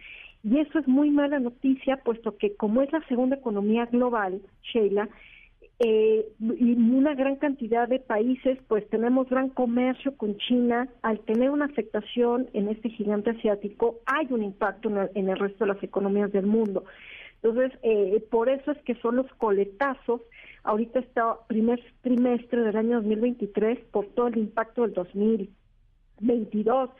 [0.44, 4.40] y eso es muy mala noticia, puesto que como es la segunda economía global,
[4.72, 5.08] Sheila,
[5.84, 10.88] eh, y una gran cantidad de países, pues tenemos gran comercio con China.
[11.02, 15.74] Al tener una afectación en este gigante asiático, hay un impacto en el, resto de
[15.74, 16.84] las economías del mundo.
[17.42, 20.20] Entonces, eh, por eso es que son los coletazos.
[20.62, 26.90] Ahorita está primer trimestre del año 2023 por todo el impacto del 2022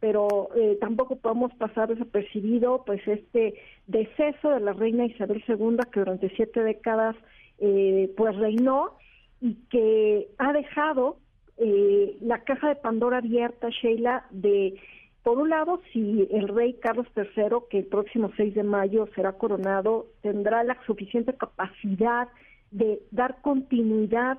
[0.00, 3.54] pero eh, tampoco podemos pasar desapercibido pues este
[3.86, 7.14] deceso de la reina Isabel II que durante siete décadas
[7.62, 8.96] eh, pues reinó
[9.40, 11.16] y que ha dejado
[11.58, 14.80] eh, la caja de Pandora abierta, Sheila, de,
[15.22, 19.32] por un lado, si el rey Carlos III, que el próximo 6 de mayo será
[19.32, 22.28] coronado, tendrá la suficiente capacidad
[22.72, 24.38] de dar continuidad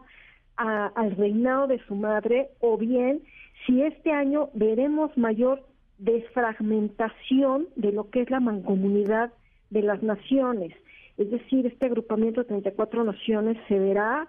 [0.58, 3.24] al reinado de su madre, o bien
[3.66, 5.64] si este año veremos mayor
[5.98, 9.32] desfragmentación de lo que es la mancomunidad
[9.70, 10.74] de las naciones.
[11.18, 14.28] Es decir, este agrupamiento de 34 naciones se verá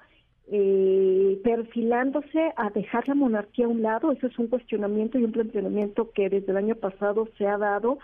[0.51, 4.13] eh, perfilándose a dejar la monarquía a un lado.
[4.13, 7.99] Eso es un cuestionamiento y un planteamiento que desde el año pasado se ha dado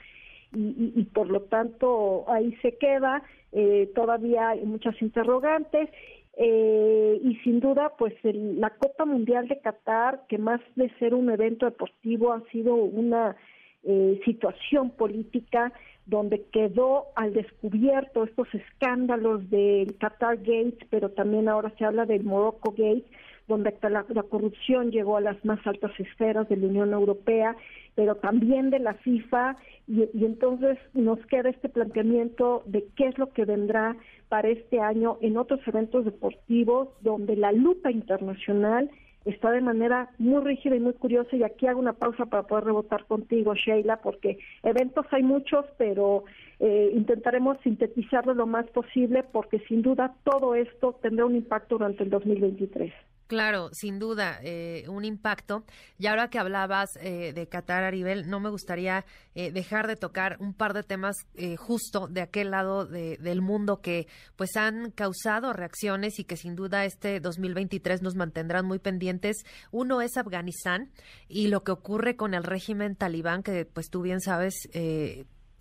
[0.53, 3.23] y, por lo tanto ahí se queda.
[3.53, 5.91] Eh, todavía hay muchas interrogantes
[6.37, 11.31] eh, y sin duda, pues la Copa Mundial de Qatar, que más de ser un
[11.31, 13.37] evento deportivo ha sido una
[13.83, 15.73] eh, situación política
[16.11, 22.25] donde quedó al descubierto estos escándalos del Qatar Gates, pero también ahora se habla del
[22.25, 23.05] Morocco Gate,
[23.47, 27.57] donde la, la, corrupción llegó a las más altas esferas de la Unión Europea,
[27.95, 29.57] pero también de la FIFA,
[29.87, 33.97] y, y, entonces nos queda este planteamiento de qué es lo que vendrá
[34.29, 38.91] para este año en otros eventos deportivos, donde la lupa internacional
[39.25, 42.65] está de manera muy rígida y muy curiosa y aquí hago una pausa para poder
[42.65, 46.25] rebotar contigo, Sheila, porque eventos hay muchos, pero
[46.59, 52.05] eh, intentaremos sintetizarlo lo más posible porque sin duda todo esto tendrá un impacto durante
[52.05, 52.93] el 2023.
[53.31, 55.63] Claro, sin duda, eh, un impacto.
[56.01, 59.05] Y ahora que hablabas eh, de Qatar, Aribel, no me gustaría
[59.37, 61.15] eh, dejar de tocar un par de temas
[61.57, 66.85] justo de aquel lado del mundo que pues han causado reacciones y que sin duda
[66.85, 69.45] este 2023 nos mantendrán muy pendientes.
[69.71, 70.91] Uno es Afganistán
[71.29, 74.69] y lo que ocurre con el régimen talibán, que pues tú bien sabes,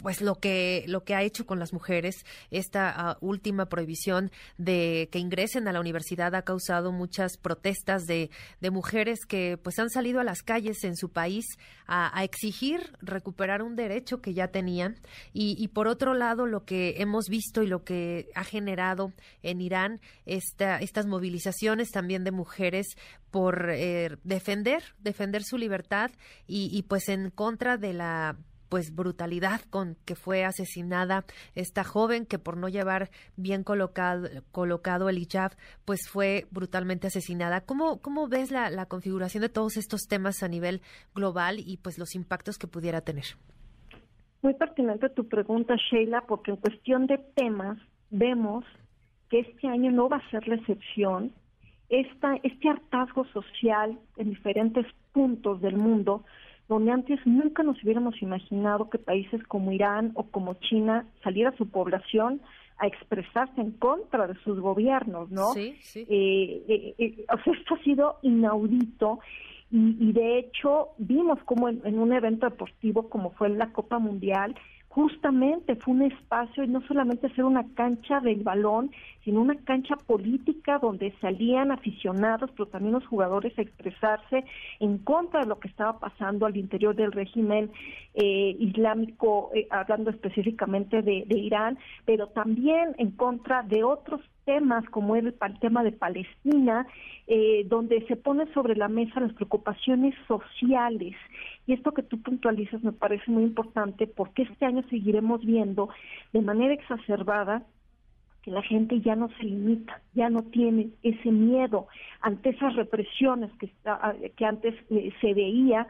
[0.01, 5.09] pues lo que lo que ha hecho con las mujeres esta ah, última prohibición de
[5.11, 8.29] que ingresen a la universidad ha causado muchas protestas de,
[8.61, 11.45] de mujeres que pues han salido a las calles en su país
[11.89, 14.97] a, exigir recuperar un derecho que ya tenían.
[15.33, 20.01] Y, por otro lado lo que hemos visto y lo que ha generado en Irán
[20.25, 22.87] esta, estas movilizaciones también de mujeres
[23.31, 26.11] por eh, defender defender su libertad
[26.47, 28.37] y, y pues en contra de la
[28.69, 31.25] pues brutalidad con que fue asesinada
[31.55, 35.51] esta joven que por no llevar bien colocado, colocado el hijab,
[35.85, 37.61] pues fue brutalmente asesinada.
[37.61, 40.81] ¿Cómo, cómo ves la, la configuración de todos estos temas a nivel
[41.13, 43.25] global y pues los impactos que pudiera tener?
[44.41, 47.77] Muy pertinente tu pregunta, Sheila, porque en cuestión de temas
[48.09, 48.63] vemos
[49.29, 51.33] que este año no va a ser la excepción.
[51.89, 56.23] Esta, este hartazgo social en diferentes puntos del mundo
[56.69, 61.67] donde antes nunca nos hubiéramos imaginado que países como Irán o como China saliera su
[61.67, 62.41] población
[62.77, 65.51] a expresarse en contra de sus gobiernos, ¿no?
[65.53, 66.05] Sí, sí.
[66.07, 69.19] Eh, eh, eh, o sea, esto ha sido inaudito
[69.71, 73.97] y, y de hecho vimos como en, en, un evento deportivo como fue la Copa
[73.99, 74.55] Mundial,
[74.89, 78.91] justamente fue un espacio y no solamente ser una cancha del balón,
[79.23, 84.43] sino una cancha política donde salían aficionados, pero también los jugadores a expresarse
[84.79, 87.71] en contra de lo que estaba pasando al interior del régimen
[88.15, 94.83] eh, islámico, eh, hablando específicamente de, de Irán, pero también en contra de otros temas
[94.89, 96.87] como el, tema de Palestina,
[97.27, 101.15] eh, donde se pone sobre la mesa las preocupaciones sociales.
[101.67, 105.89] Y esto que tú puntualizas me parece muy importante porque este año seguiremos viendo
[106.33, 107.61] de manera exacerbada
[108.41, 111.87] que la gente ya no se limita, ya no tiene ese miedo
[112.21, 113.69] ante esas represiones que,
[114.35, 115.85] que antes eh, se veía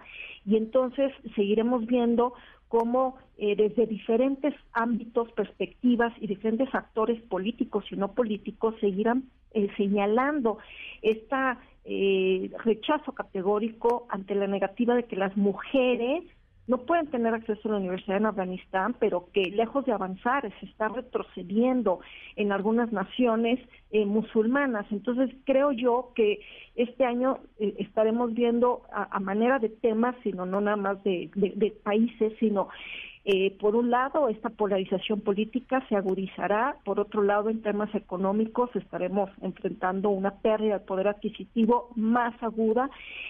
[0.46, 2.34] y entonces seguiremos viendo
[2.70, 9.68] cómo eh, desde diferentes ámbitos, perspectivas y diferentes actores políticos y no políticos seguirán eh,
[9.76, 10.60] señalando
[11.02, 11.36] este
[12.64, 16.24] rechazo categórico ante la negativa de que las mujeres
[16.70, 20.68] no pueden tener acceso a la universidad en Afganistán, pero que lejos de avanzar se
[20.68, 22.00] está retrocediendo
[22.36, 24.86] en algunas naciones eh, musulmanas.
[24.92, 26.42] Entonces creo yo que
[26.76, 32.34] este año eh, estaremos viendo a, manera de temas, sino no nada más de países,
[32.40, 32.70] sino
[33.32, 38.76] eh, por un lado, esta polarización política se agudizará, por otro lado, en temas económicos
[38.76, 42.90] estaremos enfrentando una pérdida de poder adquisitivo más aguda,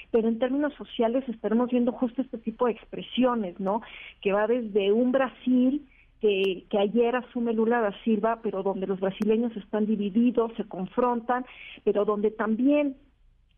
[0.09, 3.81] pero en términos sociales estaremos viendo justo este tipo de expresiones, ¿no?
[4.21, 5.85] Que va desde un Brasil
[6.21, 11.45] que, que, ayer asume Lula da Silva, pero donde los brasileños están divididos, se confrontan,
[11.83, 12.95] pero donde también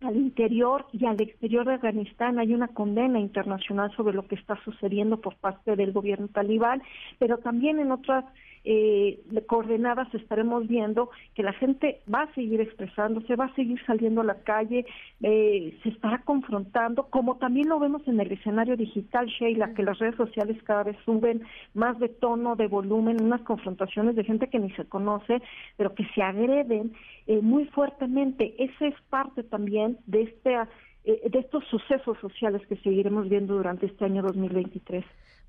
[0.01, 4.57] al interior y al exterior de Afganistán hay una condena internacional sobre lo que está
[4.63, 6.81] sucediendo por parte del gobierno talibán,
[7.19, 8.25] pero también en otras
[8.63, 14.21] eh, coordenadas estaremos viendo que la gente va a seguir expresándose, va a seguir saliendo
[14.21, 14.85] a la calle,
[15.21, 19.99] eh, se estará confrontando, como también lo vemos en el escenario digital, Sheila, que las
[19.99, 21.41] redes sociales cada vez suben
[21.73, 25.41] más de tono, de volumen, unas confrontaciones de gente que ni se conoce,
[25.77, 26.93] pero que se agreden
[27.27, 28.55] eh, muy fuertemente.
[28.63, 30.57] Esa es parte también de este
[31.03, 35.03] de estos sucesos sociales que seguiremos viendo durante este año 2023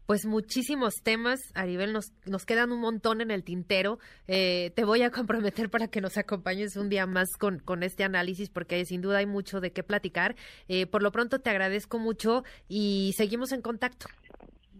[0.06, 3.98] pues muchísimos temas, Aribel, nos, nos quedan un montón en el tintero.
[4.26, 8.04] Eh, te voy a comprometer para que nos acompañes un día más con, con este
[8.04, 10.36] análisis, porque sin duda hay mucho de qué platicar.
[10.68, 14.06] Eh, por lo pronto te agradezco mucho y seguimos en contacto.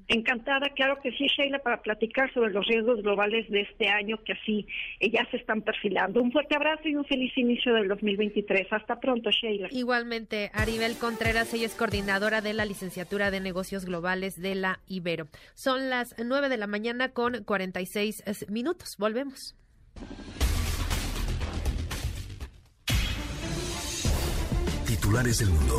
[0.08, 4.32] Encantada, claro que sí, Sheila, para platicar sobre los riesgos globales de este año que
[4.32, 4.66] así
[5.00, 6.20] eh, ya se están perfilando.
[6.22, 8.66] Un fuerte abrazo y un feliz inicio del 2023.
[8.72, 9.68] Hasta pronto, Sheila.
[9.70, 15.28] Igualmente, Aribel Contreras, ella es coordinadora de la licenciatura de negocios globales de la Ibero.
[15.55, 18.97] Son las 9 de la mañana con 46 minutos.
[18.98, 19.55] Volvemos.
[24.86, 25.74] Titulares del mundo.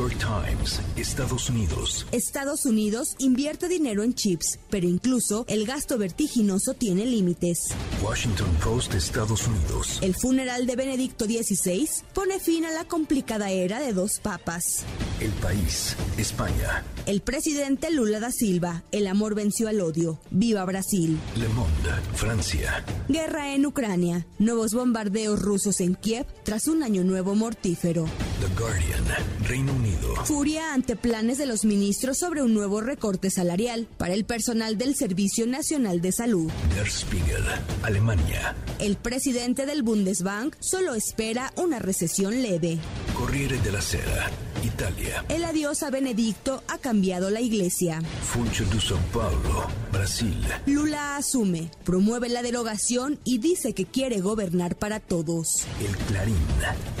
[0.00, 2.06] York Times, Estados Unidos.
[2.10, 7.58] Estados Unidos invierte dinero en chips, pero incluso el gasto vertiginoso tiene límites.
[8.02, 9.98] Washington Post, Estados Unidos.
[10.00, 14.86] El funeral de Benedicto XVI pone fin a la complicada era de dos papas.
[15.20, 16.82] El país, España.
[17.04, 20.18] El presidente Lula da Silva, el amor venció al odio.
[20.30, 21.18] Viva Brasil.
[21.36, 22.86] Le Monde, Francia.
[23.10, 24.26] Guerra en Ucrania.
[24.38, 28.06] Nuevos bombardeos rusos en Kiev tras un año nuevo mortífero.
[28.40, 29.04] The Guardian,
[29.46, 29.89] Reino Unido.
[30.24, 34.94] Furia ante planes de los ministros sobre un nuevo recorte salarial para el personal del
[34.94, 36.50] Servicio Nacional de Salud.
[36.74, 37.44] Der Spiegel,
[37.82, 38.54] Alemania.
[38.78, 42.78] El presidente del Bundesbank solo espera una recesión leve.
[43.14, 44.30] Corriere della Sera,
[44.64, 45.24] Italia.
[45.28, 48.00] El adiós a Benedicto ha cambiado la iglesia.
[48.22, 50.36] Funcho de São Paulo, Brasil.
[50.66, 55.66] Lula asume, promueve la derogación y dice que quiere gobernar para todos.
[55.80, 56.36] El Clarín,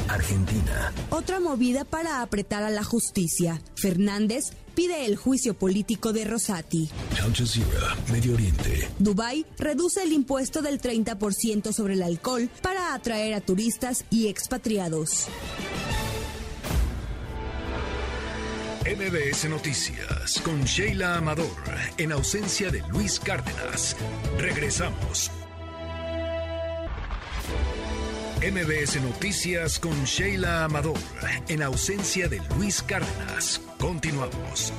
[0.08, 0.92] Argentina.
[1.10, 3.60] Otra movida para apretar a la justicia.
[3.74, 6.88] Fernández pide el juicio político de Rosati.
[7.22, 8.88] Al Jazeera, Medio Oriente.
[8.98, 15.28] Dubái reduce el impuesto del 30% sobre el alcohol para atraer a turistas y expatriados.
[18.84, 21.46] MBS Noticias con Sheila Amador,
[21.98, 23.96] en ausencia de Luis Cárdenas.
[24.38, 25.30] Regresamos.
[28.40, 30.96] MBS Noticias con Sheila Amador,
[31.48, 33.60] en ausencia de Luis Cárdenas.
[33.78, 34.72] Continuamos.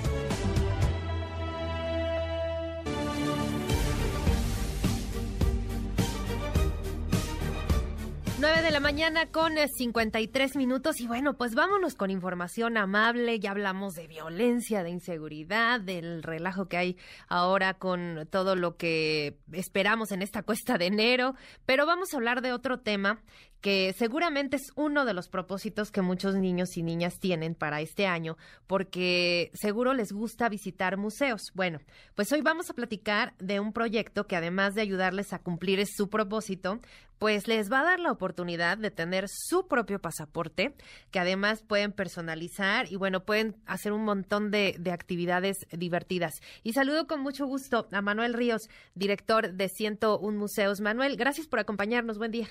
[8.41, 13.39] 9 de la mañana con 53 eh, minutos y bueno, pues vámonos con información amable.
[13.39, 19.37] Ya hablamos de violencia, de inseguridad, del relajo que hay ahora con todo lo que
[19.51, 21.35] esperamos en esta cuesta de enero,
[21.67, 23.21] pero vamos a hablar de otro tema
[23.61, 28.07] que seguramente es uno de los propósitos que muchos niños y niñas tienen para este
[28.07, 31.51] año, porque seguro les gusta visitar museos.
[31.53, 31.79] Bueno,
[32.15, 36.09] pues hoy vamos a platicar de un proyecto que además de ayudarles a cumplir su
[36.09, 36.79] propósito,
[37.19, 40.73] pues les va a dar la oportunidad de tener su propio pasaporte,
[41.11, 46.33] que además pueden personalizar y bueno, pueden hacer un montón de, de actividades divertidas.
[46.63, 50.81] Y saludo con mucho gusto a Manuel Ríos, director de 101 Museos.
[50.81, 52.17] Manuel, gracias por acompañarnos.
[52.17, 52.47] Buen día.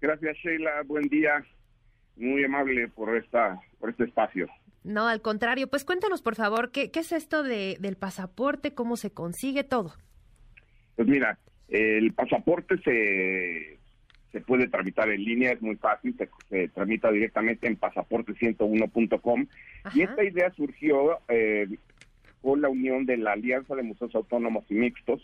[0.00, 0.82] Gracias, Sheila.
[0.86, 1.44] Buen día.
[2.16, 4.48] Muy amable por esta por este espacio.
[4.84, 5.68] No, al contrario.
[5.68, 8.74] Pues cuéntanos, por favor, ¿qué, qué es esto de, del pasaporte?
[8.74, 9.94] ¿Cómo se consigue todo?
[10.96, 13.78] Pues mira, el pasaporte se,
[14.32, 16.16] se puede tramitar en línea, es muy fácil,
[16.48, 19.46] se, tramita directamente en pasaporte101.com.
[19.94, 21.68] Y esta idea surgió eh,
[22.42, 25.22] con la unión de la Alianza de Museos Autónomos y Mixtos,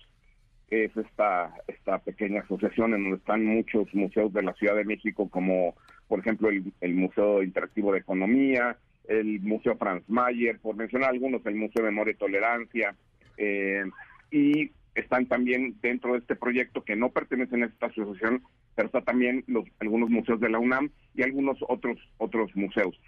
[0.74, 5.28] es esta, esta pequeña asociación en donde están muchos museos de la Ciudad de México,
[5.28, 5.74] como
[6.08, 11.54] por ejemplo el, Museo Interactivo de Economía, el Museo Franz Mayer, por mencionar algunos, el
[11.54, 12.94] Museo de Memoria y Tolerancia,
[13.36, 13.84] eh,
[14.30, 18.42] y están también dentro de este proyecto que no pertenecen a esta asociación,
[18.74, 22.98] pero está también los, algunos museos de la UNAM y algunos otros, otros museos.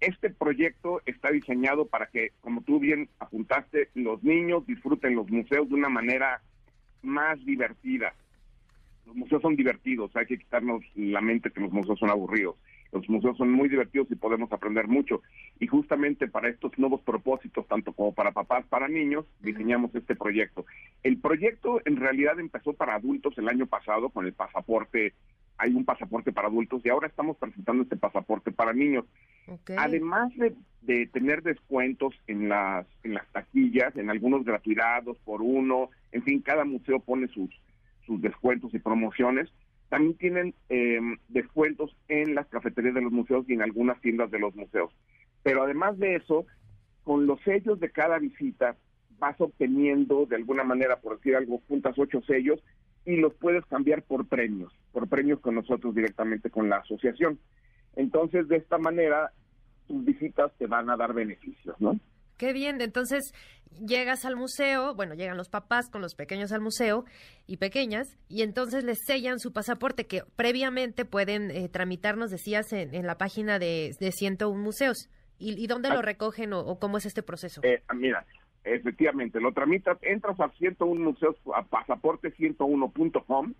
[0.00, 5.68] Este proyecto está diseñado para que, como tú bien apuntaste, los niños disfruten los museos
[5.68, 6.40] de una manera
[7.02, 8.14] más divertida.
[9.06, 12.56] Los museos son divertidos, hay que quitarnos la mente que los museos son aburridos.
[12.92, 15.22] Los museos son muy divertidos y podemos aprender mucho.
[15.60, 20.64] Y justamente para estos nuevos propósitos, tanto como para papás, para niños, diseñamos este proyecto.
[21.02, 25.12] El proyecto en realidad empezó para adultos el año pasado con el pasaporte
[25.58, 29.04] hay un pasaporte para adultos y ahora estamos presentando este pasaporte para niños.
[29.76, 32.86] Además de, tener descuentos en las,
[33.32, 37.50] taquillas, en algunos gratuidades por uno, en fin, cada museo pone sus,
[38.06, 39.50] sus descuentos y promociones.
[39.88, 44.38] También tienen em, descuentos en las cafeterías de los museos y en algunas tiendas de
[44.38, 44.92] los museos.
[45.42, 46.46] Pero además de eso,
[47.04, 48.76] con los sellos de cada visita,
[49.18, 52.62] vas obteniendo de alguna manera, por decir algo, juntas ocho sellos
[53.04, 57.38] y los puedes cambiar por premios, por premios con nosotros directamente con la asociación.
[57.96, 59.32] Entonces, de esta manera,
[59.86, 61.98] tus visitas te van a dar beneficios, ¿no?
[62.36, 63.32] Qué bien, entonces
[63.84, 67.04] llegas al museo, bueno, llegan los papás con los pequeños al museo
[67.46, 73.06] y pequeñas, y entonces les sellan su pasaporte que previamente pueden eh, tramitarnos, decías, en,
[73.06, 75.08] la página de, de 101 museos.
[75.40, 76.02] ¿Y, dónde lo ah.
[76.02, 77.60] recogen o, cómo es este proceso?
[77.62, 78.24] Eh, mira,
[78.64, 83.54] Efectivamente, lo tramitas, entras a 101 museos, a pasaporte101.com,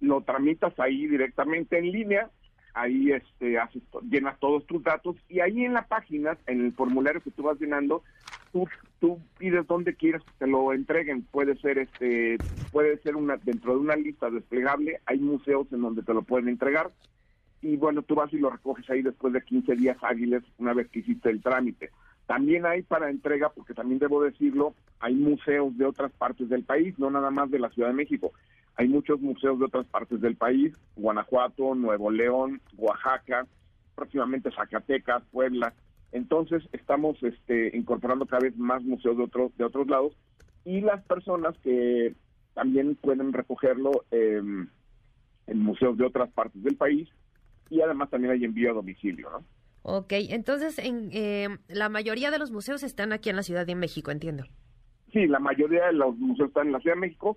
[0.00, 2.30] lo tramitas ahí directamente en línea,
[2.74, 7.22] ahí este, haces, llenas todos tus datos y ahí en la página, en el formulario
[7.22, 8.02] que tú vas llenando,
[8.52, 8.68] tú,
[9.00, 11.22] tú pides dónde quieres que te lo entreguen.
[11.22, 12.36] Puede ser este,
[12.72, 16.48] puede ser una dentro de una lista desplegable, hay museos en donde te lo pueden
[16.48, 16.90] entregar
[17.64, 20.88] y bueno, tú vas y lo recoges ahí después de 15 días hábiles una vez
[20.88, 21.90] que hiciste el trámite.
[22.26, 26.98] También hay para entrega, porque también debo decirlo, hay museos de otras partes del país,
[26.98, 28.32] no nada más de la Ciudad de México.
[28.76, 33.46] Hay muchos museos de otras partes del país, Guanajuato, Nuevo León, Oaxaca,
[33.94, 35.74] próximamente Zacatecas, Puebla.
[36.12, 40.16] Entonces estamos este, incorporando cada vez más museos de otros de otros lados
[40.64, 42.14] y las personas que
[42.54, 44.70] también pueden recogerlo en
[45.48, 47.08] museos de otras partes del país
[47.70, 49.44] y además también hay envío a domicilio, ¿no?
[49.82, 53.74] Ok, entonces en, eh, la mayoría de los museos están aquí en la Ciudad de
[53.74, 54.44] México, entiendo.
[55.12, 57.36] Sí, la mayoría de los museos están en la Ciudad de México,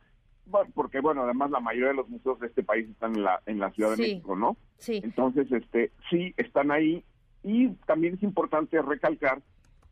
[0.74, 3.60] porque bueno, además la mayoría de los museos de este país están en la, en
[3.60, 4.58] la Ciudad de México, ¿no?
[4.78, 5.02] Sí.
[5.04, 7.04] Entonces, este, sí, están ahí
[7.44, 9.42] y también es importante recalcar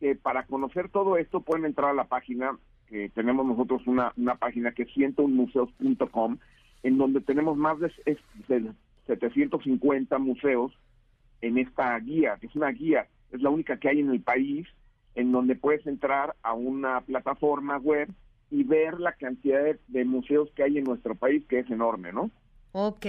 [0.00, 4.34] que para conocer todo esto pueden entrar a la página, que tenemos nosotros una, una
[4.36, 6.38] página que es 101museos.com,
[6.82, 7.90] en donde tenemos más de,
[8.48, 8.72] de
[9.06, 10.72] 750 museos
[11.40, 14.66] en esta guía, que es una guía, es la única que hay en el país,
[15.14, 18.08] en donde puedes entrar a una plataforma web
[18.50, 22.30] y ver la cantidad de, museos que hay en nuestro país, que es enorme, ¿no?
[22.72, 23.06] Ok,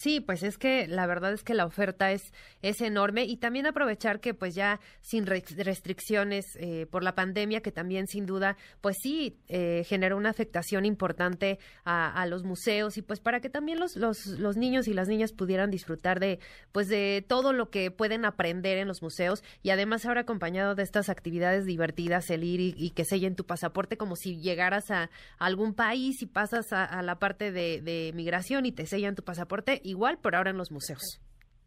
[0.00, 3.66] Sí, pues es que la verdad es que la oferta es, es enorme y también
[3.66, 8.96] aprovechar que pues ya sin restricciones eh, por la pandemia, que también sin duda pues
[9.02, 13.96] sí eh, generó una afectación importante a, los museos y pues para que también los,
[13.96, 16.38] los, niños y las niñas pudieran disfrutar de
[16.72, 20.82] pues de todo lo que pueden aprender en los museos y además ahora acompañado de
[20.82, 25.74] estas actividades divertidas, el ir y, que sellen tu pasaporte como si llegaras a, algún
[25.74, 30.18] país y pasas a, la parte de, de migración y te sellan tu pasaporte igual,
[30.22, 31.20] pero ahora en los museos.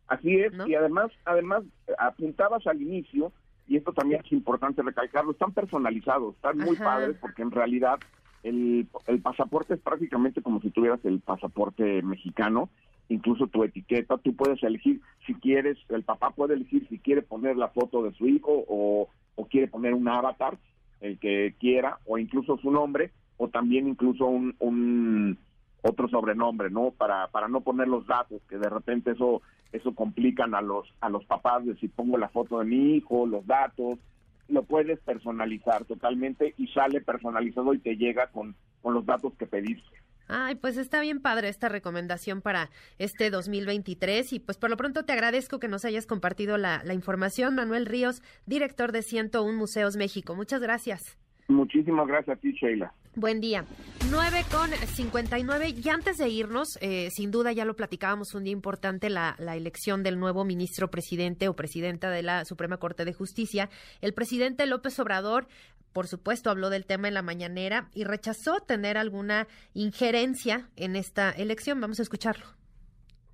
[0.07, 1.63] Así es, y además, además
[1.97, 3.31] apuntabas al inicio,
[3.67, 7.99] y esto también es importante recalcarlo, están personalizados, están muy padres porque en realidad
[8.43, 12.69] el, el pasaporte es prácticamente como si tuvieras el pasaporte mexicano,
[13.09, 17.55] incluso tu etiqueta, tú puedes elegir si quieres, el papá puede elegir si quiere poner
[17.55, 20.57] la foto de su hijo o, o quiere poner un avatar,
[20.99, 25.37] el que quiera, o incluso su nombre, o también incluso un, un
[25.83, 26.91] otro sobrenombre, ¿no?
[26.91, 31.09] Para, para no poner los datos, que de repente eso, eso complican a los, a
[31.09, 33.99] los papás de si pongo la foto de mi hijo, los datos,
[34.47, 39.45] lo puedes personalizar totalmente y sale personalizado y te llega con, con los datos que
[39.45, 40.03] pediste.
[40.29, 45.03] Ay, pues está bien padre esta recomendación para este 2023 y pues por lo pronto
[45.03, 47.55] te agradezco que nos hayas compartido la, la información.
[47.55, 50.33] Manuel Ríos, director de 101 Museos México.
[50.33, 51.17] Muchas gracias.
[51.49, 52.93] Muchísimas gracias a ti, Sheila.
[53.15, 53.65] Buen día.
[54.09, 55.75] 9 con 59.
[55.83, 59.55] Y antes de irnos, eh, sin duda ya lo platicábamos un día importante, la, la,
[59.55, 63.69] elección del nuevo ministro presidente o presidenta de la Suprema Corte de Justicia.
[64.01, 65.47] El presidente López Obrador
[65.93, 71.29] por supuesto, habló del tema en la mañanera y rechazó tener alguna injerencia en esta
[71.29, 71.79] elección.
[71.79, 72.62] Vamos a escucharlo.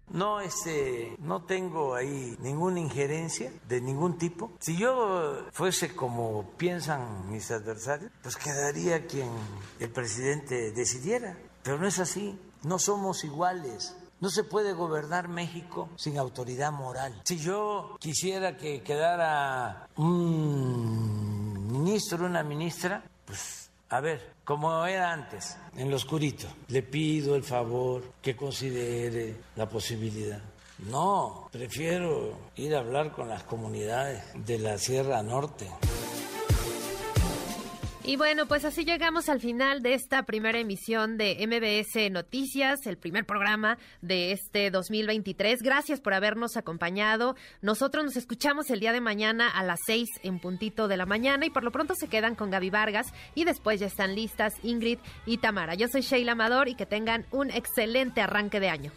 [0.10, 4.52] No, este, no tengo ahí ninguna injerencia de ningún tipo.
[4.60, 9.30] Si yo fuese como piensan mis adversarios, pues quedaría quien
[9.80, 11.38] el presidente decidiera.
[11.64, 12.40] Pero no es así.
[12.64, 13.96] No somos iguales.
[14.20, 17.22] No se puede gobernar México sin autoridad moral.
[17.24, 25.58] Si yo quisiera que quedara un ministro, una ministra, pues a ver, como era antes,
[25.78, 30.42] en lo oscurito, le pido el favor que considere la posibilidad.
[30.90, 35.68] No, prefiero ir a hablar con las comunidades de la Sierra Norte.
[38.06, 42.98] Y bueno, pues así llegamos al final de esta primera emisión de MBS Noticias, el
[42.98, 45.62] primer programa de este 2023.
[45.62, 47.36] Gracias por habernos acompañado.
[47.62, 51.46] Nosotros nos escuchamos el día de mañana a las seis en puntito de la mañana
[51.46, 55.00] y por lo pronto se quedan con Gaby Vargas y después ya están listas Ingrid
[55.26, 55.76] y Tamara.
[55.76, 58.92] Yo soy Sheila Amador y que tengan un excelente arranque de año.